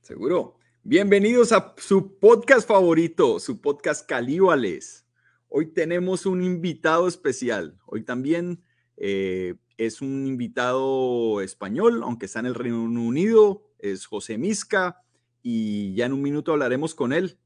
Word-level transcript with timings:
Seguro. 0.00 0.56
Bienvenidos 0.82 1.52
a 1.52 1.74
su 1.76 2.18
podcast 2.18 2.66
favorito, 2.66 3.38
su 3.38 3.60
podcast 3.60 4.08
Calíbales. 4.08 5.06
Hoy 5.48 5.66
tenemos 5.66 6.24
un 6.24 6.42
invitado 6.42 7.06
especial. 7.06 7.78
Hoy 7.84 8.02
también 8.02 8.62
eh, 8.96 9.56
es 9.76 10.00
un 10.00 10.26
invitado 10.26 11.42
español, 11.42 12.02
aunque 12.02 12.26
está 12.26 12.40
en 12.40 12.46
el 12.46 12.54
Reino 12.54 12.82
Unido. 12.82 13.70
Es 13.78 14.06
José 14.06 14.38
Misca 14.38 15.02
y 15.42 15.94
ya 15.94 16.06
en 16.06 16.14
un 16.14 16.22
minuto 16.22 16.52
hablaremos 16.52 16.94
con 16.94 17.12
él 17.12 17.38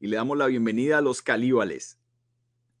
y 0.00 0.08
le 0.08 0.16
damos 0.16 0.36
la 0.36 0.46
bienvenida 0.46 0.98
a 0.98 1.02
los 1.02 1.22
Calíbales. 1.22 2.00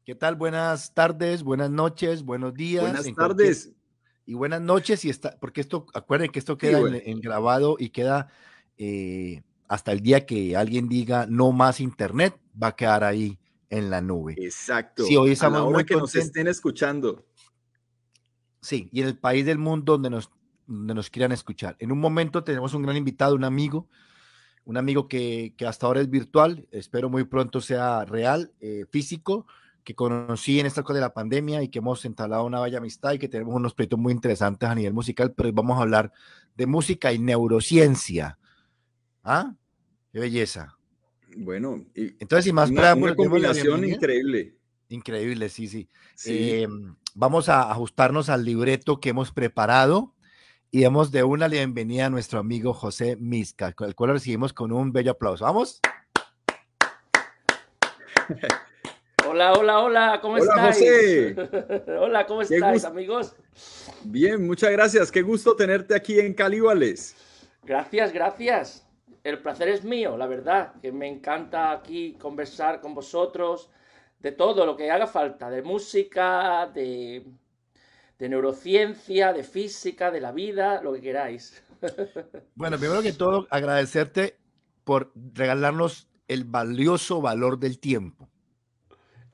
¿Qué 0.04 0.16
tal? 0.16 0.34
Buenas 0.34 0.92
tardes, 0.92 1.44
buenas 1.44 1.70
noches, 1.70 2.24
buenos 2.24 2.54
días. 2.54 2.82
Buenas 2.82 3.14
tardes. 3.14 3.72
Y 4.26 4.34
buenas 4.34 4.60
noches, 4.60 5.04
y 5.04 5.10
está, 5.10 5.38
porque 5.40 5.60
esto, 5.60 5.86
acuerden 5.94 6.30
que 6.30 6.38
esto 6.38 6.56
queda 6.56 6.80
en, 6.80 7.20
grabado 7.20 7.76
y 7.78 7.90
queda 7.90 8.28
eh, 8.82 9.42
hasta 9.68 9.92
el 9.92 10.00
día 10.00 10.24
que 10.24 10.56
alguien 10.56 10.88
diga 10.88 11.26
no 11.28 11.52
más 11.52 11.80
internet, 11.80 12.34
va 12.60 12.68
a 12.68 12.76
quedar 12.76 13.04
ahí 13.04 13.38
en 13.68 13.90
la 13.90 14.00
nube. 14.00 14.34
Exacto. 14.38 15.04
Sí, 15.04 15.16
hoy 15.16 15.32
estamos 15.32 15.60
a 15.60 15.78
la 15.78 15.84
que 15.84 15.96
nos 15.96 16.16
estén 16.16 16.48
escuchando. 16.48 17.26
Sí, 18.62 18.88
y 18.90 19.02
en 19.02 19.08
el 19.08 19.18
país 19.18 19.44
del 19.44 19.58
mundo 19.58 19.92
donde 19.92 20.08
nos, 20.08 20.30
donde 20.66 20.94
nos 20.94 21.10
quieran 21.10 21.30
escuchar. 21.30 21.76
En 21.78 21.92
un 21.92 22.00
momento 22.00 22.42
tenemos 22.42 22.72
un 22.72 22.82
gran 22.82 22.96
invitado, 22.96 23.34
un 23.34 23.44
amigo, 23.44 23.86
un 24.64 24.78
amigo 24.78 25.08
que, 25.08 25.54
que 25.58 25.66
hasta 25.66 25.86
ahora 25.86 26.00
es 26.00 26.08
virtual, 26.08 26.66
espero 26.70 27.10
muy 27.10 27.24
pronto 27.24 27.60
sea 27.60 28.06
real, 28.06 28.52
eh, 28.60 28.86
físico, 28.90 29.46
que 29.84 29.94
conocí 29.94 30.58
en 30.58 30.64
esta 30.64 30.82
cosa 30.82 30.94
de 30.94 31.00
la 31.02 31.12
pandemia 31.12 31.62
y 31.62 31.68
que 31.68 31.80
hemos 31.80 32.02
entablado 32.06 32.44
una 32.44 32.60
vaya 32.60 32.78
amistad 32.78 33.12
y 33.12 33.18
que 33.18 33.28
tenemos 33.28 33.54
unos 33.54 33.74
proyectos 33.74 33.98
muy 33.98 34.14
interesantes 34.14 34.68
a 34.68 34.74
nivel 34.74 34.94
musical, 34.94 35.34
pero 35.34 35.52
vamos 35.52 35.78
a 35.78 35.82
hablar 35.82 36.12
de 36.56 36.66
música 36.66 37.12
y 37.12 37.18
neurociencia. 37.18 38.38
¿Ah? 39.22 39.54
Qué 40.12 40.20
belleza. 40.20 40.76
Bueno, 41.36 41.84
entonces, 41.94 42.46
y 42.48 42.52
más 42.52 42.70
una, 42.70 42.94
una 42.94 43.14
combinación 43.14 43.84
increíble. 43.84 44.56
Increíble, 44.88 45.48
sí, 45.48 45.68
sí. 45.68 45.88
Em, 46.24 46.96
vamos 47.14 47.48
a 47.48 47.70
ajustarnos 47.70 48.28
al 48.28 48.44
libreto 48.44 48.98
que 48.98 49.10
hemos 49.10 49.30
preparado 49.30 50.14
y 50.72 50.82
damos 50.82 51.12
de 51.12 51.22
una 51.22 51.46
bienvenida 51.46 52.06
a 52.06 52.10
nuestro 52.10 52.40
amigo 52.40 52.72
José 52.74 53.16
Misca, 53.16 53.72
el 53.78 53.94
cual 53.94 54.10
recibimos 54.10 54.52
con 54.52 54.72
un 54.72 54.92
bello 54.92 55.12
aplauso. 55.12 55.44
¿Vamos? 55.44 55.80
Hola, 59.28 59.52
hola, 59.52 59.78
hola, 59.78 60.18
¿cómo 60.20 60.34
hola, 60.34 60.66
José. 60.66 61.36
hola, 62.00 62.26
¿cómo 62.26 62.42
estáis, 62.42 62.84
amigos? 62.84 63.36
Bien, 64.02 64.44
muchas 64.44 64.72
gracias. 64.72 65.12
Qué 65.12 65.22
gusto 65.22 65.54
tenerte 65.54 65.94
aquí 65.94 66.18
en 66.18 66.34
Calíbales. 66.34 67.14
Gracias, 67.62 68.12
gracias. 68.12 68.89
El 69.22 69.40
placer 69.40 69.68
es 69.68 69.84
mío, 69.84 70.16
la 70.16 70.26
verdad, 70.26 70.72
que 70.80 70.92
me 70.92 71.06
encanta 71.06 71.72
aquí 71.72 72.14
conversar 72.14 72.80
con 72.80 72.94
vosotros 72.94 73.70
de 74.18 74.32
todo 74.32 74.64
lo 74.66 74.76
que 74.76 74.90
haga 74.90 75.06
falta, 75.06 75.50
de 75.50 75.62
música, 75.62 76.70
de, 76.72 77.24
de 78.18 78.28
neurociencia, 78.28 79.32
de 79.32 79.44
física, 79.44 80.10
de 80.10 80.20
la 80.20 80.32
vida, 80.32 80.82
lo 80.82 80.92
que 80.92 81.00
queráis. 81.00 81.62
Bueno, 82.54 82.78
primero 82.78 83.00
que 83.00 83.14
todo, 83.14 83.46
agradecerte 83.48 84.36
por 84.84 85.12
regalarnos 85.14 86.08
el 86.28 86.44
valioso 86.44 87.22
valor 87.22 87.58
del 87.58 87.78
tiempo. 87.78 88.28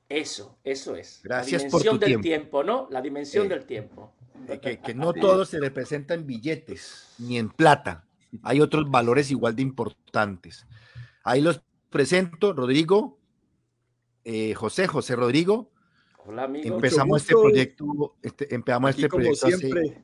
Eso, 0.09 0.57
eso 0.63 0.95
es. 0.95 1.19
Gracias 1.23 1.63
la 1.63 1.67
dimensión 1.67 1.99
del 1.99 2.21
tiempo. 2.21 2.63
¿no? 2.63 2.87
La 2.89 3.01
dimensión 3.01 3.49
del 3.49 3.65
tiempo. 3.65 4.13
Que, 4.61 4.79
que, 4.79 4.93
no 4.93 5.13
todo 5.13 5.45
se 5.45 5.59
representa 5.59 6.13
en 6.13 6.25
billetes 6.25 7.13
ni 7.17 7.37
en 7.37 7.49
plata. 7.49 8.06
Hay 8.43 8.61
otros 8.61 8.89
valores 8.89 9.31
igual 9.31 9.55
de 9.55 9.61
importantes. 9.61 10.65
Ahí 11.23 11.41
los 11.41 11.61
presento, 11.89 12.53
Rodrigo, 12.53 13.17
eh, 14.23 14.53
José, 14.53 14.87
José 14.87 15.15
Rodrigo. 15.15 15.71
Hola, 16.25 16.43
amigo. 16.43 16.75
Empezamos 16.75 17.21
este 17.21 17.33
proyecto, 17.33 18.15
este, 18.21 18.53
empezamos 18.53 18.89
este 18.91 19.07
proyecto 19.07 19.47
siempre. 19.47 19.81
hace. 19.89 20.03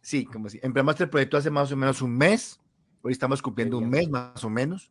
Sí, 0.00 0.24
como 0.24 0.48
si, 0.48 0.58
empezamos 0.62 0.94
este 0.94 1.06
proyecto 1.06 1.36
hace 1.36 1.50
más 1.50 1.70
o 1.70 1.76
menos 1.76 2.02
un 2.02 2.16
mes. 2.16 2.60
Hoy 3.02 3.12
estamos 3.12 3.42
cumpliendo 3.42 3.78
un 3.78 3.90
mes 3.90 4.08
más 4.08 4.42
o 4.44 4.50
menos 4.50 4.90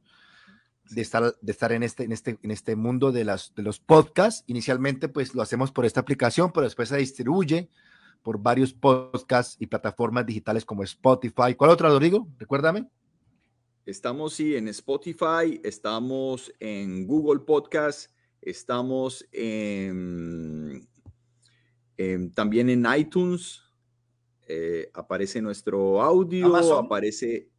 de 0.89 1.01
estar, 1.01 1.35
de 1.41 1.51
estar 1.51 1.71
en, 1.71 1.83
este, 1.83 2.03
en, 2.03 2.11
este, 2.11 2.37
en 2.41 2.51
este 2.51 2.75
mundo 2.75 3.11
de, 3.11 3.25
las, 3.25 3.53
de 3.55 3.63
los 3.63 3.79
podcasts. 3.79 4.43
Inicialmente, 4.47 5.09
pues 5.09 5.35
lo 5.35 5.41
hacemos 5.41 5.71
por 5.71 5.85
esta 5.85 6.01
aplicación, 6.01 6.51
pero 6.51 6.65
después 6.65 6.89
se 6.89 6.97
distribuye 6.97 7.69
por 8.27 8.43
varios 8.43 8.73
podcasts 8.73 9.55
y 9.57 9.67
plataformas 9.67 10.25
digitales 10.25 10.65
como 10.65 10.83
Spotify. 10.83 11.55
¿Cuál 11.55 11.71
otra, 11.71 11.87
Rodrigo? 11.87 12.27
Recuérdame. 12.37 12.85
Estamos, 13.85 14.33
sí, 14.33 14.53
en 14.57 14.67
Spotify, 14.67 15.61
estamos 15.63 16.53
en 16.59 17.07
Google 17.07 17.39
Podcast, 17.45 18.11
estamos 18.41 19.25
en, 19.31 20.85
también 22.33 22.69
en 22.69 22.85
iTunes. 22.97 23.61
Eh, 24.45 24.91
aparece 24.93 25.41
nuestro 25.41 26.01
audio, 26.01 26.53
aparece 26.77 27.49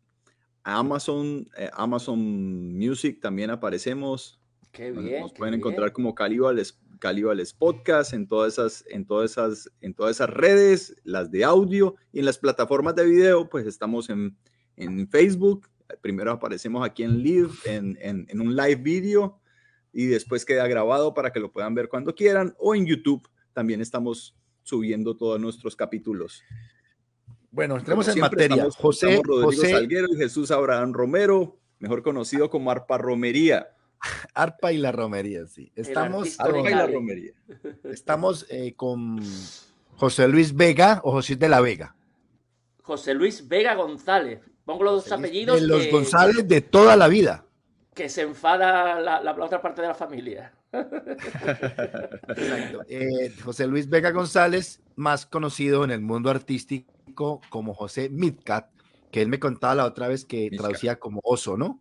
Amazon, 0.64 1.48
eh, 1.56 1.70
Amazon 1.72 2.76
Music 2.76 3.22
también 3.22 3.48
aparecemos. 3.48 4.37
Qué 4.72 4.90
bien. 4.92 5.22
Nos 5.22 5.32
pueden 5.32 5.54
encontrar 5.54 5.92
como 5.92 6.14
Calibales, 6.14 6.78
Calibales 6.98 7.52
Podcast 7.52 8.12
en 8.12 8.28
todas 8.28 8.54
esas, 8.54 8.84
en 8.88 9.06
todas 9.06 9.32
esas, 9.32 9.70
en 9.80 9.94
todas 9.94 10.16
esas 10.16 10.30
redes, 10.30 10.96
las 11.04 11.30
de 11.30 11.44
audio 11.44 11.96
y 12.12 12.20
en 12.20 12.24
las 12.24 12.38
plataformas 12.38 12.94
de 12.94 13.04
video, 13.06 13.48
pues 13.48 13.66
estamos 13.66 14.10
en, 14.10 14.36
en 14.76 15.08
Facebook. 15.08 15.68
Primero 16.00 16.32
aparecemos 16.32 16.84
aquí 16.84 17.02
en 17.02 17.22
live, 17.22 17.50
en, 17.64 17.98
en, 18.00 18.26
en 18.28 18.40
un 18.40 18.54
live 18.54 18.76
video 18.76 19.40
y 19.92 20.06
después 20.06 20.44
queda 20.44 20.66
grabado 20.66 21.14
para 21.14 21.32
que 21.32 21.40
lo 21.40 21.50
puedan 21.50 21.74
ver 21.74 21.88
cuando 21.88 22.14
quieran 22.14 22.54
o 22.58 22.74
en 22.74 22.86
YouTube 22.86 23.28
también 23.52 23.80
estamos 23.80 24.36
subiendo 24.62 25.16
todos 25.16 25.40
nuestros 25.40 25.74
capítulos. 25.74 26.42
Bueno, 27.50 27.78
entremos 27.78 28.06
en 28.08 28.20
materia. 28.20 28.68
José, 28.76 29.20
Rodrigo 29.24 29.52
Salguero 29.52 30.06
y 30.12 30.16
Jesús 30.16 30.50
Abraham 30.50 30.92
Romero, 30.92 31.58
mejor 31.78 32.02
conocido 32.02 32.50
como 32.50 32.70
Arpa 32.70 32.98
Romería. 32.98 33.70
Arpa 34.34 34.72
y 34.72 34.78
la 34.78 34.92
Romería, 34.92 35.46
sí. 35.46 35.72
Estamos, 35.74 36.38
Arpa 36.40 36.70
y 36.70 36.74
la 36.74 36.86
Romería. 36.86 37.32
Estamos 37.84 38.46
eh, 38.50 38.74
con 38.74 39.20
José 39.96 40.28
Luis 40.28 40.54
Vega 40.54 41.00
o 41.04 41.12
José 41.12 41.36
de 41.36 41.48
la 41.48 41.60
Vega. 41.60 41.94
José 42.82 43.14
Luis 43.14 43.46
Vega 43.46 43.74
González. 43.74 44.40
Pongo 44.64 44.84
los 44.84 45.04
dos 45.04 45.12
apellidos. 45.12 45.60
De 45.60 45.66
los 45.66 45.90
González 45.90 46.46
de 46.46 46.60
toda 46.60 46.96
la 46.96 47.08
vida. 47.08 47.44
Que 47.94 48.08
se 48.08 48.22
enfada 48.22 49.00
la, 49.00 49.22
la, 49.22 49.32
otra 49.32 49.60
parte 49.60 49.82
de 49.82 49.88
la 49.88 49.94
familia. 49.94 50.52
Eh, 52.90 53.32
José 53.42 53.66
Luis 53.66 53.88
Vega 53.88 54.10
González, 54.10 54.80
más 54.96 55.26
conocido 55.26 55.84
en 55.84 55.90
el 55.90 56.00
mundo 56.00 56.30
artístico 56.30 57.40
como 57.48 57.74
José 57.74 58.08
Midcat, 58.10 58.70
que 59.10 59.22
él 59.22 59.28
me 59.28 59.38
contaba 59.38 59.74
la 59.74 59.84
otra 59.84 60.08
vez 60.08 60.24
que 60.24 60.50
traducía 60.50 60.98
como 60.98 61.20
oso, 61.24 61.56
¿no? 61.56 61.80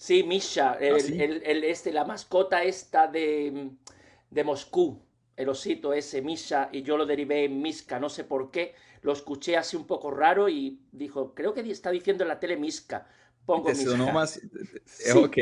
Sí, 0.00 0.22
Misha, 0.22 0.78
el, 0.80 0.94
¿Ah, 0.94 1.42
el, 1.44 1.62
este, 1.62 1.92
la 1.92 2.06
mascota 2.06 2.62
esta 2.62 3.06
de, 3.06 3.72
de 4.30 4.44
Moscú, 4.44 4.98
el 5.36 5.50
osito 5.50 5.92
ese, 5.92 6.22
Misha, 6.22 6.70
y 6.72 6.80
yo 6.80 6.96
lo 6.96 7.04
derivé 7.04 7.44
en 7.44 7.60
Miska, 7.60 8.00
no 8.00 8.08
sé 8.08 8.24
por 8.24 8.50
qué, 8.50 8.74
lo 9.02 9.12
escuché 9.12 9.58
así 9.58 9.76
un 9.76 9.86
poco 9.86 10.10
raro 10.10 10.48
y 10.48 10.80
dijo, 10.90 11.34
creo 11.34 11.52
que 11.52 11.60
está 11.70 11.90
diciendo 11.90 12.24
en 12.24 12.28
la 12.28 12.40
tele 12.40 12.56
Miska. 12.56 13.06
Pongo 13.44 13.66
Te 13.66 13.74
sonó 13.74 14.10
más. 14.10 14.40
Sí. 14.86 15.18
Ok. 15.18 15.36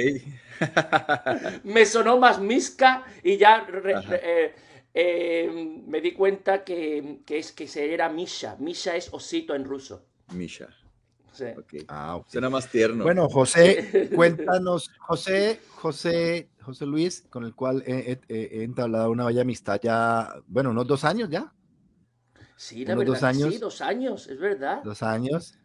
me 1.62 1.86
sonó 1.86 2.18
más 2.18 2.40
Miska 2.40 3.04
y 3.22 3.36
ya 3.36 3.64
eh, 3.70 4.54
eh, 4.92 5.82
me 5.86 6.00
di 6.00 6.14
cuenta 6.14 6.64
que, 6.64 7.20
que, 7.24 7.38
es 7.38 7.52
que 7.52 7.68
era 7.94 8.08
Misha. 8.08 8.56
Misha 8.56 8.96
es 8.96 9.08
osito 9.12 9.54
en 9.54 9.64
ruso. 9.64 10.04
Misha. 10.32 10.68
Sí. 11.38 11.44
Okay. 11.56 11.84
Ah, 11.86 12.16
okay. 12.16 12.32
Suena 12.32 12.50
más 12.50 12.68
tierno. 12.68 13.04
Bueno, 13.04 13.28
José, 13.28 14.10
cuéntanos, 14.12 14.90
José, 14.98 15.60
José, 15.76 16.50
José 16.60 16.84
Luis, 16.84 17.24
con 17.30 17.44
el 17.44 17.54
cual 17.54 17.84
he, 17.86 18.18
he, 18.28 18.58
he 18.58 18.64
entablado 18.64 19.12
una 19.12 19.24
bella 19.24 19.42
amistad 19.42 19.78
ya, 19.80 20.34
bueno, 20.48 20.70
unos 20.70 20.88
dos 20.88 21.04
años 21.04 21.30
ya. 21.30 21.52
Sí, 22.56 22.84
la 22.84 22.96
verdad, 22.96 23.12
dos 23.12 23.22
años, 23.22 23.54
sí, 23.54 23.58
dos 23.60 23.80
años, 23.80 24.26
es 24.26 24.40
verdad. 24.40 24.82
Dos 24.82 25.00
años 25.04 25.56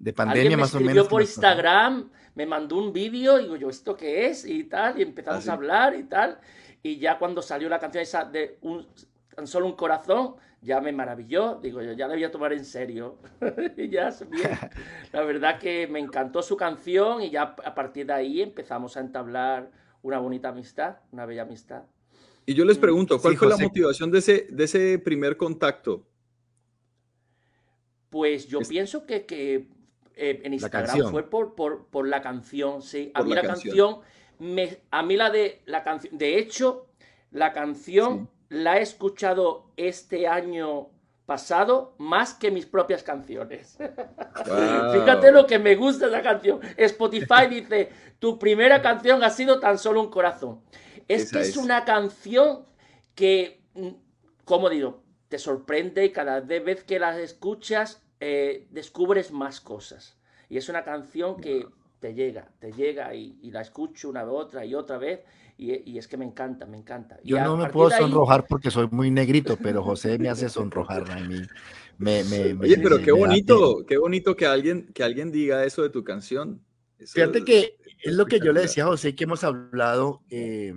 de 0.00 0.12
pandemia 0.12 0.56
más 0.56 0.74
o 0.74 0.80
menos. 0.80 0.96
Yo 0.96 1.08
por 1.08 1.22
Instagram, 1.22 2.10
me 2.34 2.44
mandó 2.44 2.78
un 2.78 2.92
vídeo 2.92 3.38
y 3.38 3.44
digo 3.44 3.54
yo, 3.54 3.70
¿esto 3.70 3.96
qué 3.96 4.26
es? 4.26 4.44
Y 4.44 4.64
tal, 4.64 4.98
y 4.98 5.02
empezamos 5.02 5.42
¿Ah, 5.42 5.42
sí? 5.42 5.48
a 5.48 5.52
hablar 5.52 5.94
y 5.94 6.02
tal. 6.08 6.40
Y 6.82 6.98
ya 6.98 7.20
cuando 7.20 7.40
salió 7.40 7.68
la 7.68 7.78
canción 7.78 8.02
esa 8.02 8.24
de 8.24 8.58
un, 8.62 8.84
tan 9.32 9.46
solo 9.46 9.66
un 9.66 9.76
corazón, 9.76 10.34
ya 10.62 10.80
me 10.80 10.92
maravilló. 10.92 11.58
Digo 11.62 11.82
yo, 11.82 11.92
ya 11.92 12.06
la 12.06 12.14
voy 12.14 12.24
a 12.24 12.30
tomar 12.30 12.52
en 12.52 12.64
serio. 12.64 13.18
ya, 13.76 14.14
bien. 14.30 14.58
La 15.12 15.22
verdad 15.22 15.58
que 15.58 15.86
me 15.86 15.98
encantó 15.98 16.42
su 16.42 16.56
canción 16.56 17.22
y 17.22 17.30
ya 17.30 17.54
a 17.64 17.74
partir 17.74 18.06
de 18.06 18.12
ahí 18.12 18.42
empezamos 18.42 18.96
a 18.96 19.00
entablar 19.00 19.70
una 20.02 20.18
bonita 20.18 20.48
amistad, 20.50 20.96
una 21.12 21.26
bella 21.26 21.42
amistad. 21.42 21.82
Y 22.46 22.54
yo 22.54 22.64
les 22.64 22.78
pregunto, 22.78 23.20
¿cuál 23.20 23.34
sí, 23.34 23.38
fue 23.38 23.48
José. 23.48 23.62
la 23.62 23.68
motivación 23.68 24.10
de 24.10 24.18
ese, 24.18 24.46
de 24.50 24.64
ese 24.64 24.98
primer 24.98 25.36
contacto? 25.36 26.06
Pues 28.08 28.48
yo 28.48 28.60
es... 28.60 28.68
pienso 28.68 29.06
que, 29.06 29.24
que 29.24 29.68
eh, 30.16 30.40
en 30.42 30.54
Instagram 30.54 31.10
fue 31.10 31.28
por, 31.30 31.54
por, 31.54 32.08
la 32.08 32.20
canción, 32.20 32.82
sí. 32.82 33.10
A 33.14 33.22
mí 33.22 33.32
la, 33.32 33.42
canción, 33.42 34.00
me, 34.38 34.78
a 34.90 35.02
mí 35.02 35.16
la 35.16 35.30
de 35.30 35.62
la 35.66 35.84
canción, 35.84 36.18
de 36.18 36.38
hecho, 36.38 36.88
la 37.30 37.52
canción 37.52 38.28
la 38.50 38.78
he 38.78 38.82
escuchado 38.82 39.70
este 39.76 40.26
año 40.26 40.90
pasado 41.24 41.94
más 41.98 42.34
que 42.34 42.50
mis 42.50 42.66
propias 42.66 43.04
canciones. 43.04 43.78
Fíjate 44.92 45.30
lo 45.30 45.46
que 45.46 45.60
me 45.60 45.76
gusta 45.76 46.08
esa 46.08 46.22
canción. 46.22 46.60
Spotify 46.76 47.46
dice, 47.50 47.88
tu 48.18 48.38
primera 48.38 48.82
canción 48.82 49.22
ha 49.22 49.30
sido 49.30 49.60
tan 49.60 49.78
solo 49.78 50.00
un 50.00 50.10
corazón. 50.10 50.60
Es 51.06 51.32
que 51.32 51.40
es, 51.40 51.56
una 51.56 51.84
canción 51.84 52.66
que, 53.14 53.62
mm, 53.74 53.90
como 54.44 54.68
digo, 54.68 55.02
te 55.28 55.38
sorprende 55.38 56.04
y 56.04 56.10
cada 56.10 56.40
vez 56.40 56.82
que 56.82 56.98
la 56.98 57.18
escuchas 57.18 58.02
eh, 58.18 58.66
descubres 58.70 59.30
más 59.30 59.60
cosas. 59.60 60.18
Y 60.48 60.58
es 60.58 60.68
una 60.68 60.82
canción 60.82 61.40
que 61.40 61.66
te 62.00 62.14
llega, 62.14 62.48
te 62.58 62.72
llega 62.72 63.14
y, 63.14 63.50
la 63.52 63.60
escucho 63.60 64.08
una 64.08 64.24
vez, 64.24 64.34
otra 64.34 64.64
y 64.64 64.74
otra 64.74 64.98
vez. 64.98 65.20
Y, 65.62 65.98
es 65.98 66.08
que 66.08 66.16
me 66.16 66.24
encanta, 66.24 66.64
me 66.64 66.78
encanta. 66.78 67.18
Yo 67.22 67.38
no 67.38 67.54
me 67.54 67.68
puedo 67.68 67.90
sonrojar 67.90 68.46
porque 68.46 68.70
soy 68.70 68.88
muy 68.90 69.10
negrito, 69.10 69.58
pero 69.62 69.82
José 69.82 70.18
me 70.18 70.30
hace 70.30 70.48
sonrojar 70.48 71.10
a 71.10 71.20
mí. 71.20 71.42
Me, 71.98 72.22
Oye, 72.58 72.78
pero 72.82 72.98
qué 73.02 73.12
bonito, 73.12 73.84
qué 73.86 73.98
bonito 73.98 74.34
que 74.34 74.46
alguien, 74.46 74.90
que 74.94 75.04
alguien 75.04 75.30
diga 75.30 75.62
eso 75.66 75.82
de 75.82 75.90
tu 75.90 76.02
canción. 76.02 76.62
Fíjate 76.98 77.44
que 77.44 77.76
es 78.02 78.14
lo 78.14 78.24
que 78.24 78.40
yo 78.40 78.54
le 78.54 78.62
decía 78.62 78.84
a 78.84 78.86
José, 78.86 79.14
que 79.14 79.24
hemos 79.24 79.44
hablado, 79.44 80.22
eh, 80.30 80.72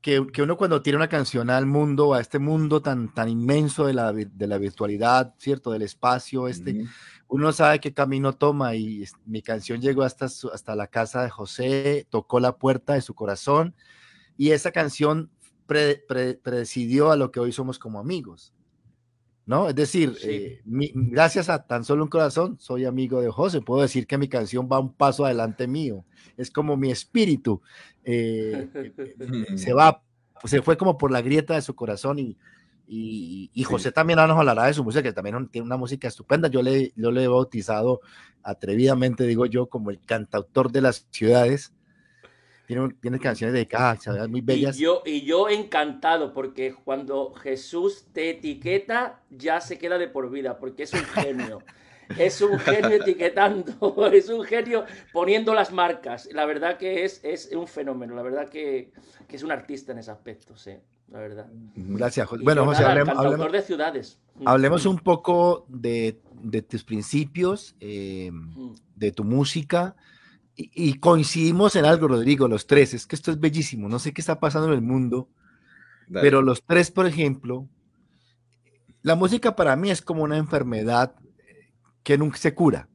que, 0.00 0.26
que, 0.32 0.40
uno 0.40 0.56
cuando 0.56 0.80
tiene 0.80 0.96
una 0.96 1.10
canción 1.10 1.50
al 1.50 1.66
mundo, 1.66 2.14
a 2.14 2.22
este 2.22 2.38
mundo 2.38 2.80
tan, 2.80 3.12
tan 3.12 3.28
inmenso 3.28 3.86
de 3.86 3.92
la, 3.92 4.14
de 4.14 4.46
la 4.46 4.56
virtualidad, 4.56 5.34
¿cierto? 5.36 5.72
Del 5.72 5.82
espacio, 5.82 6.48
este, 6.48 6.86
uno 7.30 7.52
sabe 7.52 7.78
qué 7.78 7.94
camino 7.94 8.32
toma 8.32 8.74
y 8.74 9.04
mi 9.24 9.40
canción 9.40 9.80
llegó 9.80 10.02
hasta, 10.02 10.26
hasta 10.26 10.74
la 10.74 10.88
casa 10.88 11.22
de 11.22 11.30
José, 11.30 12.06
tocó 12.10 12.40
la 12.40 12.56
puerta 12.56 12.94
de 12.94 13.02
su 13.02 13.14
corazón 13.14 13.74
y 14.36 14.50
esa 14.50 14.72
canción 14.72 15.30
presidió 16.42 17.12
a 17.12 17.16
lo 17.16 17.30
que 17.30 17.38
hoy 17.38 17.52
somos 17.52 17.78
como 17.78 18.00
amigos. 18.00 18.52
¿No? 19.46 19.68
Es 19.68 19.74
decir, 19.74 20.16
eh, 20.22 20.60
gracias 20.64 21.48
a 21.48 21.66
tan 21.66 21.84
solo 21.84 22.04
un 22.04 22.10
corazón, 22.10 22.56
soy 22.60 22.84
amigo 22.84 23.20
de 23.20 23.30
José. 23.30 23.60
Puedo 23.60 23.82
decir 23.82 24.06
que 24.06 24.18
mi 24.18 24.28
canción 24.28 24.68
va 24.70 24.78
un 24.78 24.92
paso 24.92 25.24
adelante 25.24 25.66
mío. 25.66 26.04
Es 26.36 26.50
como 26.50 26.76
mi 26.76 26.90
espíritu. 26.90 27.60
Eh, 28.04 28.68
eh, 28.74 29.56
se 29.56 29.72
va, 29.72 30.02
se 30.44 30.62
fue 30.62 30.76
como 30.76 30.96
por 30.96 31.10
la 31.10 31.20
grieta 31.20 31.54
de 31.54 31.62
su 31.62 31.74
corazón 31.74 32.20
y, 32.20 32.36
y, 32.92 33.62
José 33.62 33.92
también 33.92 34.16
nos 34.16 34.36
hablará 34.36 34.66
de 34.66 34.74
su 34.74 34.82
música, 34.82 35.00
que 35.00 35.12
también 35.12 35.46
tiene 35.48 35.64
una 35.64 35.76
música 35.76 36.08
estupenda. 36.08 36.48
Yo 36.48 36.60
le, 36.60 36.92
yo 36.96 37.12
le 37.12 37.22
he 37.22 37.28
bautizado 37.28 38.00
atrevidamente, 38.42 39.24
digo 39.28 39.46
yo, 39.46 39.66
como 39.66 39.90
el 39.90 40.00
cantautor 40.00 40.72
de 40.72 40.80
las 40.80 41.06
ciudades. 41.10 41.72
Tiene, 42.66 42.88
tiene 43.00 43.20
canciones 43.20 43.54
dedicadas 43.54 44.08
a 44.08 44.26
muy 44.26 44.40
bellas. 44.40 44.76
Y 44.76 44.82
yo, 44.82 45.02
y 45.06 45.22
yo 45.22 45.48
encantado, 45.48 46.32
porque 46.32 46.74
cuando 46.84 47.32
Jesús 47.34 48.06
te 48.12 48.30
etiqueta, 48.30 49.22
ya 49.30 49.60
se 49.60 49.78
queda 49.78 49.96
de 49.96 50.08
por 50.08 50.28
vida, 50.28 50.58
porque 50.58 50.82
es 50.82 50.92
un 50.92 51.04
genio. 51.04 51.62
es 52.18 52.40
un 52.40 52.58
genio 52.58 52.90
etiquetando, 52.90 54.06
es 54.12 54.28
un 54.28 54.42
genio 54.42 54.84
poniendo 55.12 55.54
las 55.54 55.72
marcas. 55.72 56.28
La 56.32 56.44
verdad 56.44 56.76
que 56.76 57.04
es, 57.04 57.20
es 57.22 57.50
un 57.54 57.68
fenómeno, 57.68 58.16
la 58.16 58.22
verdad 58.22 58.48
que, 58.48 58.90
que 59.28 59.36
es 59.36 59.44
un 59.44 59.52
artista 59.52 59.92
en 59.92 59.98
ese 59.98 60.10
aspecto, 60.10 60.56
sí 60.56 60.72
la 61.10 61.18
verdad. 61.18 61.46
Gracias, 61.74 62.26
José. 62.28 62.44
Bueno, 62.44 62.64
José, 62.64 62.84
hablemos, 62.84 63.52
de 63.52 63.62
ciudades. 63.62 64.20
Hablemos 64.44 64.86
un 64.86 64.98
poco 64.98 65.66
de, 65.68 66.20
tus 66.68 66.84
principios, 66.84 67.74
eh, 67.80 68.30
de 68.94 69.12
tu 69.12 69.24
música. 69.24 69.96
Y, 70.56 70.98
coincidimos 70.98 71.74
en 71.76 71.84
algo, 71.84 72.06
Rodrigo, 72.06 72.46
los 72.46 72.66
tres. 72.66 72.94
Es 72.94 73.06
que 73.06 73.16
esto 73.16 73.30
es 73.30 73.40
bellísimo. 73.40 73.88
No 73.88 73.98
sé 73.98 74.12
qué 74.12 74.20
está 74.20 74.38
pasando 74.38 74.68
en 74.68 74.74
el 74.74 74.82
mundo, 74.82 75.28
pero 76.12 76.42
los 76.42 76.62
tres, 76.62 76.90
por 76.90 77.06
ejemplo, 77.06 77.66
la 79.02 79.14
música 79.14 79.56
para 79.56 79.74
mí 79.76 79.90
es 79.90 80.02
como 80.02 80.22
una 80.22 80.36
enfermedad 80.36 81.14
que 82.02 82.18
nunca 82.18 82.36
se 82.36 82.54
cura. 82.54 82.88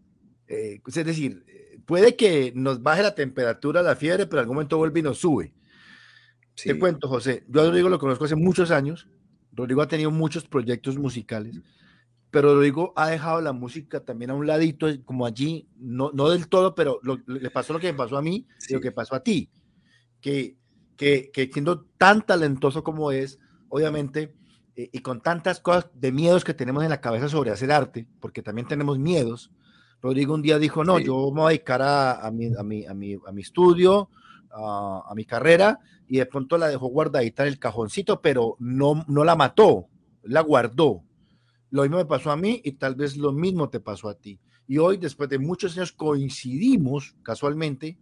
Eh, 0.47 0.79
es 0.85 0.93
decir, 0.93 1.43
puede 1.85 2.15
que 2.15 2.53
nos 2.55 2.81
baje 2.81 3.01
la 3.03 3.15
temperatura, 3.15 3.81
la 3.81 3.95
fiebre, 3.95 4.25
pero 4.25 4.39
en 4.39 4.43
algún 4.43 4.55
momento 4.57 4.77
vuelve 4.77 4.99
y 4.99 5.03
nos 5.03 5.17
sube. 5.17 5.53
Te 6.55 6.79
cuento, 6.79 7.07
José. 7.07 7.43
Yo 7.47 7.61
a 7.61 7.65
Rodrigo 7.65 7.89
lo 7.89 7.99
conozco 7.99 8.25
hace 8.25 8.35
muchos 8.35 8.71
años. 8.71 9.07
Rodrigo 9.51 9.81
ha 9.81 9.87
tenido 9.87 10.11
muchos 10.11 10.45
proyectos 10.45 10.97
musicales, 10.97 11.61
pero 12.29 12.53
Rodrigo 12.53 12.91
ha 12.95 13.09
dejado 13.09 13.39
la 13.41 13.53
música 13.53 14.01
también 14.01 14.31
a 14.31 14.33
un 14.33 14.45
ladito, 14.45 14.87
como 15.05 15.25
allí, 15.25 15.69
no, 15.77 16.11
no 16.13 16.29
del 16.29 16.49
todo, 16.49 16.75
pero 16.75 16.99
le 17.27 17.49
pasó 17.49 17.71
lo 17.71 17.79
que 17.79 17.91
me 17.91 17.97
pasó 17.97 18.17
a 18.17 18.21
mí 18.21 18.45
lo 18.69 18.81
que 18.81 18.91
pasó 18.91 19.15
a 19.15 19.23
ti. 19.23 19.49
Que, 20.19 20.57
que, 20.97 21.29
que 21.31 21.49
siendo 21.53 21.85
tan 21.97 22.25
talentoso 22.25 22.83
como 22.83 23.11
es, 23.11 23.39
obviamente, 23.69 24.33
eh, 24.75 24.89
y 24.91 24.99
con 24.99 25.21
tantas 25.21 25.61
cosas 25.61 25.89
de 25.93 26.11
miedos 26.11 26.43
que 26.43 26.53
tenemos 26.53 26.83
en 26.83 26.89
la 26.89 26.99
cabeza 26.99 27.29
sobre 27.29 27.51
hacer 27.51 27.71
arte, 27.71 28.07
porque 28.19 28.41
también 28.41 28.67
tenemos 28.67 28.99
miedos, 28.99 29.51
Rodrigo 30.01 30.33
un 30.33 30.41
día 30.41 30.59
dijo, 30.59 30.83
no, 30.83 30.99
yo 30.99 31.31
me 31.31 31.41
voy 31.41 31.45
a 31.45 31.49
dedicar 31.49 31.81
a, 31.81 32.27
a, 32.27 32.31
mi, 32.31 32.53
a, 32.55 32.63
mi, 32.63 32.85
a, 32.85 32.93
mi, 32.93 33.13
a 33.13 33.31
mi 33.31 33.41
estudio, 33.41 34.09
a, 34.51 35.13
mi 35.15 35.25
carrera 35.25 35.79
y 36.07 36.17
de 36.17 36.25
pronto 36.25 36.57
la 36.57 36.67
dejó 36.67 36.87
guardadita 36.87 37.43
en 37.43 37.49
el 37.49 37.59
cajoncito, 37.59 38.21
pero 38.21 38.55
no, 38.59 39.05
no 39.07 39.23
la 39.23 39.35
mató, 39.35 39.87
la 40.23 40.41
guardó. 40.41 41.03
Lo 41.69 41.81
mismo 41.81 41.97
me 41.97 42.05
pasó 42.05 42.31
a 42.31 42.37
mí 42.37 42.61
y 42.63 42.73
tal 42.73 42.95
vez 42.95 43.17
lo 43.17 43.31
mismo 43.31 43.69
te 43.69 43.79
pasó 43.79 44.09
a 44.09 44.15
ti. 44.15 44.39
Y 44.67 44.77
hoy, 44.77 44.97
después 44.97 45.29
de 45.29 45.39
muchos 45.39 45.77
años, 45.77 45.91
coincidimos 45.91 47.15
casualmente 47.21 47.99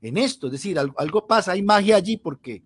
en 0.00 0.18
esto. 0.18 0.46
Es 0.46 0.52
decir, 0.52 0.78
algo, 0.78 1.26
pasa, 1.26 1.52
hay 1.52 1.62
magia 1.62 1.96
allí 1.96 2.16
porque 2.16 2.62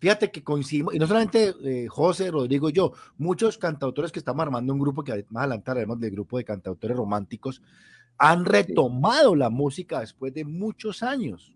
fíjate 0.00 0.30
que 0.30 0.42
coincidimos, 0.42 0.94
y 0.94 0.98
no 0.98 1.06
solamente 1.06 1.54
eh, 1.64 1.86
José, 1.88 2.30
Rodrigo 2.30 2.68
y 2.68 2.72
yo, 2.72 2.92
muchos 3.16 3.56
cantautores 3.56 4.12
que 4.12 4.18
estamos 4.18 4.42
armando 4.42 4.72
un 4.72 4.78
grupo 4.78 5.02
que 5.02 5.24
más 5.30 5.42
adelante 5.42 5.70
haremos 5.70 5.98
del 5.98 6.10
grupo 6.10 6.36
de 6.36 6.44
cantautores 6.44 6.96
románticos, 6.96 7.62
han 8.18 8.44
retomado 8.44 9.34
la 9.34 9.50
música 9.50 10.00
después 10.00 10.32
de 10.34 10.44
muchos 10.44 11.02
años. 11.02 11.54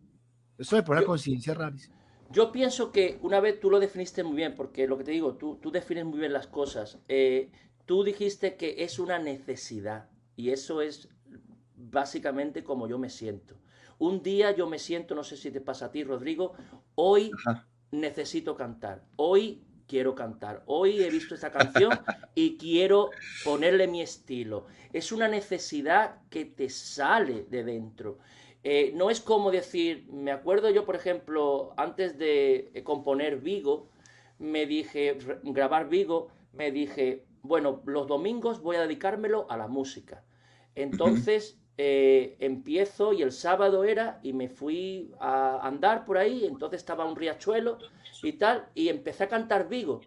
Eso 0.57 0.77
me 0.77 0.83
pone 0.83 1.05
conciencia 1.05 1.55
rarísima. 1.55 1.98
Yo 2.31 2.53
pienso 2.53 2.93
que 2.93 3.19
una 3.23 3.41
vez 3.41 3.59
tú 3.59 3.71
lo 3.71 3.81
definiste 3.81 4.23
muy 4.23 4.37
bien, 4.37 4.55
porque 4.55 4.87
lo 4.87 4.99
que 4.99 5.05
te 5.05 5.13
digo, 5.13 5.35
tú, 5.37 5.57
tú 5.57 5.71
defines 5.71 6.05
muy 6.05 6.19
bien 6.19 6.33
las 6.33 6.47
cosas. 6.47 6.99
Eh, 7.09 7.51
tú 7.87 8.05
dijiste 8.05 8.57
que 8.57 8.85
es 8.85 8.99
una 8.99 9.19
necesidad 9.19 10.11
y 10.37 10.51
eso 10.51 10.83
es 10.83 11.09
básicamente 11.75 12.63
como 12.63 12.87
yo 12.87 12.99
me 12.99 13.09
siento. 13.09 13.57
Un 13.99 14.23
día 14.23 14.55
yo 14.55 14.69
me 14.69 14.79
siento, 14.79 15.15
no 15.15 15.25
sé 15.25 15.37
si 15.37 15.51
te 15.51 15.61
pasa 15.61 15.87
a 15.87 15.91
ti, 15.91 16.05
Rodrigo, 16.05 16.53
hoy 16.95 17.31
necesito 17.91 18.55
cantar, 18.57 19.05
hoy 19.17 19.65
quiero 19.89 20.15
cantar, 20.15 20.63
hoy 20.67 21.03
he 21.03 21.11
visto 21.11 21.35
esta 21.35 21.51
canción 21.51 21.99
y 22.35 22.57
quiero 22.59 23.11
ponerle 23.45 23.89
mi 23.89 24.03
estilo. 24.03 24.67
Es 24.93 25.11
una 25.11 25.27
necesidad 25.27 26.19
que 26.31 26.45
te 26.45 26.69
sale 26.69 27.47
de 27.51 27.65
dentro. 27.65 28.19
Eh, 28.65 28.93
no 28.95 29.11
es 29.11 29.21
como 29.21 29.51
decir, 29.51 30.07
me 30.11 30.33
acuerdo 30.33 30.71
yo, 30.71 30.85
por 30.85 30.97
ejemplo, 30.97 31.73
antes 31.77 32.19
de 32.19 32.71
eh, 32.75 32.83
componer 32.83 33.39
Vigo, 33.39 33.89
me 34.39 34.67
dije, 34.67 35.19
grabar 35.43 35.89
Vigo, 35.89 36.29
me 36.53 36.71
dije, 36.71 37.25
bueno, 37.43 37.83
los 37.87 38.07
domingos 38.07 38.61
voy 38.61 38.77
a 38.77 38.83
dedicármelo 38.83 39.47
a 39.49 39.57
la 39.57 39.69
música. 39.69 40.25
Entonces 40.75 41.59
eh, 41.77 42.37
empiezo 42.41 43.13
y 43.13 43.23
el 43.23 43.33
sábado 43.33 43.85
era 43.85 44.21
y 44.23 44.33
me 44.33 44.49
fui 44.49 45.13
a 45.21 45.67
andar 45.67 46.05
por 46.05 46.19
ahí, 46.19 46.45
entonces 46.45 46.81
estaba 46.81 47.05
un 47.05 47.17
riachuelo 47.17 47.79
y 48.23 48.33
tal, 48.33 48.69
y 48.75 48.89
empecé 48.89 49.25
a 49.25 49.29
cantar 49.29 49.69
Vigo. 49.69 50.01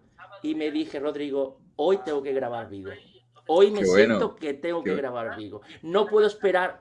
Y 0.44 0.56
me 0.56 0.72
dije, 0.72 1.00
Rodrigo, 1.00 1.60
hoy 1.78 2.00
tengo 2.04 2.22
que 2.22 2.34
grabar 2.34 2.70
Vigo. 2.70 2.92
Hoy 3.48 3.72
me 3.72 3.86
siento 3.86 4.36
que 4.36 4.54
tengo 4.54 4.84
que 4.84 4.96
grabar 4.96 5.38
Vigo. 5.38 5.62
No 5.82 6.08
puedo 6.08 6.28
esperar 6.28 6.80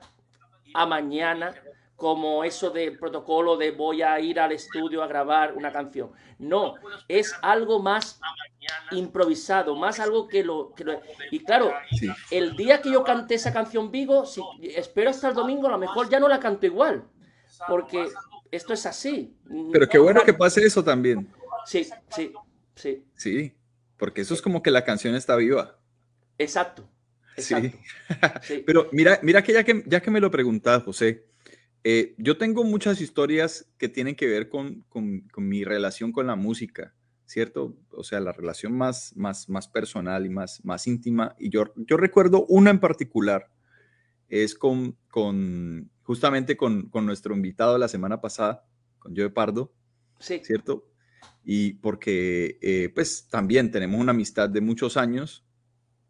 a 0.73 0.85
mañana 0.85 1.53
como 2.01 2.43
eso 2.43 2.71
del 2.71 2.97
protocolo 2.97 3.57
de 3.57 3.69
voy 3.69 4.01
a 4.01 4.19
ir 4.19 4.39
al 4.39 4.51
estudio 4.51 5.03
a 5.03 5.07
grabar 5.07 5.53
una 5.53 5.71
canción. 5.71 6.09
No, 6.39 6.73
es 7.07 7.31
algo 7.43 7.79
más 7.79 8.19
improvisado, 8.89 9.75
más 9.75 9.99
algo 9.99 10.27
que 10.27 10.43
lo... 10.43 10.73
Y 11.29 11.43
claro, 11.43 11.71
el 12.31 12.55
día 12.55 12.81
que 12.81 12.91
yo 12.91 13.03
canté 13.03 13.35
esa 13.35 13.53
canción 13.53 13.91
Vigo, 13.91 14.25
si, 14.25 14.41
espero 14.61 15.11
hasta 15.11 15.29
el 15.29 15.35
domingo, 15.35 15.67
a 15.67 15.71
lo 15.71 15.77
mejor 15.77 16.09
ya 16.09 16.19
no 16.19 16.27
la 16.27 16.39
canto 16.39 16.65
igual, 16.65 17.03
porque 17.67 18.07
esto 18.49 18.73
es 18.73 18.87
así. 18.87 19.37
Pero 19.71 19.87
qué 19.87 19.99
bueno 19.99 20.23
que 20.23 20.33
pase 20.33 20.65
eso 20.65 20.83
también. 20.83 21.31
Sí, 21.67 21.87
sí, 22.09 22.33
sí. 22.73 23.05
Sí, 23.15 23.55
porque 23.97 24.21
eso 24.21 24.33
es 24.33 24.41
como 24.41 24.63
que 24.63 24.71
la 24.71 24.83
canción 24.83 25.13
está 25.13 25.35
viva. 25.35 25.77
Exacto. 26.39 26.89
Sí. 28.41 28.63
Pero 28.65 28.89
mira, 28.91 29.19
mira 29.23 29.43
que 29.43 29.53
ya 29.53 29.63
que, 29.63 29.83
ya 29.85 30.01
que 30.01 30.11
me 30.11 30.19
lo 30.19 30.31
preguntas, 30.31 30.83
José, 30.83 31.25
eh, 31.83 32.13
yo 32.17 32.37
tengo 32.37 32.63
muchas 32.63 33.01
historias 33.01 33.71
que 33.77 33.89
tienen 33.89 34.15
que 34.15 34.27
ver 34.27 34.49
con, 34.49 34.81
con, 34.89 35.23
mi 35.37 35.63
relación 35.63 36.11
con 36.11 36.27
la 36.27 36.35
música, 36.35 36.93
¿cierto? 37.25 37.75
O 37.91 38.03
sea, 38.03 38.19
la 38.19 38.31
relación 38.31 38.73
más, 38.77 39.15
más, 39.15 39.49
más 39.49 39.67
personal 39.67 40.25
y 40.25 40.29
más, 40.29 40.63
más 40.63 40.85
íntima. 40.87 41.35
Y 41.39 41.49
yo, 41.49 41.73
yo 41.75 41.97
recuerdo 41.97 42.45
una 42.47 42.69
en 42.69 42.79
particular. 42.79 43.49
es 44.29 44.55
con, 44.55 44.97
con 45.09 45.89
justamente 46.03 46.55
con, 46.57 46.89
con 46.89 47.05
nuestro 47.05 47.35
invitado 47.35 47.77
la 47.77 47.87
semana 47.87 48.21
pasada, 48.21 48.65
con 48.99 49.15
Joe 49.15 49.29
Pardo, 49.29 49.73
Sí. 50.19 50.39
¿cierto? 50.43 50.87
Y 51.43 51.73
porque 51.73 52.59
eh, 52.61 52.91
pues 52.93 53.27
también 53.29 53.71
tenemos 53.71 53.99
una 53.99 54.11
amistad 54.11 54.49
de 54.49 54.61
muchos 54.61 54.97
años. 54.97 55.45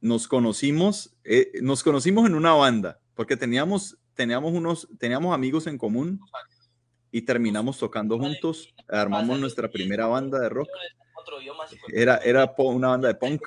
Nos 0.01 0.27
conocimos, 0.27 1.15
eh, 1.23 1.51
nos 1.61 1.83
conocimos 1.83 2.25
en 2.25 2.33
una 2.35 2.53
banda, 2.53 2.99
porque 3.13 3.37
teníamos, 3.37 3.97
teníamos, 4.15 4.51
unos, 4.51 4.87
teníamos 4.97 5.33
amigos 5.33 5.67
en 5.67 5.77
común 5.77 6.19
y 7.11 7.21
terminamos 7.21 7.77
tocando 7.77 8.17
juntos. 8.17 8.73
Armamos 8.87 9.39
nuestra 9.39 9.69
primera 9.69 10.07
banda 10.07 10.39
de 10.39 10.49
rock. 10.49 10.67
Era, 11.93 12.17
era 12.17 12.55
po- 12.55 12.69
una 12.69 12.87
banda 12.89 13.07
de 13.09 13.15
punk. 13.15 13.41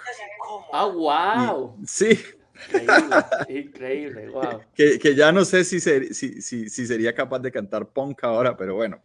Ah, 0.73 0.87
wow. 0.87 1.77
Y- 1.83 1.87
sí, 1.87 2.19
Increíble, 2.69 3.17
increíble, 3.49 4.29
wow. 4.29 4.61
que, 4.77 4.99
que 5.01 5.15
ya 5.17 5.33
no 5.33 5.45
sé 5.45 5.65
si, 5.65 5.81
ser- 5.81 6.15
si, 6.15 6.41
si, 6.41 6.71
si 6.71 6.87
sería 6.87 7.13
capaz 7.15 7.41
de 7.41 7.51
cantar 7.51 7.89
punk 7.89 8.23
ahora, 8.23 8.57
pero 8.57 8.77
bueno, 8.77 9.03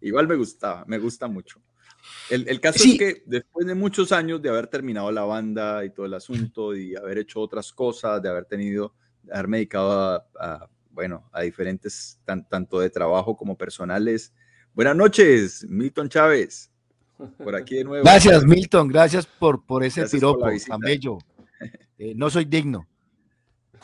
igual 0.00 0.26
me 0.26 0.34
gustaba, 0.34 0.84
me 0.86 0.98
gusta 0.98 1.28
mucho. 1.28 1.60
El, 2.30 2.48
el 2.48 2.60
caso 2.60 2.78
Sí. 2.78 2.92
es 2.92 2.98
que 2.98 3.22
después 3.26 3.66
de 3.66 3.74
muchos 3.74 4.12
años 4.12 4.40
de 4.40 4.48
haber 4.48 4.66
terminado 4.68 5.10
la 5.12 5.24
banda 5.24 5.84
y 5.84 5.90
todo 5.90 6.06
el 6.06 6.14
asunto 6.14 6.74
y 6.76 6.94
haber 6.96 7.18
hecho 7.18 7.40
otras 7.40 7.72
cosas, 7.72 8.22
de 8.22 8.28
haber 8.28 8.44
tenido, 8.44 8.94
de 9.22 9.32
haberme 9.34 9.58
dedicado 9.58 9.92
a, 9.92 10.26
a, 10.38 10.68
bueno, 10.90 11.28
a 11.32 11.42
diferentes, 11.42 12.20
tan- 12.24 12.48
tanto 12.48 12.80
de 12.80 12.90
trabajo 12.90 13.36
como 13.36 13.56
personales. 13.56 14.32
Buenas 14.74 14.94
noches, 14.96 15.66
Milton 15.68 16.08
Chávez, 16.08 16.70
por 17.42 17.54
aquí 17.56 17.76
de 17.76 17.84
nuevo. 17.84 18.04
Gracias, 18.04 18.44
Milton. 18.44 18.88
Gracias 18.88 19.26
por, 19.26 19.64
por 19.66 19.82
ese 19.84 20.00
Gracias 20.02 20.18
piropo 20.20 20.48
visita. 20.48 20.72
tan 20.74 20.80
bello. 20.80 21.18
Eh, 21.98 22.14
no 22.16 22.30
soy 22.30 22.44
digno. 22.44 22.86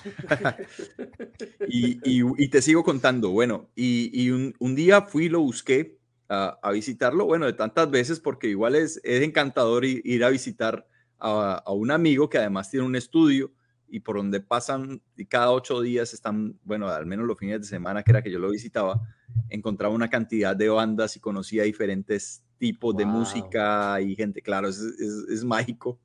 Y, 1.68 1.98
y- 2.04 2.22
y 2.38 2.48
te 2.48 2.62
sigo 2.62 2.84
contando, 2.84 3.30
bueno, 3.30 3.68
y, 3.74 4.10
y 4.12 4.30
un, 4.30 4.54
un 4.58 4.74
día 4.74 5.02
fui 5.02 5.24
y 5.26 5.28
lo 5.28 5.40
busqué 5.40 5.95
a, 6.28 6.58
a 6.62 6.72
visitarlo, 6.72 7.24
bueno, 7.26 7.46
de 7.46 7.52
tantas 7.52 7.90
veces, 7.90 8.20
porque 8.20 8.48
igual 8.48 8.74
es, 8.74 9.00
es 9.04 9.22
encantador 9.22 9.84
ir 9.84 10.24
a 10.24 10.30
visitar 10.30 10.86
a, 11.18 11.62
a 11.64 11.72
un 11.72 11.90
amigo 11.90 12.28
que 12.28 12.38
además 12.38 12.70
tiene 12.70 12.86
un 12.86 12.96
estudio 12.96 13.52
y 13.88 14.00
por 14.00 14.16
donde 14.16 14.40
pasan 14.40 15.00
y 15.16 15.26
cada 15.26 15.52
ocho 15.52 15.80
días 15.80 16.12
están, 16.12 16.58
bueno, 16.64 16.88
al 16.88 17.06
menos 17.06 17.26
los 17.26 17.38
fines 17.38 17.60
de 17.60 17.66
semana 17.66 18.02
que 18.02 18.10
era 18.10 18.22
que 18.22 18.32
yo 18.32 18.38
lo 18.40 18.50
visitaba, 18.50 19.00
encontraba 19.48 19.94
una 19.94 20.10
cantidad 20.10 20.56
de 20.56 20.68
bandas 20.68 21.16
y 21.16 21.20
conocía 21.20 21.62
diferentes 21.62 22.42
tipos 22.58 22.96
de 22.96 23.04
música 23.06 24.00
y 24.00 24.16
gente, 24.16 24.42
claro, 24.42 24.68
es, 24.68 24.78
es- 24.80 25.26
es 25.30 25.44
mágico. 25.44 26.00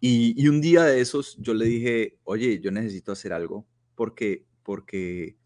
Y, 0.00 0.34
y 0.42 0.48
un 0.48 0.60
día 0.60 0.84
de 0.84 1.00
esos 1.00 1.36
yo 1.38 1.52
le 1.54 1.66
dije, 1.66 2.18
oye, 2.24 2.60
yo 2.60 2.70
necesito 2.70 3.12
hacer 3.12 3.32
algo 3.32 3.66
porque, 3.94 4.46
porque 4.62 5.36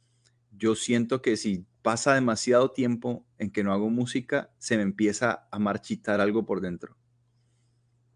yo 0.57 0.76
siento 0.76 1.21
que 1.23 1.37
si 1.37 1.66
pasa 1.84 2.14
demasiado 2.14 2.70
tiempo 2.70 3.26
en 3.36 3.50
que 3.50 3.62
no 3.62 3.70
hago 3.74 3.90
música, 3.90 4.50
se 4.56 4.78
me 4.78 4.82
empieza 4.82 5.46
a 5.52 5.58
marchitar 5.58 6.18
algo 6.18 6.46
por 6.46 6.62
dentro. 6.62 6.96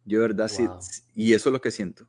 Yo 0.07 0.21
de 0.21 0.29
verdad 0.29 0.49
sí, 0.49 0.67
Wow. 0.67 0.79
sí, 0.81 1.03
y 1.15 1.35
eso 1.35 1.51
es 1.51 1.53
lo 1.53 1.61
que 1.61 1.71
siento. 1.71 2.05
Es 2.05 2.09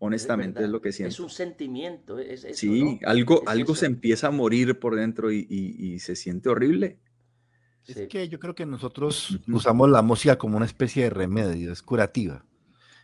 Honestamente 0.00 0.64
es, 0.64 0.68
lo 0.68 0.80
que 0.82 0.88
Es 0.88 0.96
siento. 0.96 1.22
un 1.22 1.30
sentimiento, 1.30 2.18
es 2.18 2.42
eso, 2.42 2.58
sí, 2.58 2.82
¿no? 3.00 3.08
algo, 3.08 3.42
Es 3.42 3.48
algo 3.48 3.72
eso. 3.74 3.80
se 3.80 3.86
empieza 3.86 4.26
a 4.26 4.30
morir 4.32 4.76
por 4.80 4.96
dentro 4.96 5.30
y, 5.30 5.46
y- 5.48 5.94
y 5.94 5.98
se 6.00 6.16
siente 6.16 6.48
horrible. 6.48 6.98
Es 7.86 7.94
Sí. 7.94 8.08
que 8.08 8.28
yo 8.28 8.40
creo 8.40 8.56
que 8.56 8.66
nosotros 8.66 9.38
usamos 9.46 9.88
la 9.88 10.02
música 10.02 10.36
como 10.36 10.56
una 10.56 10.66
especie 10.66 11.04
de 11.04 11.10
remedio, 11.10 11.70
es 11.72 11.80
curativa. 11.80 12.44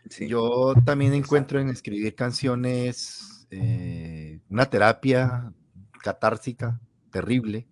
Sí. 0.09 0.27
Yo 0.27 0.73
también 0.83 1.13
encuentro 1.13 1.61
en 1.61 1.69
escribir 1.69 2.13
canciones 2.13 3.47
eh, 3.51 4.41
una 4.49 4.65
terapia 4.69 5.53
catársica 6.01 6.81
terrible, 7.13 7.67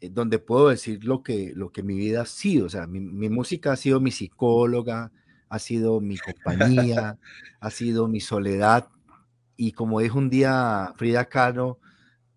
eh, 0.00 0.10
donde 0.10 0.38
puedo 0.40 0.70
decir 0.70 1.04
lo 1.04 1.22
que, 1.22 1.52
lo 1.56 1.72
que 1.72 1.82
mi 1.84 1.96
vida 1.96 2.22
ha 2.22 2.26
sido. 2.26 2.66
O 2.66 2.70
sea, 2.70 2.86
mi, 2.86 3.00
mi 3.00 3.28
música 3.30 3.72
ha 3.72 3.76
sido 3.76 4.00
mi 4.00 4.12
psicóloga, 4.12 5.12
ha 5.50 5.58
sido 5.60 6.00
mi 6.00 6.18
compañía, 6.18 7.18
ha 7.60 7.70
sido 7.70 8.08
mi 8.08 8.20
soledad. 8.20 8.88
Y 9.56 9.72
como 9.72 10.00
dijo 10.00 10.18
un 10.18 10.30
día 10.30 10.94
Frida 10.96 11.26
Kahlo, 11.26 11.80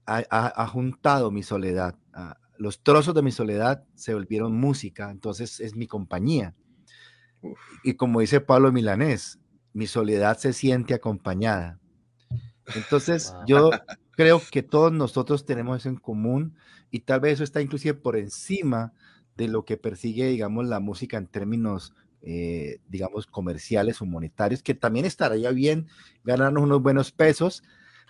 ha, 0.06 0.24
ha- 0.32 0.54
ha 0.64 0.68
juntado 0.68 1.32
mi 1.32 1.44
soledad. 1.44 1.96
ah, 2.14 2.38
los 2.60 2.84
trozos 2.84 3.16
de 3.16 3.24
mi 3.24 3.32
soledad 3.32 3.84
se 3.96 4.14
volvieron 4.14 4.56
música, 4.56 5.12
entonces 5.12 5.60
es 5.62 5.76
mi 5.76 5.88
compañía. 5.88 6.56
Uf. 7.42 7.60
Y 7.84 7.96
como 7.96 8.22
dice 8.22 8.42
Pablo 8.42 8.72
Milanés, 8.72 9.40
mi 9.74 9.88
soledad 9.88 10.38
se 10.38 10.54
siente 10.54 10.94
acompañada. 10.94 11.80
Entonces, 12.74 13.34
Wow. 13.34 13.46
yo 13.48 13.72
creo 14.16 14.42
que 14.52 14.64
todos 14.64 14.92
nosotros 14.92 15.46
tenemos 15.46 15.80
eso 15.80 15.90
en 15.90 15.98
común 15.98 16.56
y 16.92 17.02
tal 17.02 17.20
vez 17.20 17.34
eso 17.34 17.44
está 17.44 17.62
inclusive 17.62 17.94
por 17.96 18.16
encima 18.16 18.94
de 19.36 19.48
lo 19.48 19.66
que 19.66 19.78
persigue, 19.78 20.28
digamos, 20.28 20.68
la 20.68 20.80
música 20.80 21.18
en 21.18 21.28
términos, 21.28 21.94
eh, 22.22 22.80
digamos, 22.88 23.26
comerciales 23.26 24.02
o 24.02 24.06
monetarios, 24.06 24.62
que 24.62 24.76
también 24.76 25.06
estaría 25.06 25.52
bien 25.52 25.88
ganarnos 26.24 26.64
unos 26.64 26.82
buenos 26.82 27.12
pesos, 27.12 27.64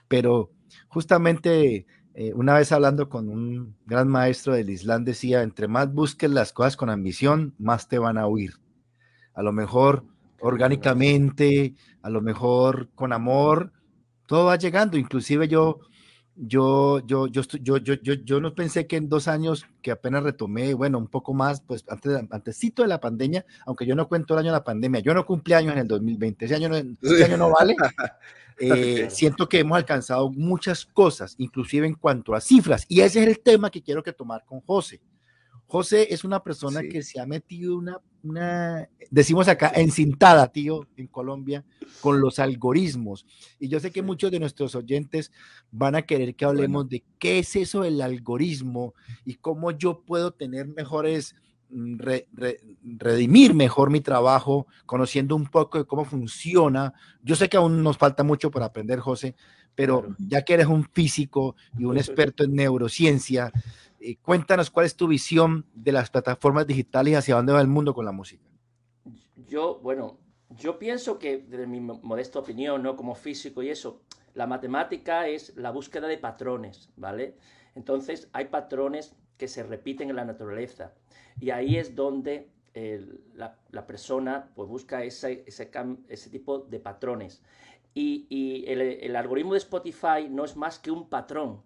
pero 0.08 0.52
justamente 0.90 1.86
eh, 2.16 2.32
una 2.36 2.54
vez 2.56 2.72
hablando 2.72 3.10
con 3.10 3.28
un 3.30 3.76
gran 3.86 4.08
maestro 4.08 4.54
del 4.54 4.70
Islam 4.70 5.04
decía, 5.04 5.42
entre 5.42 5.68
más 5.68 5.92
busques 5.92 6.30
las 6.30 6.54
cosas 6.54 6.78
con 6.78 6.90
ambición, 6.90 7.56
más 7.58 7.88
te 7.88 7.98
van 7.98 8.18
a 8.18 8.28
huir. 8.28 8.54
A 9.34 9.42
lo 9.42 9.52
mejor 9.52 10.06
orgánicamente, 10.40 11.74
a 12.02 12.10
lo 12.10 12.22
mejor 12.22 12.90
con 12.94 13.14
amor, 13.14 13.72
todo 14.28 14.46
va 14.46 14.58
llegando. 14.58 14.98
Inclusive 14.98 15.48
yo, 15.48 15.80
yo, 16.36 17.00
yo, 17.06 17.28
yo, 17.28 17.42
yo, 17.44 17.78
yo, 17.78 17.94
yo, 17.96 18.14
yo 18.14 18.42
no 18.42 18.56
pensé 18.56 18.88
que 18.88 18.96
en 18.96 19.08
dos 19.08 19.28
años 19.28 19.66
que 19.82 19.92
apenas 19.92 20.24
retomé, 20.24 20.74
bueno, 20.74 20.98
un 20.98 21.08
poco 21.08 21.34
más, 21.34 21.62
pues 21.62 21.86
antes, 21.88 22.16
antesito 22.32 22.82
de 22.82 22.88
la 22.88 23.00
pandemia, 23.00 23.46
aunque 23.66 23.86
yo 23.86 23.96
no 23.96 24.08
cuento 24.08 24.34
el 24.34 24.40
año 24.40 24.48
de 24.48 24.58
la 24.58 24.64
pandemia, 24.64 25.02
yo 25.02 25.14
no 25.14 25.26
cumplí 25.26 25.54
años 25.54 25.74
en 25.74 25.80
el 25.80 25.88
2020, 25.88 26.46
ese 26.46 26.56
año 26.56 26.70
no, 26.70 26.76
ese 26.76 27.26
año 27.26 27.38
no 27.38 27.52
vale. 27.52 27.76
Eh. 28.60 29.10
Siento 29.10 29.50
que 29.50 29.60
hemos 29.60 29.76
alcanzado 29.76 30.30
muchas 30.30 30.86
cosas, 30.86 31.34
inclusive 31.40 31.88
en 31.88 31.96
cuanto 31.96 32.36
a 32.36 32.40
cifras, 32.40 32.86
y 32.88 33.02
ese 33.02 33.24
es 33.24 33.28
el 33.28 33.40
tema 33.40 33.72
que 33.72 33.82
quiero 33.82 34.04
que 34.04 34.14
tomar 34.14 34.46
con 34.46 34.62
José. 34.62 35.02
José 35.66 36.14
es 36.14 36.24
una 36.24 36.44
persona 36.44 36.82
Sí. 36.82 36.90
que 36.90 37.02
se 37.02 37.20
ha 37.20 37.26
metido 37.26 37.76
una, 37.76 38.00
una, 38.24 38.90
decimos 39.12 39.48
acá, 39.48 39.72
encintada, 39.76 40.52
tío, 40.52 40.88
en 40.96 41.08
Colombia, 41.08 41.66
con 42.02 42.22
los 42.22 42.40
algoritmos. 42.40 43.26
Y 43.60 43.68
yo 43.68 43.80
sé 43.80 43.92
que 43.92 44.02
muchos 44.02 44.32
de 44.32 44.40
nuestros 44.40 44.76
oyentes 44.76 45.32
van 45.72 45.96
a 45.96 46.04
querer 46.04 46.36
que 46.36 46.46
hablemos 46.46 46.88
de 46.90 47.04
qué 47.20 47.40
es 47.40 47.56
eso 47.56 47.82
del 47.82 48.02
algoritmo 48.02 48.94
y 49.26 49.36
cómo 49.36 49.72
yo 49.72 50.04
puedo 50.06 50.32
tener 50.32 50.68
mejores, 50.68 51.36
re- 51.98 52.28
re- 52.34 52.60
redimir 52.84 53.54
mejor 53.54 53.90
mi 53.90 54.02
trabajo, 54.02 54.68
conociendo 54.86 55.36
un 55.36 55.48
poco 55.48 55.78
de 55.80 55.86
cómo 55.86 56.06
funciona. 56.06 56.94
Yo 57.24 57.36
sé 57.36 57.50
que 57.50 57.58
aún 57.58 57.84
nos 57.84 57.98
falta 57.98 58.24
mucho 58.24 58.52
por 58.52 58.64
aprender, 58.64 59.00
José, 59.00 59.36
pero 59.76 60.02
Claro. 60.02 60.16
ya 60.20 60.42
que 60.44 60.54
eres 60.54 60.68
un 60.68 60.84
físico 60.84 61.56
y 61.78 61.86
un 61.86 61.98
experto 61.98 62.44
en 62.44 62.54
neurociencia, 62.56 63.52
eh, 64.00 64.18
cuéntanos 64.22 64.70
cuál 64.70 64.86
es 64.86 64.96
tu 64.96 65.08
visión 65.08 65.66
de 65.74 65.92
las 65.92 66.10
plataformas 66.10 66.68
digitales 66.68 67.12
y 67.14 67.16
hacia 67.16 67.36
dónde 67.36 67.54
va 67.54 67.62
el 67.62 67.68
mundo 67.68 67.94
con 67.94 68.06
la 68.06 68.12
música. 68.12 68.44
Yo, 69.48 69.80
bueno, 69.82 70.18
yo 70.52 70.78
pienso 70.78 71.18
que, 71.20 71.38
desde 71.40 71.68
mi 71.68 71.80
mo- 71.80 72.00
modesta 72.04 72.40
opinión, 72.40 72.84
¿no? 72.84 72.96
Como 72.96 73.16
físico 73.16 73.64
y 73.64 73.70
eso, 73.70 74.02
la 74.36 74.48
matemática 74.48 75.28
es 75.28 75.56
la 75.56 75.72
búsqueda 75.72 76.08
de 76.08 76.18
patrones, 76.18 76.90
¿vale? 76.96 77.38
Entonces, 77.76 78.30
hay 78.34 78.46
patrones 78.46 79.16
que 79.44 79.50
se 79.50 79.64
repiten 79.64 80.10
en 80.10 80.16
la 80.16 80.24
naturaleza. 80.24 80.94
Y 81.38 81.50
ahí 81.50 81.76
es 81.76 81.96
donde 81.96 82.48
la, 83.36 83.58
la 83.72 83.86
persona 83.86 84.50
pues, 84.56 84.70
busca 84.70 85.04
ese, 85.04 85.44
ese, 85.46 86.30
tipo 86.30 86.60
de 86.60 86.80
patrones. 86.80 87.44
Y, 87.94 88.26
y 88.30 88.66
el, 88.72 88.80
el 88.80 89.16
algoritmo 89.18 89.52
de 89.52 89.58
Spotify 89.58 90.30
no 90.30 90.46
es 90.46 90.56
más 90.56 90.80
que 90.80 90.92
un 90.92 91.10
patrón, 91.10 91.62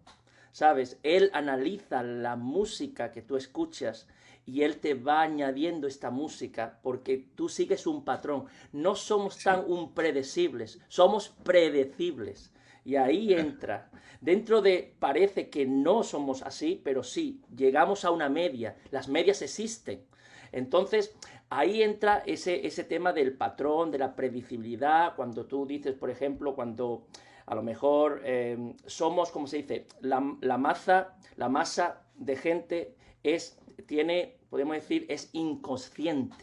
¿sabes? 0.51 0.97
Él 1.03 1.29
analiza 1.33 2.01
la 2.01 2.35
música 2.35 3.11
que 3.11 3.21
tú 3.21 3.35
escuchas 3.35 4.07
y 4.47 4.63
él 4.63 4.77
te 4.77 4.95
va 4.95 5.21
añadiendo 5.21 5.85
esta 5.85 6.09
música 6.09 6.79
porque 6.81 7.29
tú 7.35 7.47
sigues 7.47 7.85
un 7.85 8.03
patrón. 8.03 8.45
No 8.71 8.95
somos 8.95 9.37
tan 9.43 9.69
impredecibles, 9.69 10.79
somos 10.87 11.29
predecibles. 11.43 12.51
Y 12.87 12.95
ahí 12.95 13.33
entra. 13.33 13.91
Dentro 14.21 14.61
de 14.61 14.95
parece 14.97 15.49
que 15.49 15.65
no 15.65 16.03
somos 16.03 16.41
así, 16.41 16.79
pero 16.81 17.03
sí, 17.03 17.41
llegamos 17.53 18.05
a 18.05 18.11
una 18.11 18.29
media. 18.29 18.77
Las 18.91 19.09
medias 19.09 19.41
existen. 19.41 20.05
Entonces, 20.53 21.13
ahí 21.49 21.83
entra 21.83 22.23
ese, 22.25 22.65
ese 22.65 22.85
tema 22.85 23.11
del 23.11 23.35
patrón, 23.35 23.91
de 23.91 23.97
la 23.97 24.15
predecibilidad, 24.15 25.17
cuando 25.17 25.45
tú 25.45 25.65
dices, 25.65 25.95
por 25.95 26.09
ejemplo, 26.09 26.55
cuando 26.55 27.07
a 27.45 27.55
lo 27.55 27.61
mejor 27.61 28.21
eh, 28.23 28.73
somos, 28.85 29.31
como 29.31 29.47
se 29.47 29.57
dice, 29.57 29.87
la, 29.99 30.23
la 30.39 30.57
masa, 30.57 31.17
la 31.35 31.49
masa 31.49 32.03
de 32.15 32.37
gente 32.37 32.95
es, 33.21 33.59
tiene, 33.85 34.37
podemos 34.49 34.77
decir, 34.77 35.05
es 35.09 35.29
inconsciente. 35.33 36.37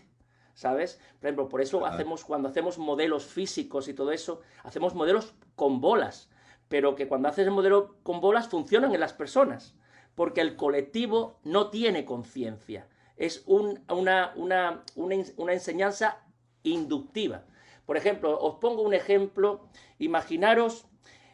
¿Sabes? 0.52 1.00
Por 1.18 1.28
ejemplo, 1.28 1.48
por 1.48 1.62
eso 1.62 1.84
hacemos, 1.86 2.22
cuando 2.22 2.48
hacemos 2.48 2.78
modelos 2.78 3.24
físicos 3.24 3.88
y 3.88 3.94
todo 3.94 4.12
eso, 4.12 4.42
hacemos 4.62 4.94
modelos 4.94 5.34
con 5.56 5.80
bolas. 5.80 6.28
Pero 6.68 6.94
que 6.94 7.08
cuando 7.08 7.28
haces 7.28 7.46
el 7.46 7.52
modelo 7.52 7.96
con 8.02 8.20
bolas 8.20 8.48
funcionan 8.48 8.94
en 8.94 9.00
las 9.00 9.12
personas, 9.12 9.74
porque 10.14 10.40
el 10.40 10.56
colectivo 10.56 11.38
no 11.44 11.70
tiene 11.70 12.04
conciencia. 12.04 12.88
Es 13.16 13.44
una, 13.46 14.32
una 14.36 15.52
enseñanza 15.52 16.24
inductiva. 16.62 17.44
Por 17.86 17.96
ejemplo, 17.96 18.38
os 18.40 18.56
pongo 18.56 18.82
un 18.82 18.94
ejemplo. 18.94 19.68
Imaginaros 19.98 20.86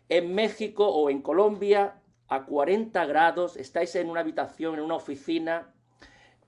en 0.09 0.35
México 0.35 0.87
o 0.89 1.09
en 1.09 1.23
Colombia 1.23 2.01
a 2.29 2.45
40 2.45 3.05
grados, 3.07 3.57
estáis 3.57 3.95
en 3.97 4.09
una 4.09 4.21
habitación, 4.21 4.75
en 4.75 4.81
una 4.81 4.95
oficina, 4.95 5.73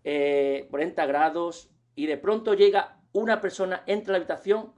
40 0.03 0.05
eh, 0.05 1.07
grados, 1.07 1.71
y 1.95 2.07
de 2.07 2.17
pronto 2.17 2.55
llega 2.55 3.01
una 3.13 3.41
persona, 3.41 3.83
entra 3.87 4.13
a 4.13 4.13
la 4.13 4.19
habitación 4.19 4.73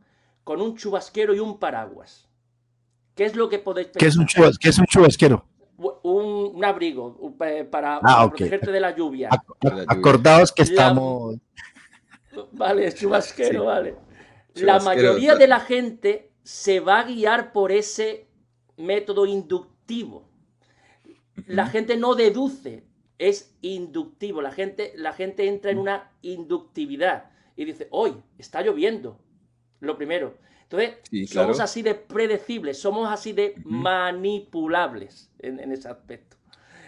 con 0.44 0.60
un 0.60 0.76
chubasquero 0.76 1.34
y 1.34 1.40
un 1.40 1.58
paraguas. 1.58 2.30
¿Qué 3.14 3.24
es 3.24 3.36
lo 3.36 3.48
que 3.48 3.58
podéis 3.58 3.88
pensar? 3.88 4.00
¿Qué 4.00 4.06
es 4.68 4.78
un, 4.78 4.86
chubasquero? 4.86 5.46
Un, 6.02 6.64
abrigo 6.64 7.34
para, 7.70 8.00
ah, 8.02 8.28
protegerte 8.28 8.72
de 8.72 8.80
la 8.80 8.94
lluvia. 8.94 9.28
acordaos 9.86 10.52
que 10.52 10.62
estamos... 10.62 11.36
Vale, 12.52 12.92
chubasquero, 12.92 13.66
vale. 13.66 13.94
La 14.54 14.80
mayoría 14.80 15.36
de 15.36 15.46
la 15.46 15.60
gente 15.60 16.32
se 16.42 16.80
va 16.80 17.00
a 17.00 17.04
guiar 17.04 17.52
por 17.52 17.72
ese 17.72 18.28
método 18.76 19.26
inductivo. 19.26 20.28
La 21.46 21.66
gente 21.66 21.96
no 21.96 22.14
deduce, 22.14 22.84
es 23.18 23.54
inductivo. 23.62 24.42
La 24.42 24.52
gente, 24.52 24.92
la 24.96 25.12
gente 25.12 25.48
entra 25.48 25.70
en 25.70 25.78
una 25.78 26.12
inductividad 26.22 27.30
y 27.56 27.64
dice, 27.64 27.88
hoy 27.90 28.16
está 28.38 28.62
lloviendo. 28.62 29.18
Lo 29.80 29.96
primero. 29.96 30.36
Entonces, 30.80 31.30
somos 31.30 31.60
así 31.60 31.82
de 31.82 31.94
predecibles, 31.94 32.78
somos 32.78 33.08
así 33.10 33.32
de 33.32 33.54
manipulables 33.64 35.30
en, 35.38 35.72
ese 35.72 35.88
aspecto. 35.88 36.36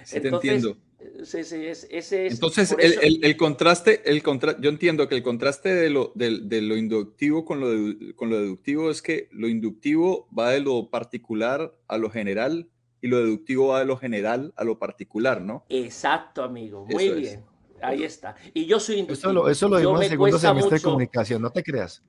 Sí, 0.04 0.20
te 0.20 0.28
entiendo. 0.28 0.76
Entonces, 0.98 2.74
el, 2.78 3.36
contraste, 3.36 4.02
el 4.10 4.22
contra, 4.22 4.58
yo 4.60 4.70
entiendo 4.70 5.08
que 5.08 5.14
el 5.14 5.22
contraste 5.22 5.74
de 5.74 5.90
lo, 5.90 6.12
de, 6.14 6.60
lo 6.62 6.76
inductivo 6.76 7.44
con 7.44 7.60
lo, 7.60 8.16
con 8.16 8.30
lo 8.30 8.40
deductivo 8.40 8.90
es 8.90 9.02
que 9.02 9.28
lo 9.30 9.48
inductivo 9.48 10.28
va 10.36 10.50
de 10.50 10.60
lo 10.60 10.90
particular 10.90 11.74
a 11.86 11.98
lo 11.98 12.10
general 12.10 12.68
y 13.02 13.08
lo 13.08 13.18
deductivo 13.18 13.68
va 13.68 13.80
de 13.80 13.84
lo 13.86 13.96
general 13.96 14.52
a 14.56 14.64
lo 14.64 14.78
particular, 14.78 15.42
¿no? 15.42 15.64
Exacto, 15.68 16.42
amigo. 16.42 16.86
Muy 16.86 17.10
bien. 17.10 17.44
Ahí 17.82 18.04
está. 18.04 18.34
Y 18.54 18.64
yo 18.64 18.80
soy 18.80 18.96
inductivo. 18.96 19.30
Eso 19.30 19.32
lo, 19.32 19.48
eso 19.50 19.68
lo 19.68 19.78
dimos 19.78 20.02
en 20.02 20.08
segundo 20.08 20.38
semestre 20.38 20.78
de 20.78 20.82
comunicación, 20.82 21.42
no 21.42 21.50
te 21.50 21.62
creas. 21.62 22.02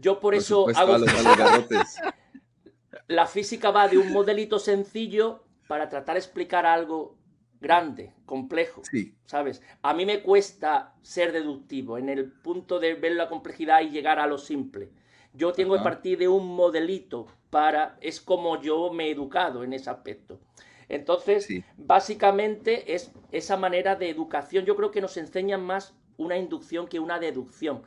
Yo 0.00 0.20
por, 0.20 0.34
eso 0.34 0.66
hago... 0.74 0.96
la 3.08 3.26
física 3.26 3.70
va 3.70 3.88
de 3.88 3.98
un 3.98 4.12
modelito 4.12 4.58
sencillo 4.58 5.44
para 5.68 5.88
tratar 5.88 6.14
de 6.14 6.20
explicar 6.20 6.66
algo 6.66 7.16
grande, 7.60 8.14
complejo, 8.24 8.82
sí. 8.84 9.14
¿sabes? 9.26 9.62
A 9.82 9.92
mí 9.92 10.06
me 10.06 10.22
cuesta 10.22 10.94
ser 11.02 11.32
deductivo 11.32 11.98
en 11.98 12.08
el 12.08 12.32
punto 12.32 12.80
de 12.80 12.94
ver 12.94 13.12
la 13.12 13.28
complejidad 13.28 13.82
y 13.82 13.90
llegar 13.90 14.18
a 14.18 14.26
lo 14.26 14.38
simple. 14.38 14.90
Yo 15.32 15.52
tengo 15.52 15.76
que 15.76 15.82
partir 15.82 16.18
de 16.18 16.28
un 16.28 16.56
modelito 16.56 17.26
para, 17.50 17.96
es 18.00 18.20
como 18.20 18.60
yo 18.60 18.92
me 18.92 19.06
he 19.06 19.10
educado 19.10 19.62
en 19.62 19.72
ese 19.72 19.90
aspecto. 19.90 20.40
Entonces, 20.88 21.48
básicamente 21.76 22.94
es 22.94 23.12
esa 23.30 23.56
manera 23.56 23.94
de 23.94 24.10
educación. 24.10 24.64
Yo 24.64 24.74
creo 24.74 24.90
que 24.90 25.00
nos 25.00 25.16
enseñan 25.16 25.62
más 25.62 25.94
una 26.16 26.36
inducción 26.36 26.88
que 26.88 26.98
una 26.98 27.20
deducción. 27.20 27.82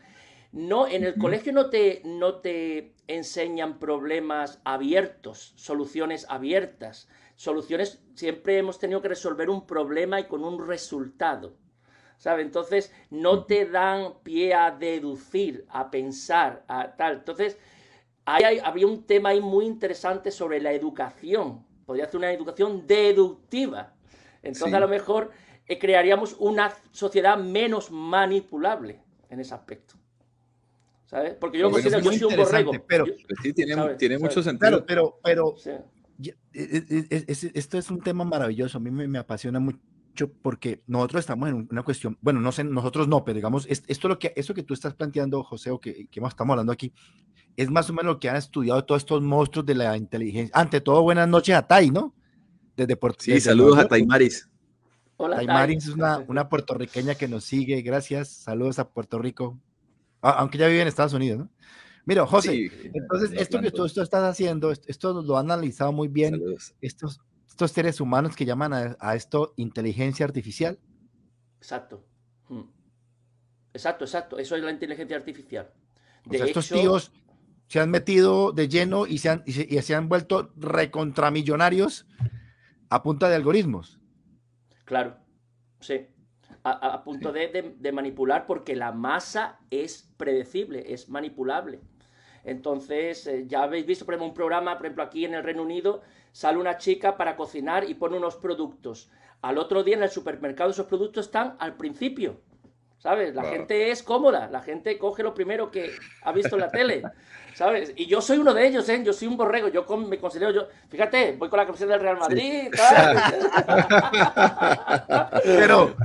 No, 0.54 0.88
en 0.88 1.04
el 1.04 1.16
colegio 1.18 1.52
no 1.52 1.70
te, 1.70 2.02
no 2.06 2.36
te 2.36 2.96
enseñan 3.08 3.80
problemas 3.80 4.62
abiertos, 4.64 5.54
soluciones 5.58 6.26
abiertas 6.30 7.10
soluciones, 7.36 8.02
siempre 8.16 8.58
hemos 8.58 8.80
tenido 8.80 9.02
que 9.02 9.10
resolver 9.10 9.50
un 9.50 9.66
problema 9.66 10.20
y 10.20 10.26
con 10.26 10.44
un 10.44 10.66
resultado. 10.66 11.58
¿Sabe? 12.18 12.42
Entonces 12.42 12.94
no 13.10 13.46
te 13.46 13.66
dan 13.66 14.14
pie 14.24 14.54
a 14.54 14.72
deducir, 14.72 15.66
a 15.70 15.92
pensar, 15.92 16.64
a 16.70 16.96
tal. 16.96 17.16
Entonces, 17.16 17.58
ahí 18.24 18.60
había 18.64 18.88
un 18.88 19.06
tema 19.06 19.30
ahí 19.30 19.42
muy 19.42 19.66
interesante 19.66 20.32
sobre 20.32 20.62
la 20.62 20.72
educación. 20.72 21.66
Podría 21.86 22.06
hacer 22.06 22.20
una 22.20 22.32
educación 22.32 22.88
deductiva. 22.88 23.94
Entonces, 24.42 24.74
a 24.74 24.80
lo 24.80 24.88
mejor 24.88 25.32
eh, 25.68 25.78
crearíamos 25.78 26.38
una 26.40 26.74
sociedad 26.92 27.38
menos 27.38 27.92
manipulable 27.92 29.02
en 29.30 29.42
ese 29.42 29.54
aspecto. 29.54 29.96
¿Sabes? 31.14 31.36
Porque 31.40 31.60
yo 31.60 31.70
considero 31.70 32.00
que 32.00 32.06
yo 32.06 32.12
soy 32.12 32.34
un 32.34 32.44
borrego. 32.44 32.72
Pero, 32.88 33.06
sí, 33.44 33.54
tiene, 33.54 34.18
mucho 34.18 34.42
sentido. 34.42 34.84
pero, 34.84 35.20
pero 35.24 35.54
e, 36.24 36.36
e, 36.54 37.26
e, 37.28 37.52
esto 37.54 37.78
es 37.78 37.92
un 37.92 38.02
tema 38.02 38.24
maravilloso, 38.24 38.80
a 38.80 38.82
mí 38.82 38.90
me, 38.90 39.20
apasiona 39.20 39.60
mucho 39.60 39.78
porque 40.42 40.82
nosotros 40.88 41.20
estamos 41.20 41.50
en 41.50 41.68
una 41.70 41.84
cuestión, 41.84 42.18
bueno, 42.20 42.40
no 42.40 42.52
sé, 42.52 42.64
nosotros 42.64 43.08
no, 43.08 43.24
pero 43.24 43.36
digamos, 43.36 43.68
esto 43.68 44.08
lo 44.08 44.18
que, 44.18 44.34
eso 44.36 44.56
que 44.56 44.64
tú 44.64 44.74
estás 44.74 44.96
planteando, 44.96 45.44
José, 45.44 45.70
o 45.70 45.80
que, 45.80 46.08
que 46.08 46.20
estamos 46.20 46.54
hablando 46.54 46.72
aquí, 46.72 46.92
es 47.58 47.70
más 47.70 47.92
o 47.92 47.94
menos 47.94 48.16
lo 48.16 48.20
que 48.20 48.30
han 48.30 48.36
estudiado 48.36 48.84
todos 48.84 49.04
estos 49.04 49.22
monstruos 49.22 49.68
de 49.68 49.76
la 49.76 49.96
inteligencia. 49.96 50.52
Ante 50.60 50.82
todo, 50.82 51.04
buenas 51.04 51.28
noches 51.28 51.56
a 51.56 51.68
Tai, 51.68 51.92
¿no? 51.92 52.16
Desde 52.76 52.96
Puerto 52.96 53.24
Sí, 53.24 53.40
saludos 53.40 53.78
a 53.78 53.88
Taimaris. 53.88 54.50
Hola, 55.18 55.36
Taimaris 55.36 55.86
es 55.86 55.94
una, 55.94 56.26
una 56.28 56.50
puertorriqueña 56.50 57.14
que 57.14 57.28
nos 57.28 57.44
sigue, 57.44 57.84
gracias, 57.84 58.30
saludos 58.30 58.80
a 58.80 58.90
Puerto 58.90 59.20
Rico, 59.20 59.60
aunque 60.24 60.58
ya 60.58 60.68
vive 60.68 60.82
en 60.82 60.88
Estados 60.88 61.14
Unidos, 61.14 61.40
¿no? 61.40 61.50
Mira, 62.06 62.26
José, 62.26 62.70
entonces 62.94 63.32
esto 63.34 63.62
que 63.62 63.72
tú, 63.72 63.86
estás 63.86 64.12
haciendo, 64.12 64.72
esto 64.72 65.22
lo 65.22 65.38
han 65.38 65.52
analizado 65.52 65.94
muy 65.94 66.10
bien 66.10 66.42
estos, 66.82 67.22
estos 67.48 67.72
seres 67.72 68.02
humanos 68.02 68.36
que 68.36 68.46
llaman 68.46 68.96
a, 69.00 69.16
esto 69.16 69.54
inteligencia 69.56 70.26
artificial. 70.26 70.78
Exacto. 71.60 72.06
Hmm. 72.50 72.64
Exacto, 73.74 74.04
exacto. 74.04 74.38
Eso 74.38 74.56
es 74.56 74.64
la 74.64 74.72
inteligencia 74.72 75.16
artificial. 75.16 75.72
De 76.26 76.38
estos 76.38 76.68
tíos 76.68 77.12
se 77.68 77.80
han 77.80 77.90
metido 77.90 78.52
de 78.52 78.68
lleno 78.68 79.08
y 79.08 79.20
se 79.20 79.30
han, 79.30 79.44
y 79.46 79.54
se, 79.54 79.96
han 79.96 80.10
vuelto 80.10 80.52
recontramillonarios 80.58 82.06
a 82.90 83.02
punta 83.02 83.30
de 83.30 83.36
algoritmos. 83.36 84.00
Claro, 84.84 85.18
sí. 85.80 86.08
A, 86.66 87.04
punto 87.04 87.34
de, 87.34 87.76
de, 87.78 87.92
manipular 87.92 88.46
porque 88.46 88.74
la 88.74 88.94
masa 88.94 89.60
es 89.70 90.10
predecible, 90.16 90.94
es 90.94 91.10
manipulable. 91.10 91.82
Entonces, 92.46 93.28
eh, 93.28 93.44
ya 93.48 93.64
habéis 93.64 93.86
visto, 93.86 94.06
por 94.06 94.14
ejemplo, 94.14 94.28
un 94.28 94.34
programa, 94.34 94.78
por 94.78 94.86
ejemplo, 94.86 95.04
aquí 95.04 95.26
en 95.26 95.34
el 95.34 95.44
Reino 95.44 95.62
Unido, 95.62 96.02
sale 96.32 96.58
una 96.58 96.78
chica 96.78 97.18
para 97.18 97.36
cocinar 97.36 97.90
y 97.90 97.96
pone 97.96 98.18
unos 98.18 98.38
productos. 98.38 99.12
Al 99.42 99.58
otro 99.58 99.84
día 99.84 99.98
en 99.98 100.04
el 100.04 100.10
supermercado 100.10 100.72
esos 100.72 100.86
productos 100.86 101.26
están 101.26 101.58
al 101.60 101.76
principio. 101.76 102.40
¿Sabes? 102.98 103.36
La 103.36 103.44
gente 103.44 103.92
es 103.92 104.02
cómoda, 104.02 104.48
la 104.50 104.62
gente 104.62 104.98
coge 104.98 105.24
lo 105.24 105.34
primero 105.34 105.70
que 105.70 105.92
ha 106.22 106.32
visto 106.32 106.56
en 106.56 106.62
la 106.62 106.70
tele. 106.70 107.04
¿Sabes? 107.54 107.92
Y 107.98 108.06
yo 108.06 108.22
soy 108.22 108.38
uno 108.38 108.54
de 108.54 108.66
ellos, 108.66 108.88
¿eh? 108.88 109.04
Yo 109.04 109.12
soy 109.12 109.28
un 109.28 109.36
borrego, 109.36 109.68
yo 109.68 109.86
me 109.98 110.18
considero 110.18 110.52
yo. 110.52 110.68
Fíjate, 110.88 111.36
voy 111.38 111.50
con 111.50 111.60
la 111.60 111.66
camiseta 111.66 111.92
del 111.92 112.02
Real 112.02 112.18
Madrid, 112.18 112.72
Pero, 115.44 115.96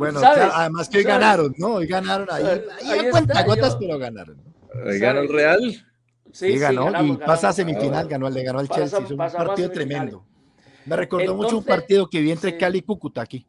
bueno, 0.00 0.20
además 0.24 0.88
que 0.88 0.98
hoy 0.98 1.04
ganaron, 1.04 1.54
¿no? 1.58 1.74
Hoy 1.74 1.86
ganaron 1.86 2.26
ahí. 2.30 2.44
Ahí, 2.44 2.98
ahí 2.98 3.10
cuenta 3.10 3.76
pero 3.78 3.98
ganaron. 3.98 4.42
¿Ganó 4.98 5.20
el 5.20 5.28
Real? 5.28 5.86
Sí, 6.32 6.56
ganó 6.58 6.90
y 7.04 7.16
pasa 7.16 7.50
a 7.50 7.52
semifinal, 7.52 8.08
ganó, 8.08 8.30
le 8.30 8.42
ganó 8.42 8.60
al 8.60 8.68
Chelsea. 8.68 8.98
Es 9.00 9.10
un 9.10 9.16
partido 9.16 9.70
tremendo. 9.70 10.24
Me 10.86 10.96
recordó 10.96 11.34
mucho 11.34 11.58
un 11.58 11.64
partido 11.64 12.08
que 12.08 12.20
vi 12.20 12.30
entre 12.30 12.56
Cali 12.56 12.78
y 12.78 12.82
Cúcuta 12.82 13.20
aquí. 13.20 13.46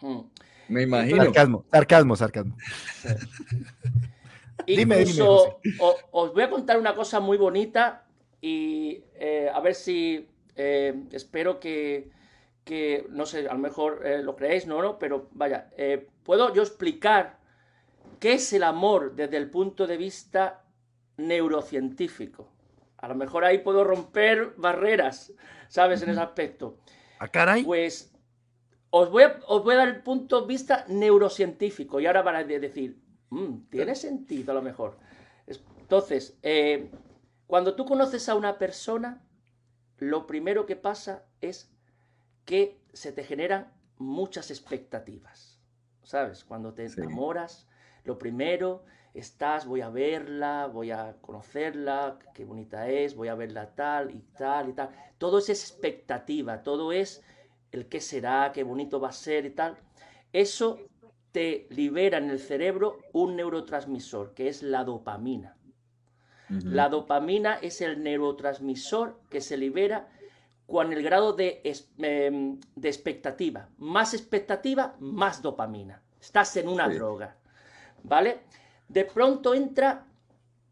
Hmm. 0.00 0.20
Me 0.68 0.82
imagino. 0.82 1.24
Sarcasmo, 1.24 1.64
sarcasmo, 1.70 2.16
sarcasmo. 2.16 2.56
dime, 4.66 5.04
dime, 5.04 5.22
os 5.22 6.32
voy 6.32 6.42
a 6.42 6.50
contar 6.50 6.78
una 6.78 6.94
cosa 6.94 7.20
muy 7.20 7.36
bonita 7.36 8.06
y 8.40 9.02
eh, 9.14 9.50
a 9.52 9.60
ver 9.60 9.74
si 9.74 10.28
eh, 10.54 10.94
espero 11.12 11.58
que, 11.58 12.10
que, 12.66 13.06
no 13.08 13.24
sé, 13.24 13.48
a 13.48 13.54
lo 13.54 13.60
mejor 13.60 14.06
eh, 14.06 14.22
lo 14.22 14.36
creéis, 14.36 14.66
no, 14.66 14.82
no, 14.82 14.98
pero 14.98 15.30
vaya, 15.32 15.70
puedo 16.22 16.52
yo 16.52 16.60
explicar 16.60 17.38
¿Qué 18.20 18.34
es 18.34 18.52
el 18.52 18.62
amor 18.62 19.14
desde 19.14 19.36
el 19.36 19.50
punto 19.50 19.86
de 19.86 19.96
vista 19.96 20.64
neurocientífico? 21.16 22.50
A 22.98 23.08
lo 23.08 23.14
mejor 23.14 23.44
ahí 23.44 23.58
puedo 23.58 23.84
romper 23.84 24.54
barreras, 24.56 25.32
¿sabes? 25.68 26.02
En 26.02 26.10
ese 26.10 26.20
aspecto. 26.20 26.78
¿A 27.18 27.28
caray? 27.28 27.62
Pues 27.62 28.14
os 28.90 29.10
voy, 29.10 29.24
a, 29.24 29.38
os 29.46 29.62
voy 29.62 29.74
a 29.74 29.78
dar 29.78 29.88
el 29.88 30.02
punto 30.02 30.40
de 30.40 30.46
vista 30.46 30.86
neurocientífico 30.88 32.00
y 32.00 32.06
ahora 32.06 32.22
van 32.22 32.36
a 32.36 32.44
decir, 32.44 32.98
mm, 33.30 33.68
tiene 33.68 33.94
sentido 33.94 34.52
a 34.52 34.54
lo 34.54 34.62
mejor. 34.62 34.98
Entonces, 35.46 36.38
eh, 36.42 36.90
cuando 37.46 37.76
tú 37.76 37.84
conoces 37.84 38.28
a 38.28 38.34
una 38.34 38.58
persona, 38.58 39.22
lo 39.98 40.26
primero 40.26 40.66
que 40.66 40.76
pasa 40.76 41.26
es 41.40 41.70
que 42.46 42.80
se 42.94 43.12
te 43.12 43.24
generan 43.24 43.70
muchas 43.98 44.50
expectativas. 44.50 45.60
¿Sabes? 46.02 46.44
Cuando 46.44 46.72
te 46.72 46.86
enamoras, 46.86 47.68
lo 48.04 48.16
primero 48.16 48.84
estás, 49.12 49.66
voy 49.66 49.80
a 49.80 49.90
verla, 49.90 50.68
voy 50.72 50.92
a 50.92 51.16
conocerla, 51.20 52.18
qué 52.32 52.44
bonita 52.44 52.88
es, 52.88 53.16
voy 53.16 53.28
a 53.28 53.34
verla 53.34 53.74
tal 53.74 54.14
y 54.14 54.20
tal 54.38 54.68
y 54.70 54.72
tal. 54.72 54.90
Todo 55.18 55.38
es 55.38 55.48
expectativa, 55.48 56.62
todo 56.62 56.92
es 56.92 57.24
el 57.72 57.88
qué 57.88 58.00
será, 58.00 58.52
qué 58.54 58.62
bonito 58.62 59.00
va 59.00 59.08
a 59.08 59.12
ser 59.12 59.46
y 59.46 59.50
tal. 59.50 59.76
Eso 60.32 60.78
te 61.32 61.66
libera 61.70 62.18
en 62.18 62.30
el 62.30 62.38
cerebro 62.38 62.98
un 63.12 63.36
neurotransmisor, 63.36 64.32
que 64.34 64.48
es 64.48 64.62
la 64.62 64.84
dopamina. 64.84 65.56
La 66.48 66.88
dopamina 66.88 67.54
es 67.54 67.80
el 67.80 68.04
neurotransmisor 68.04 69.20
que 69.28 69.40
se 69.40 69.56
libera 69.56 70.08
con 70.66 70.92
el 70.92 71.02
grado 71.02 71.32
de, 71.32 71.62
em, 71.98 72.58
de 72.74 72.88
expectativa. 72.88 73.68
Más 73.78 74.14
expectativa, 74.14 74.96
más 74.98 75.40
dopamina. 75.40 76.02
Estás 76.20 76.56
en 76.56 76.68
una 76.68 76.88
droga. 76.88 77.36
¿Vale? 78.02 78.40
De 78.88 79.04
pronto 79.04 79.54
entra 79.54 80.06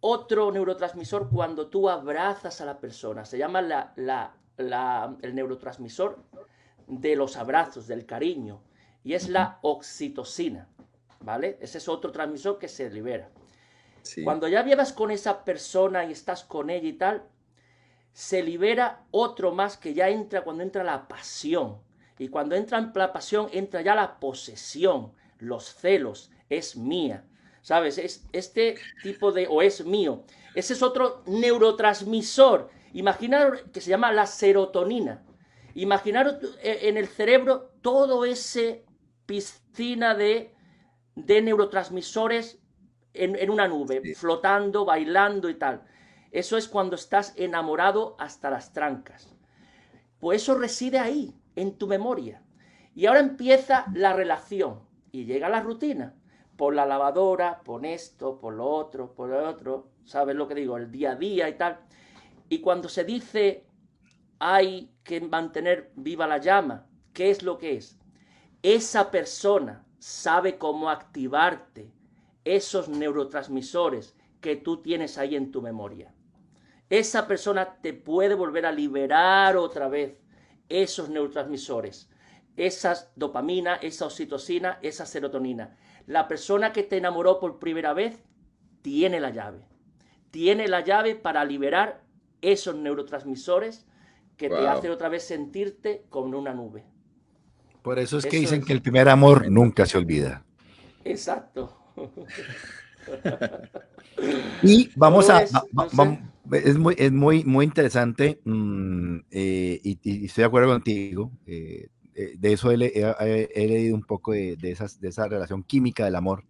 otro 0.00 0.50
neurotransmisor 0.50 1.30
cuando 1.30 1.68
tú 1.68 1.88
abrazas 1.88 2.60
a 2.60 2.64
la 2.64 2.78
persona. 2.78 3.24
Se 3.24 3.38
llama 3.38 3.60
el 3.96 5.34
neurotransmisor 5.34 6.18
de 6.86 7.16
los 7.16 7.36
abrazos, 7.36 7.86
del 7.86 8.04
cariño. 8.04 8.60
Y 9.04 9.14
es 9.14 9.28
la 9.28 9.58
oxitocina. 9.62 10.68
¿Vale? 11.20 11.56
Ese 11.60 11.78
es 11.78 11.88
otro 11.88 12.12
transmisor 12.12 12.58
que 12.58 12.68
se 12.68 12.90
libera. 12.90 13.30
Cuando 14.22 14.48
ya 14.48 14.62
llevas 14.64 14.92
con 14.92 15.10
esa 15.10 15.44
persona 15.44 16.04
y 16.04 16.12
estás 16.12 16.44
con 16.44 16.68
ella 16.68 16.88
y 16.88 16.92
tal, 16.92 17.22
se 18.14 18.42
libera 18.42 19.04
otro 19.10 19.52
más 19.52 19.76
que 19.76 19.92
ya 19.92 20.08
entra 20.08 20.42
cuando 20.42 20.62
entra 20.62 20.84
la 20.84 21.06
pasión. 21.08 21.78
Y 22.16 22.28
cuando 22.28 22.54
entra 22.54 22.78
en 22.78 22.92
la 22.94 23.12
pasión, 23.12 23.48
entra 23.52 23.82
ya 23.82 23.96
la 23.96 24.20
posesión, 24.20 25.12
los 25.38 25.74
celos, 25.74 26.30
es 26.48 26.76
mía. 26.76 27.24
¿Sabes? 27.60 27.98
Es 27.98 28.24
este 28.32 28.76
tipo 29.02 29.32
de, 29.32 29.48
o 29.48 29.62
es 29.62 29.84
mío. 29.84 30.22
Ese 30.54 30.74
es 30.74 30.82
otro 30.82 31.22
neurotransmisor. 31.26 32.70
Imaginaros 32.92 33.62
que 33.72 33.80
se 33.80 33.90
llama 33.90 34.12
la 34.12 34.26
serotonina. 34.26 35.24
Imaginaros 35.74 36.36
eh, 36.62 36.80
en 36.82 36.96
el 36.96 37.08
cerebro 37.08 37.72
todo 37.82 38.24
ese 38.24 38.84
piscina 39.26 40.14
de, 40.14 40.54
de 41.16 41.42
neurotransmisores 41.42 42.60
en, 43.14 43.50
una 43.50 43.66
nube, 43.66 44.14
flotando, 44.14 44.84
bailando 44.84 45.48
y 45.48 45.54
tal. 45.54 45.82
Eso 46.34 46.56
es 46.56 46.66
cuando 46.66 46.96
estás 46.96 47.32
enamorado 47.36 48.16
hasta 48.18 48.50
las 48.50 48.72
trancas. 48.72 49.32
Pues 50.18 50.42
eso 50.42 50.58
reside 50.58 50.98
ahí, 50.98 51.32
en 51.54 51.78
tu 51.78 51.86
memoria. 51.86 52.42
Y 52.92 53.06
ahora 53.06 53.20
empieza 53.20 53.86
la 53.94 54.14
relación 54.14 54.80
y 55.12 55.26
llega 55.26 55.48
la 55.48 55.60
rutina. 55.60 56.16
Por 56.56 56.74
la 56.74 56.86
lavadora, 56.86 57.60
por 57.62 57.86
esto, 57.86 58.40
por 58.40 58.54
lo 58.54 58.68
otro, 58.68 59.14
por 59.14 59.28
lo 59.28 59.48
otro. 59.48 59.92
¿Sabes 60.04 60.34
lo 60.34 60.48
que 60.48 60.56
digo? 60.56 60.76
El 60.76 60.90
día 60.90 61.12
a 61.12 61.14
día 61.14 61.48
y 61.48 61.56
tal. 61.56 61.78
Y 62.48 62.58
cuando 62.58 62.88
se 62.88 63.04
dice 63.04 63.64
hay 64.40 64.92
que 65.04 65.20
mantener 65.20 65.92
viva 65.94 66.26
la 66.26 66.38
llama, 66.38 66.88
¿qué 67.12 67.30
es 67.30 67.44
lo 67.44 67.58
que 67.58 67.76
es? 67.76 67.96
Esa 68.60 69.12
persona 69.12 69.86
sabe 70.00 70.58
cómo 70.58 70.90
activarte, 70.90 71.92
esos 72.44 72.88
neurotransmisores 72.88 74.16
que 74.40 74.56
tú 74.56 74.82
tienes 74.82 75.16
ahí 75.16 75.36
en 75.36 75.52
tu 75.52 75.62
memoria. 75.62 76.13
Esa 76.90 77.26
persona 77.26 77.76
te 77.80 77.92
puede 77.92 78.34
volver 78.34 78.66
a 78.66 78.72
liberar 78.72 79.56
otra 79.56 79.88
vez 79.88 80.16
esos 80.68 81.08
neurotransmisores, 81.08 82.10
esa 82.56 83.10
dopamina, 83.16 83.76
esa 83.76 84.06
oxitocina, 84.06 84.78
esa 84.82 85.06
serotonina. 85.06 85.76
La 86.06 86.28
persona 86.28 86.72
que 86.72 86.82
te 86.82 86.98
enamoró 86.98 87.40
por 87.40 87.58
primera 87.58 87.94
vez 87.94 88.22
tiene 88.82 89.20
la 89.20 89.30
llave. 89.30 89.66
Tiene 90.30 90.68
la 90.68 90.80
llave 90.80 91.14
para 91.14 91.44
liberar 91.44 92.02
esos 92.42 92.74
neurotransmisores 92.74 93.86
que 94.36 94.48
te 94.48 94.68
hacen 94.68 94.90
otra 94.90 95.08
vez 95.08 95.24
sentirte 95.24 96.04
como 96.10 96.38
una 96.38 96.52
nube. 96.52 96.84
Por 97.82 97.98
eso 97.98 98.18
es 98.18 98.26
que 98.26 98.38
dicen 98.38 98.64
que 98.64 98.72
el 98.72 98.82
primer 98.82 99.08
amor 99.08 99.50
nunca 99.50 99.86
se 99.86 99.96
olvida. 99.96 100.44
Exacto 101.04 101.84
y 104.62 104.90
vamos 104.96 105.30
a... 105.30 105.44
es, 106.52 106.78
muy, 106.78 106.94
es 106.98 107.12
muy, 107.12 107.44
muy 107.44 107.64
interesante 107.64 108.40
mm, 108.44 109.18
eh, 109.30 109.80
y, 109.82 110.26
estoy 110.26 110.42
de 110.42 110.46
acuerdo 110.46 110.68
contigo. 110.68 111.32
Eh, 111.46 111.88
eh, 112.14 112.34
de 112.38 112.52
eso 112.52 112.70
he, 112.70 112.76
leído 112.76 113.94
un 113.94 114.04
poco 114.04 114.32
de, 114.32 114.56
esas, 114.62 115.00
de 115.00 115.08
esa 115.08 115.28
relación 115.28 115.62
química 115.62 116.04
del 116.04 116.16
amor. 116.16 116.44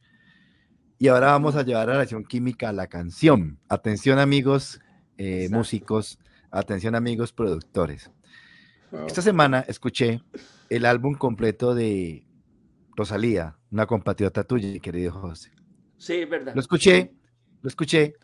Y 0.98 1.08
ahora 1.08 1.28
vamos 1.28 1.56
a 1.56 1.62
llevar 1.62 1.86
la 1.86 1.94
relación 1.94 2.24
química 2.24 2.68
a 2.68 2.72
la 2.72 2.86
canción. 2.86 3.58
Atención 3.68 4.18
amigos 4.18 4.80
músicos, 5.50 6.18
atención 6.50 6.94
amigos 6.94 7.32
productores. 7.32 8.10
Esta 9.06 9.22
semana 9.22 9.64
escuché 9.66 10.22
el 10.68 10.86
álbum 10.86 11.14
completo 11.14 11.74
de 11.74 12.26
Rosalía, 12.96 13.56
una 13.70 13.86
compatriota 13.86 14.44
tuya, 14.44 14.78
querido 14.80 15.12
José. 15.12 15.50
Sí, 15.98 16.14
es 16.14 16.28
verdad. 16.28 16.54
Lo 16.54 16.60
escuché, 16.60 17.12
lo 17.62 17.68
escuché, 17.68 18.14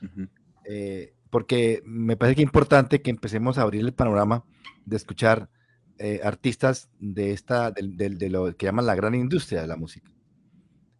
eh, 0.64 1.14
porque 1.31 1.83
me 1.85 2.16
parece 2.16 2.37
que 2.37 2.43
es 2.43 2.47
importante 2.47 3.03
que 3.03 3.11
empecemos 3.11 3.59
a 3.59 3.62
abrir 3.62 3.83
el 3.83 3.93
panorama 3.93 4.45
de 4.85 4.97
escuchar 4.97 5.49
eh, 5.99 6.21
artistas 6.23 6.90
de 6.99 7.33
esta, 7.33 7.71
de, 7.71 8.31
lo 8.31 8.57
que 8.57 8.66
llaman 8.66 8.87
la 8.87 8.95
gran 8.95 9.14
industria 9.14 9.61
de 9.61 9.66
la 9.66 9.77
música. 9.77 10.11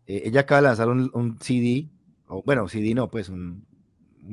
Eh, 0.07 0.23
ella 0.27 0.40
acaba 0.40 0.61
de 0.61 0.66
lanzar 0.69 0.88
un, 0.88 1.38
CD, 1.40 1.88
o 2.29 2.43
bueno, 2.43 2.69
CD 2.69 2.95
no, 2.95 3.11
pues 3.11 3.29
un, 3.29 3.66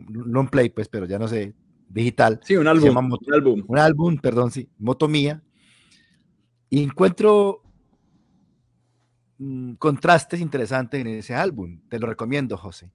long 0.10 0.50
play, 0.50 0.70
pues, 0.70 0.88
pero 0.88 1.06
ya 1.06 1.18
no 1.20 1.28
sé, 1.28 1.56
digital. 1.90 2.40
Sí, 2.44 2.56
un 2.56 2.68
álbum. 2.68 2.90
un 2.90 3.34
álbum. 3.34 3.64
Un 3.68 3.78
álbum, 3.78 4.18
perdón, 4.18 4.52
sí, 4.52 4.70
Moto 4.78 5.08
Mía. 5.08 5.42
Y 6.70 6.84
encuentro 6.84 7.64
Mm, 9.40 9.74
contrastes 9.74 10.40
interesantes 10.42 11.00
en 11.02 11.08
ese 11.08 11.36
álbum. 11.36 11.80
Te 11.90 12.00
lo 12.00 12.08
recomiendo, 12.08 12.58
José. 12.58 12.92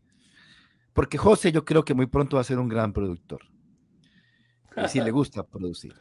Porque 0.92 1.18
José 1.18 1.52
yo 1.52 1.64
creo 1.64 1.84
que 1.84 1.94
muy 1.94 2.06
pronto 2.06 2.36
va 2.36 2.42
a 2.42 2.44
ser 2.44 2.58
un 2.58 2.68
gran 2.68 2.92
productor. 2.92 3.40
Y 4.76 4.88
si 4.88 5.00
le 5.00 5.10
gusta 5.12 5.46
producir. 5.46 5.94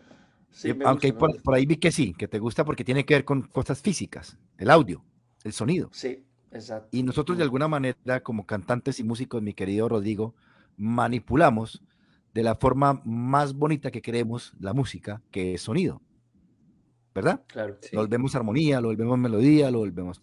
Aunque 0.85 1.13
por, 1.13 1.31
ahí 1.53 1.65
vi 1.65 1.77
que 1.77 1.91
sí, 1.91 2.13
que 2.13 2.27
te 2.27 2.39
gusta 2.39 2.65
porque 2.65 2.83
tiene 2.83 3.05
que 3.05 3.13
ver 3.13 3.25
con 3.25 3.43
cosas 3.43 3.81
físicas, 3.81 4.37
el 4.57 4.69
audio, 4.69 5.03
el 5.43 5.53
sonido. 5.53 5.89
Sí, 5.93 6.25
exacto. 6.51 6.89
Y 6.91 7.03
nosotros 7.03 7.37
de 7.37 7.43
alguna 7.43 7.69
manera, 7.69 8.21
como 8.21 8.45
cantantes 8.45 8.99
y 8.99 9.03
músicos, 9.03 9.41
mi 9.41 9.53
querido 9.53 9.87
Rodrigo, 9.87 10.35
manipulamos 10.75 11.81
de 12.33 12.43
la 12.43 12.55
forma 12.55 13.01
más 13.05 13.53
bonita 13.53 13.91
que 13.91 14.01
queremos 14.01 14.53
la 14.59 14.73
música, 14.73 15.21
que 15.31 15.53
es 15.53 15.61
sonido. 15.61 16.01
¿verdad? 17.13 17.41
Claro. 17.47 17.77
Lo 17.91 18.01
volvemos 18.01 18.35
armonía, 18.35 18.79
lo 18.81 18.87
volvemos 18.87 19.17
melodía, 19.17 19.69
lo 19.71 19.79
volvemos. 19.79 20.21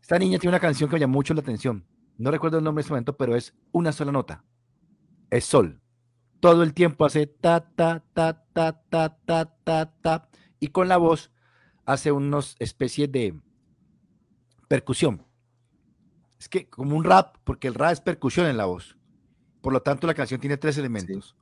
Esta 0.00 0.18
niña 0.18 0.38
tiene 0.38 0.52
una 0.52 0.60
canción 0.60 0.88
que 0.88 0.96
me 0.96 1.00
llama 1.00 1.14
mucho 1.14 1.34
la 1.34 1.40
atención. 1.40 1.84
No 2.20 2.30
recuerdo 2.30 2.58
el 2.58 2.64
nombre 2.64 2.82
en 2.82 2.84
este 2.84 2.92
momento, 2.92 3.16
pero 3.16 3.34
es 3.34 3.54
una 3.72 3.92
sola 3.92 4.12
nota. 4.12 4.44
Es 5.30 5.46
sol. 5.46 5.80
Todo 6.38 6.62
el 6.62 6.74
tiempo 6.74 7.06
hace 7.06 7.26
ta, 7.26 7.60
ta, 7.74 8.04
ta, 8.12 8.44
ta, 8.52 8.82
ta, 8.90 9.16
ta, 9.24 9.46
ta, 9.64 9.94
ta. 10.02 10.28
Y 10.58 10.68
con 10.68 10.86
la 10.86 10.98
voz 10.98 11.32
hace 11.86 12.12
unos 12.12 12.56
especies 12.58 13.10
de 13.10 13.40
percusión. 14.68 15.24
Es 16.38 16.50
que 16.50 16.68
como 16.68 16.94
un 16.94 17.04
rap, 17.04 17.38
porque 17.42 17.68
el 17.68 17.74
rap 17.74 17.92
es 17.92 18.02
percusión 18.02 18.46
en 18.48 18.58
la 18.58 18.66
voz. 18.66 18.98
Por 19.62 19.72
lo 19.72 19.80
tanto, 19.80 20.06
la 20.06 20.12
canción 20.12 20.42
tiene 20.42 20.58
tres 20.58 20.76
elementos. 20.76 21.38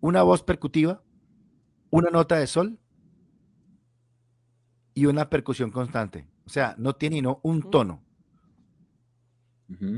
Una 0.00 0.24
voz 0.24 0.42
percutiva, 0.42 1.04
una 1.90 2.10
nota 2.10 2.34
de 2.34 2.48
sol 2.48 2.80
y 4.92 5.06
una 5.06 5.30
percusión 5.30 5.70
constante. 5.70 6.26
O 6.46 6.48
sea, 6.48 6.74
no 6.78 6.96
tiene 6.96 7.22
no 7.22 7.38
un 7.44 7.70
tono. 7.70 8.05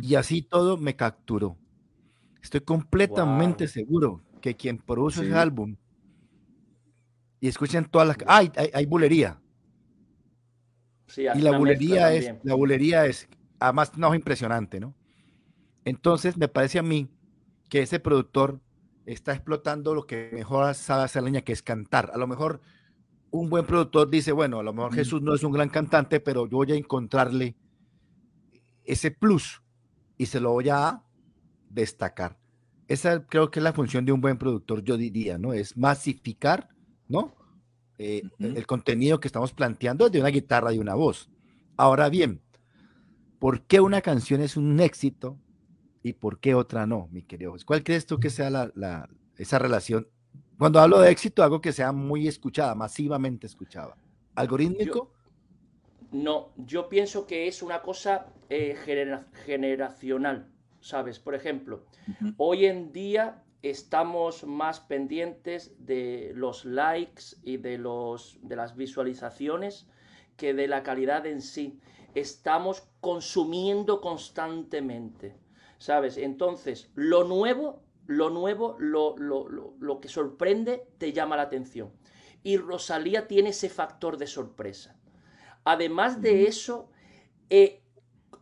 Y 0.02 0.14
así 0.14 0.42
todo 0.42 0.76
me 0.78 0.96
capturó. 0.96 1.56
Estoy 2.42 2.60
completamente 2.62 3.68
seguro 3.68 4.22
que 4.40 4.56
quien 4.56 4.78
produce 4.78 5.22
ese 5.22 5.34
álbum 5.34 5.76
y 7.40 7.48
escuchen 7.48 7.84
todas 7.84 8.08
las... 8.08 8.16
¡Ay! 8.26 8.50
hay, 8.72 8.86
bulería. 8.86 9.40
y 11.16 11.40
la 11.40 11.56
bulería, 11.56 12.12
es, 12.12 12.34
la 12.42 12.54
bulería 12.54 13.06
es, 13.06 13.28
además, 13.60 13.96
no 13.96 14.12
es 14.12 14.18
impresionante, 14.18 14.80
¿no? 14.80 14.94
Entonces, 15.84 16.36
me 16.36 16.48
parece 16.48 16.78
a 16.78 16.82
mí 16.82 17.08
que 17.68 17.82
ese 17.82 18.00
productor 18.00 18.60
está 19.06 19.32
explotando 19.32 19.94
lo 19.94 20.06
que 20.06 20.30
mejor 20.32 20.74
sabe 20.74 21.04
hacer 21.04 21.22
la 21.22 21.30
niña, 21.30 21.42
que 21.42 21.52
es 21.52 21.62
cantar. 21.62 22.10
A 22.12 22.18
lo 22.18 22.26
mejor 22.26 22.60
un 23.30 23.48
buen 23.48 23.64
productor 23.64 24.10
dice, 24.10 24.32
bueno, 24.32 24.58
a 24.60 24.62
lo 24.62 24.72
mejor 24.72 24.94
Jesús 24.94 25.22
no 25.22 25.34
es 25.34 25.42
un 25.42 25.52
gran 25.52 25.68
cantante, 25.68 26.20
pero 26.20 26.46
yo 26.46 26.58
voy 26.58 26.72
a 26.72 26.76
encontrarle 26.76 27.54
ese 28.88 29.10
plus 29.10 29.62
y 30.16 30.26
se 30.26 30.40
lo 30.40 30.52
voy 30.52 30.70
a 30.70 31.02
destacar. 31.70 32.38
Esa 32.88 33.26
creo 33.26 33.50
que 33.50 33.60
es 33.60 33.62
la 33.62 33.74
función 33.74 34.04
de 34.06 34.12
un 34.12 34.20
buen 34.20 34.38
productor, 34.38 34.82
yo 34.82 34.96
diría, 34.96 35.36
¿no? 35.36 35.52
Es 35.52 35.76
masificar, 35.76 36.70
¿no? 37.06 37.36
Eh, 37.98 38.22
el 38.38 38.66
contenido 38.66 39.20
que 39.20 39.28
estamos 39.28 39.52
planteando 39.52 40.08
de 40.08 40.20
una 40.20 40.30
guitarra 40.30 40.72
y 40.72 40.78
una 40.78 40.94
voz. 40.94 41.30
Ahora 41.76 42.08
bien, 42.08 42.40
¿por 43.38 43.62
qué 43.62 43.80
una 43.80 44.00
canción 44.00 44.40
es 44.40 44.56
un 44.56 44.80
éxito 44.80 45.38
y 46.02 46.14
por 46.14 46.40
qué 46.40 46.54
otra 46.54 46.86
no, 46.86 47.08
mi 47.12 47.22
querido? 47.22 47.54
¿Cuál 47.66 47.84
crees 47.84 48.06
tú 48.06 48.18
que 48.18 48.30
sea 48.30 48.48
la, 48.50 49.08
esa 49.36 49.58
relación? 49.58 50.08
Cuando 50.56 50.80
hablo 50.80 51.00
de 51.00 51.10
éxito, 51.10 51.42
algo 51.42 51.60
que 51.60 51.72
sea 51.72 51.92
muy 51.92 52.26
escuchada, 52.26 52.74
masivamente 52.74 53.46
escuchada. 53.46 53.96
¿Algorítmico? 54.34 55.12
No, 56.10 56.52
yo 56.56 56.88
pienso 56.88 57.26
que 57.26 57.48
es 57.48 57.62
una 57.62 57.82
cosa 57.82 58.26
eh, 58.48 58.76
generacional, 59.44 60.48
¿sabes? 60.80 61.18
Por 61.18 61.34
ejemplo, 61.34 61.84
hoy 62.38 62.66
en 62.66 62.92
día 62.92 63.42
estamos 63.62 64.44
más 64.44 64.80
pendientes 64.80 65.74
de 65.78 66.32
los 66.34 66.64
likes 66.64 67.22
y 67.42 67.56
de, 67.56 67.78
los, 67.78 68.38
de 68.42 68.56
las 68.56 68.76
visualizaciones 68.76 69.86
que 70.36 70.54
de 70.54 70.68
la 70.68 70.82
calidad 70.82 71.26
en 71.26 71.42
sí. 71.42 71.80
Estamos 72.14 72.88
consumiendo 73.00 74.00
constantemente, 74.00 75.36
¿sabes? 75.76 76.16
Entonces, 76.16 76.90
lo 76.94 77.24
nuevo, 77.24 77.82
lo 78.06 78.30
nuevo, 78.30 78.76
lo, 78.78 79.16
lo, 79.18 80.00
que 80.00 80.08
sorprende, 80.08 80.86
te 80.96 81.12
llama 81.12 81.36
la 81.36 81.42
atención. 81.42 81.92
Y 82.42 82.56
Rosalía 82.56 83.26
tiene 83.28 83.50
ese 83.50 83.68
factor 83.68 84.16
de 84.16 84.26
sorpresa. 84.26 84.97
Además 85.68 86.22
de 86.22 86.46
eso, 86.46 86.88
eh, 87.50 87.82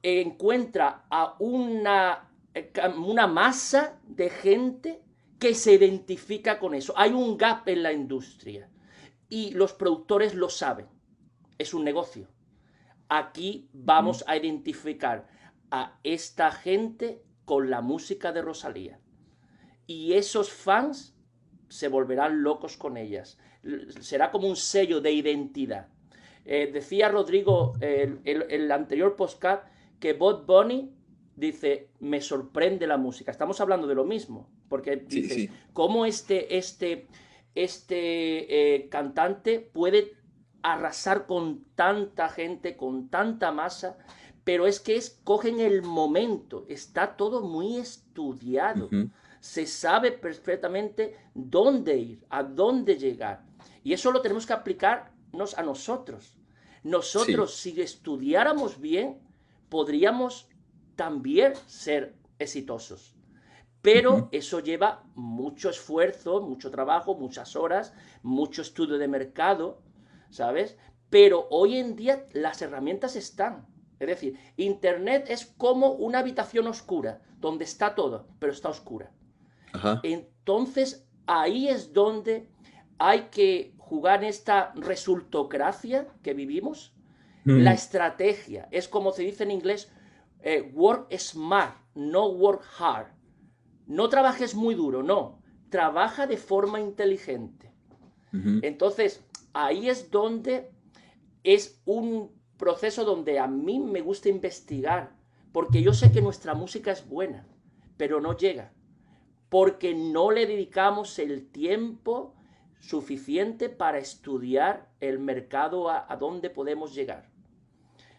encuentra 0.01 1.07
a 1.11 1.35
una, 1.41 2.31
eh, 2.55 2.71
una 2.97 3.27
masa 3.27 3.99
de 4.07 4.31
gente 4.31 5.03
que 5.41 5.53
se 5.57 5.73
identifica 5.73 6.61
con 6.61 6.73
eso. 6.73 6.95
Hay 6.97 7.11
un 7.11 7.37
gap 7.37 7.67
en 7.67 7.83
la 7.83 7.93
industria 7.93 8.71
y 9.29 9.51
los 9.55 9.73
productores 9.73 10.37
lo 10.37 10.49
saben. 10.49 10.87
Es 11.59 11.75
un 11.75 11.83
negocio. 11.83 12.29
Aquí 13.09 13.69
vamos 13.73 14.23
a 14.29 14.37
identificar 14.37 15.27
a 15.73 15.99
esta 16.05 16.53
gente 16.53 17.25
con 17.45 17.71
la 17.71 17.81
música 17.81 18.31
de 18.31 18.43
Rosalía. 18.43 19.01
Y 19.89 20.13
esos 20.13 20.53
fans 20.53 21.17
se 21.69 21.89
volverán 21.89 22.45
locos 22.45 22.77
con 22.77 22.97
ellas. 22.97 23.37
Será 23.99 24.31
como 24.31 24.47
un 24.47 24.55
sello 24.55 25.01
de 25.01 25.11
identidad. 25.11 25.89
Eh, 26.49 26.71
decía 26.73 27.09
Rodrigo 27.09 27.73
en 27.81 28.21
el, 28.25 28.71
anterior 28.71 29.17
postcard 29.17 29.63
que 29.99 30.13
Bob 30.13 30.47
Bunny 30.47 30.93
dice, 31.35 31.91
me 31.99 32.21
sorprende 32.21 32.87
la 32.87 32.97
música. 32.97 33.33
Estamos 33.33 33.61
hablando 33.61 33.89
de 33.89 33.97
lo 33.97 34.05
mismo, 34.05 34.49
porque 34.69 34.97
dices, 34.97 35.51
¿cómo 35.73 36.07
este, 36.07 36.57
este, 36.57 37.09
este 37.57 38.77
eh, 38.77 38.89
cantante 38.89 39.59
puede 39.59 40.13
arrasar 40.63 41.27
con 41.27 41.65
tanta 41.75 42.29
gente, 42.29 42.77
con 42.77 43.09
tanta 43.09 43.51
masa? 43.51 43.99
Pero 44.45 44.69
es 44.69 44.79
que 44.79 44.95
es, 44.95 45.21
cogen 45.25 45.59
el 45.59 45.83
momento, 45.83 46.65
está 46.69 47.17
todo 47.17 47.43
muy 47.43 47.79
estudiado. 47.79 48.89
Se 49.41 49.67
sabe 49.67 50.13
perfectamente 50.13 51.17
dónde 51.35 51.97
ir, 51.97 52.25
a 52.31 52.45
dónde 52.45 52.97
llegar. 52.97 53.45
Y 53.83 53.93
eso 53.93 54.13
lo 54.13 54.23
tenemos 54.23 54.47
que 54.47 54.53
aplicarnos 54.53 55.59
a 55.59 55.65
nosotros. 55.65 56.36
Nosotros, 56.87 57.57
si 57.57 57.81
estudiáramos 57.81 58.81
bien, 58.81 59.19
podríamos 59.69 60.49
también 60.95 61.55
ser 61.67 62.15
exitosos. 62.39 63.17
Pero 63.83 64.29
eso 64.31 64.61
lleva 64.61 65.03
mucho 65.17 65.69
esfuerzo, 65.71 66.41
mucho 66.43 66.71
trabajo, 66.71 67.17
muchas 67.17 67.57
horas, 67.57 67.93
mucho 68.23 68.63
estudio 68.63 68.99
de 68.99 69.09
mercado, 69.09 69.83
¿sabes? 70.31 70.77
Pero 71.11 71.49
hoy 71.51 71.77
en 71.77 71.97
día 71.97 72.25
las 72.33 72.63
herramientas 72.63 73.17
están. 73.17 73.67
Es 73.99 74.07
decir, 74.07 74.39
Internet 74.57 75.27
es 75.29 75.45
como 75.45 75.93
una 75.93 76.21
habitación 76.21 76.69
oscura, 76.69 77.21
donde 77.41 77.65
está 77.65 77.97
todo, 77.97 78.29
pero 78.39 78.53
está 78.53 78.69
oscura. 78.69 79.11
Entonces, 80.05 81.05
ahí 81.27 81.69
es 81.69 81.93
donde 81.93 82.49
hay 82.99 83.23
que 83.31 83.76
jugar 83.89 84.25
en 84.25 84.31
esta 84.31 84.73
resultocracia 84.75 86.09
que 86.23 86.35
vivimos. 86.35 86.93
La 87.45 87.73
estrategia 87.73 88.67
es 88.73 88.89
como 88.89 89.13
se 89.13 89.23
dice 89.23 89.45
en 89.45 89.53
inglés, 89.53 89.93
eh, 90.43 90.69
work 90.75 91.17
smart, 91.17 91.77
no 91.95 92.27
work 92.27 92.65
hard. 92.77 93.07
No 93.87 94.09
trabajes 94.09 94.57
muy 94.57 94.75
duro, 94.75 95.05
no. 95.05 95.41
Trabaja 95.69 96.27
de 96.27 96.39
forma 96.39 96.81
inteligente. 96.81 97.73
Entonces, 98.63 99.25
ahí 99.55 99.89
es 99.89 100.11
donde 100.11 100.71
es 101.45 101.81
un 101.87 102.33
proceso 102.59 103.05
donde 103.05 103.39
a 103.39 103.47
mí 103.47 103.79
me 103.79 104.03
gusta 104.03 104.29
investigar, 104.29 105.17
porque 105.53 105.83
yo 105.83 105.95
sé 105.95 106.13
que 106.13 106.21
nuestra 106.21 106.55
música 106.55 106.91
es 106.91 107.09
buena, 107.09 107.47
pero 107.97 108.21
no 108.21 108.37
llega, 108.37 108.73
porque 109.49 109.95
no 109.95 110.33
le 110.33 110.47
dedicamos 110.47 111.19
el 111.19 111.47
tiempo 111.47 112.36
suficiente 112.81 113.69
para 113.69 113.99
estudiar 113.99 114.89
el 115.01 115.19
mercado 115.19 115.91
a, 115.91 116.07
a 116.09 116.17
dónde 116.17 116.51
podemos 116.51 116.95
llegar. 116.95 117.29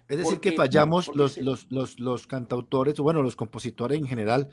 Es 0.07 0.17
decir, 0.17 0.39
que 0.39 0.53
fallamos 0.53 1.11
los, 1.15 1.37
los, 1.37 1.67
los, 1.69 1.99
los, 1.99 2.27
cantautores, 2.27 2.97
bueno, 2.99 3.21
los 3.21 3.35
compositores 3.35 3.99
en 3.99 4.07
general, 4.07 4.49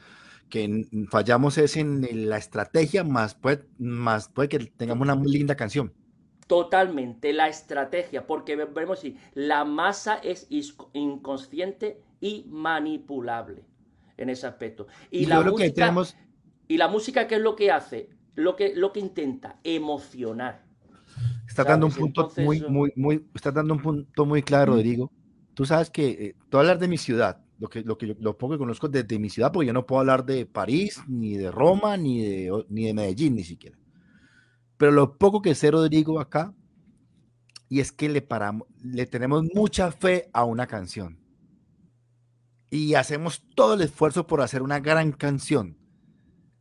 que 0.48 0.86
fallamos 1.10 1.58
es 1.58 1.76
en 1.76 2.28
la 2.28 2.38
estrategia, 2.38 3.04
más 3.04 3.34
puede, 3.34 3.64
más 3.78 4.28
puede 4.28 4.48
que 4.48 4.58
tengamos 4.58 5.02
una 5.02 5.14
muy 5.14 5.30
linda 5.30 5.54
canción. 5.54 5.92
Totalmente, 6.46 7.32
la 7.32 7.48
estrategia, 7.48 8.26
porque 8.26 8.56
vemos 8.56 8.98
si 8.98 9.16
la 9.32 9.64
masa 9.64 10.16
es 10.16 10.46
inconsciente 10.92 12.02
y 12.20 12.46
manipulable 12.48 13.64
en 14.16 14.30
ese 14.30 14.46
aspecto. 14.46 14.86
Y, 15.10 15.26
la 15.26 15.40
música, 15.40 15.94
y 16.68 16.76
la 16.76 16.88
música, 16.88 17.26
¿qué 17.26 17.36
es 17.36 17.40
lo 17.40 17.56
que 17.56 17.70
hace? 17.70 18.10
Lo 18.34 18.56
que, 18.56 18.74
lo 18.74 18.92
que 18.92 19.00
intenta, 19.00 19.60
emocionar. 19.64 20.64
Está 21.46 21.64
dando 21.64 21.86
un 21.86 21.92
punto 21.92 22.32
muy, 22.38 22.60
muy, 22.68 22.92
muy, 22.96 23.26
está 23.34 23.52
dando 23.52 23.74
un 23.74 23.80
punto 23.80 24.26
muy 24.26 24.42
claro, 24.42 24.72
Rodrigo 24.72 25.10
tú 25.54 25.64
sabes 25.64 25.88
que 25.88 26.08
eh, 26.08 26.36
tú 26.50 26.58
hablar 26.58 26.78
de 26.78 26.88
mi 26.88 26.98
ciudad, 26.98 27.40
lo 27.58 27.68
que, 27.68 27.82
lo 27.82 27.96
que 27.96 28.16
lo 28.18 28.36
poco 28.36 28.54
que 28.54 28.58
conozco 28.58 28.88
de, 28.88 29.18
mi 29.18 29.30
ciudad, 29.30 29.52
porque 29.52 29.68
yo 29.68 29.72
no 29.72 29.86
puedo 29.86 30.00
hablar 30.00 30.26
de 30.26 30.44
París, 30.44 31.00
ni 31.08 31.36
de 31.36 31.50
Roma, 31.50 31.96
ni 31.96 32.20
de, 32.20 32.64
ni 32.68 32.86
de 32.86 32.94
Medellín, 32.94 33.36
ni 33.36 33.44
siquiera. 33.44 33.78
Pero 34.76 34.92
lo 34.92 35.16
poco 35.16 35.40
que 35.40 35.54
sé, 35.54 35.70
Rodrigo, 35.70 36.20
acá, 36.20 36.52
y 37.68 37.80
es 37.80 37.92
que 37.92 38.08
le, 38.08 38.22
paramos, 38.22 38.68
le 38.82 39.06
tenemos 39.06 39.44
mucha 39.54 39.90
fe 39.92 40.28
a 40.32 40.44
una 40.44 40.66
canción. 40.66 41.18
Y 42.70 42.94
hacemos 42.94 43.44
todo 43.54 43.74
el 43.74 43.82
esfuerzo 43.82 44.26
por 44.26 44.40
hacer 44.40 44.60
una 44.60 44.80
gran 44.80 45.12
canción. 45.12 45.78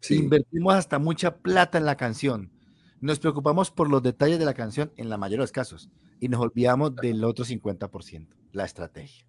Invertimos 0.10 0.74
hasta 0.76 1.00
mucha 1.00 1.38
plata 1.38 1.78
en 1.78 1.86
la 1.86 1.96
canción. 1.96 2.52
Nos 3.00 3.20
preocupamos 3.20 3.72
por 3.72 3.90
los 3.90 4.02
detalles 4.02 4.40
de 4.40 4.46
la 4.46 4.54
canción 4.54 4.92
en 4.98 5.10
la 5.10 5.18
mayoría 5.18 5.40
de 5.40 5.44
los 5.44 5.52
casos 5.52 5.90
y 6.20 6.30
nos 6.30 6.42
olvidamos 6.42 6.96
del 6.96 7.24
otro 7.24 7.46
50% 7.46 8.28
la 8.54 8.66
estrategia. 8.66 9.26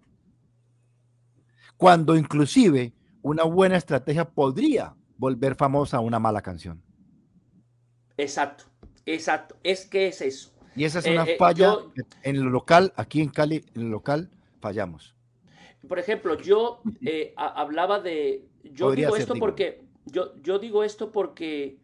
Cuando 1.77 2.17
inclusive 2.17 2.93
una 3.23 3.45
buena 3.45 3.77
estrategia 3.77 4.31
podría 4.31 4.95
volver 5.17 5.57
famosa 5.57 6.01
una 6.01 6.19
mala 6.19 6.43
canción. 6.43 6.83
Exacto, 8.17 8.65
exacto. 9.07 9.57
Es 9.63 9.87
que 9.87 10.09
es 10.09 10.21
eso. 10.21 10.53
Y 10.77 10.85
esa 10.85 10.99
es 11.01 11.07
una 11.07 11.25
eh, 11.25 11.33
eh, 11.33 11.37
falla 11.39 11.77
en 12.23 12.45
lo 12.45 12.51
local, 12.51 12.93
aquí 12.97 13.21
en 13.21 13.31
Cali, 13.31 13.65
en 13.75 13.83
el 13.83 13.89
local, 13.91 14.31
fallamos. 14.61 15.15
Por 15.89 15.99
ejemplo, 15.99 16.41
yo 16.41 16.81
eh, 17.05 17.33
hablaba 17.37 18.01
de. 18.01 18.45
Yo 18.63 18.93
digo 18.93 19.17
esto 19.17 19.35
porque. 19.35 19.84
Yo, 20.07 20.35
yo 20.43 20.59
digo 20.59 20.85
esto 20.85 21.11
porque 21.12 21.79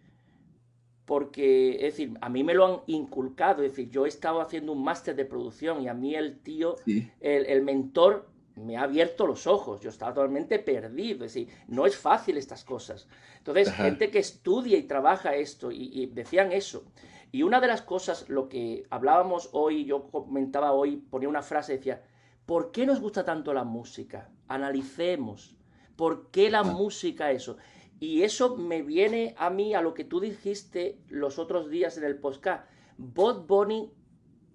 porque, 1.10 1.74
es 1.74 1.96
decir, 1.96 2.16
a 2.20 2.28
mí 2.28 2.44
me 2.44 2.54
lo 2.54 2.64
han 2.64 2.80
inculcado, 2.86 3.64
es 3.64 3.72
decir, 3.72 3.90
yo 3.90 4.06
he 4.06 4.08
estado 4.08 4.40
haciendo 4.40 4.70
un 4.70 4.84
máster 4.84 5.16
de 5.16 5.24
producción 5.24 5.82
y 5.82 5.88
a 5.88 5.92
mí 5.92 6.14
el 6.14 6.38
tío, 6.38 6.76
el, 7.18 7.62
mentor, 7.62 8.28
me 8.54 8.76
ha 8.76 8.82
abierto 8.84 9.26
los 9.26 9.48
ojos, 9.48 9.80
yo 9.80 9.90
estaba 9.90 10.14
totalmente 10.14 10.60
perdido, 10.60 11.24
es 11.24 11.34
decir, 11.34 11.48
no 11.66 11.84
es 11.84 11.96
fácil 11.96 12.36
estas 12.36 12.62
cosas. 12.62 13.08
Entonces, 13.38 13.72
gente 13.72 14.12
que 14.12 14.20
estudia 14.20 14.78
y 14.78 14.84
trabaja 14.84 15.34
esto, 15.34 15.72
y, 15.72 16.06
decían 16.14 16.52
eso. 16.52 16.84
Y 17.32 17.42
una 17.42 17.60
de 17.60 17.66
las 17.66 17.82
cosas, 17.82 18.28
lo 18.28 18.48
que 18.48 18.84
hablábamos 18.88 19.48
hoy, 19.50 19.86
yo 19.86 20.06
comentaba 20.12 20.70
hoy, 20.70 20.98
ponía 20.98 21.28
una 21.28 21.42
frase, 21.42 21.78
decía, 21.78 22.04
¿por 22.46 22.70
qué 22.70 22.86
nos 22.86 23.00
gusta 23.00 23.24
tanto 23.24 23.52
la 23.52 23.64
música? 23.64 24.30
Analicemos, 24.46 25.56
¿por 25.96 26.30
qué 26.30 26.50
la 26.50 26.62
música 26.62 27.32
eso? 27.32 27.56
Y 28.00 28.22
eso 28.22 28.56
me 28.56 28.80
viene 28.80 29.34
a 29.38 29.50
mí 29.50 29.74
a 29.74 29.82
lo 29.82 29.92
que 29.92 30.04
tú 30.04 30.20
dijiste 30.20 30.98
los 31.08 31.38
otros 31.38 31.68
días 31.68 31.98
en 31.98 32.04
el 32.04 32.16
podcast. 32.16 32.64
Bot 32.96 33.46
Bunny 33.46 33.92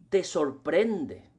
te 0.10 0.24
sorprende. 0.24 1.30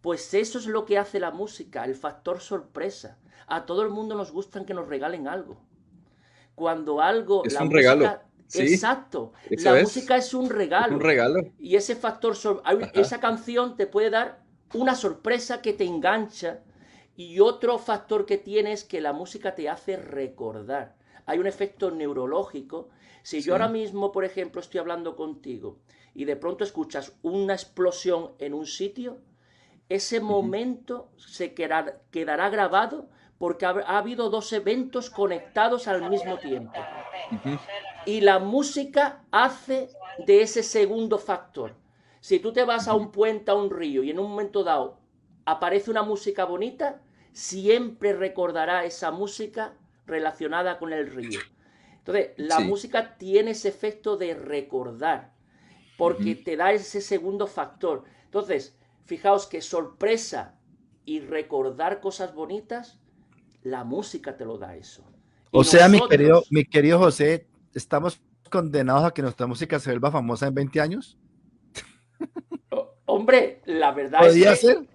Pues 0.00 0.34
eso 0.34 0.58
es 0.58 0.66
lo 0.66 0.84
que 0.84 0.98
hace 0.98 1.20
la 1.20 1.30
música, 1.30 1.84
el 1.84 1.94
factor 1.94 2.40
sorpresa. 2.40 3.18
A 3.46 3.64
todo 3.64 3.82
el 3.82 3.90
mundo 3.90 4.16
nos 4.16 4.32
gustan 4.32 4.66
que 4.66 4.74
nos 4.74 4.88
regalen 4.88 5.28
algo. 5.28 5.60
Cuando 6.56 7.00
algo... 7.00 7.44
Es 7.44 7.58
un 7.60 7.70
regalo. 7.70 8.20
Exacto. 8.52 9.32
la 9.50 9.76
música 9.76 10.16
es 10.16 10.34
un 10.34 10.50
regalo. 10.50 10.96
un 10.96 11.00
regalo. 11.00 11.40
Y 11.58 11.76
ese 11.76 11.94
factor, 11.94 12.36
esa 12.94 13.20
canción 13.20 13.76
te 13.76 13.86
puede 13.86 14.10
dar 14.10 14.42
una 14.74 14.94
sorpresa 14.96 15.62
que 15.62 15.72
te 15.72 15.84
engancha 15.84 16.60
Y 17.16 17.38
otro 17.38 17.78
factor 17.78 18.26
que 18.26 18.36
tiene 18.36 18.72
es 18.72 18.82
que 18.82 19.00
la 19.00 19.12
música 19.12 19.54
te 19.54 19.68
hace 19.68 19.96
recordar. 19.96 20.96
Hay 21.26 21.38
un 21.38 21.46
efecto 21.46 21.90
neurológico. 21.90 22.88
Si 23.22 23.40
yo 23.40 23.54
ahora 23.54 23.68
mismo, 23.68 24.12
por 24.12 24.24
ejemplo, 24.24 24.60
estoy 24.60 24.80
hablando 24.80 25.16
contigo 25.16 25.78
y 26.14 26.24
de 26.24 26.36
pronto 26.36 26.64
escuchas 26.64 27.16
una 27.22 27.54
explosión 27.54 28.32
en 28.38 28.54
un 28.54 28.66
sitio, 28.66 29.18
ese 29.88 30.20
momento 30.20 31.10
se 31.16 31.54
quedará, 31.54 32.48
grabado 32.50 33.08
porque 33.38 33.66
ha, 33.66 33.98
habido 33.98 34.30
dos 34.30 34.52
eventos 34.52 35.10
conectados 35.10 35.88
al 35.88 36.08
mismo 36.08 36.38
tiempo. 36.38 36.78
Y 38.06 38.20
la 38.20 38.38
música 38.38 39.24
hace 39.30 39.90
de 40.26 40.42
ese 40.42 40.62
segundo 40.62 41.18
factor. 41.18 41.74
Si 42.20 42.38
tú 42.38 42.52
te 42.52 42.64
vas 42.64 42.88
a 42.88 42.94
un 42.94 43.10
puente, 43.10 43.50
a 43.50 43.54
un 43.54 43.70
río, 43.70 44.02
y 44.02 44.10
en 44.10 44.18
un 44.18 44.30
momento 44.30 44.64
dado 44.64 44.98
aparece 45.44 45.90
una 45.90 46.02
música 46.02 46.44
bonita, 46.44 47.02
siempre 47.32 48.14
recordará 48.14 48.84
esa 48.84 49.10
música 49.10 49.74
relacionada 50.06 50.78
con 50.78 50.92
el 50.92 51.10
río. 51.10 51.40
Entonces, 51.98 52.30
la 52.36 52.60
música 52.60 53.16
tiene 53.16 53.52
ese 53.52 53.68
efecto 53.68 54.16
de 54.16 54.34
recordar, 54.34 55.32
porque 55.96 56.34
te 56.34 56.56
da 56.56 56.72
ese 56.72 57.00
segundo 57.00 57.46
factor. 57.46 58.04
Entonces, 58.24 58.76
fijaos 59.06 59.46
que 59.46 59.62
sorpresa 59.62 60.58
y 61.04 61.20
recordar 61.20 62.00
cosas 62.00 62.34
bonitas, 62.34 62.98
la 63.62 63.84
música 63.84 64.36
te 64.36 64.44
lo 64.44 64.58
da 64.58 64.76
eso. 64.76 65.04
o 65.50 65.64
sea, 65.64 65.88
mi, 65.88 66.06
querido, 66.08 66.44
mi 66.50 66.64
querido 66.64 66.98
José, 66.98 67.46
¿estamos 67.72 68.20
condenados 68.50 69.04
a 69.04 69.10
que 69.12 69.22
nuestra 69.22 69.46
música 69.46 69.78
se 69.78 69.90
vuelva 69.90 70.10
famosa 70.10 70.46
en 70.46 70.54
20 70.54 70.80
años? 70.80 71.18
Hombre, 73.06 73.62
la 73.64 73.92
verdad 73.92 74.26
es 74.26 74.60
que 74.60 74.86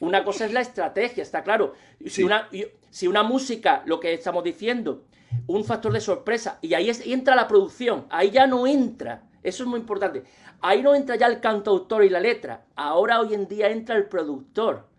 una 0.00 0.24
cosa 0.24 0.46
es 0.46 0.52
la 0.52 0.60
estrategia, 0.60 1.22
está 1.22 1.42
claro. 1.42 1.74
Si, 2.06 2.22
una, 2.22 2.48
si 2.92 3.08
una 3.08 3.22
música, 3.22 3.82
lo 3.86 3.98
que 3.98 4.12
estamos 4.12 4.44
diciendo, 4.44 5.06
un 5.46 5.64
factor 5.64 5.94
de 5.94 6.00
sorpresa, 6.02 6.58
y 6.60 6.74
ahí 6.74 6.92
entra 7.06 7.34
la 7.34 7.48
producción, 7.48 8.04
ahí 8.10 8.30
ya 8.30 8.46
no 8.46 8.66
entra, 8.66 9.30
eso 9.42 9.62
es 9.62 9.68
muy 9.68 9.80
importante, 9.80 10.24
ahí 10.60 10.82
no 10.82 10.94
entra 10.94 11.16
ya 11.16 11.26
el 11.26 11.40
cantautor 11.40 12.04
y 12.04 12.10
la 12.10 12.20
letra, 12.20 12.66
ahora 12.76 13.18
hoy 13.18 13.32
en 13.32 13.48
día 13.48 13.70
entra 13.70 13.96
el 13.96 14.08
productor. 14.08 14.90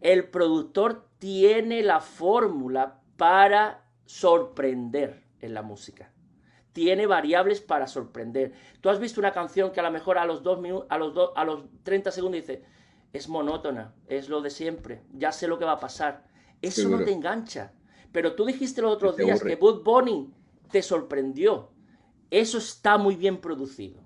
El 0.00 0.28
productor 0.28 1.08
tiene 1.18 1.82
la 1.82 2.00
fórmula 2.00 3.00
para 3.16 3.82
sorprender 4.06 5.24
en 5.40 5.52
la 5.52 5.62
música 5.62 6.12
tiene 6.72 7.06
variables 7.06 7.60
para 7.60 7.88
sorprender. 7.88 8.52
Tú 8.80 8.90
has 8.90 9.00
visto 9.00 9.20
una 9.20 9.32
canción 9.32 9.72
que 9.72 9.80
a 9.80 9.82
lo 9.82 9.90
mejor 9.90 10.18
a 10.18 10.24
los, 10.24 10.44
dos 10.44 10.60
a 10.88 10.98
los, 10.98 11.30
a 11.34 11.44
los 11.44 11.64
30 11.82 12.12
segundos 12.12 12.40
dice, 12.40 12.62
es 13.12 13.28
monótona, 13.28 13.92
es 14.06 14.28
lo 14.28 14.40
de 14.40 14.50
siempre, 14.50 15.02
ya 15.12 15.32
sé 15.32 15.48
lo 15.48 15.58
que 15.58 15.64
va 15.64 15.72
a 15.72 15.80
pasar. 15.80 16.29
Eso 16.62 16.88
no 16.88 17.02
te 17.04 17.12
engancha. 17.12 17.72
Pero 18.12 18.34
tú 18.34 18.44
dijiste 18.44 18.82
los 18.82 18.92
otros 18.92 19.16
días 19.16 19.42
que 19.42 19.56
Bud 19.56 19.82
Bunny 19.82 20.30
te 20.70 20.82
sorprendió. 20.82 21.70
Eso 22.30 22.58
está 22.58 22.98
muy 22.98 23.16
bien 23.16 23.40
producido. 23.40 24.00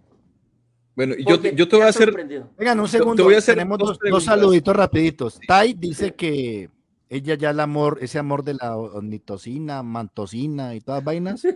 Bueno, 0.94 1.14
yo, 1.16 1.42
yo 1.42 1.68
te 1.68 1.76
voy 1.76 1.84
a 1.84 1.88
hacer... 1.88 2.12
Venga, 2.56 2.74
un 2.74 2.88
segundo, 2.88 3.26
tenemos 3.44 3.78
dos, 3.78 4.24
saluditos 4.24 4.76
rapiditos. 4.76 5.40
Tai 5.46 5.74
dice 5.74 6.14
que 6.14 6.70
ella 7.08 7.34
ya 7.34 7.50
el 7.50 7.60
amor, 7.60 7.98
ese 8.00 8.18
amor 8.18 8.44
de 8.44 8.54
la 8.54 8.76
ornitocina, 8.76 9.82
mantocina 9.82 10.74
y 10.74 10.80
todas 10.80 11.02
vainas, 11.02 11.42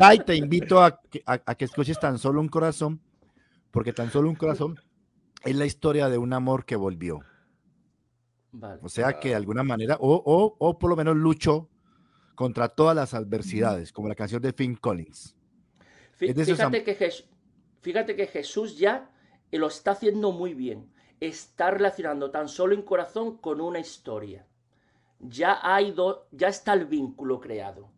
Ay, 0.00 0.20
te 0.20 0.36
invito 0.36 0.82
a 0.82 1.00
que, 1.00 1.22
a, 1.26 1.54
que 1.56 1.64
escuches 1.64 1.98
tan 1.98 2.18
solo 2.18 2.40
un 2.40 2.48
corazón, 2.48 3.00
porque 3.72 3.92
tan 3.92 4.12
solo 4.12 4.28
un 4.28 4.36
corazón 4.36 4.78
es 5.44 5.56
la 5.56 5.66
historia 5.66 6.08
de 6.08 6.18
un 6.18 6.32
amor 6.32 6.64
que 6.64 6.76
volvió. 6.76 7.20
O 8.82 8.88
sea 8.88 9.18
que 9.20 9.30
de 9.30 9.34
alguna 9.34 9.62
manera, 9.62 9.96
o, 10.00 10.56
o, 10.58 10.78
por 10.78 10.90
lo 10.90 10.96
menos 10.96 11.16
luchó 11.16 11.68
contra 12.34 12.68
todas 12.68 12.96
las 12.96 13.14
adversidades, 13.14 13.92
como 13.92 14.08
la 14.08 14.14
canción 14.14 14.40
de 14.40 14.52
Finn 14.52 14.76
Collins. 14.76 15.36
Fíjate, 16.12 16.82
que 16.84 17.12
fíjate 17.80 18.16
que 18.16 18.26
Jesús 18.26 18.78
ya 18.78 19.10
lo 19.52 19.66
está 19.66 19.92
haciendo 19.92 20.32
muy 20.32 20.54
bien. 20.54 20.90
Está 21.20 21.70
relacionando 21.70 22.30
tan 22.30 22.48
solo 22.48 22.74
un 22.74 22.82
corazón 22.82 23.38
con 23.38 23.60
una 23.60 23.80
historia. 23.80 24.46
Ya, 25.20 25.58
hay 25.62 25.94
ya 26.30 26.48
está 26.48 26.72
el 26.74 26.86
vínculo 26.86 27.40
creado 27.40 27.90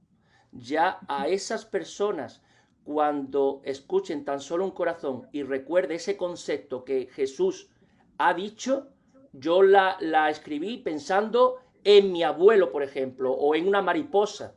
ya 0.52 0.98
a 1.08 1.28
esas 1.28 1.64
personas 1.64 2.42
cuando 2.84 3.60
escuchen 3.64 4.24
tan 4.24 4.40
solo 4.40 4.64
un 4.64 4.70
corazón 4.72 5.28
y 5.32 5.42
recuerde 5.42 5.96
ese 5.96 6.16
concepto 6.16 6.84
que 6.84 7.08
Jesús 7.12 7.70
ha 8.18 8.34
dicho, 8.34 8.88
yo 9.32 9.62
la, 9.62 9.96
la 10.00 10.30
escribí 10.30 10.78
pensando 10.78 11.56
en 11.84 12.12
mi 12.12 12.22
abuelo, 12.22 12.70
por 12.70 12.82
ejemplo, 12.82 13.32
o 13.32 13.54
en 13.54 13.66
una 13.66 13.82
mariposa. 13.82 14.54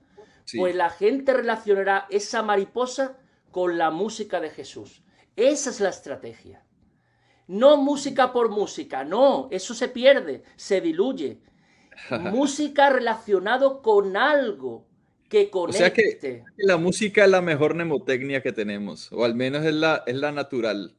Pues 0.58 0.76
la 0.76 0.90
gente 0.90 1.34
relacionará 1.34 2.06
esa 2.10 2.44
mariposa 2.44 3.18
con 3.52 3.78
la 3.78 3.92
música 3.92 4.42
de 4.42 4.50
Jesús. 4.50 5.04
Esa 5.36 5.70
es 5.70 5.80
la 5.80 5.90
estrategia. 5.90 6.64
No 7.48 7.78
música 7.78 8.34
por 8.34 8.50
música, 8.50 9.04
no, 9.04 9.48
eso 9.52 9.74
se 9.74 9.88
pierde, 9.88 10.44
se 10.56 10.82
diluye. 10.82 11.42
música 12.32 12.90
relacionado 12.90 13.82
con 13.82 14.18
algo, 14.18 14.86
o 15.52 15.72
sea 15.72 15.92
que 15.92 16.44
la 16.58 16.78
música 16.78 17.26
es 17.26 17.32
la 17.32 17.42
mejor 17.42 17.74
mnemotecnia 17.74 18.44
que 18.44 18.52
tenemos, 18.52 19.12
o 19.12 19.26
al 19.26 19.34
menos 19.34 19.66
es 19.66 19.74
la, 19.74 20.04
es 20.06 20.16
la 20.16 20.32
natural, 20.32 20.96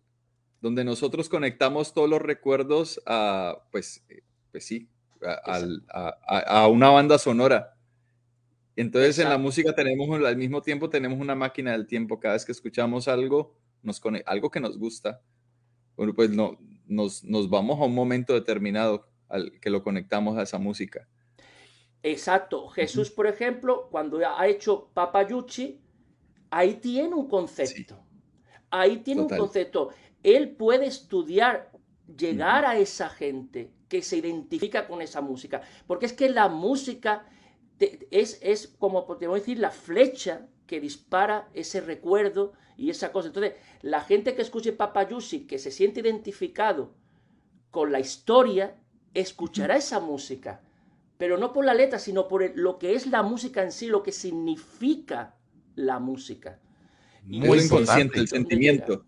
donde 0.64 0.82
nosotros 0.82 1.28
conectamos 1.28 1.92
todos 1.92 2.08
los 2.08 2.22
recuerdos 2.22 2.98
a, 3.04 3.66
pues, 3.70 4.02
eh, 4.08 4.22
pues 4.50 4.64
sí, 4.64 4.88
a, 5.22 6.68
una 6.68 6.88
banda 6.88 7.18
sonora. 7.18 7.76
Entonces 8.74 9.18
en 9.18 9.28
la 9.28 9.36
música 9.36 9.74
tenemos, 9.74 10.08
al 10.24 10.38
mismo 10.38 10.62
tiempo 10.62 10.88
tenemos 10.88 11.20
una 11.20 11.34
máquina 11.34 11.72
del 11.72 11.86
tiempo. 11.86 12.18
Cada 12.18 12.32
vez 12.32 12.46
que 12.46 12.52
escuchamos 12.52 13.08
algo, 13.08 13.54
nos 13.82 14.00
algo 14.24 14.50
que 14.50 14.60
nos 14.60 14.78
gusta, 14.78 15.20
bueno, 15.98 16.14
pues 16.14 16.30
no, 16.30 16.56
nos, 16.86 17.22
nos 17.24 17.50
vamos 17.50 17.78
a 17.78 17.84
un 17.84 17.94
momento 17.94 18.32
determinado 18.32 19.06
al 19.28 19.60
que 19.60 19.68
lo 19.68 19.82
conectamos 19.82 20.38
a 20.38 20.44
esa 20.44 20.56
música. 20.56 21.06
Exacto. 22.02 22.68
Jesús, 22.68 23.10
por 23.10 23.26
ejemplo, 23.26 23.88
cuando 23.90 24.18
ha 24.26 24.46
hecho 24.46 24.88
Papayuchi, 24.94 25.82
ahí 26.48 26.76
tiene 26.76 27.14
un 27.14 27.28
concepto. 27.28 28.00
Ahí 28.70 28.96
tiene 29.00 29.20
un 29.20 29.28
concepto. 29.28 29.90
Él 30.24 30.50
puede 30.50 30.86
estudiar, 30.86 31.70
llegar 32.18 32.64
a 32.64 32.76
esa 32.76 33.08
gente 33.08 33.70
que 33.88 34.02
se 34.02 34.16
identifica 34.16 34.88
con 34.88 35.00
esa 35.00 35.20
música. 35.20 35.62
Porque 35.86 36.06
es 36.06 36.12
que 36.12 36.28
la 36.28 36.48
música 36.48 37.26
es, 37.78 38.40
es 38.42 38.66
como, 38.66 39.06
podemos 39.06 39.38
decir, 39.38 39.60
la 39.60 39.70
flecha 39.70 40.48
que 40.66 40.80
dispara 40.80 41.48
ese 41.54 41.80
recuerdo 41.80 42.54
y 42.76 42.90
esa 42.90 43.12
cosa. 43.12 43.28
Entonces, 43.28 43.54
la 43.82 44.00
gente 44.00 44.34
que 44.34 44.42
escuche 44.42 44.72
Papayuchi, 44.72 45.46
que 45.46 45.60
se 45.60 45.70
siente 45.70 46.00
identificado 46.00 46.94
con 47.70 47.92
la 47.92 48.00
historia, 48.00 48.76
escuchará 49.14 49.76
esa 49.76 50.00
música 50.00 50.60
pero 51.18 51.38
no 51.38 51.52
por 51.52 51.64
la 51.64 51.74
letra, 51.74 51.98
sino 51.98 52.28
por 52.28 52.56
lo 52.56 52.78
que 52.78 52.94
es 52.94 53.06
la 53.06 53.22
música 53.22 53.62
en 53.62 53.72
sí, 53.72 53.86
lo 53.86 54.02
que 54.02 54.12
significa 54.12 55.36
la 55.74 55.98
música. 55.98 56.58
Muy 57.24 57.60
inconsciente, 57.60 58.20
el 58.20 58.28
sentimiento. 58.28 59.04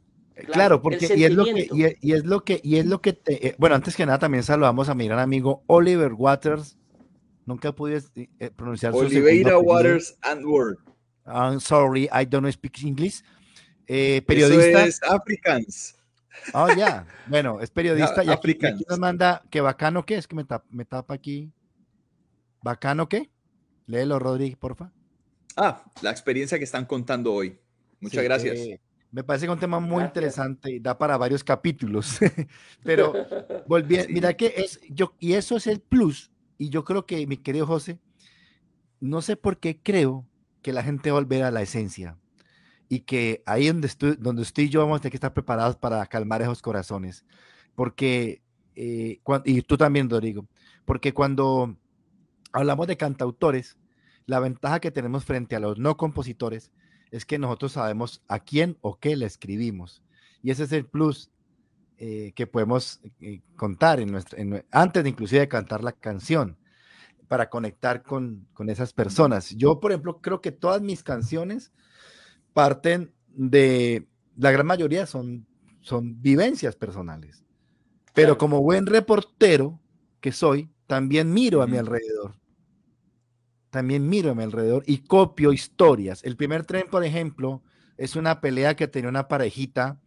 Claro, 0.52 0.82
porque 0.82 1.08
y 1.16 1.24
es 1.24 1.32
lo 1.32 1.44
que 1.44 1.68
y, 1.72 2.12
es 2.12 2.24
lo 2.24 2.44
que 2.44 2.60
y 2.62 2.76
es 2.76 2.84
lo 2.84 3.00
que 3.00 3.14
te, 3.14 3.48
eh, 3.48 3.54
bueno, 3.58 3.74
antes 3.74 3.96
que 3.96 4.04
nada 4.04 4.18
también 4.18 4.42
saludamos 4.42 4.88
a 4.90 4.94
mi 4.94 5.06
gran 5.06 5.18
amigo 5.18 5.62
Oliver 5.66 6.12
Waters. 6.12 6.76
Nunca 7.46 7.72
pude 7.72 8.02
eh, 8.16 8.50
pronunciar 8.54 8.92
su 8.92 8.98
Oliveira 8.98 9.56
Waters 9.58 10.18
and 10.22 10.44
Word. 10.44 10.78
I'm 11.24 11.60
sorry, 11.60 12.08
I 12.12 12.26
don't 12.26 12.50
speak 12.52 12.82
English. 12.82 13.22
Eh, 13.86 14.22
periodista. 14.26 14.84
Eso 14.84 14.88
es 14.88 15.02
Africans. 15.02 15.96
Oh, 16.52 16.68
ya. 16.76 17.06
Bueno, 17.28 17.60
es 17.60 17.70
periodista 17.70 18.22
y 18.22 18.28
aquí, 18.28 18.58
nos 18.88 18.98
manda 18.98 19.42
que 19.50 19.60
bacano 19.60 20.04
que 20.04 20.16
es 20.16 20.26
que 20.26 20.36
me 20.36 20.44
me 20.70 20.84
tapa 20.84 21.14
aquí. 21.14 21.50
¿Bacano 22.62 23.08
qué? 23.08 23.30
Léelo, 23.86 24.18
Rodríguez, 24.18 24.56
porfa. 24.56 24.92
Ah, 25.56 25.82
la 26.02 26.10
experiencia 26.10 26.58
que 26.58 26.64
están 26.64 26.84
contando 26.84 27.32
hoy. 27.32 27.58
Muchas 28.00 28.24
gracias. 28.24 28.58
Eh, 28.58 28.80
me 29.10 29.24
parece 29.24 29.48
un 29.48 29.58
tema 29.58 29.80
muy 29.80 30.04
interesante 30.04 30.72
y 30.72 30.80
da 30.80 30.98
para 30.98 31.16
varios 31.16 31.42
capítulos. 31.42 32.18
Pero 32.84 33.12
volviendo, 33.66 34.12
mira 34.12 34.34
que 34.34 34.54
es 34.56 34.80
yo, 34.88 35.14
y 35.18 35.34
eso 35.34 35.56
es 35.56 35.66
el 35.66 35.80
plus. 35.80 36.30
Y 36.58 36.70
yo 36.70 36.84
creo 36.84 37.06
que, 37.06 37.26
mi 37.26 37.36
querido 37.36 37.66
José, 37.66 37.98
no 39.00 39.22
sé 39.22 39.36
por 39.36 39.58
qué 39.58 39.80
creo 39.82 40.26
que 40.62 40.72
la 40.72 40.82
gente 40.82 41.10
volverá 41.10 41.48
a 41.48 41.50
la 41.50 41.62
esencia 41.62 42.18
y 42.88 43.00
que 43.00 43.42
ahí 43.46 43.68
donde 43.68 43.86
estoy, 43.86 44.16
donde 44.18 44.42
estoy 44.42 44.68
yo 44.68 44.80
vamos 44.80 44.98
a 44.98 45.00
tener 45.00 45.12
que 45.12 45.16
estar 45.16 45.34
preparados 45.34 45.76
para 45.76 46.04
calmar 46.06 46.42
esos 46.42 46.62
corazones. 46.62 47.24
Porque, 47.74 48.42
eh, 48.74 49.20
y 49.44 49.62
tú 49.62 49.76
también, 49.76 50.08
Rodrigo, 50.08 50.46
porque 50.84 51.12
cuando 51.12 51.76
hablamos 52.52 52.86
de 52.86 52.96
cantautores, 52.96 53.76
la 54.24 54.40
ventaja 54.40 54.80
que 54.80 54.90
tenemos 54.90 55.24
frente 55.24 55.56
a 55.56 55.60
los 55.60 55.78
no 55.78 55.96
compositores 55.96 56.72
es 57.10 57.24
que 57.24 57.38
nosotros 57.38 57.72
sabemos 57.72 58.22
a 58.28 58.40
quién 58.40 58.76
o 58.80 58.98
qué 58.98 59.16
le 59.16 59.26
escribimos. 59.26 60.02
Y 60.42 60.50
ese 60.50 60.64
es 60.64 60.72
el 60.72 60.86
plus 60.86 61.30
eh, 61.98 62.32
que 62.34 62.46
podemos 62.46 63.00
eh, 63.20 63.40
contar 63.56 64.00
en 64.00 64.12
nuestra, 64.12 64.38
antes 64.70 65.02
de 65.02 65.08
inclusive 65.08 65.40
de 65.40 65.48
cantar 65.48 65.82
la 65.82 65.92
canción 65.92 66.56
para 67.28 67.48
conectar 67.48 68.02
con, 68.02 68.46
con, 68.52 68.70
esas 68.70 68.92
personas. 68.92 69.50
Yo, 69.56 69.80
por 69.80 69.90
ejemplo, 69.90 70.20
creo 70.20 70.40
que 70.40 70.52
todas 70.52 70.80
mis 70.82 71.02
canciones 71.02 71.72
parten 72.52 73.12
de, 73.28 74.06
la 74.36 74.50
gran 74.50 74.66
mayoría 74.66 75.06
son, 75.06 75.46
son 75.80 76.20
vivencias 76.20 76.76
personales, 76.76 77.44
pero 78.14 78.38
como 78.38 78.62
buen 78.62 78.86
reportero 78.86 79.80
que 80.20 80.32
soy, 80.32 80.70
también 80.86 81.32
miro 81.32 81.62
a 81.62 81.66
mi 81.66 81.78
alrededor. 81.78 82.34
También 83.76 84.08
miro 84.08 84.30
a 84.30 84.34
mi 84.34 84.42
alrededor 84.42 84.84
y 84.86 85.00
copio 85.00 85.52
historias. 85.52 86.24
El 86.24 86.34
primer 86.34 86.64
tren, 86.64 86.86
por 86.90 87.04
ejemplo, 87.04 87.60
es 87.98 88.16
una 88.16 88.40
pelea 88.40 88.74
que 88.74 88.88
tenía 88.88 89.10
una 89.10 89.28
parejita 89.28 90.00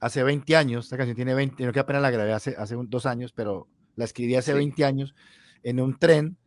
hace 0.00 0.22
20 0.22 0.56
años. 0.56 0.86
Esta 0.86 0.96
canción 0.96 1.14
tiene 1.14 1.34
20, 1.34 1.66
no 1.66 1.72
que 1.74 1.80
apenas 1.80 2.00
la 2.00 2.10
grabé 2.10 2.32
hace, 2.32 2.56
hace 2.56 2.74
dos 2.86 3.04
años, 3.04 3.30
pero 3.32 3.68
la 3.96 4.06
escribí 4.06 4.34
hace 4.34 4.54
20 4.54 4.82
años 4.86 5.14
en 5.62 5.80
un 5.80 5.98
tren 5.98 6.38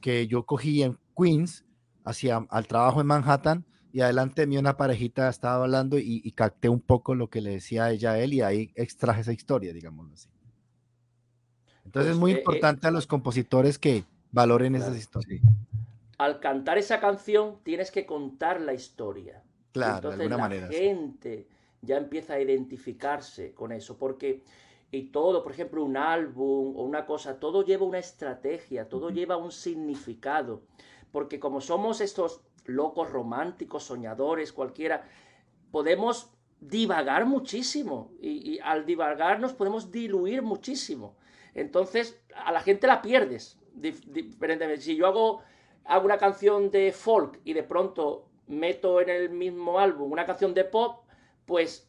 que 0.00 0.26
yo 0.26 0.46
cogí 0.46 0.82
en 0.82 0.98
Queens 1.14 1.66
hacia 2.06 2.38
al 2.48 2.66
trabajo 2.68 3.02
en 3.02 3.06
Manhattan 3.06 3.66
y 3.92 4.00
adelante 4.00 4.40
de 4.40 4.46
mí 4.46 4.56
una 4.56 4.78
parejita 4.78 5.28
estaba 5.28 5.62
hablando 5.62 5.98
y, 5.98 6.32
capté 6.32 6.70
un 6.70 6.80
poco 6.80 7.14
lo 7.14 7.28
que 7.28 7.42
le 7.42 7.50
decía 7.50 7.90
ella 7.90 8.12
a 8.12 8.18
él 8.18 8.32
y 8.32 8.40
ahí 8.40 8.72
extraje 8.76 9.20
esa 9.20 9.34
historia, 9.34 9.74
digámoslo 9.74 10.14
así. 10.14 10.30
Entonces 11.84 12.12
es 12.12 12.16
pues, 12.16 12.20
muy 12.20 12.32
eh, 12.32 12.34
eh, 12.36 12.38
importante 12.38 12.86
a 12.86 12.90
los 12.90 13.06
compositores 13.06 13.78
que 13.78 14.04
valoren 14.32 14.74
esas 14.74 14.96
historias. 14.96 15.42
Al 16.24 16.40
cantar 16.40 16.78
esa 16.78 17.00
canción 17.00 17.58
tienes 17.62 17.90
que 17.90 18.06
contar 18.06 18.60
la 18.60 18.72
historia. 18.72 19.42
Claro, 19.72 20.08
de 20.08 20.14
alguna 20.14 20.38
manera. 20.38 20.66
La 20.66 20.72
gente 20.72 21.48
ya 21.82 21.96
empieza 21.96 22.34
a 22.34 22.40
identificarse 22.40 23.52
con 23.52 23.72
eso, 23.72 23.98
porque 23.98 24.42
y 24.90 25.10
todo, 25.10 25.42
por 25.42 25.52
ejemplo, 25.52 25.84
un 25.84 25.96
álbum 25.96 26.76
o 26.76 26.82
una 26.84 27.04
cosa, 27.04 27.40
todo 27.40 27.64
lleva 27.64 27.84
una 27.84 27.98
estrategia, 27.98 28.88
todo 28.88 29.10
lleva 29.10 29.36
un 29.36 29.50
significado, 29.50 30.62
porque 31.10 31.40
como 31.40 31.60
somos 31.60 32.00
estos 32.00 32.40
locos 32.64 33.10
románticos, 33.10 33.82
soñadores, 33.82 34.52
cualquiera, 34.52 35.04
podemos 35.72 36.30
divagar 36.60 37.26
muchísimo 37.26 38.12
y, 38.20 38.52
y 38.52 38.58
al 38.60 38.86
divagar 38.86 39.40
nos 39.40 39.52
podemos 39.52 39.90
diluir 39.90 40.42
muchísimo. 40.42 41.16
Entonces, 41.54 42.18
a 42.34 42.52
la 42.52 42.60
gente 42.60 42.86
la 42.86 43.02
pierdes. 43.02 43.58
Diferentemente, 43.74 44.82
si 44.82 44.96
yo 44.96 45.06
hago, 45.06 45.42
hago 45.84 46.04
una 46.06 46.18
canción 46.18 46.70
de 46.70 46.92
folk 46.92 47.40
y 47.44 47.52
de 47.52 47.62
pronto 47.62 48.28
meto 48.46 49.00
en 49.00 49.08
el 49.08 49.30
mismo 49.30 49.78
álbum 49.78 50.12
una 50.12 50.26
canción 50.26 50.54
de 50.54 50.64
pop, 50.64 51.04
pues 51.44 51.88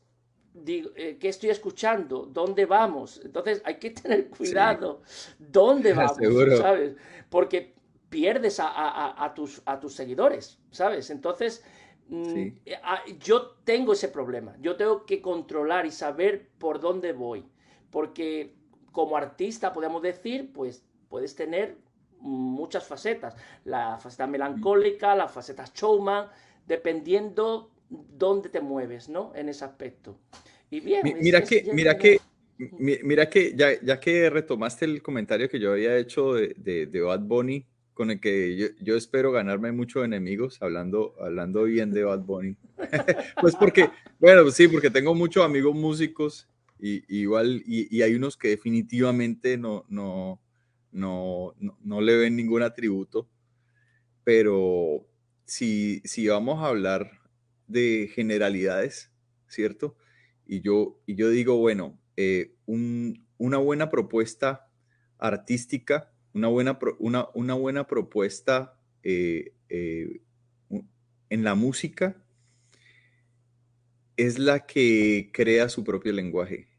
digo, 0.53 0.91
eh, 0.95 1.17
¿qué 1.19 1.29
estoy 1.29 1.49
escuchando? 1.49 2.25
¿Dónde 2.25 2.65
vamos? 2.65 3.21
Entonces 3.23 3.61
hay 3.65 3.75
que 3.75 3.91
tener 3.91 4.29
cuidado. 4.29 5.01
¿Dónde 5.37 5.93
vamos? 5.93 6.17
¿Sabes? 6.57 6.95
Porque 7.29 7.75
pierdes 8.09 8.59
a, 8.61 9.33
tus, 9.35 9.61
a 9.65 9.79
tus 9.79 9.93
seguidores, 9.93 10.57
¿sabes? 10.71 11.09
Entonces, 11.09 11.63
mm, 12.07 12.47
yo 13.19 13.57
tengo 13.65 13.93
ese 13.93 14.07
problema. 14.07 14.55
Yo 14.61 14.77
tengo 14.77 15.05
que 15.05 15.21
controlar 15.21 15.85
y 15.85 15.91
saber 15.91 16.49
por 16.57 16.79
dónde 16.79 17.11
voy. 17.11 17.45
Porque 17.89 18.55
como 18.91 19.17
artista, 19.17 19.73
podemos 19.73 20.01
decir, 20.01 20.53
pues 20.53 20.85
puedes 21.09 21.35
tener 21.35 21.77
muchas 22.19 22.85
facetas. 22.85 23.35
La 23.63 23.97
faceta 23.97 24.27
melancólica, 24.27 25.15
la 25.15 25.27
faceta 25.27 25.65
showman, 25.73 26.27
dependiendo 26.67 27.71
dónde 27.89 28.49
te 28.49 28.61
mueves, 28.61 29.09
¿no? 29.09 29.31
En 29.35 29.49
ese 29.49 29.65
aspecto. 29.65 30.17
Y 30.69 30.79
bien, 30.79 31.01
mira, 31.21 31.43
que, 31.43 31.69
mira 31.73 31.97
que, 31.97 32.19
mira 32.79 33.29
que, 33.29 33.53
ya, 33.55 33.79
ya 33.81 33.99
que 33.99 34.29
retomaste 34.29 34.85
el 34.85 35.01
comentario 35.01 35.49
que 35.49 35.59
yo 35.59 35.73
había 35.73 35.97
hecho 35.97 36.33
de, 36.33 36.87
de, 36.87 37.01
Bad 37.01 37.21
Bunny, 37.21 37.65
con 37.93 38.11
el 38.11 38.19
que 38.19 38.57
yo, 38.57 38.67
yo, 38.81 38.97
espero 38.97 39.31
ganarme 39.31 39.71
muchos 39.71 40.03
enemigos 40.03 40.57
hablando, 40.61 41.15
hablando 41.19 41.63
bien 41.63 41.91
de 41.91 42.03
Bad 42.03 42.21
Bunny. 42.21 42.57
pues 43.41 43.55
porque, 43.55 43.89
bueno, 44.19 44.49
sí, 44.49 44.67
porque 44.67 44.89
tengo 44.89 45.13
muchos 45.13 45.45
amigos 45.45 45.75
músicos 45.75 46.47
y, 46.79 47.03
igual, 47.07 47.63
y, 47.65 48.01
hay 48.01 48.15
unos 48.15 48.35
que 48.37 48.49
definitivamente 48.49 49.57
no, 49.57 49.85
no, 49.87 50.39
no, 50.95 51.53
no, 51.81 51.99
le 51.99 52.15
ven 52.15 52.37
ningún 52.37 52.63
atributo, 52.63 53.29
pero 54.23 55.05
si, 55.43 56.01
si 56.05 56.27
vamos 56.27 56.63
a 56.63 56.67
hablar 56.67 57.19
de 57.67 58.09
generalidades, 58.13 59.11
¿cierto? 59.47 59.97
Y 60.45 60.61
yo, 60.61 61.01
y 61.05 61.15
yo 61.15 61.29
digo, 61.29 61.57
bueno, 61.57 61.99
eh, 62.15 62.55
una 62.65 63.57
buena 63.57 63.89
propuesta 63.89 64.71
artística, 65.17 66.13
una 66.33 66.47
buena, 66.47 66.79
una, 66.99 67.27
una 67.33 67.55
buena 67.55 67.87
propuesta 67.87 68.79
eh, 69.03 69.53
eh, 69.67 70.21
en 71.29 71.43
la 71.43 71.55
música 71.55 72.23
es 74.15 74.39
la 74.39 74.65
que 74.65 75.29
crea 75.33 75.67
su 75.67 75.83
propio 75.83 76.13
lenguaje. 76.13 76.69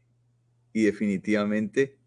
Y 0.73 0.83
definitivamente, 0.83 1.99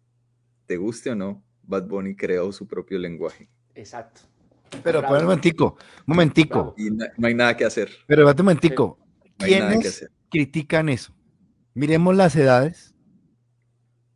te 0.65 0.75
guste 0.75 1.11
o 1.11 1.15
no, 1.15 1.45
Bad 1.63 1.87
Bunny 1.87 2.15
creó 2.15 2.51
su 2.51 2.67
propio 2.67 2.97
lenguaje. 2.99 3.49
Exacto. 3.75 4.21
Pero, 4.83 4.99
un 5.01 5.23
momentico, 5.23 5.77
un 6.07 6.15
momentico. 6.15 6.73
Y 6.77 6.89
no, 6.91 7.05
hay 7.23 7.33
nada 7.33 7.55
que 7.57 7.65
hacer. 7.65 7.89
Pero, 8.07 8.27
un 8.27 8.35
momentico. 8.37 8.97
¿Quiénes 9.37 10.07
critican 10.29 10.89
eso? 10.89 11.13
Miremos 11.73 12.15
las 12.15 12.35
edades. 12.35 12.95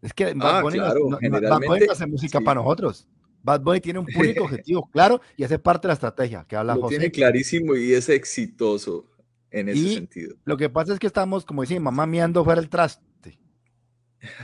Es 0.01 0.13
que 0.13 0.33
Bad 0.33 0.57
ah, 0.57 0.61
Bunny, 0.61 0.77
no, 0.77 1.91
hace 1.91 2.05
música 2.05 2.39
para 2.39 2.61
nosotros. 2.61 3.07
Bad 3.41 3.61
Bunny 3.61 3.81
tiene 3.81 3.99
un 3.99 4.05
público 4.05 4.43
objetivo 4.45 4.89
claro 4.91 5.21
y 5.37 5.43
hace 5.43 5.59
parte 5.59 5.87
de 5.87 5.89
la 5.89 5.93
estrategia 5.93 6.45
que 6.47 6.55
habla 6.55 6.75
Lo 6.75 6.87
Tiene 6.87 7.11
clarísimo 7.11 7.75
y 7.75 7.93
es 7.93 8.09
exitoso 8.09 9.05
en 9.51 9.69
ese 9.69 9.93
sentido. 9.93 10.35
Lo 10.45 10.57
que 10.57 10.69
pasa 10.69 10.93
es 10.93 10.99
que 10.99 11.07
estamos, 11.07 11.45
como 11.45 11.61
decía 11.61 11.79
mamá, 11.79 12.05
miando 12.05 12.43
fuera 12.43 12.59
el 12.59 12.69
traste. 12.69 13.05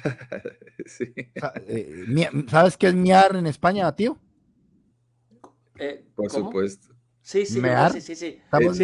Eh, 1.67 2.29
¿Sabes 2.49 2.75
qué 2.75 2.87
es 2.87 2.93
miar 2.93 3.35
en 3.35 3.47
España, 3.47 3.93
tío? 3.95 4.17
Eh, 5.79 6.03
Por 6.15 6.29
supuesto. 6.29 6.91
Sí, 7.23 7.45
sí, 7.45 7.61
sí, 7.93 8.01
sí, 8.01 8.15
sí. 8.15 8.41
Estamos 8.43 8.77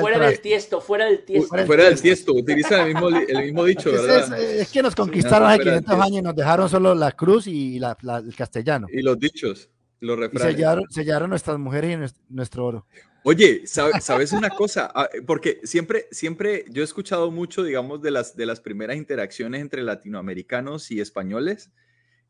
fuera, 0.00 0.26
del 0.28 0.40
tiesto, 0.40 0.80
fuera 0.80 1.06
del 1.06 1.24
tiesto. 1.24 1.66
Fuera, 1.66 1.84
del 1.84 2.00
tiesto, 2.00 2.34
utilizan 2.34 2.80
el 2.86 2.94
mismo, 2.94 3.08
el 3.08 3.44
mismo 3.44 3.64
dicho, 3.64 3.90
¿verdad? 3.90 4.38
Es, 4.38 4.70
que 4.70 4.82
nos 4.82 4.94
conquistaron 4.94 5.48
hace 5.48 5.62
500 5.62 5.94
años 5.94 6.18
y 6.18 6.22
nos 6.22 6.36
dejaron 6.36 6.68
solo 6.68 6.94
la 6.94 7.12
cruz 7.12 7.46
y 7.46 7.78
la, 7.78 7.96
el 8.24 8.36
castellano. 8.36 8.88
Y 8.92 9.00
los 9.00 9.18
dichos, 9.18 9.70
los 10.00 10.18
refranes. 10.18 10.54
sellaron, 10.54 10.84
sellaron, 10.90 11.30
nuestras 11.30 11.58
mujeres 11.58 12.12
y 12.12 12.34
nuestro 12.34 12.66
oro. 12.66 12.86
Oye, 13.24 13.62
¿sabes 13.66 14.32
una 14.32 14.50
cosa? 14.50 14.90
Ah, 14.94 15.08
porque 15.26 15.60
siempre, 15.62 16.08
siempre 16.10 16.64
yo 16.70 16.82
he 16.82 16.84
escuchado 16.84 17.30
mucho, 17.30 17.62
digamos, 17.62 18.02
de 18.02 18.10
las, 18.10 18.36
de 18.36 18.46
las 18.46 18.60
primeras 18.60 18.96
interacciones 18.96 19.60
entre 19.60 19.82
latinoamericanos 19.82 20.90
y 20.90 21.00
españoles. 21.00 21.70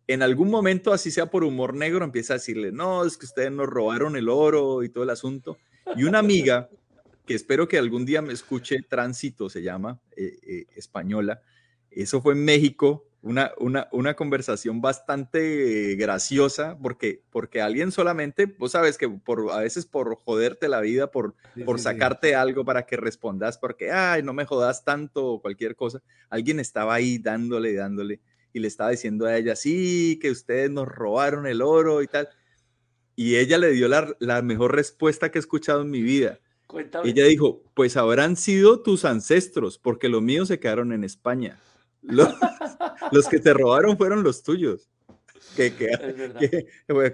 En 0.07 0.22
algún 0.22 0.51
momento, 0.51 0.93
así 0.93 1.11
sea 1.11 1.30
por 1.30 1.45
humor 1.45 1.74
negro, 1.74 2.05
empieza 2.05 2.34
a 2.34 2.36
decirle, 2.36 2.72
no, 2.72 3.07
es 3.07 3.16
que 3.16 3.24
ustedes 3.24 3.51
nos 3.53 3.68
robaron 3.68 4.16
el 4.16 4.28
oro 4.28 4.82
y 4.82 4.90
todo 4.90 5.05
el 5.05 5.11
asunto. 5.11 5.57
Y 5.97 6.05
una 6.05 6.18
amiga, 6.18 6.68
que 7.24 7.34
espero 7.34 7.68
que 7.68 7.78
algún 7.78 8.05
día 8.05 8.20
me 8.20 8.34
escuche, 8.34 8.82
Tránsito 8.82 9.49
se 9.49 9.62
llama, 9.62 9.99
eh, 10.16 10.38
eh, 10.43 10.66
española, 10.76 11.40
eso 11.90 12.20
fue 12.20 12.34
en 12.34 12.45
México, 12.45 13.07
una, 13.22 13.52
una, 13.58 13.88
una, 13.92 14.14
conversación 14.14 14.80
bastante 14.80 15.94
graciosa, 15.94 16.76
porque, 16.82 17.22
porque 17.30 17.60
alguien 17.60 17.92
solamente, 17.92 18.46
vos 18.46 18.72
sabes 18.72 18.98
que 18.98 19.08
por, 19.08 19.52
a 19.52 19.60
veces 19.60 19.86
por 19.86 20.16
joderte 20.16 20.68
la 20.68 20.80
vida, 20.80 21.10
por, 21.10 21.34
por 21.64 21.78
sacarte 21.78 22.34
algo 22.34 22.64
para 22.64 22.84
que 22.84 22.96
respondas, 22.96 23.58
porque, 23.58 23.92
ay, 23.92 24.24
no 24.24 24.32
me 24.32 24.44
jodas 24.44 24.84
tanto 24.84 25.24
o 25.24 25.40
cualquier 25.40 25.76
cosa, 25.76 26.02
alguien 26.30 26.58
estaba 26.58 26.94
ahí 26.94 27.18
dándole, 27.18 27.74
dándole, 27.74 28.20
y 28.52 28.58
le 28.58 28.68
estaba 28.68 28.90
diciendo 28.90 29.26
a 29.26 29.36
ella, 29.36 29.54
sí, 29.54 30.18
que 30.20 30.30
ustedes 30.30 30.70
nos 30.70 30.88
robaron 30.88 31.46
el 31.46 31.62
oro 31.62 32.02
y 32.02 32.08
tal. 32.08 32.28
Y 33.14 33.36
ella 33.36 33.56
le 33.58 33.70
dio 33.70 33.88
la, 33.88 34.14
la 34.18 34.42
mejor 34.42 34.74
respuesta 34.74 35.30
que 35.30 35.38
he 35.38 35.40
escuchado 35.40 35.82
en 35.82 35.90
mi 35.90 36.02
vida. 36.02 36.40
Ella 37.04 37.26
dijo, 37.26 37.62
pues 37.74 37.96
habrán 37.96 38.36
sido 38.36 38.80
tus 38.80 39.04
ancestros, 39.04 39.78
porque 39.78 40.08
los 40.08 40.22
míos 40.22 40.48
se 40.48 40.58
quedaron 40.58 40.92
en 40.92 41.04
España. 41.04 41.58
Los, 42.03 43.28
que 43.28 43.38
te 43.38 43.55
robaron 43.55 43.96
fueron 43.96 44.22
los 44.22 44.42
tuyos. 44.42 44.88
Que, 45.57 45.74
que, 45.74 45.90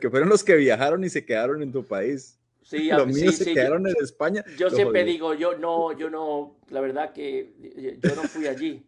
que, 0.01 0.11
fueron 0.11 0.29
los 0.29 0.45
que 0.45 0.57
viajaron 0.57 1.03
y 1.05 1.11
se 1.11 1.25
quedaron 1.25 1.63
en 1.63 1.73
tu 1.73 1.85
país. 1.85 2.39
Sí, 2.63 2.91
los 2.91 3.07
míos 3.07 3.37
se 3.37 3.55
quedaron 3.55 3.87
en 3.87 3.95
España. 4.03 4.45
Yo 4.59 4.71
siempre 4.71 5.05
digo, 5.05 5.35
yo 5.35 5.57
no, 5.57 5.97
yo 5.97 6.11
no, 6.11 6.57
la 6.69 6.81
verdad 6.81 7.13
que 7.13 7.55
yo 8.03 8.15
no 8.15 8.23
fui 8.23 8.47
allí. 8.47 8.85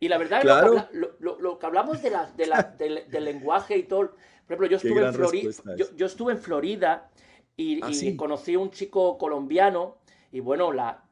Y 0.00 0.08
la 0.08 0.18
verdad, 0.18 0.42
lo, 0.92 1.38
lo, 1.38 1.58
que 1.58 1.66
hablamos 1.66 2.02
de 2.02 2.10
la, 2.10 2.30
de 2.36 2.46
la, 2.46 2.62
del, 2.78 3.24
lenguaje 3.24 3.76
y 3.76 3.84
todo, 3.84 4.10
por 4.46 4.56
ejemplo, 4.56 4.66
yo 4.66 4.76
estuve, 4.76 5.06
en 5.06 5.14
Florida, 5.14 5.50
yo, 5.96 6.06
estuve 6.06 6.32
en 6.32 6.38
Florida 6.38 7.10
y, 7.56 7.80
ah, 7.82 7.88
y 7.90 8.16
conocí 8.16 8.54
a 8.54 8.58
un 8.58 8.70
chico 8.70 9.16
colombiano 9.16 9.98
y 10.30 10.40
bueno, 10.40 10.72
la, 10.72 11.03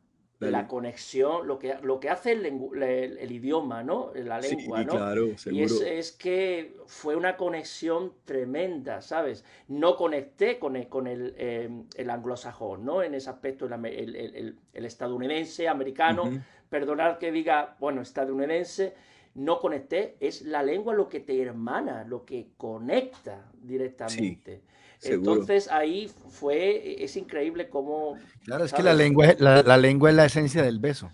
la 0.50 0.66
conexión, 0.66 1.46
lo 1.46 1.58
que, 1.58 1.76
lo 1.82 2.00
que 2.00 2.10
hace 2.10 2.32
el, 2.32 2.46
el, 2.82 3.32
idioma, 3.32 3.82
¿no? 3.82 4.12
La 4.14 4.40
lengua, 4.40 4.80
sí, 4.80 4.84
¿no? 4.86 4.92
Claro, 4.92 5.26
Y 5.46 5.62
es, 5.62 5.80
es, 5.80 6.12
que 6.12 6.76
fue 6.86 7.16
una 7.16 7.36
conexión 7.36 8.12
tremenda, 8.24 9.02
¿sabes? 9.02 9.44
No 9.68 9.96
conecté 9.96 10.58
con 10.58 10.76
el, 10.76 10.88
con 10.88 11.06
el, 11.06 11.34
em, 11.36 11.86
el 11.96 12.10
anglosajón, 12.10 12.84
¿no? 12.84 13.02
En 13.02 13.14
ese 13.14 13.30
aspecto, 13.30 13.66
el, 13.66 14.56
estadounidense, 14.72 15.68
americano, 15.68 16.24
perdonar 16.68 17.18
que 17.18 17.30
diga, 17.30 17.76
bueno, 17.78 18.00
estadounidense, 18.00 18.94
no 19.34 19.58
conecté, 19.60 20.16
es 20.20 20.42
la 20.42 20.62
lengua 20.62 20.94
lo 20.94 21.08
que 21.08 21.20
te 21.20 21.40
hermana, 21.40 22.04
lo 22.04 22.24
que 22.24 22.48
conecta 22.56 23.50
directamente. 23.54 24.62
Entonces 25.02 25.68
ahí 25.70 26.10
fue, 26.30 27.02
es 27.02 27.16
increíble 27.16 27.68
cómo... 27.68 28.16
Claro, 28.44 28.64
es 28.64 28.72
que 28.72 28.82
la 28.82 28.94
lengua, 28.94 29.34
la, 29.38 29.62
la 29.62 29.76
lengua 29.76 30.10
es 30.10 30.16
la 30.16 30.26
esencia 30.26 30.62
del 30.62 30.78
beso. 30.78 31.10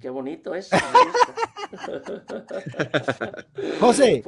Qué 0.00 0.10
bonito 0.10 0.54
es. 0.54 0.70
José, 3.80 4.22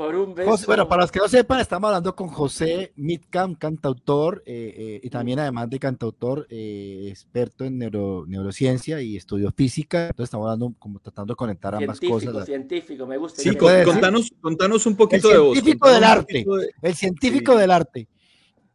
bueno, 0.66 0.88
para 0.88 1.02
los 1.02 1.12
que 1.12 1.18
no 1.18 1.28
sepan, 1.28 1.60
estamos 1.60 1.88
hablando 1.88 2.14
con 2.14 2.28
José 2.28 2.92
Midcam, 2.96 3.54
cantautor 3.54 4.42
eh, 4.46 4.74
eh, 4.76 5.00
y 5.02 5.10
también 5.10 5.38
además 5.38 5.70
de 5.70 5.78
cantautor, 5.78 6.46
eh, 6.50 7.06
experto 7.08 7.64
en 7.64 7.78
neurociencia 7.78 9.00
y 9.00 9.16
estudio 9.16 9.52
física. 9.52 10.08
Entonces 10.08 10.24
estamos 10.24 10.46
hablando, 10.46 10.74
como 10.78 10.98
tratando 11.00 11.32
de 11.32 11.36
conectar 11.36 11.74
ambas 11.74 12.00
cosas. 12.00 12.44
Científico, 12.44 13.06
me 13.06 13.16
gusta. 13.16 13.42
Sí, 13.42 13.56
contanos, 13.56 14.32
contanos, 14.40 14.86
un 14.86 14.96
poquito 14.96 15.28
de 15.28 15.38
vos. 15.38 15.56
El 15.56 15.62
científico 15.62 15.90
del 15.90 16.04
arte. 16.04 16.46
El 16.82 16.94
científico 16.94 17.56
del 17.56 17.70
arte. 17.70 18.08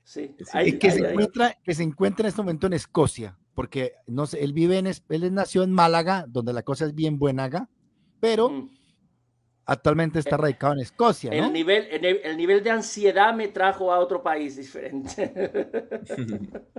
Sí. 0.04 0.36
que, 0.80 0.91
se 0.91 0.99
encuentra, 0.99 1.58
que 1.64 1.74
se 1.74 1.84
encuentra 1.84 2.26
en 2.26 2.30
este 2.30 2.41
momento 2.41 2.68
en 2.68 2.74
Escocia, 2.74 3.38
porque 3.56 3.93
no 4.08 4.26
sé, 4.26 4.43
él 4.43 4.54
vive 4.54 4.78
en, 4.78 4.88
él 4.88 5.34
nació 5.34 5.64
en 5.64 5.72
Málaga, 5.72 6.26
donde 6.28 6.54
la 6.54 6.64
cosa 6.64 6.86
es 6.86 6.93
bien 6.93 7.18
buenaga, 7.18 7.70
pero 8.20 8.49
mm. 8.49 8.70
actualmente 9.66 10.20
está 10.20 10.36
eh, 10.36 10.39
radicado 10.39 10.74
en 10.74 10.80
Escocia. 10.80 11.32
¿no? 11.32 11.45
El, 11.45 11.54
nivel, 11.54 11.88
el, 11.89 12.36
nivel 12.36 12.62
de 12.64 12.72
ansiedad 12.72 13.34
me 13.34 13.47
trajo 13.47 13.93
a 13.93 13.99
otro 13.99 14.22
país 14.22 14.58
diferente. 14.58 15.32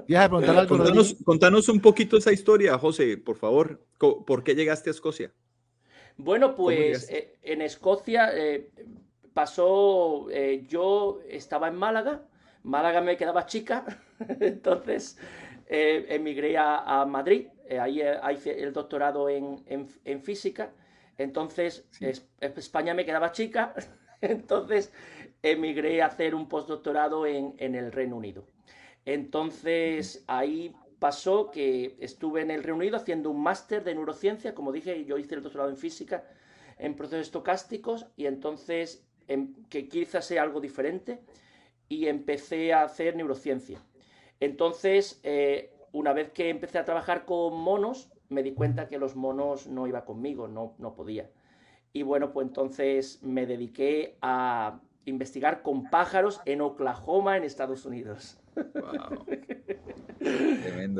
contanos, 0.28 1.16
contanos, 1.24 1.68
un 1.70 1.80
poquito 1.80 2.18
esa 2.18 2.32
historia, 2.32 2.78
José, 2.78 3.16
por 3.16 3.36
favor. 3.36 3.86
¿Por 3.98 4.44
qué 4.44 4.54
llegaste 4.54 4.90
a 4.90 4.92
Escocia? 4.92 5.32
Bueno, 6.18 6.54
pues 6.54 7.08
eh, 7.10 7.38
en 7.42 7.62
Escocia 7.62 8.30
eh, 8.36 8.70
pasó, 9.32 10.28
yo 10.68 11.20
estaba 11.28 11.68
en 11.68 11.76
Málaga, 11.76 12.22
Málaga 12.64 13.00
me 13.02 13.16
quedaba 13.16 13.46
chica, 13.46 13.84
entonces 14.40 15.18
eh, 15.66 16.06
emigré 16.08 16.56
a, 16.58 17.04
Madrid, 17.06 17.48
eh, 17.68 17.78
ahí 17.78 18.00
hay 18.00 18.38
el 18.46 18.72
doctorado 18.72 19.28
en, 19.28 19.86
física, 20.22 20.72
entonces 21.18 21.86
España 22.40 22.94
me 22.94 23.04
quedaba 23.04 23.32
chica, 23.32 23.74
entonces 24.20 24.92
emigré 25.42 26.00
a 26.00 26.06
hacer 26.06 26.34
un 26.34 26.48
postdoctorado 26.48 27.26
en, 27.26 27.54
el 27.58 27.92
Reino 27.92 28.16
Unido. 28.16 28.46
Entonces 29.04 30.24
ahí 30.26 30.74
pasó 30.98 31.50
que 31.50 31.96
estuve 32.00 32.40
en 32.40 32.50
el 32.50 32.62
Reino 32.62 32.78
Unido 32.78 32.96
haciendo 32.96 33.30
un 33.30 33.42
máster 33.42 33.84
de 33.84 33.94
neurociencia, 33.94 34.54
como 34.54 34.72
dije, 34.72 35.04
yo 35.04 35.18
hice 35.18 35.34
el 35.34 35.42
doctorado 35.42 35.68
en 35.68 35.76
física 35.76 36.24
en 36.78 36.96
procesos 36.96 37.26
estocásticos 37.26 38.06
y 38.16 38.24
entonces 38.24 39.06
em, 39.28 39.54
que 39.68 39.86
quizás 39.86 40.24
sea 40.24 40.42
algo 40.42 40.60
diferente 40.60 41.20
y 41.88 42.06
empecé 42.06 42.72
a 42.72 42.84
hacer 42.84 43.16
neurociencia. 43.16 43.80
Entonces, 44.40 45.20
eh, 45.22 45.72
una 45.92 46.12
vez 46.12 46.30
que 46.30 46.48
empecé 46.48 46.78
a 46.78 46.84
trabajar 46.84 47.24
con 47.24 47.58
monos, 47.58 48.10
me 48.28 48.42
di 48.42 48.52
cuenta 48.52 48.88
que 48.88 48.98
los 48.98 49.16
monos 49.16 49.66
no 49.66 49.86
iba 49.86 50.04
conmigo, 50.04 50.48
no, 50.48 50.74
no 50.78 50.94
podía. 50.94 51.30
Y 51.92 52.02
bueno, 52.02 52.32
pues 52.32 52.48
entonces 52.48 53.22
me 53.22 53.46
dediqué 53.46 54.18
a 54.20 54.80
investigar 55.04 55.62
con 55.62 55.90
pájaros 55.90 56.40
en 56.44 56.60
Oklahoma, 56.60 57.36
en 57.36 57.44
Estados 57.44 57.84
Unidos. 57.84 58.38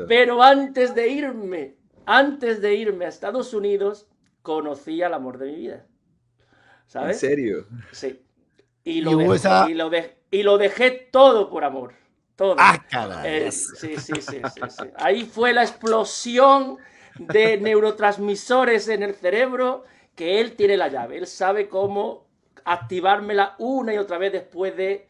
Pero 0.07 0.41
antes 0.41 0.95
de 0.95 1.09
irme, 1.09 1.75
antes 2.05 2.61
de 2.61 2.75
irme 2.75 3.05
a 3.05 3.09
Estados 3.09 3.53
Unidos, 3.53 4.07
conocí 4.41 5.01
al 5.01 5.13
amor 5.13 5.37
de 5.37 5.47
mi 5.47 5.55
vida. 5.55 5.85
¿Sabes? 6.87 7.21
¿En 7.23 7.29
serio? 7.29 7.67
Sí. 7.91 8.21
Y 8.83 9.01
lo, 9.01 9.19
y 9.67 9.73
lo, 9.73 9.89
y 10.35 10.43
lo 10.43 10.57
dejé 10.57 10.91
todo 10.91 11.49
por 11.49 11.63
amor. 11.63 11.93
Todo. 12.35 12.55
Ah. 12.59 12.83
Eh, 13.23 13.49
sí, 13.51 13.95
sí, 13.95 14.13
sí, 14.19 14.41
sí, 14.41 14.83
Ahí 14.97 15.23
fue 15.23 15.53
la 15.53 15.63
explosión 15.63 16.77
de 17.17 17.57
neurotransmisores 17.57 18.89
en 18.89 19.03
el 19.03 19.15
cerebro 19.15 19.85
que 20.13 20.41
él 20.41 20.57
tiene 20.57 20.75
la 20.75 20.89
llave. 20.89 21.17
Él 21.17 21.27
sabe 21.27 21.69
cómo 21.69 22.27
activármela 22.65 23.55
una 23.59 23.93
y 23.93 23.97
otra 23.97 24.17
vez 24.17 24.33
después 24.33 24.75
de 24.75 25.07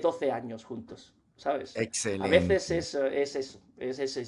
12 0.00 0.26
eh, 0.26 0.30
años 0.30 0.64
juntos. 0.64 1.12
¿Sabes? 1.36 1.74
Excelente. 1.74 2.24
A 2.24 2.30
veces 2.30 2.70
eso, 2.70 3.06
es 3.06 3.34
eso. 3.34 3.60
Es 3.76 3.98
eso, 3.98 4.20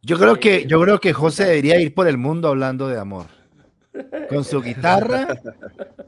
yo, 0.00 0.16
creo 0.16 0.40
que, 0.40 0.64
yo 0.66 0.80
creo 0.80 0.98
que 0.98 1.12
José 1.12 1.44
debería 1.44 1.78
ir 1.78 1.92
por 1.92 2.08
el 2.08 2.16
mundo 2.16 2.48
hablando 2.48 2.88
de 2.88 2.98
amor 2.98 3.26
con 4.28 4.44
su 4.44 4.60
guitarra 4.62 5.40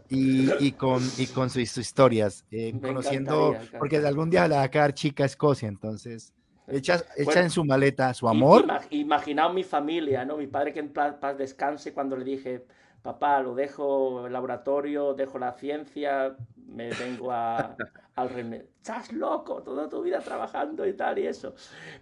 y, 0.09 0.72
con, 0.72 1.03
y 1.18 1.26
con 1.26 1.51
sus, 1.51 1.76
historias, 1.78 2.45
eh, 2.51 2.74
conociendo, 2.80 3.57
porque 3.78 3.99
algún 3.99 4.30
día 4.30 4.49
le 4.49 4.57
va 4.57 4.62
a 4.62 4.70
quedar 4.70 4.95
chica 4.95 5.24
a 5.24 5.26
Escocia, 5.26 5.68
entonces 5.68 6.32
echa, 6.70 7.03
echa 7.16 7.41
en 7.41 7.51
su 7.51 7.64
maleta 7.64 8.12
su 8.14 8.28
amor. 8.28 8.66
Imaginaos 8.91 9.55
mi 9.55 9.64
familia, 9.64 10.24
¿no? 10.24 10.36
Mi 10.36 10.47
padre 10.47 10.72
que 10.72 10.80
en 10.80 10.93
paz, 10.93 11.36
descanse 11.36 11.93
cuando 11.93 12.16
le 12.16 12.24
dije, 12.24 12.64
papá, 13.03 13.41
lo 13.43 13.55
dejo 13.55 14.26
el 14.26 14.32
laboratorio, 14.32 15.14
dejo 15.14 15.38
la 15.38 15.53
ciencia, 15.53 16.36
me 16.57 16.91
vengo 16.91 17.32
a, 17.32 17.76
al 18.16 18.28
remedio. 18.30 18.66
Estás 18.76 19.12
loco, 19.12 19.62
toda 19.62 19.88
tu 19.88 20.03
vida 20.03 20.20
trabajando 20.20 20.86
y 20.86 20.95
tal 20.95 21.18
y 21.18 21.26
eso. 21.26 21.55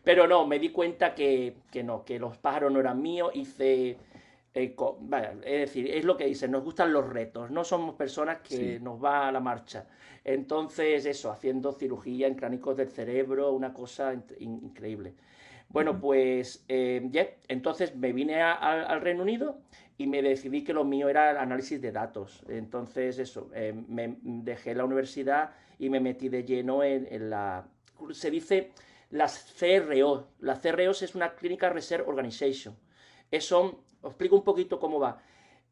Pero 0.05 0.26
no, 0.26 0.47
me 0.47 0.59
di 0.59 0.70
cuenta 0.70 1.14
que, 1.14 1.57
que 1.70 1.82
no, 1.82 2.05
que 2.05 2.18
los 2.18 2.36
pájaros 2.39 2.72
no 2.72 2.80
eran 2.80 3.01
míos, 3.03 3.30
hice 3.34 3.99
eh, 4.62 5.40
es 5.44 5.61
decir, 5.61 5.90
es 5.90 6.04
lo 6.04 6.16
que 6.16 6.26
dicen, 6.26 6.50
nos 6.50 6.64
gustan 6.64 6.92
los 6.92 7.09
retos, 7.09 7.50
no 7.50 7.64
somos 7.64 7.94
personas 7.94 8.38
que 8.38 8.80
nos 8.80 9.02
va 9.02 9.28
a 9.28 9.32
la 9.32 9.40
marcha. 9.40 9.86
Entonces, 10.24 11.06
eso, 11.06 11.30
haciendo 11.30 11.72
cirugía 11.72 12.26
en 12.26 12.34
cránicos 12.34 12.76
del 12.76 12.88
cerebro, 12.88 13.52
una 13.52 13.72
cosa 13.72 14.14
increíble. 14.38 15.14
Bueno, 15.68 16.00
pues 16.00 16.64
eh, 16.68 17.36
entonces 17.48 17.94
me 17.94 18.12
vine 18.12 18.42
al 18.42 19.00
Reino 19.00 19.22
Unido 19.22 19.59
y 19.98 20.06
me 20.06 20.22
decidí 20.22 20.64
que 20.64 20.72
lo 20.72 20.84
mío 20.84 21.09
era 21.09 21.30
el 21.30 21.36
análisis 21.36 21.80
de 21.80 21.92
datos. 21.92 22.44
Entonces, 22.48 23.18
eso, 23.18 23.50
eh, 23.54 23.74
me 23.88 24.16
dejé 24.22 24.74
la 24.74 24.84
universidad 24.84 25.52
y 25.78 25.90
me 25.90 26.00
metí 26.00 26.28
de 26.28 26.44
lleno 26.44 26.82
en, 26.82 27.06
en 27.11 27.30
la... 27.30 27.66
Se 28.12 28.30
dice 28.30 28.72
las 29.11 29.54
CRO. 29.59 30.28
Las 30.40 30.61
CROs 30.61 31.02
es 31.02 31.14
una 31.14 31.34
Clinical 31.34 31.72
Research 31.74 32.06
Organization. 32.06 32.76
Son 33.40 33.78
os 34.03 34.11
explico 34.11 34.36
un 34.36 34.44
poquito 34.44 34.78
cómo 34.78 34.99
va. 34.99 35.20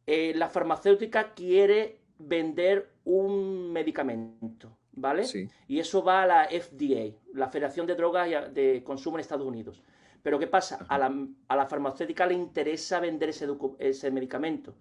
Eh, 0.07 0.33
la 0.37 0.49
farmacéutica 0.49 1.35
quiere 1.35 2.01
vender 2.19 2.91
un 3.05 3.73
medicamento, 3.73 4.77
¿vale? 4.93 5.25
Sí. 5.25 5.49
Y 5.69 5.79
eso 5.79 6.03
va 6.03 6.23
a 6.23 6.27
la 6.27 6.45
FDA, 6.49 7.17
la 7.35 7.49
Federación 7.49 7.87
de 7.87 7.95
Drogas 7.95 8.55
de 8.55 8.83
Consumo 8.85 9.17
en 9.17 9.21
Estados 9.21 9.47
Unidos. 9.47 9.83
Pero 10.23 10.39
¿qué 10.39 10.47
pasa? 10.49 10.85
A 10.89 10.99
la, 10.99 11.67
farmacéutica 11.67 12.27
le 12.27 12.35
interesa 12.35 12.99
vender 12.99 13.29
ese, 13.29 13.47
ese 13.79 14.11
medicamento. 14.11 14.75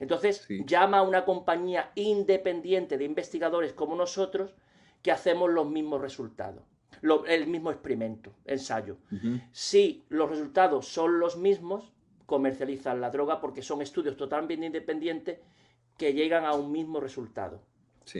Entonces 0.00 0.46
llama 0.66 0.98
a 0.98 1.02
una 1.02 1.24
compañía 1.24 1.92
independiente 1.94 2.98
de 2.98 3.04
investigadores 3.04 3.72
como 3.72 3.96
nosotros 3.96 4.54
que 5.02 5.12
hacemos 5.12 5.50
los 5.50 5.68
mismos 5.68 6.00
resultados, 6.00 6.62
el 7.28 7.46
mismo 7.46 7.70
experimento, 7.70 8.34
ensayo. 8.44 8.96
Si 9.52 10.04
los 10.08 10.30
resultados 10.30 10.88
son 10.88 11.20
los 11.20 11.36
mismos, 11.36 11.92
comercializan 12.28 13.00
la 13.00 13.08
droga 13.08 13.40
porque 13.40 13.62
son 13.62 13.80
estudios 13.80 14.14
totalmente 14.14 14.66
independientes 14.66 15.38
que 15.96 16.12
llegan 16.12 16.44
a 16.44 16.52
un 16.52 16.70
mismo 16.70 17.00
resultado. 17.00 17.62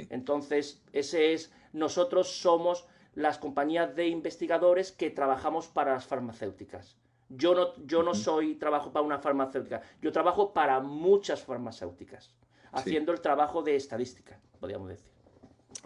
Entonces, 0.09 0.83
ese 0.95 1.35
es, 1.35 1.53
nosotros 1.75 2.41
somos 2.41 2.87
las 3.15 3.37
compañías 3.37 3.95
de 3.95 4.09
investigadores 4.09 4.93
que 4.93 5.11
trabajamos 5.11 5.67
para 5.69 5.93
las 5.93 6.07
farmacéuticas. 6.07 6.97
Yo 7.29 7.55
no, 7.55 7.77
yo 7.85 8.03
no 8.03 8.15
soy, 8.15 8.55
trabajo 8.55 8.91
para 8.93 9.05
una 9.05 9.19
farmacéutica, 9.19 9.83
yo 10.01 10.11
trabajo 10.11 10.55
para 10.55 10.81
muchas 10.81 11.43
farmacéuticas, 11.43 12.35
haciendo 12.73 13.13
el 13.13 13.21
trabajo 13.21 13.63
de 13.63 13.77
estadística, 13.77 14.41
podríamos 14.59 14.89
decir. 14.89 15.13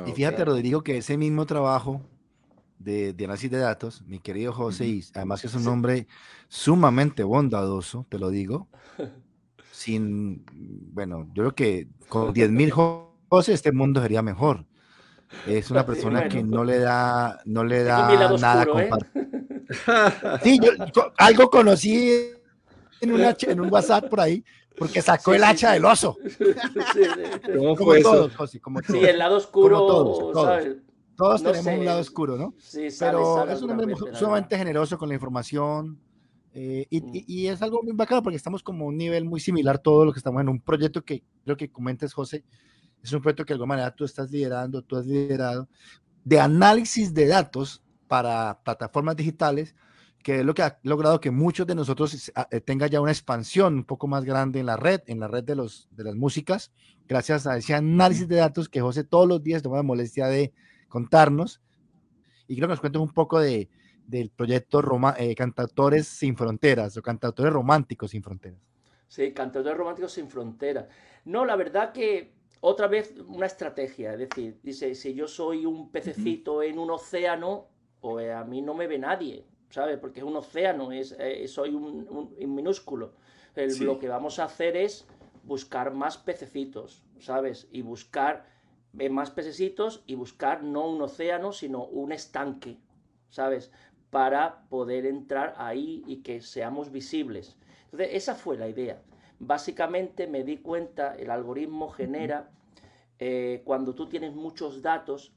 Y 0.07 0.13
fíjate, 0.13 0.45
Rodrigo, 0.45 0.83
que 0.83 0.99
ese 0.99 1.17
mismo 1.17 1.45
trabajo 1.45 2.01
de, 2.83 3.15
análisis 3.25 3.51
de 3.51 3.59
datos, 3.59 4.03
mi 4.07 4.19
querido 4.19 4.53
José, 4.53 5.01
además 5.15 5.41
que 5.41 5.47
es 5.47 5.55
un 5.55 5.67
hombre 5.69 6.07
sumamente 6.49 7.23
bondadoso, 7.23 8.07
te 8.09 8.19
lo 8.19 8.31
digo, 8.31 8.69
sin, 9.71 10.45
bueno, 10.93 11.29
yo 11.35 11.43
creo 11.43 11.55
que 11.55 11.89
con 12.09 12.35
10.000 12.35 13.07
José 13.29 13.53
este 13.53 13.73
mundo 13.73 14.03
sería 14.03 14.23
mejor. 14.23 14.65
Es 15.47 15.71
una 15.71 15.87
persona 15.87 16.29
que 16.29 16.43
no 16.43 16.65
le 16.65 16.79
da, 16.79 17.41
no 17.47 17.65
le 17.65 17.83
da 17.85 18.37
nada 18.39 18.63
a 18.63 18.83
¿eh? 18.83 18.91
Sí, 20.43 20.61
yo, 20.95 21.13
algo 21.17 21.51
conocí 21.51 22.11
en 23.01 23.13
un, 23.13 23.21
en 23.21 23.61
un 23.61 23.73
WhatsApp 23.73 24.09
por 24.09 24.21
ahí 24.21 24.45
porque 24.77 25.03
sacó 25.03 25.35
el 25.35 25.45
hacha 25.45 25.73
del 25.73 25.85
oso. 25.85 26.17
¿Cómo 27.57 27.77
fue 27.77 28.01
eso? 28.01 28.31
sí, 28.47 28.99
el 28.99 29.19
lado 29.19 29.37
oscuro, 29.37 29.79
todos, 29.79 30.33
todos. 30.33 30.65
Tenemos 31.17 31.67
un 31.67 31.85
lado 31.85 32.01
oscuro, 32.01 32.37
¿no? 32.37 32.55
Sí, 32.59 32.89
Pero 32.99 33.49
es 33.49 33.63
un 33.63 33.71
hombre 33.71 33.95
sumamente 34.15 34.57
generoso 34.57 34.99
con 34.99 35.09
la 35.09 35.15
información. 35.15 35.99
Eh, 36.55 36.87
y, 36.91 37.01
mm. 37.01 37.11
y, 37.15 37.25
y, 37.27 37.47
es 37.47 37.63
algo 37.63 37.83
muy 37.83 37.95
bacano 37.95 38.23
porque 38.23 38.37
estamos 38.37 38.63
como 38.63 38.85
a 38.85 38.89
un 38.89 38.97
nivel 38.99 39.25
muy 39.25 39.41
similar 39.41 39.79
todo 39.79 40.05
lo 40.05 40.13
que 40.13 40.19
estamos 40.19 40.43
en 40.43 40.51
un 40.51 40.61
proyecto 40.61 41.03
que 41.03 41.25
creo 41.45 41.57
que 41.57 41.71
comentes, 41.71 42.13
José, 42.13 42.45
es 43.03 43.13
un 43.13 43.23
proyecto 43.23 43.45
que 43.45 43.53
de 43.53 43.55
alguna 43.55 43.77
manera 43.77 43.95
tú 43.95 44.05
estás 44.05 44.31
liderando, 44.31 44.83
tú 44.83 44.97
has 44.97 45.07
liderado, 45.07 45.69
de 46.25 46.41
análisis 46.41 47.13
de 47.15 47.27
datos 47.27 47.83
para 48.07 48.61
plataformas 48.63 49.17
digitales, 49.17 49.75
que 50.23 50.41
es 50.41 50.45
lo 50.45 50.55
que 50.55 50.63
ha 50.63 50.79
logrado 50.83 51.21
que 51.21 51.31
muchos 51.31 51.67
de 51.67 51.75
nosotros 51.75 52.31
eh, 52.51 52.61
tenga 52.61 52.87
ya 52.87 53.01
una 53.01 53.11
expansión 53.11 53.75
un 53.75 53.85
poco 53.85 54.07
más 54.07 54.25
grande 54.25 54.61
en 54.61 54.67
la 54.67 54.77
red, 54.77 55.01
en 55.07 55.19
la 55.19 55.29
red 55.29 55.43
de, 55.43 55.57
los, 55.57 55.89
de 55.91 56.05
las 56.05 56.15
músicas, 56.15 56.71
gracias 57.09 57.47
a 57.47 57.57
ese 57.57 57.75
análisis 57.75 58.29
de 58.29 58.37
datos 58.37 58.69
que 58.69 58.81
José 58.81 59.03
todos 59.05 59.27
los 59.27 59.43
días 59.43 59.63
toma 59.63 59.79
la 59.79 59.83
molestia 59.83 60.27
de 60.27 60.53
contarnos. 60.93 61.63
Y 62.47 62.57
creo 62.57 62.69
que 62.69 62.73
nos 62.73 62.81
cuentes 62.81 63.01
un 63.01 63.15
poco 63.15 63.41
de, 63.41 63.71
del 64.07 64.29
proyecto 64.29 64.83
Roma, 64.83 65.15
eh, 65.19 65.35
Cantautores 65.35 66.07
sin 66.07 66.37
Fronteras 66.37 66.97
o 66.99 67.03
Cantautores 67.03 67.53
Románticos 67.53 68.11
sin 68.11 68.23
Fronteras. 68.23 68.61
Sí, 69.09 69.33
Cantautores 69.33 69.79
Románticos 69.79 70.13
sin 70.13 70.29
Fronteras. 70.29 70.87
No, 71.25 71.47
la 71.47 71.57
verdad 71.57 71.93
que 71.93 72.35
otra 72.61 72.89
vez 72.89 73.15
una 73.27 73.47
estrategia, 73.47 74.13
es 74.13 74.19
decir, 74.19 74.61
dice, 74.63 74.95
si 74.95 75.15
yo 75.15 75.27
soy 75.27 75.65
un 75.65 75.91
pececito 75.91 76.63
en 76.63 76.79
un 76.79 76.91
océano, 76.91 77.69
pues 78.01 78.31
a 78.31 78.45
mí 78.45 78.61
no 78.61 78.75
me 78.75 78.87
ve 78.87 78.99
nadie, 78.99 79.47
¿sabes? 79.71 79.99
Porque 79.99 80.21
es 80.21 80.27
un 80.27 80.37
océano, 80.37 80.93
es, 80.93 81.17
eh, 81.19 81.49
soy 81.49 81.71
un, 81.75 82.35
minúsculo. 82.55 83.15
Lo 83.81 83.99
que 83.99 84.09
vamos 84.09 84.39
a 84.39 84.45
hacer 84.45 84.77
es 84.77 85.07
buscar 85.45 85.95
más 85.95 86.19
pececitos, 86.19 87.03
¿sabes? 87.19 87.67
Y 87.71 87.83
buscar 87.83 88.52
más 89.11 89.31
pececitos 89.31 90.03
y 90.07 90.15
buscar 90.15 90.63
no 90.63 90.89
un 90.89 91.01
océano, 91.03 91.53
sino 91.53 91.85
un 91.85 92.13
estanque, 92.13 92.79
¿sabes? 93.31 93.73
Para 94.11 94.69
poder 94.69 95.07
entrar 95.07 95.55
ahí 95.57 96.03
y 96.07 96.23
que 96.23 96.41
seamos 96.43 96.93
visibles. 96.93 97.57
Entonces, 97.85 98.11
esa 98.13 98.35
fue 98.35 98.57
la 98.57 98.69
idea. 98.69 99.03
Básicamente 99.39 100.27
me 100.27 100.45
di 100.45 100.59
cuenta, 100.59 101.15
el 101.15 101.31
algoritmo 101.31 101.89
genera, 101.89 102.51
eh, 103.19 103.63
cuando 103.65 103.95
tú 103.95 104.09
tienes 104.09 104.35
muchos 104.35 104.83
datos, 104.83 105.35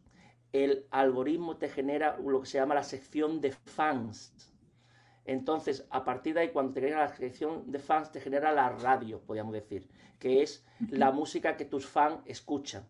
el 0.52 0.86
algoritmo 0.92 1.58
te 1.58 1.70
genera 1.70 2.18
lo 2.18 2.42
que 2.42 2.48
se 2.48 2.58
llama 2.58 2.76
la 2.76 2.84
sección 2.84 3.42
de 3.42 3.52
fans. 3.52 4.34
Entonces, 5.26 5.88
a 5.90 6.06
partir 6.06 6.36
de 6.36 6.42
ahí, 6.42 6.50
cuando 6.50 6.74
te 6.74 6.82
genera 6.82 7.00
la 7.00 7.16
sección 7.16 7.72
de 7.72 7.80
fans, 7.80 8.12
te 8.12 8.22
genera 8.22 8.52
la 8.52 8.70
radio, 8.70 9.20
podríamos 9.22 9.54
decir, 9.54 9.90
que 10.20 10.44
es 10.44 10.64
la 10.90 11.12
música 11.12 11.58
que 11.58 11.66
tus 11.66 11.86
fans 11.86 12.20
escuchan. 12.26 12.88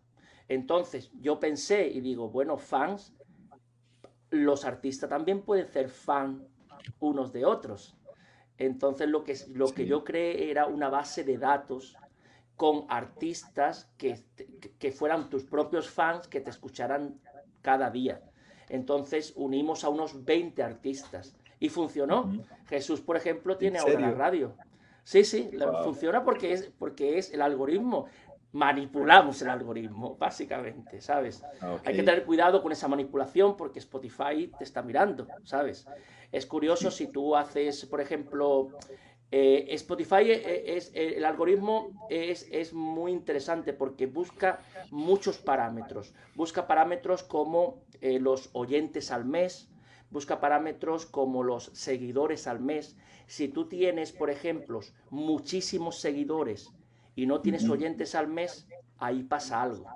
Entonces, 0.48 1.10
yo 1.20 1.40
pensé 1.40 1.88
y 1.88 2.00
digo, 2.00 2.28
bueno, 2.28 2.56
fans, 2.56 3.12
los 4.30 4.64
artistas 4.64 5.10
también 5.10 5.42
pueden 5.42 5.68
ser 5.68 5.88
fans 5.88 6.42
unos 7.00 7.32
de 7.32 7.44
otros. 7.44 7.96
Entonces 8.58 9.08
lo 9.08 9.22
que, 9.22 9.36
lo 9.52 9.68
que 9.72 9.86
yo 9.86 10.04
creé 10.04 10.50
era 10.50 10.66
una 10.66 10.88
base 10.88 11.24
de 11.24 11.36
datos 11.36 11.96
con 12.56 12.86
artistas 12.88 13.90
que, 13.98 14.24
que 14.78 14.92
fueran 14.92 15.28
tus 15.28 15.44
propios 15.44 15.90
fans 15.90 16.26
que 16.26 16.40
te 16.40 16.50
escucharan 16.50 17.20
cada 17.60 17.90
día. 17.90 18.22
Entonces 18.68 19.34
unimos 19.36 19.84
a 19.84 19.90
unos 19.90 20.24
20 20.24 20.62
artistas 20.62 21.36
y 21.60 21.68
funcionó. 21.68 22.32
Jesús, 22.66 23.00
por 23.00 23.16
ejemplo, 23.16 23.56
tiene 23.56 23.78
ahora 23.78 24.00
la 24.00 24.10
radio. 24.12 24.56
Sí, 25.04 25.22
sí, 25.22 25.50
funciona 25.84 26.24
porque 26.24 26.52
es, 26.52 26.72
porque 26.78 27.18
es 27.18 27.32
el 27.32 27.40
algoritmo. 27.40 28.06
Manipulamos 28.56 29.42
el 29.42 29.50
algoritmo, 29.50 30.16
básicamente, 30.16 31.02
¿sabes? 31.02 31.42
Hay 31.84 31.94
que 31.94 32.02
tener 32.02 32.24
cuidado 32.24 32.62
con 32.62 32.72
esa 32.72 32.88
manipulación 32.88 33.54
porque 33.54 33.80
Spotify 33.80 34.50
te 34.56 34.64
está 34.64 34.80
mirando, 34.82 35.26
¿sabes? 35.44 35.86
Es 36.32 36.46
curioso 36.46 36.90
si 36.90 37.08
tú 37.08 37.36
haces, 37.36 37.84
por 37.84 38.00
ejemplo, 38.00 38.70
eh, 39.30 39.66
Spotify 39.74 40.30
eh, 40.30 40.42
eh, 40.46 40.76
es, 40.76 40.90
el 40.94 41.24
algoritmo 41.26 42.06
es, 42.08 42.48
es, 42.50 42.72
muy 42.72 43.12
interesante 43.12 43.74
porque 43.74 44.06
busca 44.06 44.60
muchos 44.90 45.36
parámetros. 45.36 46.14
Busca 46.34 46.66
parámetros 46.66 47.22
como 47.22 47.82
los 48.00 48.48
oyentes 48.54 49.10
al 49.10 49.26
mes, 49.26 49.68
busca 50.10 50.40
parámetros 50.40 51.04
como 51.04 51.42
los 51.42 51.64
seguidores 51.74 52.46
al 52.46 52.60
mes. 52.60 52.96
Si 53.26 53.48
tú 53.48 53.68
tienes, 53.68 54.12
por 54.12 54.30
ejemplo, 54.30 54.80
muchísimos 55.10 56.00
seguidores 56.00 56.70
y 57.16 57.26
no 57.26 57.40
tienes 57.40 57.68
oyentes 57.68 58.14
al 58.14 58.28
mes, 58.28 58.68
ahí 58.98 59.24
pasa 59.24 59.62
algo. 59.62 59.86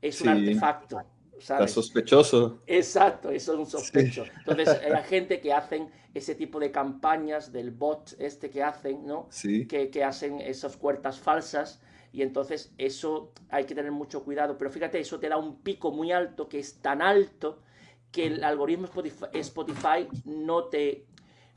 Es 0.00 0.20
un 0.20 0.28
artefacto. 0.28 1.02
Está 1.36 1.66
sospechoso. 1.66 2.60
Exacto, 2.66 3.30
eso 3.30 3.54
es 3.54 3.58
un 3.58 3.66
sospecho. 3.66 4.24
Entonces, 4.38 4.68
hay 4.68 5.02
gente 5.04 5.40
que 5.40 5.52
hacen 5.52 5.90
ese 6.12 6.34
tipo 6.34 6.60
de 6.60 6.70
campañas 6.70 7.50
del 7.50 7.70
bot 7.70 8.14
este 8.18 8.50
que 8.50 8.62
hacen, 8.62 9.04
¿no? 9.04 9.26
Sí. 9.30 9.66
Que, 9.66 9.90
que 9.90 10.04
hacen 10.04 10.40
esas 10.40 10.76
puertas 10.76 11.18
falsas 11.18 11.82
y 12.12 12.22
entonces 12.22 12.72
eso 12.78 13.32
hay 13.48 13.64
que 13.64 13.74
tener 13.74 13.90
mucho 13.90 14.22
cuidado. 14.22 14.56
Pero 14.56 14.70
fíjate, 14.70 15.00
eso 15.00 15.18
te 15.18 15.28
da 15.28 15.38
un 15.38 15.62
pico 15.62 15.90
muy 15.90 16.12
alto, 16.12 16.48
que 16.48 16.60
es 16.60 16.80
tan 16.80 17.02
alto 17.02 17.62
que 18.12 18.26
el 18.26 18.44
algoritmo 18.44 18.88
Spotify, 19.32 20.06
no, 20.24 20.64
te, 20.66 21.06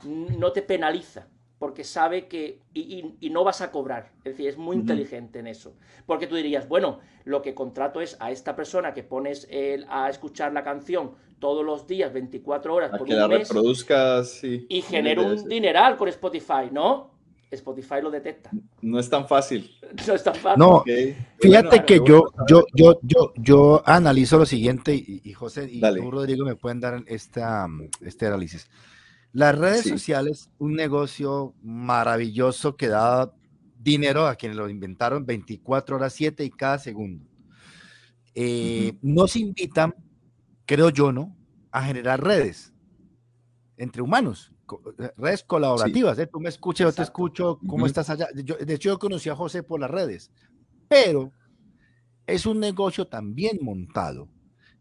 no 0.04 0.50
te 0.50 0.62
penaliza 0.62 1.28
porque 1.58 1.84
sabe 1.84 2.28
que 2.28 2.60
y, 2.72 3.30
no 3.30 3.44
vas 3.44 3.60
a 3.60 3.70
cobrar. 3.70 4.12
Es 4.18 4.32
decir, 4.32 4.48
es 4.48 4.56
muy 4.56 4.76
inteligente 4.76 5.40
en 5.40 5.46
eso. 5.46 5.74
Porque 6.06 6.26
tú 6.26 6.36
dirías, 6.36 6.68
bueno, 6.68 7.00
lo 7.24 7.42
que 7.42 7.54
contrato 7.54 8.00
es 8.00 8.16
a 8.20 8.30
esta 8.30 8.54
persona 8.54 8.94
que 8.94 9.02
pones 9.02 9.46
el, 9.50 9.84
a 9.88 10.08
escuchar 10.08 10.52
la 10.52 10.62
canción 10.62 11.12
todos 11.38 11.64
los 11.64 11.86
días, 11.86 12.12
24 12.12 12.74
horas 12.74 12.90
por 12.90 13.06
que 13.06 13.14
la 13.14 13.28
reproduzcas 13.28 14.42
y 14.42 14.82
genera 14.82 15.22
un 15.22 15.48
dineral 15.48 15.96
con 15.96 16.08
Spotify, 16.08 16.70
¿no? 16.70 17.18
Spotify 17.50 17.96
lo 18.02 18.10
detecta. 18.10 18.50
No 18.82 18.98
es 18.98 19.08
tan 19.08 19.26
fácil. 19.26 19.74
No 20.06 20.14
es 20.14 20.22
tan 20.22 20.34
fácil. 20.34 20.58
No, 20.58 20.84
fíjate 21.38 21.82
que 21.84 22.00
yo, 22.04 22.30
yo, 22.46 22.66
yo, 22.74 22.98
yo, 23.02 23.32
yo 23.36 23.82
analizo 23.86 24.36
lo 24.36 24.44
siguiente 24.44 24.94
y, 24.94 25.32
José 25.32 25.66
y 25.70 25.80
tú, 25.80 26.10
Rodrigo, 26.10 26.44
me 26.44 26.56
pueden 26.56 26.78
dar 26.78 27.02
esta, 27.06 27.66
este 28.02 28.26
análisis. 28.26 28.68
Las 29.32 29.56
redes 29.56 29.86
sociales, 29.86 30.50
un 30.58 30.74
negocio 30.74 31.54
maravilloso 31.62 32.76
que 32.76 32.88
da 32.88 33.32
dinero 33.78 34.26
a 34.26 34.36
quienes 34.36 34.56
lo 34.56 34.68
inventaron 34.68 35.26
24 35.26 35.96
horas 35.96 36.12
7 36.12 36.44
y 36.44 36.50
cada 36.50 36.78
segundo. 36.78 37.24
Eh, 38.34 38.96
Nos 39.02 39.36
invitan, 39.36 39.94
creo 40.64 40.90
yo, 40.90 41.12
¿no? 41.12 41.36
A 41.70 41.84
generar 41.84 42.22
redes 42.22 42.72
entre 43.76 44.02
humanos, 44.02 44.52
eh, 44.98 45.10
redes 45.16 45.42
colaborativas. 45.44 46.18
¿eh? 46.18 46.26
Tú 46.26 46.40
me 46.40 46.48
escuchas, 46.48 46.86
yo 46.86 46.92
te 46.92 47.02
escucho, 47.02 47.58
¿cómo 47.66 47.86
estás 47.86 48.10
allá? 48.10 48.28
de 48.32 48.74
hecho, 48.74 48.90
yo 48.90 48.98
conocí 48.98 49.28
a 49.28 49.36
José 49.36 49.62
por 49.62 49.80
las 49.80 49.90
redes, 49.90 50.30
pero 50.88 51.32
es 52.26 52.46
un 52.46 52.60
negocio 52.60 53.06
también 53.06 53.58
montado. 53.60 54.28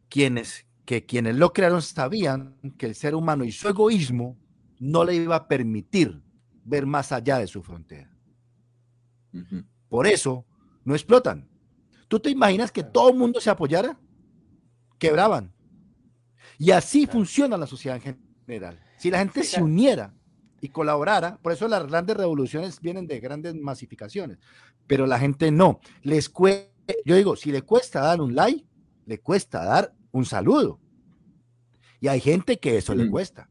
Quienes 0.10 0.67
que 0.88 1.06
quienes 1.06 1.36
lo 1.36 1.52
crearon 1.52 1.82
sabían 1.82 2.56
que 2.78 2.86
el 2.86 2.96
ser 2.96 3.14
humano 3.14 3.44
y 3.44 3.52
su 3.52 3.68
egoísmo 3.68 4.38
no 4.80 5.04
le 5.04 5.16
iba 5.16 5.36
a 5.36 5.46
permitir 5.46 6.24
ver 6.64 6.86
más 6.86 7.12
allá 7.12 7.40
de 7.40 7.48
su 7.48 7.62
frontera. 7.62 8.10
Por 9.90 10.08
eso 10.08 10.46
no 10.86 10.96
explotan. 10.96 11.50
¿Tú 12.08 12.22
te 12.22 12.30
imaginas 12.30 12.72
que 12.72 12.84
todo 12.84 13.10
el 13.10 13.18
mundo 13.18 13.42
se 13.42 13.50
apoyara? 13.50 14.00
Quebraban. 14.98 15.54
Y 16.58 16.72
así 16.72 17.06
funciona 17.06 17.58
la 17.58 17.68
sociedad 17.68 17.98
en 17.98 18.18
general. 18.46 18.80
Si 18.98 19.12
la 19.12 19.20
gente 19.20 19.44
se 19.44 19.62
uniera 19.62 20.16
y 20.62 20.70
colaborara, 20.70 21.38
por 21.40 21.52
eso 21.52 21.68
las 21.68 21.86
grandes 21.86 22.16
revoluciones 22.16 22.80
vienen 22.80 23.08
de 23.08 23.20
grandes 23.20 23.56
masificaciones, 23.56 24.38
pero 24.88 25.06
la 25.06 25.20
gente 25.20 25.52
no. 25.52 25.82
Les 26.02 26.32
yo 27.04 27.16
digo, 27.18 27.36
si 27.36 27.52
le 27.52 27.64
cuesta 27.64 28.00
dar 28.00 28.22
un 28.22 28.34
like, 28.34 28.66
le 29.06 29.20
cuesta 29.20 29.66
dar 29.66 29.97
un 30.18 30.26
saludo. 30.26 30.80
Y 32.00 32.08
hay 32.08 32.20
gente 32.20 32.60
que 32.60 32.78
eso 32.78 32.94
le 32.94 33.06
mm. 33.06 33.12
cuesta. 33.12 33.50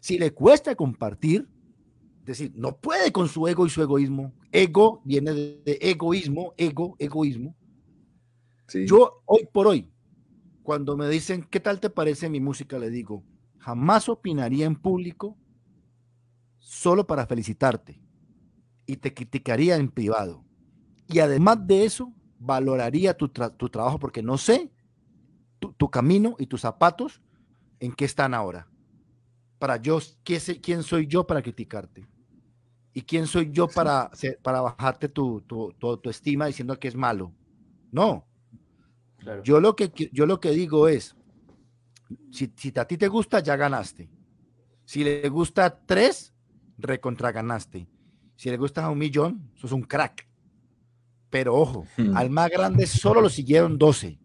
Si 0.00 0.18
le 0.18 0.32
cuesta 0.32 0.74
compartir, 0.74 1.48
es 2.20 2.38
decir, 2.38 2.52
no 2.54 2.76
puede 2.76 3.12
con 3.12 3.28
su 3.28 3.46
ego 3.46 3.66
y 3.66 3.70
su 3.70 3.82
egoísmo. 3.82 4.32
Ego 4.50 5.00
viene 5.04 5.32
de, 5.32 5.78
egoísmo, 5.80 6.54
ego, 6.56 6.96
egoísmo. 6.98 7.54
Yo 8.86 9.22
hoy 9.26 9.48
por 9.52 9.68
hoy, 9.68 9.92
cuando 10.64 10.96
me 10.96 11.08
dicen, 11.08 11.46
¿qué 11.48 11.60
tal 11.60 11.78
te 11.78 11.88
parece 11.88 12.28
mi 12.28 12.40
música? 12.40 12.78
Le 12.78 12.90
digo, 12.90 13.22
jamás 13.58 14.08
opinaría 14.08 14.66
en 14.66 14.74
público 14.74 15.36
solo 16.58 17.06
para 17.06 17.26
felicitarte 17.26 18.00
y 18.86 18.96
te 18.96 19.14
criticaría 19.14 19.76
en 19.76 19.88
privado. 19.88 20.44
Y 21.06 21.20
además 21.20 21.64
de 21.64 21.84
eso, 21.84 22.12
valoraría 22.38 23.16
tu, 23.16 23.28
tu 23.28 23.68
trabajo 23.68 24.00
porque 24.00 24.22
no 24.22 24.36
sé 24.36 24.72
tu, 25.58 25.90
camino 25.90 26.36
y 26.38 26.46
tus 26.46 26.60
zapatos, 26.60 27.20
¿en 27.80 27.92
qué 27.92 28.04
están 28.04 28.34
ahora? 28.34 28.68
Para 29.58 29.76
yo, 29.76 29.98
¿quién 30.24 30.82
soy 30.82 31.06
yo 31.06 31.26
para 31.26 31.42
criticarte? 31.42 32.06
¿Y 32.92 33.02
quién 33.02 33.26
soy 33.26 33.50
yo 33.50 33.68
para, 33.68 34.10
para 34.42 34.60
bajarte 34.60 35.08
tu, 35.08 35.42
tu, 35.42 35.72
tu, 35.74 36.10
estima 36.10 36.46
diciendo 36.46 36.78
que 36.78 36.88
es 36.88 36.94
malo? 36.94 37.32
No. 37.92 38.24
Yo, 39.44 39.60
lo 39.60 39.76
que, 39.76 39.92
yo 40.12 40.26
lo 40.26 40.40
que 40.40 40.50
digo 40.50 40.88
es, 40.88 41.16
si, 42.30 42.52
si 42.56 42.72
a 42.76 42.84
ti 42.84 42.96
te 42.96 43.08
gusta, 43.08 43.40
ya 43.40 43.56
ganaste. 43.56 44.08
Si 44.84 45.02
le 45.02 45.28
gusta 45.28 45.78
tres, 45.84 46.32
recontra 46.78 47.32
ganaste. 47.32 47.88
Si 48.36 48.50
le 48.50 48.56
gusta 48.56 48.84
a 48.84 48.90
un 48.90 48.98
millón, 48.98 49.50
sos 49.54 49.72
un 49.72 49.82
crack. 49.82 50.26
Pero 51.30 51.54
ojo, 51.54 51.86
hmm. 51.96 52.16
al 52.16 52.30
más 52.30 52.50
grande 52.50 52.86
solo 52.86 53.20
lo 53.20 53.28
siguieron 53.28 53.78
12. 53.78 54.18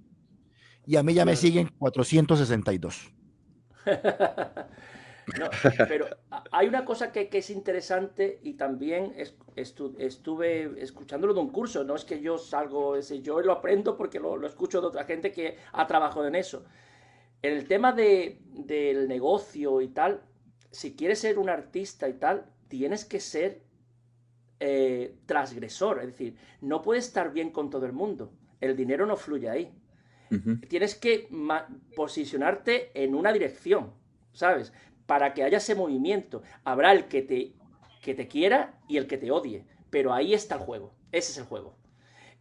Y 0.85 0.95
a 0.95 1.03
mí 1.03 1.13
ya 1.13 1.25
me 1.25 1.35
siguen 1.35 1.69
462. 1.77 3.13
No, 5.39 5.49
pero 5.87 6.07
hay 6.51 6.67
una 6.67 6.83
cosa 6.83 7.11
que, 7.11 7.29
es 7.31 7.49
interesante 7.49 8.39
y 8.43 8.53
también 8.53 9.13
estuve 9.55 10.81
escuchándolo 10.81 11.33
de 11.33 11.39
un 11.39 11.51
curso, 11.51 11.83
no 11.83 11.95
es 11.95 12.05
que 12.05 12.21
yo 12.21 12.37
salgo, 12.37 12.95
ese, 12.95 13.21
yo 13.21 13.39
lo 13.41 13.53
aprendo 13.53 13.97
porque 13.97 14.19
lo, 14.19 14.45
escucho 14.45 14.81
de 14.81 14.87
otra 14.87 15.05
gente 15.05 15.31
que 15.31 15.57
ha 15.73 15.87
trabajado 15.87 16.27
en 16.27 16.35
eso. 16.35 16.65
En 17.41 17.53
el 17.53 17.67
tema 17.67 17.91
de, 17.91 18.39
del 18.51 19.07
negocio 19.07 19.81
y 19.81 19.89
tal, 19.89 20.21
si 20.71 20.95
quieres 20.95 21.19
ser 21.19 21.39
un 21.39 21.49
artista 21.49 22.07
y 22.09 22.13
tal, 22.13 22.45
tienes 22.67 23.05
que 23.05 23.19
ser 23.19 23.63
eh, 24.59 25.15
transgresor, 25.25 25.99
es 25.99 26.07
decir, 26.07 26.35
no 26.61 26.81
puedes 26.81 27.05
estar 27.07 27.31
bien 27.31 27.51
con 27.51 27.69
todo 27.69 27.85
el 27.85 27.93
mundo, 27.93 28.31
el 28.59 28.75
dinero 28.75 29.05
no 29.05 29.15
fluye 29.15 29.49
ahí. 29.49 29.71
Tienes 30.69 30.95
que 30.95 31.27
posicionarte 31.95 32.91
en 32.93 33.15
una 33.15 33.33
dirección, 33.33 33.91
¿sabes? 34.33 34.71
para 35.11 35.33
que 35.33 35.43
haya 35.43 35.57
ese 35.57 35.75
movimiento. 35.75 36.41
Habrá 36.63 36.93
el 36.93 37.09
que 37.09 37.21
te, 37.21 37.51
que 38.01 38.13
te 38.13 38.29
quiera 38.29 38.79
y 38.87 38.95
el 38.95 39.07
que 39.07 39.17
te 39.17 39.29
odie, 39.29 39.65
pero 39.89 40.13
ahí 40.13 40.33
está 40.33 40.55
el 40.55 40.61
juego, 40.61 40.93
ese 41.11 41.33
es 41.33 41.37
el 41.37 41.43
juego. 41.43 41.75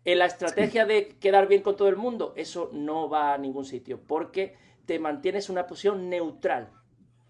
En 0.05 0.21
la 0.21 0.27
estrategia 0.27 0.87
de 0.87 1.17
quedar 1.19 1.49
bien 1.49 1.63
con 1.63 1.75
todo 1.75 1.89
el 1.89 1.97
mundo, 1.97 2.33
eso 2.37 2.71
no 2.73 3.11
va 3.11 3.35
a 3.35 3.39
ningún 3.39 3.65
sitio, 3.65 3.99
porque 4.07 4.55
te 4.87 5.01
mantienes 5.01 5.51
una 5.51 5.67
posición 5.67 6.09
neutral. 6.09 6.71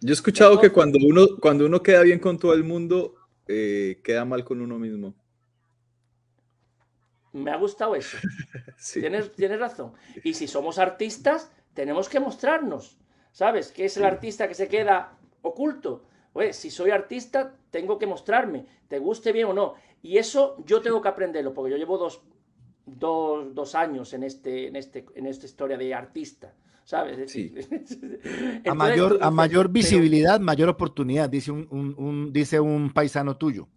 Yo 0.03 0.11
he 0.11 0.13
escuchado 0.13 0.61
que 0.61 0.69
cuando 0.69 0.99
uno, 1.03 1.27
cuando 1.41 1.65
uno 1.65 1.83
queda 1.83 2.03
bien 2.03 2.19
con 2.19 2.39
todo 2.39 2.53
el 2.53 2.63
mundo, 2.63 3.15
eh, 3.49 3.99
queda 4.05 4.27
mal 4.27 4.45
con 4.45 4.61
uno 4.61 4.79
mismo. 4.79 5.15
Me 7.33 7.51
ha 7.51 7.57
gustado 7.57 7.95
eso. 7.95 8.19
tienes, 8.93 9.33
tienes 9.33 9.61
razón. 9.61 9.93
Y 10.25 10.35
si 10.35 10.47
somos 10.47 10.79
artistas, 10.79 11.51
tenemos 11.75 12.09
que 12.09 12.21
mostrarnos. 12.21 12.99
¿Sabes? 13.33 13.71
Que 13.71 13.85
es 13.85 13.97
el 13.97 14.05
artista 14.05 14.49
que 14.49 14.55
se 14.55 14.69
queda 14.69 15.17
oculto. 15.43 16.05
Oye, 16.33 16.53
si 16.53 16.71
soy 16.71 16.91
artista, 16.91 17.55
tengo 17.71 17.99
que 17.99 18.07
mostrarme, 18.07 18.67
te 18.89 18.99
guste 18.99 19.33
bien 19.33 19.47
o 19.47 19.53
no. 19.53 19.75
Y 20.03 20.19
eso 20.19 20.57
yo 20.65 20.81
tengo 20.81 21.03
que 21.03 21.09
aprenderlo, 21.09 21.53
porque 21.53 21.73
yo 21.73 21.77
llevo 21.77 21.99
dos, 21.99 22.23
dos, 22.87 23.75
años 23.75 24.13
en, 24.13 24.23
este, 24.23 24.69
en, 24.69 24.77
este, 24.77 25.07
en 25.15 25.27
esta 25.27 25.47
historia 25.47 25.77
de 25.77 25.95
artista. 25.95 26.55
¿Sabes? 26.85 27.31
Sí. 27.31 27.55
a 28.67 28.75
mayor, 28.75 29.19
a 29.21 29.31
mayor 29.31 29.69
visibilidad, 29.69 30.41
mayor 30.41 30.69
oportunidad, 30.69 31.29
dice 31.29 31.53
un, 31.53 32.31
dice 32.33 32.59
un 32.59 32.93
paisano 32.93 33.37
tuyo. 33.37 33.69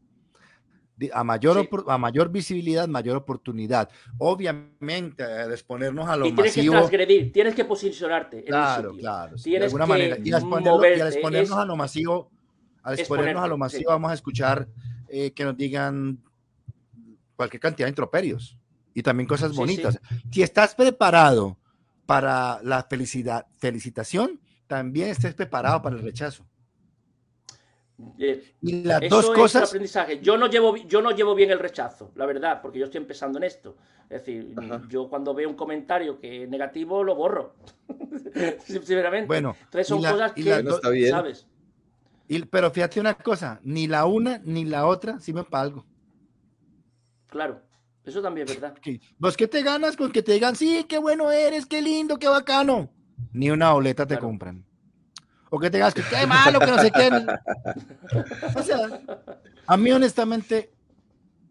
A 1.12 1.24
mayor, 1.24 1.68
a 1.88 1.98
mayor 1.98 2.32
visibilidad, 2.32 2.88
mayor 2.88 3.18
oportunidad. 3.18 3.90
Obviamente, 4.20 5.24
eh, 5.24 5.46
exponernos 5.52 6.08
a 6.08 6.16
lo 6.16 6.28
y 6.28 6.34
tienes 6.34 6.54
que 6.54 6.70
transgredir, 6.70 7.32
tienes 7.32 7.56
que 7.56 7.66
posicionarte. 7.66 8.44
claro, 8.44 8.96
claro. 8.96 9.36
de 9.36 9.58
alguna 9.58 9.86
manera. 9.88 10.18
Y 10.24 10.32
al, 10.32 10.44
exponernos 11.08 11.58
a 11.58 11.66
lo 11.66 11.76
masivo, 11.76 12.32
al 12.84 13.00
exponernos 13.00 13.44
a 13.44 13.48
lo 13.48 13.58
masivo, 13.58 13.90
vamos 13.90 14.12
a 14.12 14.14
escuchar 14.14 14.68
eh, 15.10 15.32
que 15.32 15.44
nos 15.44 15.58
digan 15.58 16.20
cualquier 17.36 17.60
cantidad 17.60 17.88
de 17.88 17.92
introperios 17.92 18.58
y 18.94 19.02
también 19.02 19.28
cosas 19.28 19.56
bonitas. 19.56 20.00
Si 20.32 20.44
estás 20.44 20.76
preparado 20.76 21.58
para 22.06 22.62
la 22.64 22.84
felicidad, 22.84 23.48
felicitación, 23.58 24.40
también 24.68 25.10
estés 25.10 25.34
preparado 25.34 25.82
para 25.82 25.96
el 25.96 26.04
rechazo. 26.04 26.46
Eh, 28.18 28.56
y 28.62 28.84
las 28.84 29.02
dos 29.10 29.30
cosas. 29.30 29.70
aprendizaje. 29.70 30.20
Yo 30.20 30.38
no, 30.38 30.48
llevo, 30.48 30.76
yo 30.76 31.02
no 31.02 31.12
llevo 31.12 31.36
bien 31.36 31.52
el 31.52 31.60
rechazo, 31.60 32.12
la 32.16 32.26
verdad, 32.26 32.62
porque 32.62 32.80
yo 32.80 32.86
estoy 32.86 33.00
empezando 33.00 33.38
en 33.38 33.44
esto. 33.44 33.78
Es 34.10 34.26
decir, 34.26 34.54
yo 34.90 35.10
cuando 35.10 35.34
veo 35.34 35.50
un 35.50 35.56
comentario 35.56 36.20
que 36.20 36.44
es 36.44 36.50
negativo 36.50 37.04
lo 37.04 37.16
borro. 37.16 37.56
Sinceramente. 38.66 39.28
Bueno, 39.28 39.56
entonces 39.60 39.88
son 39.88 40.02
cosas 40.02 40.34
que 40.34 41.10
sabes. 41.10 41.48
pero 42.50 42.72
fíjate 42.72 43.00
una 43.00 43.16
cosa: 43.16 43.60
ni 43.64 43.88
la 43.88 44.06
una 44.06 44.40
ni 44.44 44.66
la 44.66 44.88
otra 44.88 45.20
sirven 45.20 45.46
para 45.46 45.64
algo. 45.64 45.86
Claro, 47.28 47.62
eso 48.04 48.22
también 48.22 48.48
es 48.48 48.60
verdad. 48.60 48.78
¿Vos 49.18 49.38
qué 49.38 49.48
te 49.48 49.64
ganas 49.64 49.96
con 49.98 50.12
que 50.12 50.22
te 50.22 50.34
digan, 50.34 50.56
sí, 50.56 50.86
qué 50.88 51.00
bueno 51.00 51.32
eres, 51.32 51.66
qué 51.66 51.82
lindo, 51.82 52.18
qué 52.18 52.28
bacano? 52.28 52.92
Ni 53.32 53.50
una 53.50 53.72
boleta 53.74 54.06
te 54.06 54.20
compran 54.20 54.66
o 55.56 55.60
que 55.60 55.70
tengas 55.70 55.94
que 55.94 56.02
qué 56.02 56.26
malo, 56.26 56.60
que 56.60 56.66
no 56.66 56.80
sé 56.80 56.90
qué. 56.90 57.12
O 58.56 58.64
sea, 58.64 58.80
a 59.68 59.78
mí 59.78 59.92
honestamente, 59.92 60.72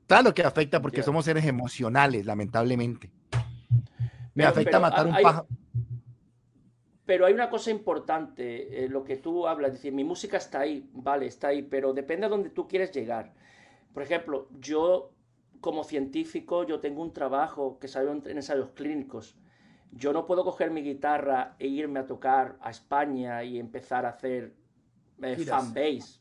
claro 0.09 0.35
que 0.35 0.43
afecta 0.43 0.83
porque 0.83 1.05
somos 1.05 1.25
seres 1.25 1.45
emocionales, 1.45 2.27
lamentablemente. 2.27 3.13
Me 4.35 4.45
afecta 4.45 4.81
matar 4.81 5.07
un 5.07 5.15
pájaro. 5.23 5.47
Pero 7.07 7.27
hay 7.27 7.33
una 7.33 7.49
cosa 7.49 7.71
importante, 7.71 8.85
eh, 8.85 8.89
lo 8.89 9.05
que 9.05 9.19
tú 9.19 9.47
hablas, 9.47 9.69
es 9.69 9.75
decir, 9.77 9.93
mi 9.93 10.03
música 10.03 10.37
está 10.37 10.61
ahí, 10.61 10.91
vale, 10.93 11.27
está 11.27 11.49
ahí, 11.49 11.63
pero 11.63 11.93
depende 11.93 12.27
de 12.27 12.31
dónde 12.31 12.51
tú 12.51 12.67
quieres 12.67 12.91
llegar. 12.91 13.33
Por 13.95 14.03
ejemplo, 14.03 14.49
yo 14.59 15.13
como 15.61 15.85
científico, 15.85 16.67
yo 16.67 16.81
tengo 16.81 17.03
un 17.03 17.13
trabajo 17.13 17.79
que 17.79 17.87
salió 17.87 18.11
en 18.11 18.37
ensayos 18.37 18.71
clínicos 18.75 19.37
yo 19.93 20.13
no 20.13 20.27
puedo 20.27 20.45
coger 20.45 20.71
mi 20.71 20.83
guitarra 20.83 21.55
e 21.59 21.69
irme 21.69 22.01
a 22.01 22.07
tocar 22.07 22.57
a 22.61 22.71
España 22.71 23.45
y 23.45 23.59
empezar 23.59 24.07
a 24.07 24.11
hacer 24.11 24.55
eh, 25.23 25.37
fanbase. 25.37 26.21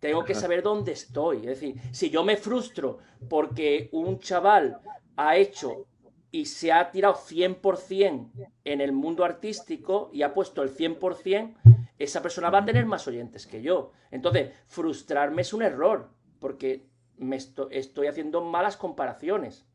tengo 0.00 0.24
que 0.24 0.34
saber 0.34 0.62
dónde 0.62 0.92
estoy. 0.92 1.38
Es 1.38 1.60
decir, 1.60 1.76
si 1.92 2.10
yo 2.10 2.24
me 2.24 2.36
frustro 2.36 2.98
porque 3.28 3.88
un 3.92 4.18
chaval 4.18 4.78
ha 5.16 5.36
hecho 5.36 5.86
y 6.32 6.46
se 6.46 6.72
ha 6.72 6.90
tirado 6.90 7.14
100% 7.14 8.30
en 8.64 8.80
el 8.80 8.92
mundo 8.92 9.24
artístico 9.24 10.10
y 10.12 10.22
ha 10.22 10.32
puesto 10.32 10.62
el 10.62 10.74
100%, 10.74 11.54
esa 11.98 12.22
persona 12.22 12.50
va 12.50 12.58
a 12.58 12.64
tener 12.64 12.86
más 12.86 13.06
oyentes 13.06 13.46
que 13.46 13.60
yo. 13.60 13.92
Entonces, 14.10 14.52
frustrarme 14.66 15.42
es 15.42 15.52
un 15.52 15.62
error 15.62 16.08
porque 16.38 16.86
me 17.18 17.36
estoy 17.36 18.06
haciendo 18.06 18.40
malas 18.40 18.76
comparaciones. 18.76 19.66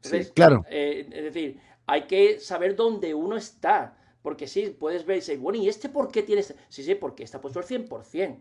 sí, 0.00 0.24
claro. 0.34 0.64
Eh, 0.70 1.06
es 1.10 1.24
decir, 1.24 1.60
hay 1.86 2.06
que 2.06 2.40
saber 2.40 2.76
dónde 2.76 3.14
uno 3.14 3.36
está. 3.36 3.96
Porque 4.22 4.46
sí, 4.46 4.74
puedes 4.78 5.04
ver 5.04 5.18
y 5.18 5.20
decir, 5.20 5.38
bueno, 5.38 5.58
¿y 5.58 5.68
este 5.68 5.90
por 5.90 6.10
qué 6.10 6.22
tiene 6.22 6.40
este? 6.40 6.56
Sí, 6.68 6.82
sí, 6.82 6.94
porque 6.94 7.24
está 7.24 7.40
puesto 7.40 7.58
al 7.58 7.66
100%. 7.66 8.40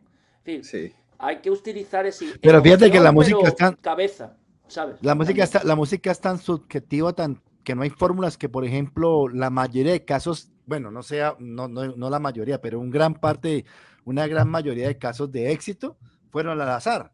sí. 0.63 0.93
Hay 1.19 1.39
que 1.39 1.51
utilizar 1.51 2.05
ese... 2.05 2.37
Pero 2.41 2.61
fíjate 2.61 2.91
que 2.91 2.99
la 2.99 3.11
música 3.11 3.47
está... 3.47 3.75
Cabeza, 3.75 4.35
¿sabes? 4.67 4.97
La 5.01 5.15
música, 5.15 5.43
está, 5.43 5.63
la 5.63 5.75
música 5.75 6.11
es 6.11 6.19
tan 6.19 6.37
subjetiva, 6.37 7.13
tan, 7.13 7.41
que 7.63 7.75
no 7.75 7.83
hay 7.83 7.89
fórmulas 7.89 8.37
que, 8.37 8.49
por 8.49 8.65
ejemplo, 8.65 9.29
la 9.29 9.49
mayoría 9.49 9.93
de 9.93 10.03
casos, 10.03 10.51
bueno, 10.65 10.91
no 10.91 11.01
sea, 11.01 11.35
no, 11.39 11.67
no, 11.67 12.09
la 12.09 12.19
mayoría, 12.19 12.59
pero 12.59 12.79
un 12.79 12.89
gran 12.89 13.13
parte, 13.13 13.63
una 14.03 14.27
gran 14.27 14.49
mayoría 14.49 14.87
de 14.87 14.97
casos 14.97 15.31
de 15.31 15.51
éxito 15.51 15.97
fueron 16.29 16.59
al 16.59 16.69
azar. 16.69 17.13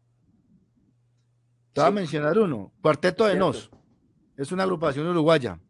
Te 1.72 1.80
voy 1.80 1.88
a 1.88 1.92
mencionar 1.92 2.36
uno, 2.38 2.72
Cuarteto 2.82 3.26
de 3.26 3.36
Nos. 3.36 3.70
Es 4.36 4.50
una 4.50 4.64
agrupación 4.64 5.06
uruguaya 5.06 5.60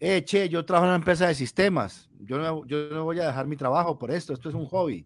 eh, 0.00 0.24
che, 0.24 0.48
yo 0.48 0.64
trabajo 0.64 0.86
en 0.86 0.90
una 0.90 0.96
empresa 0.96 1.26
de 1.26 1.34
sistemas, 1.34 2.08
yo 2.20 2.38
no, 2.38 2.64
yo 2.66 2.88
no 2.90 3.04
voy 3.04 3.18
a 3.20 3.26
dejar 3.26 3.46
mi 3.46 3.56
trabajo 3.56 3.98
por 3.98 4.10
esto, 4.10 4.32
esto 4.32 4.48
es 4.48 4.54
un 4.54 4.66
hobby. 4.66 5.04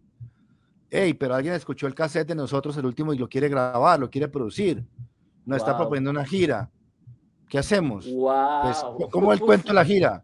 Hey, 0.91 1.15
pero 1.15 1.35
alguien 1.35 1.55
escuchó 1.55 1.87
el 1.87 1.95
cassette 1.95 2.29
de 2.29 2.35
nosotros, 2.35 2.77
el 2.77 2.85
último, 2.85 3.15
y 3.15 3.19
lo 3.19 3.29
quiere 3.29 3.49
grabar, 3.49 3.99
lo 3.99 4.11
quiere 4.11 4.29
producir. 4.29 4.85
Nos 5.47 5.59
está 5.59 5.77
proponiendo 5.77 6.11
una 6.11 6.25
gira. 6.25 6.71
¿Qué 7.49 7.59
hacemos? 7.59 8.07
Pues, 8.07 9.11
¿Cómo 9.11 9.33
el 9.33 9.41
cuento 9.41 9.69
de 9.69 9.75
la 9.75 9.85
gira? 9.85 10.23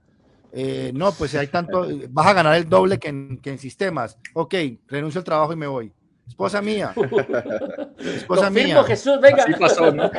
Eh, 0.52 0.92
no, 0.94 1.12
pues 1.12 1.30
si 1.30 1.36
hay 1.36 1.46
tanto, 1.46 1.86
vas 2.10 2.26
a 2.26 2.32
ganar 2.34 2.54
el 2.56 2.68
doble 2.68 2.98
que 2.98 3.08
en, 3.08 3.38
que 3.38 3.50
en 3.50 3.58
sistemas. 3.58 4.18
Ok, 4.34 4.54
renuncio 4.86 5.20
al 5.20 5.24
trabajo 5.24 5.52
y 5.52 5.56
me 5.56 5.66
voy. 5.66 5.92
Esposa 6.28 6.62
mía. 6.62 6.94
Esposa 7.98 8.50
mía. 8.50 8.84
Jesús, 8.84 9.18
venga. 9.20 9.44
pasó, 9.58 9.90
¿no? 9.90 10.10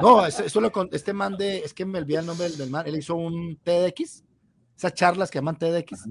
No, 0.00 0.26
eso, 0.26 0.60
lo, 0.60 0.72
este 0.92 1.12
man 1.12 1.36
de, 1.36 1.58
es 1.58 1.74
que 1.74 1.84
me 1.84 1.98
olvidé 1.98 2.20
el 2.20 2.26
nombre 2.26 2.48
del, 2.48 2.70
man, 2.70 2.86
él 2.86 2.96
hizo 2.96 3.14
un 3.14 3.56
TEDx, 3.62 4.24
esas 4.76 4.94
charlas 4.94 5.30
que 5.30 5.38
llaman 5.38 5.56
TEDx, 5.56 6.08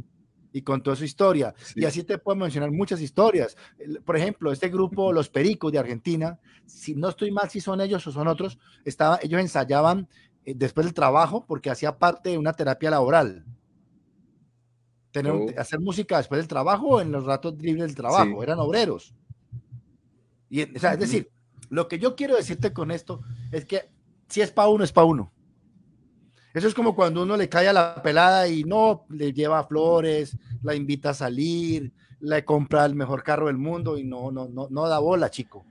y 0.51 0.61
contó 0.61 0.95
su 0.95 1.03
historia. 1.03 1.53
Y 1.75 1.85
así 1.85 2.03
te 2.03 2.17
puedo 2.19 2.35
mencionar 2.37 2.71
muchas 2.71 3.01
historias. 3.01 3.57
Por 4.05 4.15
ejemplo, 4.15 4.51
este 4.51 4.69
grupo, 4.69 5.11
Los 5.11 5.29
Pericos 5.29 5.71
de 5.71 5.79
Argentina, 5.79 6.39
si 6.65 6.95
no 6.95 7.09
estoy 7.09 7.31
mal 7.31 7.49
si 7.49 7.59
son 7.59 7.81
ellos 7.81 8.05
o 8.05 8.11
son 8.11 8.27
otros, 8.27 8.59
estaba, 8.85 9.19
ellos 9.23 9.41
ensayaban 9.41 10.07
eh, 10.45 10.53
después 10.55 10.85
del 10.85 10.93
trabajo 10.93 11.43
porque 11.47 11.71
hacía 11.71 11.97
parte 11.97 12.29
de 12.29 12.37
una 12.37 12.53
terapia 12.53 12.91
laboral. 12.91 13.43
Tener, 15.13 15.31
oh. 15.31 15.45
Hacer 15.57 15.79
música 15.79 16.17
después 16.17 16.39
del 16.39 16.47
trabajo 16.49 16.87
o 16.87 17.01
en 17.01 17.11
los 17.11 17.23
ratos 17.23 17.55
libres 17.59 17.85
del 17.85 17.95
trabajo, 17.95 18.43
eran 18.43 18.59
obreros. 18.59 19.13
Y, 20.49 20.61
es 20.61 20.99
decir, 20.99 21.29
Lo 21.69 21.87
que 21.87 21.99
yo 21.99 22.15
quiero 22.15 22.35
decirte 22.35 22.73
con 22.73 22.91
esto 22.91 23.21
es 23.51 23.65
que 23.65 23.89
si 24.27 24.41
es 24.41 24.51
para 24.51 24.67
uno, 24.67 24.83
es 24.83 24.91
para 24.91 25.05
uno. 25.05 25.31
Eso 26.53 26.67
es 26.67 26.73
como 26.73 26.95
cuando 26.95 27.23
uno 27.23 27.37
le 27.37 27.47
cae 27.47 27.67
a 27.67 27.73
la 27.73 28.01
pelada 28.03 28.47
y 28.47 28.63
no 28.63 29.05
le 29.09 29.31
lleva 29.31 29.63
flores, 29.63 30.35
la 30.61 30.75
invita 30.75 31.11
a 31.11 31.13
salir, 31.13 31.91
le 32.19 32.43
compra 32.43 32.85
el 32.85 32.95
mejor 32.95 33.23
carro 33.23 33.47
del 33.47 33.57
mundo 33.57 33.97
y 33.97 34.03
no, 34.03 34.31
no, 34.31 34.47
no, 34.47 34.67
no 34.69 34.87
da 34.87 34.99
bola, 34.99 35.29
chico. 35.29 35.65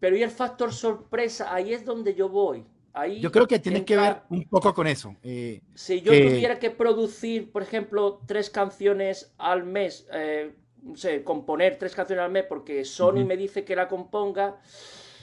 Pero 0.00 0.16
y 0.16 0.22
el 0.22 0.30
factor 0.30 0.72
sorpresa, 0.72 1.54
ahí 1.54 1.72
es 1.72 1.84
donde 1.84 2.14
yo 2.14 2.28
voy. 2.28 2.64
Ahí 3.00 3.20
yo 3.20 3.32
creo 3.32 3.46
que 3.46 3.58
tiene 3.58 3.84
que 3.84 3.96
ver 3.96 4.22
un 4.28 4.44
poco 4.44 4.74
con 4.74 4.86
eso. 4.86 5.16
Eh, 5.22 5.62
si 5.74 6.02
yo 6.02 6.12
tuviera 6.12 6.58
que 6.58 6.70
producir, 6.70 7.50
por 7.50 7.62
ejemplo, 7.62 8.20
tres 8.26 8.50
canciones 8.50 9.32
al 9.38 9.64
mes, 9.64 10.06
eh, 10.12 10.54
no 10.82 10.96
sé, 10.96 11.24
componer 11.24 11.78
tres 11.78 11.94
canciones 11.94 12.24
al 12.24 12.30
mes 12.30 12.44
porque 12.46 12.84
Sony 12.84 13.24
me 13.24 13.38
dice 13.38 13.64
que 13.64 13.74
la 13.74 13.88
componga, 13.88 14.60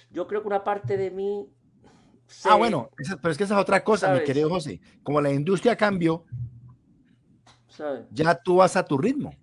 yo 0.10 0.26
creo 0.28 0.42
que 0.42 0.48
una 0.48 0.64
parte 0.64 0.98
de 0.98 1.12
mí... 1.12 1.48
Ah, 2.46 2.56
bueno, 2.56 2.90
pero 3.22 3.32
es 3.32 3.38
que 3.38 3.44
esa 3.44 3.56
es 3.56 3.62
otra 3.62 3.84
cosa, 3.84 4.14
mi 4.14 4.24
querido 4.24 4.50
José. 4.50 4.82
Como 5.04 5.22
la 5.22 5.32
industria 5.32 5.76
cambió, 5.76 6.26
ya 8.12 8.36
tú 8.36 8.56
vas 8.56 8.76
a 8.76 8.84
tu 8.84 8.98
ritmo. 8.98 9.36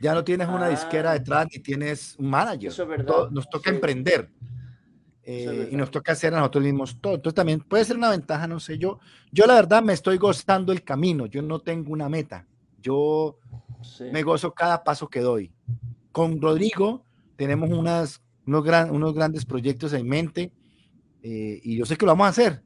Ya 0.00 0.14
no 0.14 0.22
tienes 0.22 0.48
una 0.48 0.68
disquera 0.68 1.10
ah. 1.10 1.14
detrás 1.14 1.48
ni 1.52 1.58
tienes 1.60 2.14
un 2.18 2.30
manager. 2.30 2.68
Eso 2.68 2.82
es 2.84 2.88
verdad. 2.88 3.30
nos 3.30 3.48
toca 3.48 3.70
emprender. 3.70 4.30
Eh, 5.26 5.70
y 5.72 5.76
nos 5.76 5.90
toca 5.90 6.12
hacer 6.12 6.34
a 6.34 6.38
nosotros 6.38 6.64
mismos 6.64 6.98
todo. 7.00 7.14
Entonces 7.14 7.34
también 7.34 7.60
puede 7.60 7.84
ser 7.84 7.96
una 7.96 8.10
ventaja, 8.10 8.46
no 8.46 8.60
sé, 8.60 8.76
yo, 8.76 8.98
yo 9.32 9.46
la 9.46 9.54
verdad 9.54 9.82
me 9.82 9.94
estoy 9.94 10.18
gozando 10.18 10.70
el 10.70 10.84
camino, 10.84 11.24
yo 11.26 11.40
no 11.40 11.60
tengo 11.60 11.92
una 11.92 12.10
meta, 12.10 12.46
yo 12.82 13.38
me 14.12 14.22
gozo 14.22 14.52
cada 14.52 14.84
paso 14.84 15.08
que 15.08 15.20
doy. 15.20 15.50
Con 16.12 16.40
Rodrigo 16.42 17.04
tenemos 17.36 17.70
unas, 17.70 18.20
unos, 18.46 18.64
gran, 18.64 18.90
unos 18.90 19.14
grandes 19.14 19.46
proyectos 19.46 19.94
en 19.94 20.06
mente 20.06 20.52
eh, 21.22 21.58
y 21.62 21.78
yo 21.78 21.86
sé 21.86 21.96
que 21.96 22.04
lo 22.04 22.12
vamos 22.12 22.26
a 22.26 22.30
hacer. 22.30 22.62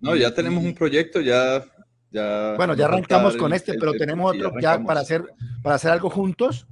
No, 0.00 0.16
ya 0.16 0.32
tenemos 0.32 0.64
un 0.64 0.74
proyecto, 0.74 1.20
ya... 1.20 1.62
ya 2.10 2.54
bueno, 2.56 2.74
ya 2.74 2.86
arrancamos 2.86 3.36
con 3.36 3.52
este, 3.52 3.74
pero 3.74 3.92
tenemos 3.92 4.34
otro 4.34 4.50
ya 4.62 4.82
para 4.82 5.00
hacer, 5.00 5.24
para 5.62 5.76
hacer 5.76 5.90
algo 5.90 6.08
juntos 6.08 6.66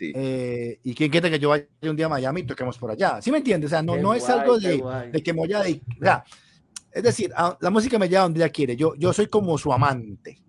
eh, 0.00 0.80
y 0.82 0.94
quién 0.94 1.10
quiere 1.10 1.30
que 1.30 1.38
yo 1.38 1.50
vaya 1.50 1.66
un 1.82 1.96
día 1.96 2.06
a 2.06 2.10
Miami 2.10 2.40
y 2.42 2.46
toquemos 2.46 2.78
por 2.78 2.90
allá. 2.90 3.20
¿Sí 3.22 3.30
me 3.30 3.38
entiendes? 3.38 3.68
O 3.68 3.70
sea, 3.70 3.82
no, 3.82 3.96
no 3.96 4.14
es 4.14 4.28
algo 4.28 4.58
de, 4.58 4.82
de, 5.12 5.22
que 5.22 5.32
me 5.32 5.40
voy 5.40 5.52
a... 5.52 5.60
O 5.60 5.64
sea, 6.02 6.24
es 6.92 7.02
decir, 7.02 7.30
la 7.60 7.70
música 7.70 7.98
me 7.98 8.08
lleva 8.08 8.22
donde 8.22 8.40
ella 8.40 8.48
quiere. 8.48 8.76
Yo, 8.76 8.94
yo 8.96 9.12
soy 9.12 9.26
como 9.26 9.58
su 9.58 9.72
amante, 9.72 10.42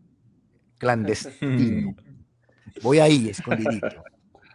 clandestino. 0.78 1.96
voy 2.82 3.00
ahí, 3.00 3.30
escondidito. 3.30 4.04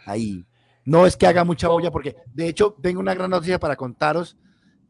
Ahí. 0.07 0.47
No 0.85 1.07
es 1.07 1.17
que 1.17 1.27
haga 1.27 1.45
mucha 1.45 1.71
olla, 1.71 1.91
porque 1.91 2.17
de 2.33 2.49
hecho 2.49 2.77
tengo 2.81 3.01
una 3.01 3.15
gran 3.15 3.31
noticia 3.31 3.61
para 3.61 3.77
contaros 3.77 4.37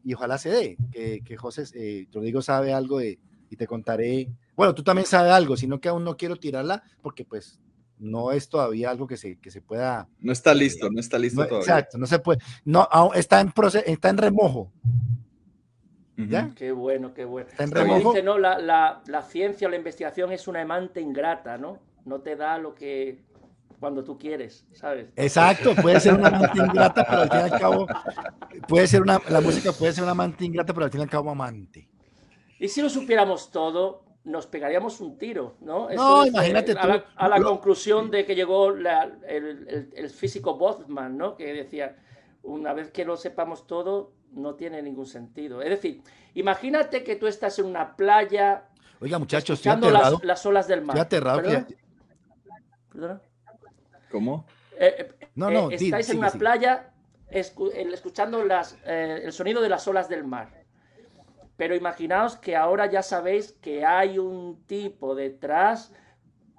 y 0.03 0.13
ojalá 0.13 0.37
se 0.37 0.49
dé, 0.49 0.77
que, 0.91 1.21
que 1.23 1.37
José, 1.37 1.63
eh, 1.75 2.07
digo 2.11 2.41
sabe 2.41 2.73
algo 2.73 2.99
de, 2.99 3.19
y 3.49 3.55
te 3.55 3.67
contaré. 3.67 4.31
Bueno, 4.55 4.73
tú 4.73 4.83
también 4.83 5.05
sabes 5.05 5.31
algo, 5.31 5.55
sino 5.55 5.79
que 5.79 5.89
aún 5.89 6.03
no 6.03 6.17
quiero 6.17 6.35
tirarla 6.35 6.83
porque 7.01 7.23
pues 7.25 7.59
no 8.03 8.31
es 8.31 8.49
todavía 8.49 8.91
algo 8.91 9.07
que 9.07 9.17
se, 9.17 9.39
que 9.39 9.49
se 9.49 9.61
pueda. 9.61 10.07
No 10.19 10.31
está 10.31 10.51
eh, 10.51 10.55
listo, 10.55 10.89
no 10.89 10.99
está 10.99 11.17
listo 11.17 11.45
todavía. 11.47 11.61
Exacto, 11.61 11.97
no 11.97 12.05
se 12.05 12.19
puede. 12.19 12.39
No, 12.65 12.87
está 13.15 13.39
en 13.39 13.51
proceso, 13.51 13.85
está 13.87 14.09
en 14.09 14.17
remojo. 14.17 14.71
¿Ya? 16.15 16.51
Qué 16.55 16.71
bueno, 16.71 17.13
qué 17.13 17.25
bueno. 17.25 17.49
Está 17.49 17.63
en 17.63 17.71
remojo. 17.71 18.11
Dice, 18.11 18.23
no, 18.23 18.37
la, 18.37 18.59
la, 18.59 19.01
la, 19.07 19.21
ciencia 19.23 19.67
o 19.67 19.71
la 19.71 19.77
investigación 19.77 20.31
es 20.31 20.47
una 20.47 20.61
amante 20.61 21.01
ingrata, 21.01 21.57
¿no? 21.57 21.79
No 22.05 22.21
te 22.21 22.35
da 22.35 22.57
lo 22.59 22.75
que 22.75 23.23
cuando 23.79 24.03
tú 24.03 24.17
quieres, 24.17 24.65
¿sabes? 24.73 25.09
Exacto, 25.15 25.73
puede 25.75 25.99
ser 25.99 26.13
una 26.13 26.27
amante 26.27 26.59
ingrata, 26.59 27.05
pero 27.05 27.21
al 27.23 27.29
fin 27.29 27.39
y 27.39 27.43
al 27.43 27.59
cabo, 27.59 27.87
puede 28.67 28.87
ser 28.87 29.01
una, 29.01 29.19
la 29.29 29.41
música 29.41 29.71
puede 29.71 29.91
ser 29.91 30.03
una 30.03 30.11
amante 30.11 30.45
ingrata, 30.45 30.73
pero 30.73 30.85
al 30.85 30.91
fin 30.91 31.01
y 31.01 31.03
al 31.03 31.09
cabo 31.09 31.31
amante. 31.31 31.89
Y 32.59 32.67
si 32.67 32.81
lo 32.81 32.89
supiéramos 32.89 33.51
todo, 33.51 34.05
nos 34.25 34.47
pegaríamos 34.47 35.01
un 35.01 35.17
tiro, 35.17 35.57
¿no? 35.61 35.89
no, 35.89 36.25
imagínate 36.25 36.71
a, 36.73 36.87
la, 36.87 37.05
a 37.15 37.27
la, 37.27 37.41
conclusión 37.41 38.09
de 38.09 38.25
que 38.25 38.35
llegó 38.35 38.69
el, 38.69 40.09
físico 40.09 40.55
Boltzmann, 40.57 41.17
¿no? 41.17 41.35
Que 41.35 41.53
decía, 41.53 41.97
una 42.43 42.73
vez 42.73 42.91
que 42.91 43.03
lo 43.03 43.17
sepamos 43.17 43.67
todo, 43.67 44.13
no 44.31 44.55
tiene 44.55 44.81
ningún 44.81 45.05
sentido. 45.05 45.61
Es 45.61 45.69
decir, 45.69 46.01
imagínate 46.35 47.03
que 47.03 47.17
tú 47.17 47.27
estás 47.27 47.59
en 47.59 47.65
una 47.65 47.95
playa... 47.97 48.69
Oiga, 49.01 49.19
muchachos, 49.19 49.65
las, 49.65 50.23
las, 50.23 50.45
olas 50.45 50.67
del 50.67 50.81
mar. 50.81 50.97
Estoy 50.97 51.17
aterrado. 51.17 51.41
¿Cómo? 54.09 54.45
Eh, 54.79 54.95
eh, 54.99 55.27
no, 55.35 55.49
no, 55.49 55.69
eh, 55.69 55.75
estáis 55.75 56.09
en 56.09 56.19
una 56.19 56.31
playa 56.31 56.93
escuchando 57.29 58.45
las, 58.45 58.77
el 58.85 59.33
sonido 59.33 59.61
de 59.61 59.69
las 59.69 59.87
olas 59.87 60.07
del 60.07 60.23
mar 60.23 60.62
pero 61.57 61.75
imaginaos 61.75 62.37
que 62.37 62.55
ahora 62.55 62.87
ya 62.87 63.03
sabéis 63.03 63.53
que 63.61 63.85
hay 63.85 64.17
un 64.17 64.63
tipo 64.65 65.15
detrás 65.15 65.93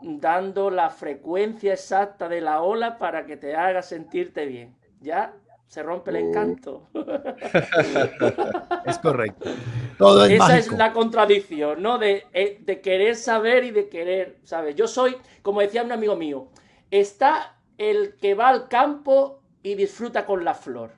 dando 0.00 0.70
la 0.70 0.90
frecuencia 0.90 1.72
exacta 1.72 2.28
de 2.28 2.40
la 2.40 2.62
ola 2.62 2.98
para 2.98 3.26
que 3.26 3.36
te 3.36 3.56
haga 3.56 3.82
sentirte 3.82 4.46
bien. 4.46 4.76
¿Ya? 5.00 5.34
Se 5.66 5.82
rompe 5.82 6.10
el 6.10 6.16
uh. 6.16 6.28
encanto. 6.28 6.88
es 8.86 8.98
correcto. 8.98 9.50
Todo 9.98 10.24
Esa 10.26 10.58
es 10.58 10.70
la 10.70 10.92
contradicción, 10.92 11.82
¿no? 11.82 11.98
De, 11.98 12.26
eh, 12.32 12.58
de, 12.60 12.80
querer 12.80 13.16
saber 13.16 13.64
y 13.64 13.70
de 13.70 13.88
querer, 13.88 14.38
¿sabes? 14.44 14.76
Yo 14.76 14.86
soy, 14.86 15.16
como 15.42 15.60
decía 15.60 15.82
un 15.82 15.92
amigo 15.92 16.16
mío, 16.16 16.48
está 16.90 17.56
el 17.78 18.16
que 18.16 18.34
va 18.34 18.48
al 18.48 18.68
campo 18.68 19.40
y 19.62 19.74
disfruta 19.74 20.26
con 20.26 20.44
la 20.44 20.54
flor. 20.54 20.92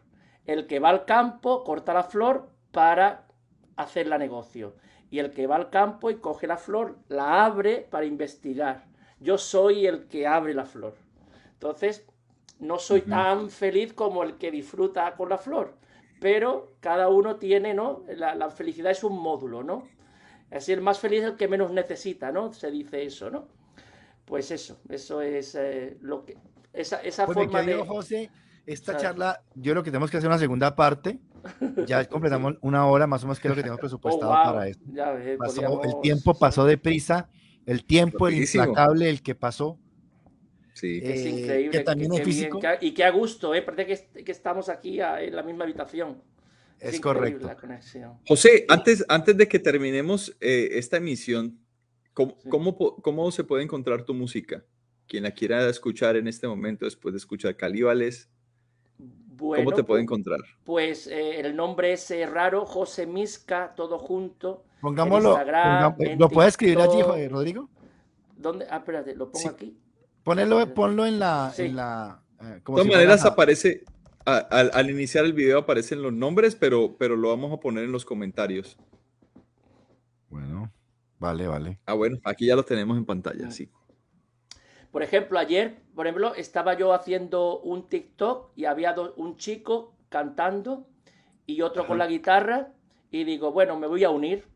El 0.44 0.66
que 0.66 0.78
va 0.78 0.90
al 0.90 1.04
campo 1.04 1.64
corta 1.64 1.94
la 1.94 2.02
flor 2.02 2.48
para 2.72 3.25
hacer 3.76 4.06
la 4.06 4.18
negocio. 4.18 4.74
Y 5.10 5.18
el 5.20 5.30
que 5.30 5.46
va 5.46 5.56
al 5.56 5.70
campo 5.70 6.10
y 6.10 6.16
coge 6.16 6.46
la 6.46 6.56
flor, 6.56 6.96
la 7.08 7.44
abre 7.44 7.86
para 7.90 8.06
investigar. 8.06 8.84
Yo 9.20 9.38
soy 9.38 9.86
el 9.86 10.08
que 10.08 10.26
abre 10.26 10.52
la 10.52 10.66
flor. 10.66 10.94
Entonces, 11.52 12.06
no 12.58 12.78
soy 12.78 13.02
tan 13.02 13.50
feliz 13.50 13.92
como 13.92 14.22
el 14.22 14.36
que 14.36 14.50
disfruta 14.50 15.14
con 15.14 15.28
la 15.28 15.38
flor, 15.38 15.74
pero 16.20 16.74
cada 16.80 17.08
uno 17.08 17.36
tiene, 17.36 17.74
¿no? 17.74 18.02
La, 18.08 18.50
felicidad 18.50 18.92
es 18.92 19.04
un 19.04 19.18
módulo, 19.18 19.62
¿no? 19.62 19.88
Así 20.50 20.72
el 20.72 20.80
más 20.80 20.98
feliz 20.98 21.20
es 21.20 21.26
el 21.26 21.36
que 21.36 21.48
menos 21.48 21.72
necesita, 21.72 22.32
¿no? 22.32 22.52
Se 22.52 22.70
dice 22.70 23.04
eso, 23.04 23.30
¿no? 23.30 23.48
Pues 24.24 24.50
eso, 24.50 24.80
eso 24.88 25.20
es 25.20 25.54
eh, 25.54 25.98
lo 26.00 26.24
que... 26.24 26.36
Esa, 26.72 27.00
esa 27.02 27.26
pues 27.26 27.36
forma 27.36 27.62
de... 27.62 27.74
José, 27.84 28.30
esta 28.64 28.96
charla, 28.96 29.42
yo 29.54 29.72
creo 29.72 29.82
que 29.82 29.90
tenemos 29.90 30.10
que 30.10 30.16
hacer 30.16 30.28
una 30.28 30.38
segunda 30.38 30.74
parte 30.74 31.20
ya 31.86 32.04
completamos 32.08 32.54
una 32.60 32.86
hora 32.86 33.06
más 33.06 33.22
o 33.22 33.26
menos 33.26 33.40
que 33.40 33.48
lo 33.48 33.54
que 33.54 33.62
tenemos 33.62 33.80
presupuestado 33.86 34.30
oh, 34.30 34.34
para 34.34 34.68
esto. 34.68 34.84
El 35.82 36.00
tiempo 36.02 36.38
pasó 36.38 36.64
deprisa, 36.64 37.28
el 37.64 37.84
tiempo, 37.84 38.28
el 38.28 38.34
implacable, 38.34 39.08
el 39.08 39.22
que 39.22 39.34
pasó. 39.34 39.78
Sí. 40.74 41.00
es 41.02 41.24
eh, 41.24 41.30
increíble. 41.30 41.70
Que 41.70 41.84
también 41.84 42.12
es 42.12 42.22
físico. 42.22 42.60
y 42.80 42.92
que 42.92 43.04
a 43.04 43.10
gusto, 43.10 43.54
¿eh? 43.54 43.62
Parece 43.62 43.86
que, 44.12 44.24
que 44.24 44.32
estamos 44.32 44.68
aquí 44.68 45.00
en 45.00 45.34
la 45.34 45.42
misma 45.42 45.64
habitación. 45.64 46.22
Es, 46.80 47.00
correcto. 47.00 47.50
José, 48.26 48.66
antes, 48.68 49.04
antes 49.08 49.36
de 49.36 49.48
que 49.48 49.58
terminemos 49.58 50.36
eh, 50.40 50.70
esta 50.72 50.98
emisión, 50.98 51.58
¿cómo, 52.12 52.36
cómo, 52.50 52.76
¿cómo, 52.76 53.30
se 53.30 53.44
puede 53.44 53.62
encontrar 53.62 54.04
tu 54.04 54.12
música? 54.12 54.64
Quien 55.06 55.22
la 55.22 55.30
quiera 55.30 55.68
escuchar 55.68 56.16
en 56.16 56.28
este 56.28 56.46
momento, 56.46 56.84
después 56.84 57.14
de 57.14 57.18
escuchar 57.18 57.56
Calíbales, 57.56 58.28
¿Cómo 59.38 59.72
te 59.72 59.84
puede 59.84 60.02
encontrar? 60.02 60.40
Pues 60.64 61.06
eh, 61.06 61.40
el 61.40 61.54
nombre 61.56 61.92
es 61.92 62.10
eh, 62.10 62.26
raro, 62.26 62.64
José 62.64 63.06
Misca, 63.06 63.74
todo 63.74 63.98
junto. 63.98 64.64
Pongámoslo. 64.80 65.38
¿Lo 66.18 66.28
puedes 66.28 66.50
escribir 66.50 66.80
allí, 66.80 67.28
Rodrigo? 67.28 67.68
¿Dónde? 68.36 68.66
Ah, 68.70 68.78
espérate, 68.78 69.14
lo 69.14 69.30
pongo 69.30 69.48
aquí. 69.48 69.76
Ponelo, 70.22 70.74
ponlo 70.74 71.06
en 71.06 71.18
la. 71.18 71.52
Eh, 71.56 71.72
de 72.40 72.60
todas 72.60 72.86
maneras, 72.86 73.24
aparece. 73.24 73.84
al, 74.24 74.90
iniciar 74.90 75.24
el 75.24 75.32
video 75.32 75.58
aparecen 75.58 76.02
los 76.02 76.12
nombres, 76.12 76.54
pero, 76.54 76.96
pero 76.98 77.16
lo 77.16 77.28
vamos 77.28 77.52
a 77.52 77.60
poner 77.60 77.84
en 77.84 77.92
los 77.92 78.04
comentarios. 78.04 78.76
Bueno, 80.28 80.70
vale, 81.18 81.46
vale. 81.46 81.78
Ah, 81.86 81.94
bueno, 81.94 82.18
aquí 82.24 82.46
ya 82.46 82.56
lo 82.56 82.64
tenemos 82.64 82.96
en 82.98 83.04
pantalla, 83.04 83.50
sí. 83.50 83.70
Por 84.96 85.02
ejemplo, 85.02 85.38
ayer, 85.38 85.76
por 85.94 86.06
ejemplo, 86.06 86.34
estaba 86.34 86.72
yo 86.72 86.94
haciendo 86.94 87.60
un 87.60 87.86
TikTok 87.86 88.52
y 88.56 88.64
había 88.64 88.94
un 89.16 89.36
chico 89.36 89.92
cantando 90.08 90.86
y 91.44 91.60
otro 91.60 91.86
con 91.86 91.98
la 91.98 92.06
guitarra 92.06 92.72
y 93.10 93.24
digo, 93.24 93.52
bueno, 93.52 93.78
me 93.78 93.86
voy 93.88 94.04
a 94.04 94.08
unir. 94.08 94.46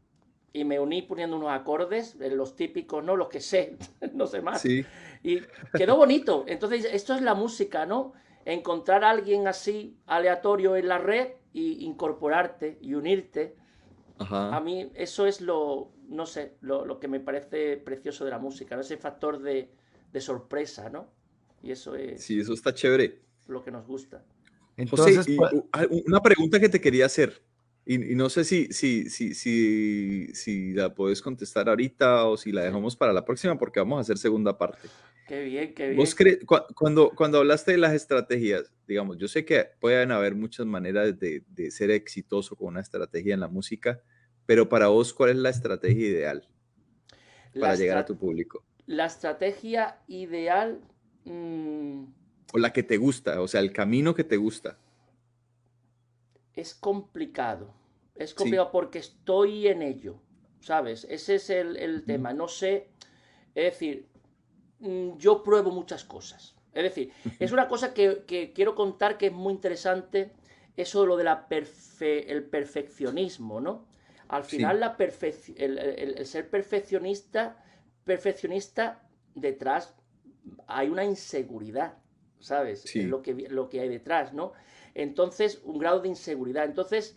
Y 0.55 0.65
me 0.65 0.81
uní 0.81 1.03
poniendo 1.03 1.37
unos 1.37 1.51
acordes, 1.51 2.17
eh, 2.23 2.31
los 2.31 2.57
típicos, 2.57 3.05
¿no? 3.05 3.17
Los 3.17 3.29
que 3.29 3.41
sé, 3.41 3.77
no 4.15 4.27
sé 4.27 4.41
más. 4.41 4.65
Y 4.65 5.43
quedó 5.75 5.97
bonito. 5.97 6.45
Entonces, 6.47 6.87
esto 6.91 7.15
es 7.15 7.21
la 7.21 7.35
música, 7.35 7.85
¿no? 7.85 8.15
Encontrar 8.47 9.05
a 9.05 9.11
alguien 9.11 9.47
así 9.47 9.99
aleatorio 10.07 10.75
en 10.75 10.89
la 10.89 10.97
red 10.97 11.33
y 11.53 11.85
incorporarte 11.85 12.79
y 12.81 12.95
unirte. 12.95 13.57
A 14.19 14.59
mí 14.61 14.91
eso 14.95 15.27
es 15.27 15.43
lo, 15.43 15.91
no 16.09 16.25
sé, 16.25 16.57
lo, 16.63 16.87
lo, 16.87 16.99
que 16.99 17.09
me 17.09 17.21
parece 17.21 17.77
precioso 17.77 18.25
de 18.25 18.31
la 18.31 18.39
música, 18.39 18.75
¿no? 18.75 18.81
ese 18.81 18.97
factor 18.97 19.39
de, 19.39 19.71
de 20.13 20.21
sorpresa, 20.21 20.91
¿no? 20.91 21.13
Y 21.63 21.73
eso 21.73 21.95
es... 21.95 22.23
Sí, 22.23 22.41
eso 22.41 22.55
está 22.55 22.75
chévere. 22.75 23.21
Lo 23.47 23.63
que 23.63 23.71
nos 23.71 23.87
gusta. 23.87 24.25
Entonces, 24.77 25.27
pues 25.37 25.53
una 26.07 26.23
pregunta 26.23 26.59
que 26.59 26.69
te 26.69 26.81
quería 26.81 27.07
hacer, 27.07 27.43
y, 27.85 27.99
no 28.15 28.29
sé 28.29 28.45
si, 28.45 28.67
si, 28.73 29.11
si, 29.11 29.35
si, 29.35 30.29
si 30.33 30.73
la 30.75 30.95
puedes 30.95 31.21
contestar 31.21 31.69
ahorita 31.69 32.27
o 32.27 32.37
si 32.37 32.53
la 32.53 32.63
dejamos 32.63 32.95
para 32.95 33.13
la 33.13 33.25
próxima, 33.25 33.59
porque 33.59 33.81
vamos 33.81 33.99
a 33.99 34.01
hacer 34.03 34.19
segunda 34.19 34.57
parte. 34.57 34.89
Qué 35.27 35.43
bien, 35.45 35.75
qué 35.75 35.89
bien. 35.89 35.97
¿Vos 35.97 36.17
cuando, 36.75 37.11
cuando 37.11 37.39
hablaste 37.39 37.73
de 37.73 37.79
las 37.79 37.95
estrategias, 37.95 38.73
digamos, 38.87 39.17
yo 39.19 39.29
sé 39.29 39.45
que 39.45 39.71
pueden 39.81 40.13
haber 40.13 40.35
muchas 40.35 40.67
maneras 40.67 41.19
de, 41.19 41.43
de 41.49 41.71
ser 41.71 41.91
exitoso 41.91 42.55
con 42.55 42.69
una 42.69 42.81
estrategia 42.81 43.35
en 43.35 43.41
la 43.41 43.49
música, 43.49 44.01
pero 44.47 44.69
para 44.69 44.89
vos, 44.89 45.13
¿cuál 45.13 45.31
es 45.31 45.37
la 45.37 45.51
estrategia 45.51 46.07
ideal 46.07 46.49
para 47.59 47.75
llegar 47.75 47.99
a 47.99 48.05
tu 48.05 48.17
público? 48.17 48.65
La 48.91 49.05
estrategia 49.05 50.01
ideal... 50.09 50.81
Mm, 51.25 52.07
o 52.53 52.59
la 52.59 52.73
que 52.73 52.83
te 52.83 52.97
gusta, 52.97 53.41
o 53.41 53.47
sea, 53.47 53.61
el 53.61 53.73
camino 53.73 54.17
que 54.17 54.25
te 54.25 54.37
gusta. 54.37 54.79
Es 56.55 56.75
complicado. 56.75 57.73
Es 58.17 58.35
complicado 58.35 58.73
porque 58.73 58.99
estoy 58.99 59.69
en 59.69 59.83
ello, 59.83 60.17
¿sabes? 60.59 61.07
Ese 61.09 61.37
es 61.37 61.51
el, 61.51 62.03
tema. 62.05 62.33
No 62.33 62.49
sé, 62.49 62.89
es 63.55 63.65
decir, 63.65 64.09
mm, 64.81 65.19
yo 65.19 65.45
pruebo 65.45 65.71
muchas 65.71 66.03
cosas. 66.03 66.57
Es 66.75 66.83
decir, 66.83 67.13
es 67.39 67.53
una 67.53 67.69
cosa 67.69 67.95
que, 67.95 68.51
quiero 68.53 68.75
contar 68.75 69.19
que 69.19 69.27
es 69.27 69.33
muy 69.33 69.53
interesante, 69.53 70.33
eso 70.77 71.03
de 71.03 71.07
lo 71.07 71.17
de 71.17 71.23
la 71.23 71.47
el 71.49 72.43
perfeccionismo, 72.43 73.61
¿no? 73.61 73.87
Al 74.27 74.43
final, 74.43 74.81
la 74.81 74.97
el, 74.99 76.27
ser 76.27 76.51
perfeccionista, 76.51 77.57
perfeccionista, 78.11 79.09
detrás 79.37 79.95
hay 80.67 80.89
una 80.89 81.05
inseguridad, 81.05 81.95
¿sabes? 82.41 82.85
Es 82.85 83.05
lo 83.05 83.23
que, 83.23 83.35
lo 83.49 83.69
que 83.69 83.79
hay 83.79 83.89
detrás, 83.89 84.33
¿no? 84.33 84.53
Entonces, 84.95 85.61
un 85.63 85.79
grado 85.79 86.01
de 86.01 86.09
inseguridad. 86.09 86.65
Entonces, 86.65 87.17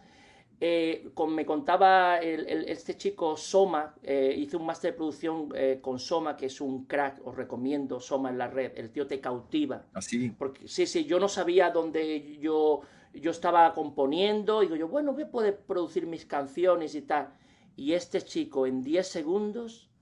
eh, 0.61 1.09
me 1.29 1.47
contaba 1.47 2.19
este 2.19 2.95
chico 2.95 3.35
Soma, 3.35 3.95
eh, 4.03 4.35
hice 4.37 4.55
un 4.55 4.67
máster 4.67 4.91
de 4.91 4.97
producción 4.97 5.49
eh, 5.55 5.79
con 5.81 5.97
Soma, 5.97 6.37
que 6.37 6.45
es 6.45 6.61
un 6.61 6.85
crack, 6.85 7.25
os 7.25 7.35
recomiendo 7.35 7.99
Soma 7.99 8.29
en 8.29 8.37
la 8.37 8.47
red, 8.47 8.73
el 8.75 8.91
tío 8.91 9.07
te 9.07 9.19
cautiva. 9.19 9.87
Así. 9.93 10.29
¿Ah, 10.31 10.35
Porque 10.37 10.67
sí, 10.67 10.85
sí, 10.85 11.05
yo 11.05 11.19
no 11.19 11.27
sabía 11.27 11.71
dónde 11.71 12.37
yo 12.37 12.81
yo 13.15 13.31
estaba 13.31 13.73
componiendo, 13.73 14.61
y 14.61 14.67
digo 14.67 14.75
yo, 14.75 14.87
bueno, 14.87 15.13
voy 15.13 15.23
a 15.23 15.31
poder 15.31 15.57
producir 15.57 16.05
mis 16.05 16.25
canciones 16.25 16.93
y 16.93 17.01
tal. 17.01 17.29
Y 17.75 17.93
este 17.93 18.21
chico 18.21 18.67
en 18.67 18.83
10 18.83 19.07
segundos 19.07 19.92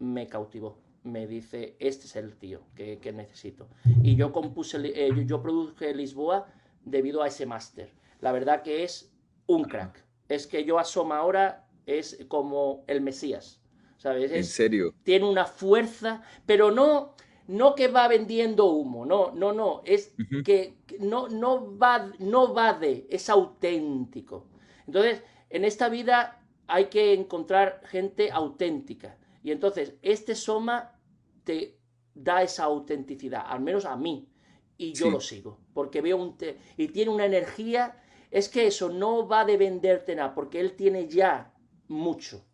me 0.00 0.26
cautivó. 0.26 0.78
Me 1.04 1.26
dice, 1.26 1.76
este 1.78 2.06
es 2.06 2.16
el 2.16 2.36
tío 2.36 2.60
que, 2.74 2.98
necesito. 3.14 3.68
Y 4.02 4.16
yo 4.16 4.32
compuse, 4.32 4.78
eh, 4.82 5.10
yo, 5.24 5.40
produje 5.40 5.94
Lisboa 5.94 6.46
debido 6.84 7.22
a 7.22 7.28
ese 7.28 7.46
máster. 7.46 7.90
La 8.20 8.32
verdad 8.32 8.62
que 8.62 8.82
es 8.82 9.10
un 9.46 9.64
crack. 9.64 10.04
Es 10.28 10.46
que 10.46 10.64
yo 10.64 10.78
asoma 10.78 11.18
ahora 11.18 11.66
es 11.86 12.24
como 12.28 12.84
el 12.86 13.00
Mesías. 13.00 13.60
¿Sabes? 13.96 14.32
en 14.32 14.44
serio. 14.44 14.94
Tiene 15.02 15.28
una 15.28 15.44
fuerza, 15.44 16.22
pero 16.46 16.70
no, 16.70 17.14
no 17.48 17.74
que 17.74 17.88
va 17.88 18.08
vendiendo 18.08 18.66
humo, 18.66 19.04
no, 19.04 19.32
no, 19.32 19.52
no, 19.52 19.82
es 19.84 20.14
que 20.42 20.78
no, 21.00 21.28
no, 21.28 21.76
va, 21.76 22.10
no 22.18 22.54
va 22.54 22.72
de, 22.72 23.06
es 23.10 23.28
auténtico. 23.28 24.46
Entonces, 24.86 25.22
en 25.50 25.64
esta 25.66 25.88
vida 25.88 26.40
hay 26.66 26.86
que 26.86 27.12
encontrar 27.12 27.82
gente 27.84 28.30
auténtica. 28.30 29.18
Y 29.42 29.50
entonces, 29.52 29.94
este 30.02 30.34
Soma 30.34 30.98
te 31.44 31.78
da 32.14 32.42
esa 32.42 32.64
autenticidad, 32.64 33.44
al 33.46 33.60
menos 33.60 33.84
a 33.84 33.96
mí, 33.96 34.28
y 34.76 34.92
yo 34.92 35.10
lo 35.10 35.20
sigo, 35.20 35.58
porque 35.74 36.00
veo 36.00 36.16
un... 36.16 36.36
y 36.76 36.88
tiene 36.88 37.10
una 37.10 37.26
energía, 37.26 38.02
es 38.30 38.48
que 38.48 38.66
eso 38.66 38.88
no 38.88 39.28
va 39.28 39.44
de 39.44 39.56
venderte 39.56 40.14
nada, 40.14 40.34
porque 40.34 40.60
él 40.60 40.72
tiene 40.72 41.08
ya 41.08 41.52
mucho. 41.88 42.44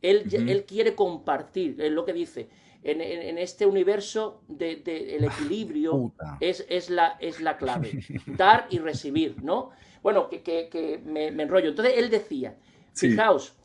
Él, 0.00 0.26
él 0.32 0.64
quiere 0.64 0.94
compartir, 0.94 1.80
es 1.80 1.90
lo 1.90 2.04
que 2.04 2.12
dice 2.12 2.48
en, 2.86 3.38
este 3.38 3.66
universo 3.66 4.42
del 4.48 4.84
de, 4.84 5.16
equilibrio 5.16 6.12
es, 6.40 6.64
es, 6.68 6.90
la, 6.90 7.16
es 7.20 7.40
la 7.40 7.56
clave. 7.56 8.04
Dar 8.26 8.66
y 8.70 8.78
recibir, 8.78 9.42
¿no? 9.42 9.70
Bueno, 10.02 10.28
que, 10.28 11.00
me, 11.04 11.26
enrollo. 11.28 11.70
Entonces 11.70 11.94
él 11.96 12.10
decía, 12.10 12.56
fijaos, 12.94 13.55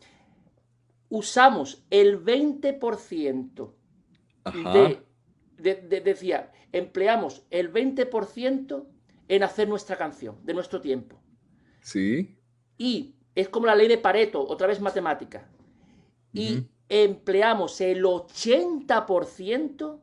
usamos 1.12 1.84
el 1.90 2.24
20% 2.24 3.74
de, 5.58 6.02
decía, 6.02 6.52
empleamos 6.72 7.46
el 7.52 7.72
20% 7.72 8.86
en 9.28 9.44
hacer 9.44 9.68
nuestra 9.68 9.98
canción, 9.98 10.38
de 10.44 10.54
nuestro 10.54 10.82
tiempo. 10.82 11.22
Sí. 11.82 12.38
Y 12.78 13.16
es 13.36 13.50
como 13.50 13.68
la 13.68 13.76
ley 13.76 13.90
de 13.90 13.98
Pareto, 13.98 14.42
otra 14.42 14.68
vez 14.68 14.80
matemática. 14.80 15.48
Y 16.34 16.64
empleamos 16.88 17.82
el 17.82 18.04
80%, 18.04 20.00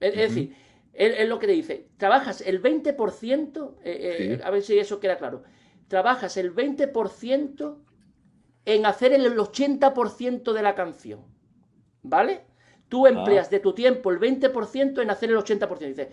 es, 0.00 0.16
decir, 0.16 0.56
es, 0.92 1.28
lo 1.28 1.38
que 1.38 1.46
te 1.46 1.52
dice, 1.52 1.88
trabajas 1.96 2.40
el 2.40 2.60
20%, 2.60 3.76
eh, 3.84 3.84
eh, 3.84 4.40
a 4.42 4.50
ver 4.50 4.62
si 4.62 4.76
eso 4.76 4.98
queda 4.98 5.18
claro, 5.18 5.44
trabajas 5.86 6.36
el 6.36 6.52
20% 6.52 7.85
en 8.66 8.84
hacer 8.84 9.12
el 9.14 9.34
80% 9.36 10.52
de 10.52 10.62
la 10.62 10.74
canción, 10.74 11.20
¿vale? 12.02 12.44
Tú 12.88 13.06
ah. 13.06 13.10
empleas 13.10 13.48
de 13.48 13.60
tu 13.60 13.72
tiempo 13.72 14.10
el 14.10 14.20
20% 14.20 15.00
en 15.00 15.10
hacer 15.10 15.30
el 15.30 15.36
80%. 15.36 15.78
Dices, 15.78 16.08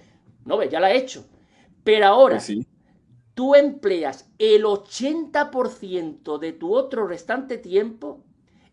no 0.45 0.58
ves, 0.58 0.70
ya 0.70 0.80
la 0.80 0.91
he 0.91 0.97
hecho. 0.97 1.26
Pero 1.84 2.06
ahora, 2.06 2.38
pues 2.38 2.66
tú 3.34 3.56
empleas 3.56 4.32
el 4.38 4.64
80% 4.64 6.38
de 6.39 6.54
tu 6.54 6.74
otro 6.74 7.08
restante 7.08 7.58
tiempo 7.58 8.24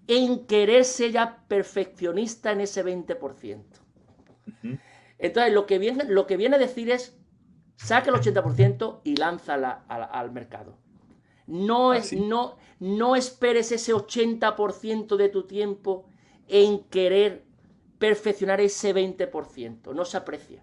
en 0.07 0.47
quererse 0.47 1.11
ya 1.11 1.45
perfeccionista 1.49 2.53
en 2.53 2.61
ese 2.61 2.85
20%. 2.85 3.64
Entonces, 5.18 5.53
lo 5.53 5.66
que, 5.66 5.78
viene, 5.78 6.05
lo 6.05 6.26
que 6.26 6.37
viene 6.37 6.57
a 6.57 6.59
decir 6.59 6.91
es, 6.91 7.18
saca 7.76 8.11
el 8.11 8.16
80% 8.16 9.01
y 9.05 9.16
lánzala 9.16 9.85
al, 9.89 10.33
mercado. 10.33 10.78
No, 11.51 11.94
es, 11.94 12.12
no, 12.12 12.57
no 12.78 13.16
esperes 13.16 13.72
ese 13.72 13.92
80% 13.92 15.16
de 15.16 15.28
tu 15.28 15.46
tiempo 15.46 16.07
en 16.48 16.84
querer 16.84 17.44
perfeccionar 17.98 18.61
ese 18.61 18.94
20%. 18.94 19.94
No 19.94 20.05
se 20.05 20.16
aprecia. 20.16 20.62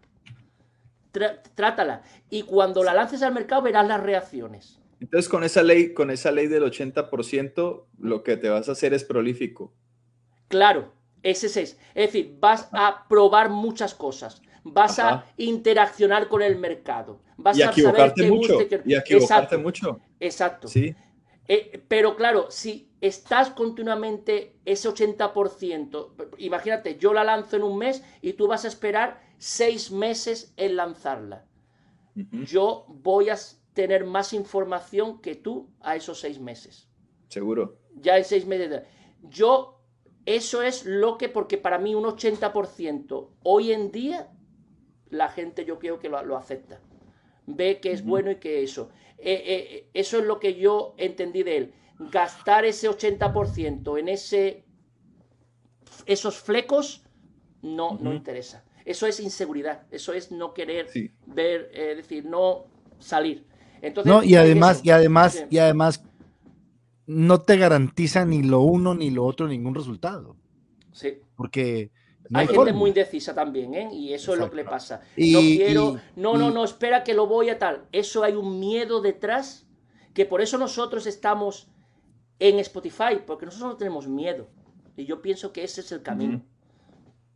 trátala. 1.56 2.04
Y 2.30 2.44
cuando 2.44 2.84
la 2.84 2.94
lances 2.94 3.22
al 3.22 3.34
mercado 3.34 3.62
verás 3.62 3.88
las 3.88 4.02
reacciones. 4.02 4.80
Entonces, 5.00 5.30
con 5.30 5.44
esa 5.44 5.62
ley, 5.62 5.94
con 5.94 6.10
esa 6.10 6.32
ley 6.32 6.48
del 6.48 6.64
80%, 6.64 7.86
lo 8.00 8.24
que 8.24 8.38
te 8.38 8.50
vas 8.50 8.68
a 8.68 8.72
hacer 8.72 8.94
es 8.94 9.04
prolífico. 9.04 9.74
Claro, 10.48 10.94
ese 11.22 11.48
es. 11.48 11.58
Es 11.58 11.78
decir, 11.94 12.38
vas 12.40 12.70
a 12.72 13.08
probar 13.08 13.50
muchas 13.50 13.94
cosas. 13.94 14.42
Vas 14.74 15.00
a 15.00 15.26
interaccionar 15.38 16.28
con 16.28 16.42
el 16.42 16.58
mercado. 16.58 17.22
Vas 17.38 17.58
y 17.58 17.62
a 17.62 17.70
equivocarte 17.70 18.30
mucho. 18.30 18.60
Y 18.86 18.96
a 18.96 19.00
equivocarte 19.00 19.58
mucho. 19.58 20.00
Exacto. 20.20 20.68
Sí. 20.68 20.96
Eh, 21.48 21.82
pero 21.88 22.16
claro, 22.16 22.48
si 22.50 22.90
estás 23.00 23.52
continuamente 23.52 24.58
ese 24.66 24.90
80%, 24.90 26.38
imagínate, 26.40 26.98
yo 26.98 27.14
la 27.14 27.24
lanzo 27.24 27.56
en 27.56 27.64
un 27.64 27.78
mes 27.78 28.04
y 28.22 28.34
tú 28.34 28.48
vas 28.48 28.66
a 28.66 28.68
esperar 28.68 29.22
seis 29.38 29.92
meses 29.92 30.54
en 30.58 30.76
lanzarla. 30.76 31.46
Yo 32.32 32.86
voy 32.88 33.30
a 33.30 33.38
tener 33.74 34.06
más 34.06 34.34
información 34.34 35.22
que 35.22 35.36
tú 35.36 35.70
a 35.82 35.96
esos 35.96 36.20
seis 36.20 36.40
meses. 36.40 36.90
Seguro. 37.28 37.78
Ya 37.94 38.18
en 38.18 38.26
seis 38.26 38.46
meses. 38.48 38.82
Yo, 39.22 39.84
eso 40.26 40.64
es 40.64 40.84
lo 40.86 41.20
que, 41.20 41.30
porque 41.30 41.60
para 41.60 41.78
mí 41.78 41.94
un 41.94 42.06
80% 42.06 43.30
hoy 43.44 43.72
en 43.72 43.92
día, 43.92 44.32
la 45.10 45.30
gente 45.30 45.66
yo 45.66 45.80
creo 45.80 46.00
que 46.00 46.10
lo, 46.10 46.38
acepta. 46.38 46.80
Ve 47.46 47.80
que 47.80 47.92
es 47.92 48.04
bueno 48.04 48.32
y 48.32 48.36
que 48.36 48.64
eso. 48.64 48.90
Eh, 49.18 49.44
eh, 49.46 49.90
eso 49.94 50.20
es 50.20 50.26
lo 50.26 50.40
que 50.40 50.56
yo 50.56 50.96
entendí 50.98 51.44
de 51.44 51.58
él. 51.58 51.74
Gastar 52.00 52.66
ese 52.66 52.90
80% 52.90 54.00
en 54.00 54.10
ese, 54.10 54.66
esos 56.06 56.38
flecos 56.38 57.04
no, 57.62 57.98
no 58.00 58.14
interesa. 58.14 58.64
Eso 58.86 59.08
es 59.08 59.20
inseguridad. 59.20 59.84
Eso 59.92 60.14
es 60.14 60.32
no 60.32 60.54
querer 60.54 60.88
ver, 61.26 61.72
es 61.74 61.80
eh, 61.80 61.96
decir, 61.96 62.26
no 62.26 62.66
salir 63.00 63.48
no, 64.06 64.24
y 64.24 64.36
además, 64.36 64.82
y 64.84 64.90
además, 64.90 65.46
y 65.50 65.58
además, 65.58 66.04
no 67.06 67.42
te 67.42 67.58
garantiza 67.58 68.26
ni 68.26 68.44
lo 68.44 68.62
uno 68.62 68.96
ni 68.96 69.12
lo 69.12 69.26
otro 69.26 69.48
ningún 69.48 69.76
resultado. 69.76 70.36
Sí. 70.92 71.20
Porque 71.36 71.92
hay, 72.34 72.48
gente 72.48 72.74
muy 72.74 72.90
indecisa 72.90 73.34
también, 73.34 73.74
¿eh? 73.74 73.90
Y 73.92 74.14
eso 74.14 74.34
es 74.34 74.40
lo 74.40 74.50
que 74.50 74.58
le 74.58 74.64
pasa. 74.66 75.02
no 75.16 75.40
quiero, 75.40 76.00
no, 76.16 76.38
no, 76.38 76.52
no, 76.52 76.64
espera 76.64 77.04
que 77.04 77.14
lo 77.14 77.28
voy 77.28 77.50
a 77.50 77.60
tal. 77.60 77.86
Eso 77.92 78.24
hay 78.24 78.34
un 78.34 78.60
miedo 78.60 79.02
detrás, 79.02 79.68
que 80.14 80.26
por 80.26 80.42
eso 80.42 80.58
nosotros 80.58 81.08
estamos 81.08 81.70
en 82.40 82.60
Spotify, 82.60 83.20
porque 83.26 83.46
nosotros 83.46 83.72
no 83.72 83.78
tenemos 83.78 84.08
miedo. 84.08 84.48
Y 84.96 85.06
yo 85.06 85.22
pienso 85.22 85.54
que 85.54 85.64
ese 85.64 85.82
es 85.82 85.92
el 85.92 86.02
camino. 86.02 86.44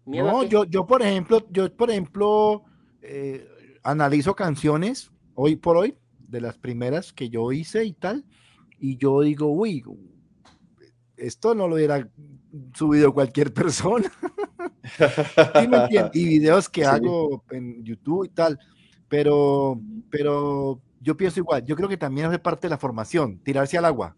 no, 0.05 0.43
yo, 0.43 0.65
yo, 0.65 0.85
por 0.85 1.01
ejemplo, 1.01 1.45
yo, 1.51 1.71
por 1.75 1.91
ejemplo, 1.91 2.63
eh, 3.01 3.47
analizo 3.83 4.35
canciones 4.35 5.11
hoy 5.35 5.55
por 5.55 5.77
hoy 5.77 5.95
de 6.19 6.41
las 6.41 6.57
primeras 6.57 7.13
que 7.13 7.29
yo 7.29 7.51
hice 7.51 7.85
y 7.85 7.93
tal. 7.93 8.25
Y 8.79 8.97
yo 8.97 9.21
digo, 9.21 9.47
uy, 9.51 9.83
esto 11.17 11.53
no 11.53 11.67
lo 11.67 11.75
hubiera 11.75 12.09
subido 12.73 13.13
cualquier 13.13 13.53
persona. 13.53 14.11
y 16.13 16.25
videos 16.25 16.69
que 16.69 16.85
hago 16.85 17.43
en 17.51 17.83
YouTube 17.83 18.25
y 18.25 18.29
tal. 18.29 18.59
Pero, 19.07 19.79
pero 20.09 20.81
yo 20.99 21.17
pienso 21.17 21.39
igual. 21.39 21.65
Yo 21.65 21.75
creo 21.75 21.89
que 21.89 21.97
también 21.97 22.31
es 22.31 22.39
parte 22.39 22.67
de 22.67 22.71
la 22.71 22.77
formación, 22.77 23.39
tirarse 23.39 23.77
al 23.77 23.85
agua. 23.85 24.15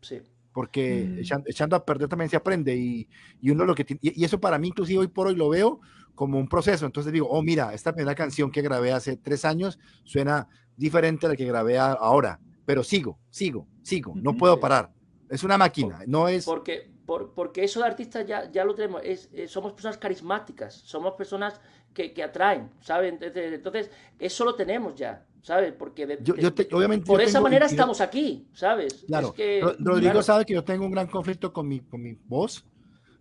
Sí. 0.00 0.20
Porque 0.52 1.04
mm. 1.04 1.46
echando, 1.46 1.76
a 1.76 1.84
perder 1.84 2.08
también 2.08 2.30
se 2.30 2.36
aprende. 2.36 2.76
Y, 2.76 3.08
y 3.40 3.50
uno 3.50 3.64
lo 3.64 3.74
que 3.74 3.84
y, 4.00 4.20
y 4.20 4.24
eso 4.24 4.40
para 4.40 4.58
mí, 4.58 4.68
inclusive 4.68 5.00
hoy 5.00 5.08
por 5.08 5.26
hoy 5.26 5.36
lo 5.36 5.48
veo 5.48 5.80
como 6.14 6.38
un 6.38 6.48
proceso. 6.48 6.86
Entonces 6.86 7.12
digo, 7.12 7.28
oh, 7.28 7.42
mira, 7.42 7.74
esta 7.74 7.92
primera 7.92 8.14
canción 8.14 8.50
que 8.50 8.62
grabé 8.62 8.92
hace 8.92 9.16
tres 9.16 9.44
años 9.44 9.78
suena 10.04 10.48
diferente 10.76 11.26
a 11.26 11.30
la 11.30 11.36
que 11.36 11.44
grabé 11.44 11.78
ahora, 11.78 12.40
pero 12.64 12.82
sigo, 12.82 13.18
sigo, 13.30 13.66
sigo, 13.82 14.14
no 14.16 14.36
puedo 14.36 14.58
parar. 14.58 14.92
Es 15.28 15.42
una 15.42 15.58
máquina, 15.58 16.00
no 16.06 16.28
es... 16.28 16.44
Porque, 16.44 16.90
porque 17.06 17.64
eso 17.64 17.80
de 17.80 17.86
artistas 17.86 18.26
ya, 18.26 18.50
ya 18.50 18.64
lo 18.64 18.74
tenemos, 18.74 19.02
es, 19.04 19.28
eh, 19.32 19.46
somos 19.46 19.72
personas 19.72 19.98
carismáticas, 19.98 20.74
somos 20.74 21.14
personas 21.14 21.60
que, 21.92 22.12
que 22.12 22.22
atraen, 22.22 22.70
¿sabes? 22.80 23.14
Entonces, 23.20 23.90
eso 24.18 24.44
lo 24.44 24.54
tenemos 24.54 24.94
ya, 24.94 25.24
¿sabes? 25.42 25.72
Porque 25.72 26.18
yo, 26.22 26.34
obviamente 26.72 27.06
por 27.06 27.20
esa 27.20 27.40
manera 27.40 27.66
estamos 27.66 28.00
aquí, 28.00 28.48
¿sabes? 28.52 29.04
Claro, 29.06 29.34
Rodrigo 29.78 30.22
sabe 30.22 30.44
que 30.44 30.54
yo 30.54 30.64
tengo 30.64 30.84
un 30.84 30.90
gran 30.90 31.06
conflicto 31.06 31.52
con 31.52 31.68
mi, 31.68 31.80
con 31.80 32.02
mi 32.02 32.14
voz 32.26 32.64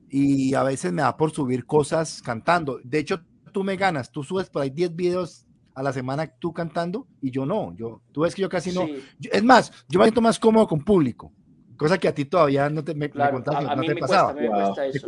y 0.09 0.53
a 0.53 0.63
veces 0.63 0.91
me 0.91 1.01
da 1.01 1.17
por 1.17 1.31
subir 1.31 1.65
cosas 1.65 2.21
cantando. 2.21 2.79
De 2.83 2.99
hecho, 2.99 3.21
tú 3.51 3.63
me 3.63 3.75
ganas, 3.75 4.11
tú 4.11 4.23
subes 4.23 4.49
por 4.49 4.61
ahí 4.61 4.69
10 4.69 4.95
videos 4.95 5.45
a 5.75 5.83
la 5.83 5.91
semana 5.91 6.27
tú 6.27 6.53
cantando 6.53 7.07
y 7.21 7.31
yo 7.31 7.45
no. 7.45 7.75
Yo, 7.75 8.01
tú 8.11 8.21
ves 8.21 8.35
que 8.35 8.41
yo 8.41 8.49
casi 8.49 8.71
no. 8.71 8.85
es 9.19 9.43
más, 9.43 9.71
yo 9.89 9.99
me 9.99 10.05
siento 10.05 10.21
más 10.21 10.39
cómodo 10.39 10.67
con 10.67 10.83
público, 10.83 11.31
cosa 11.77 11.97
que 11.97 12.07
a 12.07 12.15
ti 12.15 12.25
todavía 12.25 12.69
no 12.69 12.83
te 12.83 12.93
me, 12.95 13.09
no 13.09 13.41
te 13.81 13.95
pasaba. 13.95 14.35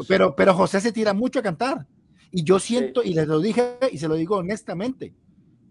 pero, 0.07 0.36
pero 0.36 0.53
José 0.53 0.82
se 0.82 0.91
tira 0.91 1.13
mucho 1.13 1.39
a 1.39 1.43
cantar 1.43 1.86
y 2.32 2.43
yo 2.43 2.59
siento 2.59 3.03
y 3.03 3.13
les 3.13 3.28
lo 3.28 3.39
dije 3.39 3.78
y 3.91 3.97
se 3.97 4.07
lo 4.07 4.16
digo 4.16 4.38
honestamente, 4.38 5.13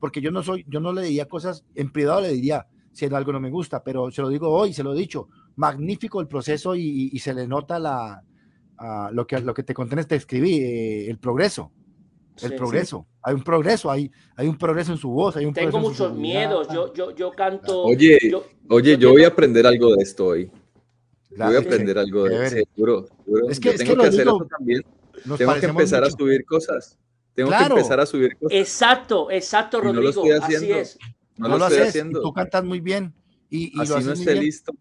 porque 0.01 0.21
yo 0.21 0.31
no 0.31 0.43
soy, 0.43 0.65
yo 0.69 0.81
no 0.81 0.93
le 0.93 1.03
diría 1.03 1.29
cosas 1.29 1.65
en 1.75 1.91
privado, 1.91 2.21
le 2.21 2.33
diría 2.33 2.67
si 2.93 3.07
algo 3.07 3.33
no 3.33 3.41
me 3.41 3.51
gusta, 3.51 3.83
pero 3.83 4.11
se 4.11 4.23
lo 4.23 4.29
digo 4.29 4.51
hoy, 4.51 4.73
se 4.73 4.85
lo 4.85 4.95
he 4.95 4.99
dicho, 4.99 5.29
magnífico 5.57 6.21
el 6.21 6.29
proceso 6.29 6.77
y, 6.77 7.19
se 7.19 7.35
le 7.35 7.49
nota 7.49 7.79
la, 7.79 8.23
lo 9.13 9.27
que 9.27 9.41
lo 9.41 9.53
que 9.53 9.65
te 9.65 9.75
conté, 9.75 10.03
te 10.05 10.17
escribí, 10.17 10.59
eh, 10.59 11.11
el 11.11 11.19
progreso 11.19 11.73
el 12.43 12.57
progreso. 12.57 13.07
Hay 13.23 13.35
un 13.35 13.43
progreso, 13.43 13.91
hay, 13.91 14.11
hay 14.37 14.49
un 14.49 14.59
progreso 14.59 14.93
en 14.93 14.99
su 14.99 15.11
voz. 15.11 15.37
Hay 15.37 15.47
un 15.47 15.55
Tengo 15.55 15.79
muchos 15.79 16.15
miedos. 16.15 16.69
Yo, 16.73 16.93
yo, 16.93 17.15
yo 17.15 17.31
canto. 17.33 17.85
Oye, 17.85 18.19
yo, 18.29 18.45
oye, 18.69 18.97
yo, 18.99 19.11
voy 19.11 19.25
a 19.25 19.29
aprender 19.29 19.67
algo 19.67 19.95
de 19.95 20.03
esto 20.03 20.27
hoy. 20.27 20.51
Voy 21.37 21.57
a 21.57 21.59
aprender 21.59 21.99
algo 21.99 22.25
de 22.25 22.47
esto. 22.47 22.71
Seguro, 22.75 23.09
Es 23.49 23.61
que, 23.61 23.73
tengo 23.73 23.97
que, 23.97 24.09
hacer 24.09 24.21
eso 24.23 24.47
también. 24.51 24.85
Tengo 25.37 25.55
que 25.55 25.67
empezar 25.67 26.05
a 26.05 26.11
subir 26.11 26.45
cosas. 26.45 26.99
Tengo 27.35 27.51
que 27.51 27.65
empezar 27.65 28.01
a 28.01 28.07
subir 28.07 28.37
cosas. 28.37 28.59
Exacto, 28.59 29.31
exacto, 29.31 29.81
Rodrigo. 29.81 29.95
No 29.95 30.03
lo 30.03 30.09
estoy 30.11 30.31
haciendo. 30.31 30.75
Así 30.75 30.81
es. 30.81 30.99
No, 31.37 31.49
lo, 31.49 31.67
estoy 31.67 31.83
haciendo. 31.89 32.23
tú 32.23 32.33
cantas 32.33 32.65
muy 32.65 32.81
bien. 32.81 33.13
Y, 33.51 33.77
y 33.77 33.83
Así 33.83 34.05
no 34.05 34.13
esté 34.13 34.35
listo. 34.35 34.73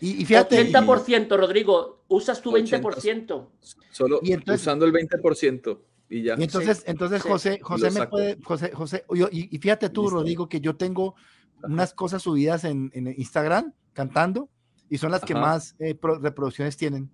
Y, 0.00 0.24
fíjate. 0.24 0.72
80%, 0.72 1.36
Rodrigo. 1.36 2.04
Usas 2.08 2.42
tu 2.42 2.52
20%. 2.52 3.48
Solo 3.90 4.20
usando 4.52 4.84
el 4.84 4.92
20%. 4.92 5.78
Y, 6.08 6.28
entonces, 6.28 6.84
entonces 6.86 7.22
José, 7.22 7.58
José 7.62 7.90
me 7.90 8.06
puede, 8.06 8.36
José, 8.42 8.70
José, 8.72 9.04
y, 9.30 9.58
fíjate 9.58 9.88
tú, 9.88 10.10
Rodrigo, 10.10 10.46
que 10.46 10.60
yo 10.60 10.76
tengo 10.76 11.14
unas 11.62 11.94
cosas 11.94 12.22
subidas 12.22 12.64
en, 12.64 12.90
Instagram 13.16 13.72
cantando 13.94 14.50
y 14.92 14.98
son 14.98 15.10
las 15.10 15.22
que 15.22 15.34
más 15.34 15.74
eh, 15.78 15.98
reproducciones 16.20 16.76
tienen. 16.76 17.10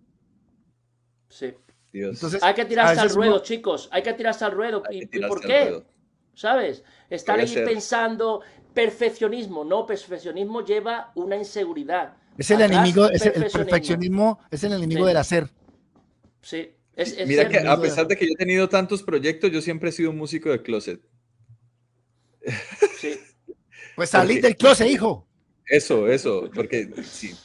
Sí. 1.29 1.55
Entonces, 1.93 2.43
hay 2.43 2.53
que 2.53 2.65
tirarse 2.65 3.01
al 3.01 3.11
ruedo, 3.11 3.39
chicos. 3.39 3.89
Hay 3.93 4.03
que 4.03 4.15
tirarse 4.15 4.45
al 4.45 4.51
ruedo. 4.51 4.83
¿Y, 4.91 5.07
por 5.21 5.41
qué? 5.41 5.85
¿Sabes? 6.35 6.83
Estar 7.09 7.39
ahí 7.39 7.55
pensando 7.55 8.41
perfeccionismo. 8.75 9.65
No, 9.65 9.87
perfeccionismo 9.87 10.65
lleva 10.65 11.13
una 11.15 11.37
inseguridad. 11.37 12.17
Es 12.37 12.51
el 12.51 12.63
enemigo, 12.63 13.09
es 13.11 13.25
el, 13.25 13.45
perfeccionismo 13.49 14.41
es 14.51 14.65
el 14.65 14.73
enemigo 14.73 15.07
del 15.07 15.17
hacer. 15.17 15.49
Sí. 16.43 16.75
Mira 17.29 17.49
que 17.49 17.59
a 17.59 17.81
pesar 17.81 18.09
de 18.09 18.17
que 18.17 18.27
yo 18.27 18.33
he 18.35 18.39
tenido 18.39 18.69
tantos 18.69 19.05
proyectos, 19.05 19.53
yo 19.53 19.63
siempre 19.63 19.91
he 19.91 19.93
sido 19.93 20.11
un 20.11 20.17
músico 20.17 20.51
de 20.51 20.61
closet. 20.63 21.01
Sí. 22.99 23.21
Pues 23.95 24.11
salí 24.11 24.41
del 24.41 24.57
closet, 24.57 24.89
hijo. 24.89 25.29
Eso, 25.65 26.09
eso, 26.09 26.51
porque 26.53 26.91
sí, 27.05 27.37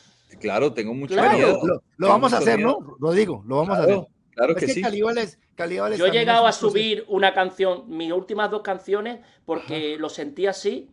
claro, 0.43 0.73
tengo 0.73 0.93
mucho 0.93 1.15
miedo. 1.15 1.61
Lo, 1.97 2.07
vamos 2.07 2.33
a 2.33 2.37
hacer, 2.37 2.59
¿no? 2.59 2.77
Lo 2.99 3.11
digo, 3.11 3.43
lo 3.47 3.57
vamos 3.57 3.77
a 3.77 3.83
hacer. 3.83 4.07
Claro 4.35 4.55
que, 4.55 4.67
sí. 4.67 4.81
yo 4.81 6.07
he 6.07 6.11
llegado 6.11 6.47
a 6.47 6.51
subir 6.51 7.05
una 7.07 7.33
canción, 7.33 7.83
mis 7.87 8.11
últimas 8.11 8.49
dos 8.49 8.63
canciones, 8.63 9.19
porque 9.45 9.95
lo 9.99 10.09
sentí 10.09 10.47
así, 10.47 10.89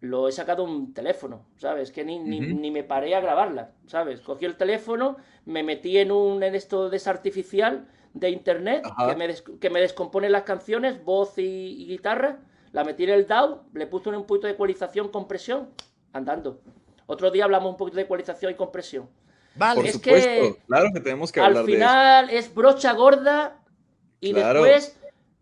lo 0.00 0.26
he 0.26 0.32
sacado 0.32 0.64
un 0.64 0.94
teléfono, 0.94 1.46
¿sabes? 1.58 1.92
Que 1.92 2.04
ni, 2.04 2.18
ni, 2.18 2.70
me 2.70 2.82
paré 2.82 3.14
a 3.14 3.20
grabarla, 3.20 3.72
¿sabes? 3.86 4.20
Cogí 4.20 4.46
el 4.46 4.56
teléfono, 4.56 5.16
me 5.44 5.62
metí 5.62 5.98
en 5.98 6.10
un 6.10 6.42
en 6.42 6.54
esto 6.54 6.88
de 6.88 7.00
artificial 7.04 7.88
de 8.14 8.30
internet 8.30 8.84
que 9.06 9.16
me, 9.16 9.34
que 9.60 9.70
me, 9.70 9.80
descompone 9.80 10.28
las 10.28 10.42
canciones, 10.42 11.04
voz 11.04 11.38
y, 11.38 11.86
guitarra, 11.86 12.40
la 12.72 12.84
metí 12.84 13.04
en 13.04 13.10
el 13.10 13.26
DAW, 13.26 13.62
le 13.74 13.86
puse 13.86 14.08
un 14.08 14.24
poquito 14.24 14.46
de 14.46 14.54
ecualización, 14.54 15.08
compresión, 15.08 15.68
andando. 16.12 16.60
Otro 17.12 17.30
día 17.30 17.44
hablamos 17.44 17.72
un 17.72 17.76
poquito 17.76 17.96
de 17.96 18.04
ecualización 18.04 18.52
y 18.52 18.54
compresión. 18.54 19.06
Vale, 19.54 19.86
es 19.86 19.98
que 19.98 20.56
claro 20.66 20.88
que 20.94 21.00
tenemos 21.00 21.30
que 21.30 21.40
hablar 21.40 21.60
Al 21.60 21.66
final 21.66 22.30
es 22.30 22.54
brocha 22.54 22.94
gorda 22.94 23.60
y 24.18 24.32
después 24.32 24.96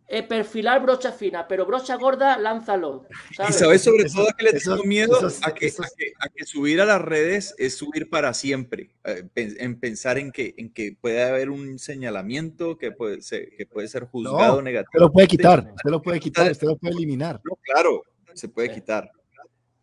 eh, 0.08 0.24
perfilar 0.24 0.82
brocha 0.82 1.12
fina, 1.12 1.46
pero 1.46 1.64
brocha 1.64 1.94
gorda, 1.94 2.36
lánzalo. 2.38 3.06
Y 3.48 3.52
sabes 3.52 3.82
sobre 3.82 4.06
todo 4.06 4.26
que 4.36 4.46
le 4.46 4.54
tengo 4.54 4.82
miedo 4.82 5.16
a, 5.42 5.54
que, 5.54 5.72
a, 6.18 6.28
que, 6.28 6.44
subir 6.44 6.80
a 6.80 6.86
las 6.86 7.00
redes 7.00 7.54
es 7.56 7.76
subir 7.76 8.10
para 8.10 8.34
siempre, 8.34 8.90
eh, 9.04 9.28
en 9.36 9.78
pensar 9.78 10.18
en 10.18 10.32
que, 10.32 10.56
en 10.58 10.72
que 10.72 10.96
puede 11.00 11.22
haber 11.22 11.50
un 11.50 11.78
señalamiento 11.78 12.78
que 12.78 12.90
puede 12.90 13.22
ser, 13.22 13.50
que 13.56 13.64
puede 13.64 13.86
ser 13.86 14.06
juzgado 14.06 14.60
negativo. 14.60 14.90
Se 14.94 14.98
lo 14.98 15.12
puede 15.12 15.28
quitar, 15.28 15.72
se 15.80 15.88
lo 15.88 16.02
puede 16.02 16.18
quitar, 16.18 16.52
se 16.52 16.66
lo 16.66 16.76
puede 16.76 16.94
eliminar. 16.94 17.40
claro, 17.62 18.02
se 18.34 18.48
puede 18.48 18.72
quitar. 18.72 19.12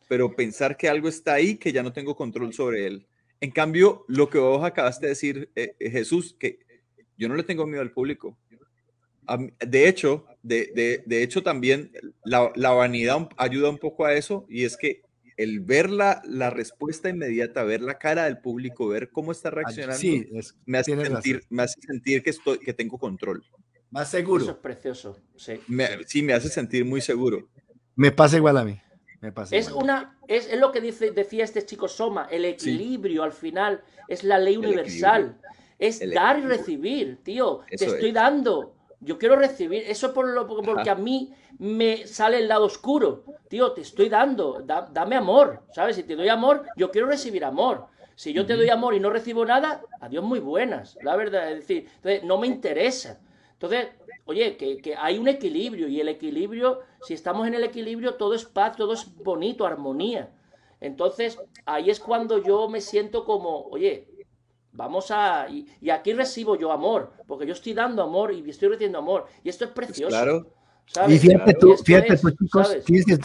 Pero 0.08 0.36
pensar 0.36 0.78
que 0.78 0.90
algo 0.90 1.08
está 1.08 1.34
ahí 1.34 1.56
que 1.56 1.72
ya 1.72 1.84
no 1.84 1.94
tengo 1.94 2.16
control 2.16 2.54
sobre 2.54 2.88
él. 2.88 3.08
En 3.40 3.52
cambio, 3.52 4.06
lo 4.08 4.30
que 4.30 4.40
vos 4.40 4.64
acabaste 4.64 5.06
de 5.06 5.10
decir, 5.10 5.50
eh, 5.56 5.76
Jesús, 5.80 6.36
que 6.40 6.60
yo 7.18 7.28
no 7.28 7.36
le 7.36 7.44
tengo 7.44 7.68
miedo 7.68 7.82
al 7.82 7.92
público 7.92 8.38
de 9.66 9.88
hecho, 9.88 10.26
de, 10.42 11.04
hecho 11.10 11.44
también 11.44 11.92
la, 12.24 12.72
vanidad 12.72 13.30
ayuda 13.38 13.70
un 13.70 13.78
poco 13.78 14.06
a 14.06 14.14
eso 14.14 14.46
y 14.50 14.64
es 14.64 14.78
que 14.78 15.02
el 15.36 15.60
ver 15.60 15.90
la, 15.90 16.22
respuesta 16.50 17.10
inmediata, 17.10 17.64
ver 17.64 17.82
la 17.82 17.98
cara 17.98 18.26
del 18.26 18.40
público, 18.40 18.88
ver 18.88 19.10
cómo 19.12 19.32
está 19.32 19.50
reaccionando, 19.50 20.02
me, 20.66 20.78
hace 20.78 20.96
sentir, 20.96 21.44
me, 21.50 21.64
hace 21.64 21.80
sentir, 21.82 22.24
que, 22.24 22.30
estoy, 22.30 22.60
que 22.60 22.74
tengo 22.74 22.98
control. 22.98 23.44
Más 23.92 24.10
seguro. 24.10 24.44
Eso 24.44 24.52
es 24.52 24.58
precioso. 24.58 25.20
Sí. 25.36 25.60
Me, 25.68 25.88
sí, 26.06 26.22
me 26.22 26.34
hace 26.34 26.50
sentir 26.50 26.86
muy 26.86 27.02
seguro. 27.02 27.48
Me 27.96 28.12
pasa 28.12 28.38
igual 28.38 28.58
a 28.58 28.66
mí. 28.66 28.80
Me 29.20 29.34
es, 29.52 29.72
una, 29.72 30.18
es, 30.28 30.56
lo 30.58 30.72
que 30.72 30.80
dice, 30.80 31.12
decía 31.12 31.44
este 31.44 31.66
chico 31.66 31.88
Soma, 31.88 32.28
el 32.30 32.46
equilibrio 32.46 33.24
al 33.24 33.34
final 33.34 33.82
es 34.08 34.24
la 34.24 34.38
ley 34.38 34.58
universal. 34.58 35.38
Es 35.80 36.02
dar 36.12 36.40
y 36.40 36.42
recibir, 36.42 37.24
tío. 37.24 37.62
Te 37.70 37.86
estoy 37.86 38.12
dando 38.12 38.78
yo 39.00 39.18
quiero 39.18 39.36
recibir, 39.36 39.84
eso 39.88 40.08
es 40.08 40.14
por 40.14 40.28
lo, 40.28 40.48
porque 40.48 40.90
a 40.90 40.96
mí 40.96 41.32
me 41.60 42.08
sale 42.08 42.40
el 42.40 42.48
lado 42.48 42.66
oscuro. 42.66 43.24
Tío, 43.48 43.72
te 43.72 43.82
estoy 43.82 44.10
dando, 44.10 44.64
dame 44.64 45.16
amor, 45.16 45.64
¿sabes? 45.72 45.96
Si 45.96 46.04
te 46.04 46.16
doy 46.16 46.30
amor, 46.30 46.66
yo 46.76 46.92
quiero 46.92 47.08
recibir 47.08 47.46
amor. 47.46 47.88
Si 48.16 48.34
yo 48.34 48.46
te 48.48 48.56
doy 48.56 48.70
amor 48.70 48.96
y 48.96 49.00
no 49.00 49.12
recibo 49.12 49.46
nada, 49.46 49.84
adiós 50.02 50.24
muy 50.24 50.40
buenas, 50.40 50.98
la 51.04 51.16
verdad. 51.16 51.52
Es 51.52 51.60
decir, 51.60 51.88
entonces, 51.98 52.24
no 52.24 52.40
me 52.40 52.48
interesa. 52.48 53.20
Entonces, 53.54 53.90
oye, 54.28 54.58
que, 54.58 54.78
que, 54.78 54.96
hay 54.96 55.18
un 55.18 55.28
equilibrio 55.28 55.88
y 55.88 56.00
el 56.00 56.10
equilibrio, 56.10 56.82
si 57.02 57.14
estamos 57.14 57.48
en 57.48 57.56
el 57.56 57.64
equilibrio, 57.64 58.16
todo 58.16 58.34
es 58.36 58.46
paz, 58.46 58.78
todo 58.78 58.94
es 58.94 59.14
bonito, 59.16 59.66
armonía. 59.66 60.30
Entonces, 60.80 61.40
ahí 61.66 61.90
es 61.90 62.00
cuando 62.00 62.44
yo 62.44 62.70
me 62.70 62.82
siento 62.82 63.26
como, 63.26 63.64
oye, 63.72 64.08
Vamos 64.78 65.10
a. 65.10 65.48
Y, 65.50 65.90
aquí 65.90 66.14
recibo 66.14 66.56
yo 66.56 66.72
amor, 66.72 67.12
porque 67.26 67.48
yo 67.48 67.54
estoy 67.54 67.74
dando 67.74 68.04
amor 68.04 68.32
y 68.32 68.48
estoy 68.48 68.70
recibiendo 68.70 69.00
amor. 69.00 69.26
Y 69.44 69.50
esto 69.50 69.66
es 69.66 69.72
precioso. 69.72 70.10
Claro. 70.10 70.54
Y 71.10 71.18
fíjate 71.18 71.54
tú, 71.56 71.76
fíjate 71.84 72.16
tú, 72.16 72.30
chicos, 72.32 72.78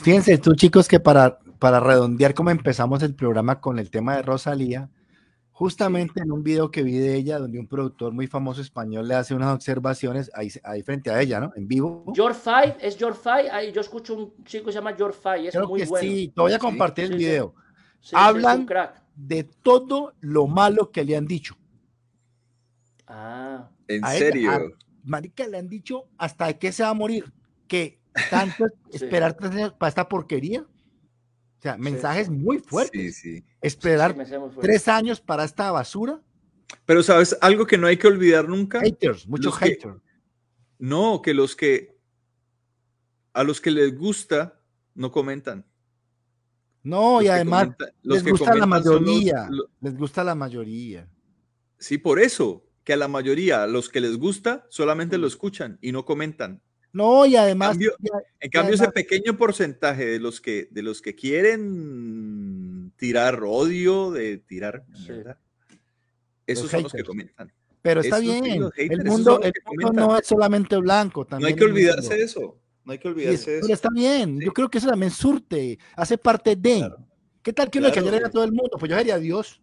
fíjense, 0.02 0.38
tú, 0.38 0.54
chicos, 0.54 0.88
que 0.88 0.98
para, 0.98 1.38
para 1.60 1.78
redondear 1.78 2.34
como 2.34 2.50
empezamos 2.50 3.02
el 3.04 3.14
programa 3.14 3.60
con 3.60 3.78
el 3.78 3.88
tema 3.90 4.16
de 4.16 4.22
Rosalía, 4.22 4.88
justamente 5.62 6.20
en 6.20 6.32
un 6.32 6.42
video 6.42 6.72
que 6.72 6.82
vi 6.82 6.98
de 6.98 7.14
ella, 7.14 7.38
donde 7.38 7.56
un 7.60 7.68
productor 7.68 8.12
muy 8.12 8.26
famoso 8.26 8.60
español 8.60 9.06
le 9.06 9.14
hace 9.14 9.32
unas 9.32 9.54
observaciones 9.54 10.28
ahí, 10.34 10.50
ahí 10.64 10.82
frente 10.82 11.08
a 11.08 11.20
ella, 11.20 11.38
¿no? 11.38 11.52
En 11.54 11.68
vivo. 11.68 12.04
George 12.16 12.40
Five, 12.42 12.78
es 12.80 12.98
George 12.98 13.20
Five. 13.22 13.48
Ahí 13.48 13.70
yo 13.70 13.80
escucho 13.80 14.14
un 14.14 14.44
chico 14.44 14.64
que 14.66 14.72
se 14.72 14.78
llama 14.78 14.92
George 14.96 15.16
Five, 15.22 15.46
es 15.46 15.54
Creo 15.54 15.68
muy 15.68 15.80
que 15.82 15.86
bueno. 15.86 16.08
sí, 16.08 16.32
te 16.34 16.40
voy 16.40 16.52
a 16.52 16.58
compartir 16.58 17.04
el 17.04 17.10
sí, 17.12 17.18
sí. 17.18 17.24
video. 17.24 17.54
Sí, 18.00 18.08
sí, 18.08 18.16
Hablan-. 18.18 18.66
De 19.14 19.44
todo 19.44 20.14
lo 20.20 20.48
malo 20.48 20.90
que 20.90 21.04
le 21.04 21.16
han 21.16 21.26
dicho. 21.26 21.54
Ah, 23.06 23.68
En 23.86 24.04
A 24.04 24.16
ella, 24.16 24.18
serio. 24.18 24.50
a- 24.50 24.60
Marica, 25.04 25.46
le 25.46 25.58
han 25.58 25.68
dicho 25.68 26.08
hasta 26.18 26.46
de 26.48 26.58
qué 26.58 26.72
se 26.72 26.82
va 26.82 26.88
a 26.88 26.94
morir. 26.94 27.32
Que 27.68 28.00
tanto 28.30 28.64
Sí. 28.90 28.96
esperar 29.04 29.36
para 29.36 29.88
esta 29.88 30.08
porquería. 30.08 30.64
O 31.62 31.64
sea, 31.64 31.76
mensajes 31.78 32.28
muy 32.28 32.58
fuertes. 32.58 33.18
Sí, 33.18 33.36
sí. 33.38 33.44
Esperar 33.60 34.16
sí, 34.18 34.34
fuerte. 34.34 34.60
tres 34.62 34.88
años 34.88 35.20
para 35.20 35.44
esta 35.44 35.70
basura. 35.70 36.20
Pero 36.84 37.04
sabes 37.04 37.38
algo 37.40 37.64
que 37.68 37.78
no 37.78 37.86
hay 37.86 37.96
que 37.96 38.08
olvidar 38.08 38.48
nunca. 38.48 38.80
Haters, 38.80 39.28
muchos 39.28 39.56
haters. 39.58 39.94
No, 40.80 41.22
que 41.22 41.34
los 41.34 41.54
que 41.54 41.96
a 43.32 43.44
los 43.44 43.60
que 43.60 43.70
les 43.70 43.96
gusta 43.96 44.58
no 44.96 45.12
comentan. 45.12 45.64
No, 46.82 47.18
Los 47.18 47.24
y 47.26 47.28
además 47.28 47.62
comentan- 47.68 47.92
los 48.02 48.14
les 48.16 48.22
que 48.24 48.30
gusta 48.32 48.54
la 48.54 48.66
los- 48.66 48.68
mayoría. 48.68 49.48
Les 49.80 49.96
gusta 49.96 50.24
la 50.24 50.34
mayoría. 50.34 51.08
sí, 51.78 51.96
por 51.96 52.18
eso, 52.18 52.66
que 52.82 52.92
a 52.94 52.96
la 52.96 53.06
mayoría, 53.06 53.62
a 53.62 53.66
los 53.68 53.88
que 53.88 54.00
les 54.00 54.16
gusta, 54.18 54.66
solamente 54.68 55.16
Mm. 55.16 55.20
lo 55.20 55.26
escuchan 55.28 55.78
y 55.80 55.92
no 55.92 56.04
comentan. 56.04 56.60
No, 56.92 57.24
y 57.24 57.36
además, 57.36 57.70
cambio- 57.70 57.94
ya- 58.00 58.10
En 58.40 58.50
cambio, 58.50 58.74
ese 58.74 58.90
pequeño 58.90 59.36
porcentaje 59.36 60.04
de 60.06 60.18
los 60.20 60.40
que 60.40 60.68
de 60.70 60.82
los 60.82 61.00
que 61.00 61.14
quieren 61.14 62.92
tirar 62.96 63.42
odio, 63.44 64.10
de 64.10 64.38
tirar 64.38 64.84
Sí. 64.94 65.12
esos 66.46 66.64
Los 66.64 66.70
son 66.70 66.82
los 66.82 66.92
que 66.92 67.02
comentan. 67.04 67.50
pero 67.80 68.00
está 68.02 68.18
bien. 68.18 68.44
haters, 68.44 68.72
el 68.76 69.04
mundo, 69.04 69.40
el 69.42 69.52
mundo 69.66 69.92
no 69.92 70.18
es 70.18 70.26
solamente 70.26 70.76
blanco. 70.76 71.26
No 71.30 71.46
hay 71.46 71.54
que 71.54 71.64
olvidarse 71.64 72.14
de 72.14 72.24
eso. 72.24 72.58
No 72.84 72.92
hay 72.92 72.98
que 72.98 73.08
Sí, 73.08 73.14
olvidarse 73.14 73.50
de 73.52 73.56
pero 73.60 73.66
eso. 73.66 73.74
está 73.74 73.88
bien. 73.94 74.38
Sí. 74.38 74.44
Yo 74.44 74.52
creo 74.52 74.68
que 74.68 74.78
eso 74.78 74.88
también 74.88 75.10
surte, 75.12 75.78
hace 75.96 76.18
parte 76.18 76.56
de. 76.56 76.78
Claro. 76.78 76.98
¿Qué 77.42 77.52
tal 77.52 77.70
que 77.70 77.78
uno 77.78 77.88
le 77.88 77.92
Claro, 77.94 78.06
cayera 78.08 78.26
a 78.26 78.30
todo 78.30 78.44
el 78.44 78.52
mundo? 78.52 78.76
Pues 78.78 78.90
yo 78.90 78.96
sería 78.98 79.18
Dios. 79.18 79.60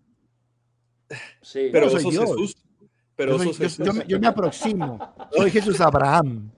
Sí. 1.41 1.69
Pero 1.71 1.85
yo 1.85 1.91
soy 1.91 2.01
sos 2.03 2.11
Dios. 2.11 2.25
Jesús. 2.29 2.57
Pero 3.15 3.31
Yo, 3.33 3.37
soy- 3.37 3.47
sos 3.47 3.57
yo- 3.57 3.63
Jesús. 3.65 3.85
yo 3.85 3.93
me, 3.93 4.05
yo 4.07 4.19
me 4.19 4.27
aproximo. 4.27 5.15
Soy 5.35 5.51
Jesús 5.51 5.79
Abraham. 5.81 6.51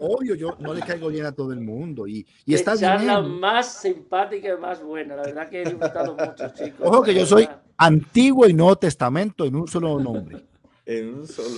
Obvio, 0.00 0.34
yo 0.34 0.56
no 0.58 0.74
le 0.74 0.80
caigo 0.80 1.08
bien 1.08 1.26
a 1.26 1.32
todo 1.32 1.52
el 1.52 1.60
mundo. 1.60 2.06
Y, 2.06 2.26
y 2.44 2.54
está 2.54 2.76
charla 2.76 3.20
bien. 3.20 3.38
más 3.40 3.74
simpática 3.80 4.48
y 4.54 4.56
más 4.60 4.82
buena. 4.82 5.16
La 5.16 5.22
verdad 5.22 5.48
que 5.48 5.62
he 5.62 5.64
disfrutado 5.64 6.14
mucho, 6.14 6.48
chicos. 6.54 6.80
Ojo 6.86 7.02
que 7.02 7.14
yo 7.14 7.26
soy. 7.26 7.48
Antiguo 7.76 8.46
y 8.46 8.54
Nuevo 8.54 8.76
Testamento 8.76 9.44
en 9.44 9.56
un 9.56 9.66
solo 9.68 9.98
nombre. 9.98 10.44
En 10.86 11.14
un 11.14 11.26
solo. 11.26 11.48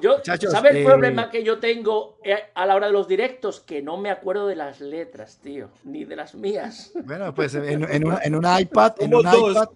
Yo, 0.00 0.16
Muchachos, 0.18 0.52
¿Sabe 0.52 0.70
el 0.70 0.76
eh, 0.78 0.84
problema 0.84 1.30
que 1.30 1.42
yo 1.44 1.58
tengo 1.58 2.18
eh, 2.24 2.34
a 2.54 2.66
la 2.66 2.74
hora 2.76 2.86
de 2.86 2.92
los 2.92 3.06
directos? 3.08 3.60
Que 3.60 3.82
no 3.82 3.96
me 3.98 4.10
acuerdo 4.10 4.46
de 4.46 4.56
las 4.56 4.80
letras, 4.80 5.38
tío, 5.42 5.68
ni 5.84 6.04
de 6.04 6.16
las 6.16 6.34
mías. 6.34 6.92
Bueno, 7.04 7.34
pues 7.34 7.54
en, 7.54 7.84
en 7.84 8.06
una- 8.06 8.20
en 8.22 8.34
un 8.34 8.44
iPad, 8.58 8.94
en 9.00 9.14
un 9.14 9.22
dos. 9.22 9.50
iPad. 9.52 9.68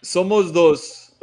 Somos 0.00 0.52
dos. 0.52 1.16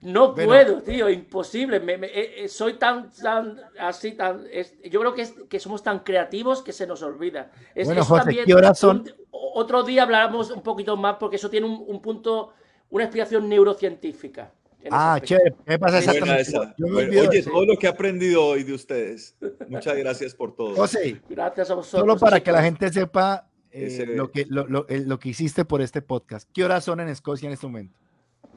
No 0.00 0.32
Bueno. 0.32 0.48
puedo, 0.48 0.82
tío, 0.82 1.10
imposible. 1.10 1.80
Me- 1.80 1.98
me- 1.98 2.06
eh, 2.06 2.44
eh, 2.44 2.48
soy 2.48 2.74
tan, 2.74 3.10
tan, 3.12 3.60
así, 3.80 4.12
tan. 4.12 4.44
es- 4.52 4.74
yo 4.88 5.00
creo 5.00 5.12
que, 5.14 5.22
es- 5.22 5.34
que 5.48 5.58
somos 5.58 5.82
tan 5.82 6.00
creativos 6.00 6.62
que 6.62 6.72
se 6.72 6.86
nos 6.86 7.02
olvida. 7.02 7.50
Es, 7.74 7.86
Bueno, 7.86 8.02
eso 8.02 8.10
José, 8.10 8.22
también, 8.24 8.44
¿qué 8.46 8.54
horas 8.54 8.78
son? 8.78 8.98
un- 8.98 9.12
otro 9.32 9.82
día 9.82 10.04
hablaremos 10.04 10.50
un 10.52 10.62
poquito 10.62 10.96
más 10.96 11.16
porque 11.18 11.34
eso 11.36 11.50
tiene 11.50 11.66
un, 11.66 11.84
un 11.86 12.00
punto, 12.00 12.52
una 12.90 13.04
explicación 13.04 13.48
neurocientífica. 13.48 14.52
Ah, 14.90 15.18
chévere. 15.22 15.56
¿Qué 15.66 15.78
pasa 15.78 15.98
exactamente? 15.98 16.42
esa. 16.42 16.74
Yo 16.78 16.86
me 16.86 16.92
Bueno, 16.92 17.08
olvido 17.08 17.22
de 17.24 17.28
oye, 17.28 17.42
todo 17.42 17.66
lo 17.66 17.76
que 17.76 17.86
he 17.86 17.90
aprendido 17.90 18.44
hoy 18.46 18.62
de 18.62 18.72
ustedes. 18.74 19.36
Muchas 19.68 19.96
gracias 19.96 20.32
por 20.34 20.54
todo. 20.54 20.76
José, 20.76 21.20
Gracias 21.28 21.70
a 21.70 21.74
vosotros. 21.74 22.00
solo 22.00 22.16
para 22.18 22.40
que 22.40 22.52
la 22.52 22.62
gente 22.62 22.90
sepa 22.92 23.48
eh, 23.72 24.06
lo, 24.14 24.30
que, 24.30 24.46
lo, 24.48 24.66
lo- 24.68 24.88
eh, 24.88 25.00
lo 25.04 25.18
que 25.18 25.30
hiciste 25.30 25.64
por 25.64 25.82
este 25.82 26.00
podcast. 26.02 26.48
¿Qué 26.54 26.64
horas 26.64 26.84
son 26.84 27.00
en 27.00 27.08
Escocia 27.08 27.48
en 27.48 27.52
este 27.54 27.66
momento? 27.66 27.98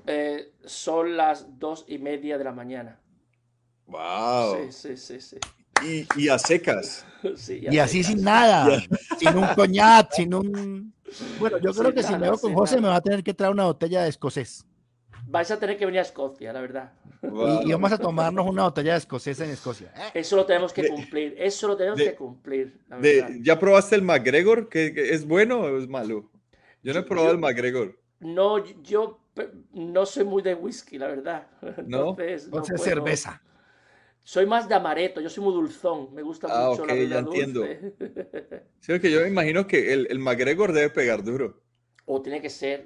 Eh, 0.07 0.51
son 0.65 1.15
las 1.17 1.59
dos 1.59 1.85
y 1.87 1.97
media 1.97 2.37
de 2.37 2.43
la 2.43 2.51
mañana. 2.51 2.99
Wow. 3.87 4.69
Sí, 4.69 4.71
sí, 4.71 4.97
sí, 4.97 5.19
sí. 5.21 5.37
Y, 5.83 6.07
y 6.23 6.29
a 6.29 6.37
secas. 6.39 7.05
Sí, 7.35 7.61
Y 7.69 7.77
así 7.77 8.03
sin 8.03 8.23
nada, 8.23 8.81
sin 9.19 9.37
un 9.37 9.45
coñac, 9.53 10.11
sin 10.11 10.33
un... 10.33 10.91
Bueno, 11.39 11.59
yo 11.59 11.71
creo 11.71 11.85
Sin 11.91 11.93
que 11.93 12.01
si 12.01 12.11
me 12.13 12.17
nada, 12.17 12.31
veo 12.31 12.39
con 12.39 12.53
José 12.55 12.75
nada. 12.77 12.81
me 12.81 12.87
va 12.89 12.95
a 12.95 13.01
tener 13.01 13.23
que 13.23 13.31
traer 13.35 13.53
una 13.53 13.65
botella 13.65 14.01
de 14.01 14.09
escocés. 14.09 14.65
Vais 15.27 15.51
a 15.51 15.59
tener 15.59 15.77
que 15.77 15.85
venir 15.85 15.99
a 15.99 16.01
Escocia, 16.01 16.51
la 16.51 16.61
verdad. 16.61 16.93
Wow. 17.21 17.61
Y, 17.61 17.69
y 17.69 17.71
vamos 17.73 17.91
a 17.91 17.99
tomarnos 17.99 18.47
una 18.47 18.63
botella 18.63 18.93
de 18.93 18.97
escocés 18.97 19.39
en 19.39 19.51
Escocia. 19.51 19.93
¿eh? 19.95 20.09
Eso 20.15 20.35
lo 20.35 20.47
tenemos 20.47 20.73
que 20.73 20.81
De- 20.81 20.89
cumplir. 20.89 21.35
Eso 21.37 21.67
lo 21.67 21.77
tenemos 21.77 21.99
de- 21.99 22.05
que 22.05 22.15
cumplir. 22.15 22.81
la 22.89 22.97
De- 22.97 23.21
verdad. 23.21 23.35
¿Ya 23.43 23.59
probaste 23.59 23.95
el 23.95 24.01
McGregor? 24.01 24.67
¿Que, 24.67 24.95
que 24.95 25.13
es 25.13 25.27
bueno 25.27 25.59
o 25.59 25.77
es 25.77 25.87
malo? 25.87 26.27
Yo 26.81 26.91
no 26.95 27.01
he 27.01 27.03
probado 27.03 27.27
yo- 27.29 27.33
el 27.35 27.39
McGregor. 27.39 27.99
No, 28.19 28.65
yo 28.81 29.19
no 29.73 30.05
soy 30.05 30.23
muy 30.25 30.41
de 30.41 30.55
whisky, 30.55 30.97
la 30.97 31.07
verdad. 31.07 31.47
¿No? 31.83 32.17
Entonces, 32.17 32.49
no 32.51 32.71
Entonces, 32.71 32.73
puedo. 32.73 32.91
cerveza. 32.91 33.43
Soy 34.23 34.45
más 34.45 34.67
de 34.69 34.75
amaretto, 34.75 35.21
yo 35.21 35.29
soy 35.29 35.43
muy 35.43 35.53
dulzón. 35.53 36.13
Me 36.13 36.21
gusta 36.21 36.47
Ah, 36.47 36.49
mucho 36.49 36.85
la 36.85 36.93
ok, 36.93 36.93
vida 36.95 37.17
ya 37.17 37.19
entiendo. 37.19 37.61
dulce. 37.61 37.93
Sí, 38.79 38.99
que 38.99 39.09
yo 39.11 39.21
me 39.21 39.27
imagino 39.29 39.65
que 39.65 39.93
el, 39.93 40.07
el 40.11 40.19
McGregor 40.19 40.71
debe 40.73 40.89
pegar 40.91 41.23
duro. 41.23 41.63
O 42.05 42.21
tiene 42.21 42.41
que 42.41 42.49
ser. 42.49 42.77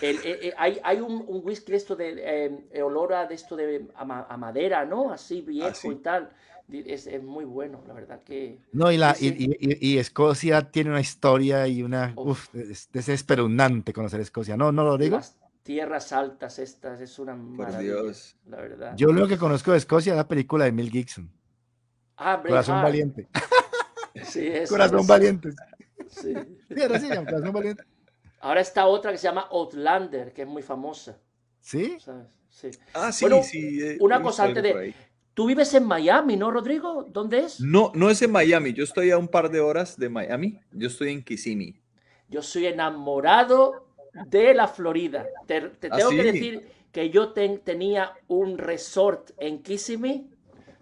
el- 0.00 0.20
eh, 0.30 0.48
eh, 0.48 0.54
hay 0.56 0.80
hay 0.82 0.98
un, 1.00 1.14
un 1.32 1.38
whisky 1.46 1.70
de 1.72 1.78
esto 1.78 1.94
de 1.96 2.08
eh, 2.18 2.66
eh, 2.72 2.82
olor 2.82 3.12
a 3.14 3.26
de 3.26 3.34
esto 3.34 3.54
de 3.56 3.88
a, 3.94 4.04
ma- 4.04 4.26
a 4.28 4.36
madera, 4.36 4.84
¿no? 4.84 5.12
Así 5.12 5.40
viejo 5.42 5.86
sí. 5.86 5.92
y 5.92 5.96
tal. 5.96 6.30
Es, 6.94 7.06
es 7.06 7.22
muy 7.22 7.44
bueno, 7.44 7.82
la 7.86 7.94
verdad 7.94 8.22
que. 8.22 8.58
No, 8.72 8.90
y, 8.90 8.96
la, 8.96 9.14
Sí, 9.14 9.28
y, 9.36 9.52
y- 9.60 9.78
y 9.94 9.98
Escocia 9.98 10.70
tiene 10.70 10.90
una 10.90 11.00
historia 11.00 11.66
y 11.68 11.82
una... 11.82 12.18
Uf. 12.22 12.22
Uf, 12.22 12.54
es, 12.54 12.88
es 12.92 13.08
espeluznante 13.10 13.92
conocer 13.92 14.20
Escocia. 14.20 14.56
¿No, 14.56 14.72
no 14.72 14.82
lo 14.84 14.96
digo? 14.96 15.26
Las 15.26 15.36
tierras 15.62 16.12
altas 16.12 16.58
estas 16.58 17.00
es 17.00 17.18
una 17.18 17.34
maravilla, 17.34 17.80
Dios. 18.02 18.36
la 18.46 18.56
verdad. 18.58 18.94
Yo 18.96 19.12
lo 19.12 19.28
que 19.28 19.38
conozco 19.38 19.72
de 19.72 19.78
Escocia 19.78 20.12
es 20.12 20.16
la 20.16 20.26
película 20.28 20.64
de 20.64 20.72
Mel 20.72 20.90
Gibson. 20.90 21.30
Ah, 22.16 22.40
Corazón 22.46 22.80
Braveheart. 22.80 23.14
Valiente. 23.16 23.28
Sí, 24.24 24.46
es- 24.46 24.68
Corazón 24.68 25.06
Valiente. 25.06 25.50
sí. 26.08 26.34
Sí, 26.68 26.82
ahora 26.82 27.00
sí, 27.00 27.08
Corazón 27.08 27.52
Valiente. 27.52 27.82
Ahora 28.40 28.60
está 28.60 28.86
otra 28.86 29.10
que 29.12 29.18
se 29.18 29.24
llama 29.24 29.46
Outlander, 29.50 30.32
que 30.34 30.42
es 30.42 30.48
muy 30.48 30.62
famosa. 30.62 31.18
¿Sí? 31.60 31.96
¿sabes? 31.98 32.26
Sí. 32.50 32.70
Ah, 32.92 33.10
sí, 33.10 33.24
Bueno, 33.24 33.42
sí. 33.42 33.96
una 34.00 34.20
cosa 34.20 34.44
antes 34.44 34.62
de- 34.62 34.72
por. 34.72 34.82
Tú 35.34 35.46
vives 35.46 35.72
en 35.72 35.86
Miami, 35.86 36.36
¿no, 36.36 36.50
Rodrigo? 36.50 37.04
¿Dónde 37.10 37.38
es? 37.38 37.58
No, 37.60 37.90
no 37.94 38.10
es 38.10 38.20
en 38.20 38.30
Miami. 38.32 38.74
Yo 38.74 38.84
estoy 38.84 39.10
a 39.10 39.16
un 39.16 39.28
par 39.28 39.50
de 39.50 39.60
horas 39.60 39.96
de 39.96 40.10
Miami. 40.10 40.60
Yo 40.72 40.88
estoy 40.88 41.10
en 41.10 41.24
Kissimmee. 41.24 41.80
Yo 42.28 42.42
soy 42.42 42.66
enamorado 42.66 43.81
de 44.12 44.54
la 44.54 44.68
Florida. 44.68 45.26
Te, 45.46 45.60
te 45.60 45.88
¿Ah, 45.90 45.96
tengo 45.96 46.10
que 46.10 46.22
decir 46.24 46.68
que 46.90 47.10
yo 47.10 47.30
ten- 47.32 47.60
tenía 47.60 48.12
un 48.28 48.58
resort 48.58 49.30
en 49.38 49.62
Kissimmee. 49.62 50.26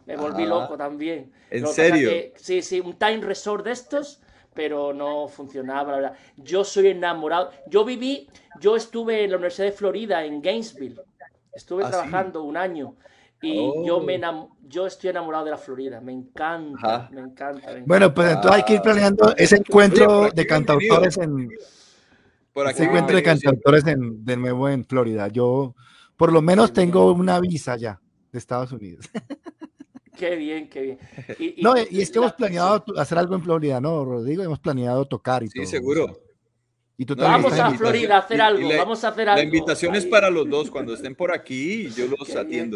Me 0.06 0.16
volví 0.16 0.42
Ah, 0.44 0.46
loco 0.46 0.76
también. 0.76 1.32
¿en 1.50 1.62
Lo 1.62 1.68
serio? 1.68 2.10
que- 2.10 2.32
sí, 2.36 2.62
sí, 2.62 2.80
un 2.80 2.94
time 2.94 3.18
resort 3.18 3.64
de 3.64 3.72
estos, 3.72 4.20
pero 4.54 4.92
no 4.92 5.28
funcionaba, 5.28 5.92
la 5.92 5.96
verdad. 5.98 6.14
Yo 6.36 6.64
soy 6.64 6.88
enamorado. 6.88 7.50
Yo 7.68 7.84
viví, 7.84 8.28
yo 8.60 8.74
estuve 8.76 9.22
en 9.24 9.30
la 9.30 9.36
Universidad 9.36 9.66
de 9.66 9.72
Florida, 9.72 10.24
en 10.24 10.42
Gainesville. 10.42 11.00
Estuve 11.52 11.82
Ah, 11.84 11.86
sí. 11.86 11.92
trabajando 11.92 12.42
un 12.42 12.56
año. 12.56 12.94
Y 13.42 13.58
Oh. 13.58 13.84
yo, 13.86 14.00
me 14.00 14.20
enam- 14.20 14.48
yo 14.68 14.86
estoy 14.86 15.10
enamorado 15.10 15.44
de 15.44 15.50
la 15.52 15.56
Florida. 15.56 16.00
Me 16.00 16.12
encanta, 16.12 17.08
me 17.10 17.20
encanta. 17.20 17.52
me 17.66 17.70
encanta. 17.70 17.82
Bueno, 17.86 18.12
pues 18.12 18.28
entonces 18.32 18.52
hay 18.52 18.62
que 18.64 18.74
ir 18.74 18.80
planeando 18.82 19.34
ese 19.36 19.56
encuentro 19.56 20.28
de 20.30 20.46
cantautores 20.46 21.16
en, 21.18 21.48
Por 22.52 22.66
aquí 22.66 22.74
ese 22.76 22.84
encuentro 22.84 23.16
de 23.16 23.22
cantautores 23.22 23.86
en, 23.86 24.24
de 24.24 24.36
nuevo 24.36 24.68
en 24.68 24.84
Florida. 24.84 25.28
Yo, 25.28 25.74
por 26.16 26.32
lo 26.32 26.42
menos, 26.42 26.72
tengo 26.72 27.12
una 27.12 27.38
visa 27.40 27.76
ya 27.76 28.00
de 28.32 28.38
Estados 28.38 28.72
Unidos. 28.72 29.08
Qué 30.16 30.36
bien, 30.36 30.68
qué 30.68 30.80
bien. 30.82 30.98
Y, 31.38 31.60
y- 31.60 31.62
No, 31.62 31.74
y 31.78 32.02
es 32.02 32.10
que 32.10 32.18
la- 32.18 32.26
hemos 32.26 32.32
planeado 32.36 32.84
hacer 32.98 33.16
algo 33.16 33.34
en 33.36 33.42
Florida, 33.42 33.80
¿no, 33.80 34.04
Rodrigo? 34.04 34.42
Hemos 34.42 34.58
planeado 34.58 35.06
tocar 35.06 35.42
y 35.42 35.48
Sí, 35.48 35.60
todo. 35.60 35.66
seguro. 35.66 36.20
Y 36.98 37.06
tú 37.06 37.16
Vamos 37.16 37.58
a 37.58 37.70
Florida 37.70 38.16
a 38.16 38.18
hacer 38.18 38.36
y- 38.36 38.40
y 38.40 38.42
algo, 38.42 38.68
la- 38.68 38.76
vamos 38.76 39.02
a 39.02 39.08
hacer 39.08 39.28
algo. 39.30 39.38
La 39.38 39.44
invitación 39.44 39.94
es 39.94 40.04
para 40.04 40.28
los 40.28 40.46
dos. 40.46 40.70
Cuando 40.70 40.92
estén 40.92 41.14
por 41.14 41.32
aquí, 41.32 41.88
yo 41.96 42.06
los 42.06 42.18
Qué 42.28 42.44
bien. 42.44 42.70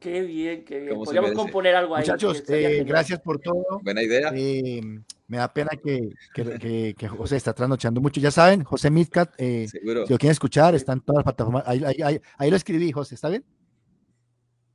Qué 0.00 0.22
bien, 0.22 0.64
qué 0.64 0.80
bien. 0.80 0.96
Podríamos 0.96 1.32
componer 1.32 1.76
algo 1.76 1.94
ahí. 1.94 2.00
Muchachos, 2.02 2.42
eh, 2.48 2.82
gracias 2.86 3.20
por 3.20 3.38
todo. 3.38 3.80
Buena 3.82 4.02
idea. 4.02 4.32
Eh, 4.34 4.80
me 5.28 5.36
da 5.36 5.52
pena 5.52 5.70
que, 5.82 6.08
que, 6.34 6.58
que- 6.58 6.94
que 6.98 7.08
José 7.08 7.36
está 7.36 7.52
trasnochando 7.52 8.00
mucho. 8.00 8.18
Ya 8.20 8.30
saben, 8.30 8.64
José 8.64 8.90
Midcat, 8.90 9.34
eh, 9.38 9.68
Seguro. 9.68 10.06
si 10.06 10.12
lo 10.14 10.18
quieren 10.18 10.32
escuchar, 10.32 10.74
está 10.74 10.94
en 10.94 11.02
todas 11.02 11.18
las 11.18 11.24
plataformas. 11.24 11.64
Ahí, 11.66 11.82
ahí- 11.84 12.02
ahí- 12.02 12.20
ahí 12.38 12.50
lo 12.50 12.56
escribí, 12.56 12.90
José, 12.90 13.14
¿está 13.14 13.28
bien? 13.28 13.44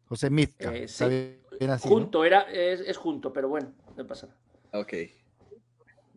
José 0.06 0.30
Midcat. 0.30 0.73
Eh, 0.76 0.84
¿Está 0.84 1.10
sí. 1.10 1.35
bien 1.60 1.72
así? 1.72 1.89
¿no? 1.89 1.95
Junto, 1.95 2.23
era, 2.23 2.41
es, 2.43 2.81
es 2.81 2.95
junto, 2.95 3.34
pero 3.34 3.49
bueno, 3.49 3.73
no 3.97 4.06
pasa 4.07 4.27
nada. 4.27 4.39
Ok. 4.84 4.93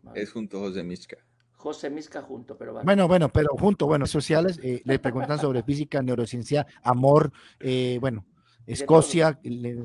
Vale. 0.03 0.21
Es 0.21 0.31
junto 0.31 0.59
José 0.59 0.83
Michka. 0.83 1.17
José 1.53 1.89
Misca 1.89 2.21
junto, 2.21 2.55
pero 2.57 2.73
vale. 2.73 2.85
Bueno, 2.85 3.07
bueno, 3.07 3.27
pero 3.29 3.49
junto, 3.57 3.85
bueno, 3.87 4.05
sociales, 4.05 4.59
eh, 4.63 4.81
le 4.85 4.99
preguntan 4.99 5.39
sobre 5.39 5.63
física, 5.63 6.01
neurociencia, 6.01 6.65
amor, 6.83 7.33
eh, 7.59 7.97
bueno, 7.99 8.23
Escocia, 8.73 9.39
le- 9.43 9.77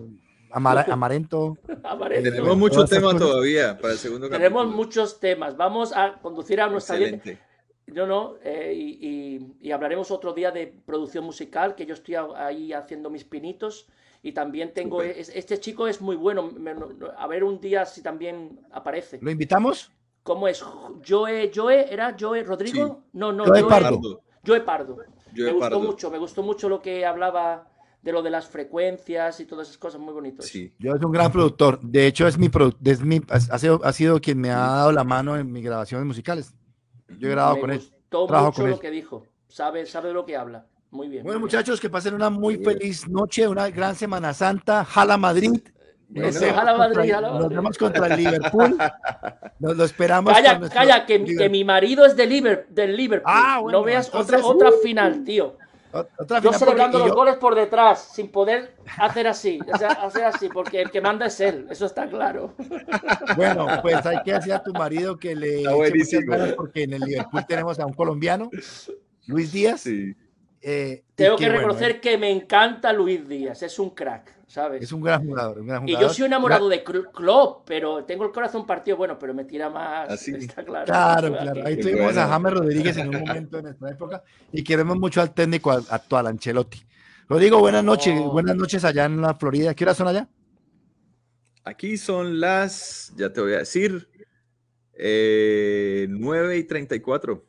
Amara- 0.51 0.87
Amarento. 0.91 1.59
Amarento. 1.83 2.31
Tenemos 2.31 2.57
mucho 2.57 2.75
Todas 2.77 2.91
esas 2.93 3.01
tema 3.03 3.13
cosas. 3.13 3.29
todavía 3.29 3.79
para 3.79 3.93
el 3.95 3.99
segundo 3.99 4.29
Tenemos 4.29 4.67
muchos 4.69 5.19
temas. 5.21 5.57
Vamos 5.57 5.93
a 5.95 6.15
conducir 6.21 6.61
a 6.61 6.69
nuestra. 6.69 6.97
Excelente. 6.97 7.39
No, 7.89 8.07
no, 8.07 8.37
eh, 8.43 8.73
y, 8.75 9.07
y- 9.07 9.57
y 9.61 9.71
hablaremos 9.73 10.11
otro 10.11 10.33
día 10.33 10.51
de 10.51 10.67
producción 10.87 11.25
musical, 11.25 11.75
que 11.75 11.85
yo 11.85 11.95
estoy 11.95 12.15
ahí 12.37 12.73
haciendo 12.73 13.11
mis 13.11 13.25
pinitos. 13.25 13.89
Y 14.23 14.33
también 14.33 14.73
tengo, 14.73 15.03
este 15.03 15.59
chico 15.61 15.87
es 15.87 16.01
muy 16.01 16.17
bueno. 16.17 16.51
a 17.19 17.27
ver 17.27 17.45
un 17.45 17.61
día 17.61 17.85
si 17.85 18.01
también 18.03 18.59
aparece. 18.73 19.19
¿Lo 19.21 19.31
invitamos? 19.31 19.93
¿Cómo 20.23 20.49
es? 20.49 20.63
Joe, 21.07 21.51
Joe, 21.55 21.93
¿era 21.93 22.17
Joe 22.19 22.43
Rodrigo? 22.43 23.03
No, 23.13 23.33
no, 23.33 23.45
Joe 23.45 23.61
Joe 23.61 23.69
Pardo. 23.69 23.91
Pardo. 24.01 24.21
Joe 24.47 24.61
Pardo. 24.63 24.97
Joe 25.37 25.45
me 25.45 25.53
gustó 25.53 25.61
Pardo. 25.61 25.81
mucho, 25.81 26.11
me 26.11 26.19
gustó 26.19 26.43
mucho 26.43 26.69
lo 26.71 26.81
que 26.81 27.05
hablaba 27.05 27.69
de 28.05 28.13
lo 28.13 28.23
de 28.23 28.29
las 28.29 28.47
frecuencias 28.47 29.41
y 29.41 29.47
todas 29.47 29.67
esas 29.67 29.79
cosas, 29.79 29.99
muy 29.99 30.13
bonitos. 30.13 30.45
Sí. 30.47 30.75
Yo 30.79 30.95
es 30.95 31.03
un 31.03 31.11
gran 31.11 31.33
productor. 31.33 31.81
De 31.81 32.07
hecho, 32.07 32.27
es 32.29 32.37
mi, 32.37 32.51
es 32.85 33.01
mi 33.01 33.23
ha, 33.31 33.59
sido, 33.59 33.81
ha 33.83 33.93
sido 33.95 34.21
quien 34.21 34.39
me 34.39 34.51
ha 34.51 34.59
dado 34.59 34.93
la 34.93 35.05
mano 35.05 35.37
en 35.39 35.51
mis 35.51 35.65
grabaciones 35.65 36.07
musicales. 36.07 36.53
Yo 37.19 37.29
he 37.29 37.31
grabado 37.31 37.55
me 37.55 37.61
con 37.63 37.71
él. 37.71 37.79
gustó 37.79 38.27
trabajo 38.27 38.47
mucho 38.49 38.61
con 38.61 38.69
lo 38.71 38.75
él. 38.77 38.81
que 38.83 38.91
dijo. 38.91 39.27
Sabe, 39.49 39.87
sabe 39.87 40.09
de 40.09 40.15
lo 40.15 40.27
que 40.27 40.37
habla. 40.37 40.67
Muy 40.91 41.09
bien. 41.09 41.23
Bueno, 41.25 41.41
muy 41.41 41.49
bien. 41.49 41.57
muchachos, 41.59 41.81
que 41.81 41.89
pasen 41.89 42.13
una 42.15 42.29
muy 42.29 42.57
Muy 42.57 42.57
bien. 42.59 42.79
feliz 42.79 43.09
noche, 43.09 43.49
una 43.49 43.71
gran 43.71 43.95
Semana 43.97 44.35
Santa. 44.35 44.85
Jala 44.85 45.17
Madrid. 45.17 45.53
Bueno, 46.07 46.27
Nos 46.29 46.37
Eso, 46.37 46.55
jala 46.55 46.77
Madrid, 46.77 46.97
contra- 46.97 47.15
jala 47.15 47.29
Nos 47.31 47.41
Madrid. 47.41 47.57
vemos 47.57 47.79
contra 47.79 48.07
el 48.09 48.17
Liverpool. 48.23 48.77
Nos 49.61 49.77
lo 49.79 49.85
esperamos. 49.85 50.33
Calla, 50.35 50.61
calla, 50.69 51.07
que, 51.07 51.25
que 51.25 51.49
mi 51.49 51.65
marido 51.65 52.05
es 52.05 52.15
de 52.17 52.27
Liver- 52.29 52.67
del 52.69 52.95
Liverpool. 52.97 53.33
Ah, 53.35 53.61
bueno, 53.63 53.79
no 53.79 53.85
veas 53.85 54.07
entonces, 54.07 54.37
otra, 54.45 54.47
otra 54.69 54.69
uh, 54.79 54.83
final, 54.83 55.25
tío. 55.25 55.57
Ot- 55.95 56.09
Otra 56.19 56.41
Yo 56.41 56.53
celebrando 56.53 56.99
los 56.99 57.09
yo- 57.09 57.15
goles 57.15 57.37
por 57.37 57.55
detrás, 57.55 58.11
sin 58.13 58.29
poder 58.31 58.75
hacer 58.99 59.27
así, 59.29 59.59
o 59.73 59.79
sea, 59.79 59.89
hacer 59.91 60.25
así, 60.25 60.49
porque 60.49 60.83
el 60.83 60.91
que 60.91 61.01
manda 61.01 61.27
es 61.27 61.39
él, 61.41 61.67
eso 61.71 61.87
está 61.87 62.09
claro. 62.09 62.55
Bueno, 63.37 63.67
pues 63.83 64.05
hay 64.07 64.19
que 64.25 64.33
decir 64.33 64.53
a 64.53 64.63
tu 64.63 64.73
marido 64.73 65.17
que 65.19 65.35
le 65.37 65.59
Está 65.63 65.73
eche 65.87 66.55
porque 66.57 66.83
en 66.83 66.95
el 66.95 67.01
Liverpool 67.03 67.45
tenemos 67.47 67.79
a 67.79 67.87
un 67.87 67.93
colombiano, 67.95 68.51
Luis 69.27 69.53
Díaz. 69.53 69.81
Sí. 69.83 70.15
Eh, 70.67 71.05
Tengo 71.15 71.37
que 71.37 71.45
bueno, 71.45 71.59
reconocer 71.61 71.91
eh, 71.93 72.01
que 72.01 72.17
me 72.19 72.31
encanta 72.31 72.93
Luis 72.93 73.29
Díaz, 73.29 73.63
es 73.63 73.79
un 73.79 73.91
crack, 73.91 74.33
¿sabes? 74.47 74.83
es 74.83 74.93
un 74.93 75.03
gran 75.03 75.27
jugador. 75.27 75.59
un 75.61 75.67
gran 75.67 75.89
Y 75.89 75.93
yo 75.93 76.09
soy 76.09 76.25
enamorado 76.27 76.69
de 76.69 76.83
Klopp, 76.83 77.67
pero 77.67 78.05
tengo 78.05 78.25
el 78.25 78.33
corazón 78.33 78.67
partido, 78.67 78.97
bueno, 78.97 79.19
pero 79.19 79.35
me 79.35 79.45
tira 79.45 79.69
más, 79.69 80.11
Así. 80.11 80.33
está 80.35 80.65
claro. 80.65 80.87
Claro, 80.87 81.33
claro. 81.39 81.67
Ahí 81.67 81.79
tuvimos 81.79 82.03
bueno. 82.05 82.21
a 82.21 82.27
James 82.29 82.53
Rodríguez 82.55 82.97
en 82.97 83.09
un 83.15 83.21
momento 83.21 83.57
de 83.59 83.63
nuestra 83.65 83.91
época 83.91 84.23
y 84.53 84.65
queremos 84.65 84.97
mucho 84.99 85.21
al 85.21 85.35
técnico 85.35 85.71
actual, 85.71 86.27
Ancelotti. 86.29 86.83
Rodrigo, 87.29 87.59
buenas 87.59 87.85
noches, 87.85 88.19
Oh. 88.19 88.33
buenas 88.33 88.57
noches 88.57 88.85
allá 88.85 89.05
en 89.05 89.21
la 89.21 89.35
Florida. 89.35 89.75
¿Qué 89.75 89.85
horas 89.85 89.97
son 89.97 90.09
allá? 90.09 90.29
Aquí 91.65 91.97
son 91.97 92.41
las, 92.41 93.13
ya 93.17 93.33
te 93.33 93.41
voy 93.41 93.55
a 93.55 93.59
decir, 93.59 94.09
eh, 94.93 96.07
9 96.11 96.59
y 96.59 96.65
34. 96.65 97.45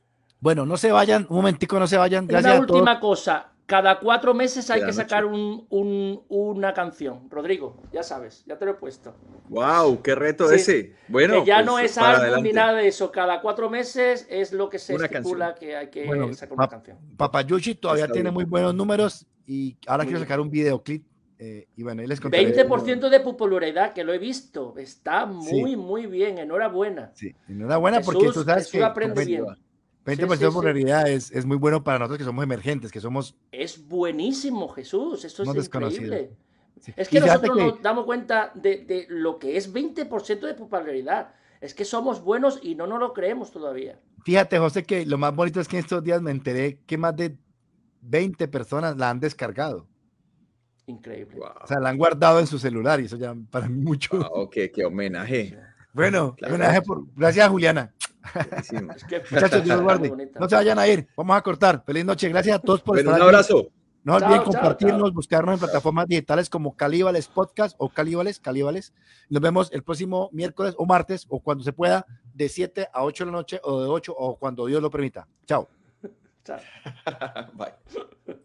Bueno, 0.45 0.63
no 0.63 0.77
se 0.77 0.91
vayan, 0.91 1.25
un 1.27 1.37
momentico, 1.37 1.79
no 1.79 1.87
se 1.87 1.97
vayan. 1.97 2.27
Gracias 2.27 2.53
Una 2.53 2.63
a 2.63 2.67
todos. 2.67 2.79
última 2.81 2.99
cosa, 2.99 3.47
cada 3.65 3.97
cuatro 3.99 4.35
meses 4.35 4.69
hay 4.69 4.81
Queda 4.81 4.85
que 4.89 4.93
sacar 4.93 5.25
un- 5.25 5.65
un- 5.71 6.21
una 6.29 6.71
canción. 6.71 7.27
Rodrigo, 7.31 7.81
ya 7.91 8.03
sabes, 8.03 8.43
ya 8.45 8.55
te 8.55 8.63
lo 8.65 8.71
he 8.71 8.73
puesto. 8.75 9.15
¡Wow! 9.49 10.03
¡Qué 10.03 10.13
reto 10.13 10.47
Sí, 10.49 10.55
ese! 10.57 10.93
Bueno, 11.07 11.39
que 11.39 11.45
ya 11.47 11.55
pues, 11.55 11.65
no 11.65 11.79
es 11.79 11.97
álbum 11.97 12.43
ni 12.43 12.51
nada 12.51 12.73
de 12.73 12.87
eso. 12.89 13.11
Cada 13.11 13.41
cuatro 13.41 13.71
meses 13.71 14.27
es 14.29 14.53
lo 14.53 14.69
que 14.69 14.77
se 14.77 14.93
Una 14.93 15.05
estipula 15.07 15.47
canción. 15.55 15.67
que 15.71 15.75
hay 15.77 15.87
que 15.89 16.05
Bueno, 16.05 16.31
sacar 16.35 16.55
una 16.55 16.67
canción. 16.67 16.97
Papayuchi 17.17 17.73
todavía 17.73 18.03
Está 18.03 18.13
tiene 18.13 18.29
bien. 18.29 18.35
muy 18.35 18.43
buenos 18.43 18.75
números 18.75 19.25
y 19.47 19.75
ahora 19.87 20.03
Muy 20.03 20.09
quiero 20.09 20.19
bien. 20.19 20.27
sacar 20.27 20.39
un 20.41 20.51
videoclip. 20.51 21.07
eh, 21.37 21.67
y 21.75 21.83
bueno, 21.83 22.01
ahí 22.01 22.07
les 22.07 22.21
contaré. 22.21 22.45
20% 22.45 23.09
de 23.09 23.19
popularidad, 23.19 23.91
que 23.91 24.05
lo 24.05 24.13
he 24.13 24.17
visto. 24.17 24.73
Está 24.77 25.29
Sí. 25.41 25.59
muy, 25.59 25.75
muy 25.75 26.05
bien. 26.05 26.37
Enhorabuena. 26.37 27.11
Sí, 27.13 27.35
enhorabuena 27.49 27.99
porque 27.99 28.27
tú 28.27 28.43
sabes 28.43 28.65
Jesús 28.67 28.71
que 28.79 28.83
aprende 28.85 29.25
bien. 29.25 29.43
20% 30.05 30.15
Sí, 30.15 30.15
sí, 30.21 30.27
de 30.27 30.37
sí. 30.37 30.45
popularidad 30.45 31.09
es, 31.09 31.31
es 31.31 31.45
muy 31.45 31.57
bueno 31.57 31.83
para 31.83 31.97
nosotros 31.99 32.19
que 32.19 32.23
somos 32.25 32.43
emergentes, 32.43 32.91
que 32.91 33.01
somos... 33.01 33.35
Es 33.51 33.87
buenísimo, 33.87 34.67
Jesús. 34.69 35.25
Esto 35.25 35.43
es 35.43 35.65
increíble. 35.65 36.31
sí. 36.79 36.93
Es 36.95 37.09
que 37.09 37.17
Y 37.17 37.21
nosotros 37.21 37.57
que- 37.57 37.63
nos 37.63 37.81
damos 37.81 38.05
cuenta 38.05 38.51
de, 38.53 38.85
de 38.85 39.07
lo 39.09 39.39
que 39.39 39.57
es 39.57 39.73
20% 39.73 40.39
de 40.41 40.53
popularidad. 40.53 41.33
Es 41.61 41.73
que 41.73 41.85
somos 41.85 42.21
buenos 42.23 42.59
y 42.61 42.75
no 42.75 42.85
nos 42.85 42.99
lo 42.99 43.13
creemos 43.13 43.51
todavía. 43.51 43.99
Fíjate, 44.23 44.59
José, 44.59 44.83
que 44.83 45.05
lo 45.05 45.17
más 45.17 45.33
bonito 45.35 45.59
es 45.59 45.67
que 45.67 45.77
en 45.77 45.83
estos 45.83 46.03
días 46.03 46.21
me 46.21 46.29
enteré 46.31 46.79
que 46.85 46.97
más 46.97 47.15
de 47.15 47.37
20 48.01 48.47
personas 48.49 48.97
la 48.97 49.09
han 49.09 49.19
descargado. 49.19 49.87
Increíble. 50.87 51.37
Wow. 51.37 51.49
O 51.63 51.67
sea, 51.67 51.79
la 51.79 51.89
han 51.89 51.97
guardado 51.97 52.39
en 52.39 52.45
su 52.45 52.59
celular 52.59 52.99
y 52.99 53.05
eso 53.05 53.17
ya 53.17 53.35
para 53.49 53.67
mí 53.67 53.81
mucho. 53.81 54.17
Wow, 54.19 54.49
qué, 54.51 54.71
qué 54.71 54.85
homenaje. 54.85 55.57
Bueno, 55.93 56.35
Claro. 56.35 56.53
homenaje 56.55 56.81
por... 56.83 57.05
gracias, 57.15 57.49
Juliana. 57.49 57.91
Buenísimo. 58.33 58.91
Es 58.93 59.03
que 59.03 59.21
Muchachos, 59.31 59.63
Dios 59.63 59.81
guarde. 59.81 60.29
No 60.39 60.49
se 60.49 60.55
vayan 60.55 60.79
a 60.79 60.87
ir. 60.87 61.07
Vamos 61.15 61.37
a 61.37 61.41
cortar. 61.41 61.83
Feliz 61.85 62.05
noche. 62.05 62.29
Gracias 62.29 62.55
a 62.57 62.59
todos 62.59 62.81
por 62.81 62.95
Bueno, 62.95 63.11
estar 63.11 63.21
un 63.21 63.27
aquí. 63.27 63.35
abrazo. 63.35 63.67
No 64.03 64.13
olviden 64.15 64.33
Chao, 64.35 64.43
chao, 64.43 64.51
compartirnos, 64.53 65.01
chao. 65.01 65.11
buscarnos 65.13 65.53
en 65.55 65.59
plataformas 65.61 66.07
digitales 66.07 66.47
como 66.49 66.75
Calíbales 66.75 67.27
Podcast 67.27 67.75
o 67.79 67.89
Calíbales, 67.89 68.39
Calíbales. 68.39 68.93
Nos 69.29 69.41
vemos 69.41 69.71
el 69.71 69.81
próximo 69.83 70.29
miércoles 70.31 70.75
o 70.77 70.85
martes 70.85 71.25
o 71.27 71.39
cuando 71.39 71.63
se 71.63 71.73
pueda, 71.73 72.05
de 72.33 72.47
7 72.47 72.87
a 72.93 73.03
8 73.03 73.25
de 73.25 73.31
la 73.31 73.37
noche 73.37 73.59
o 73.63 73.81
de 73.81 73.87
8 73.89 74.13
o 74.15 74.37
cuando 74.37 74.67
Dios 74.67 74.79
lo 74.81 74.91
permita. 74.91 75.27
Chao. 75.47 75.67
Chao. 76.43 76.59
Bye. 77.53 78.44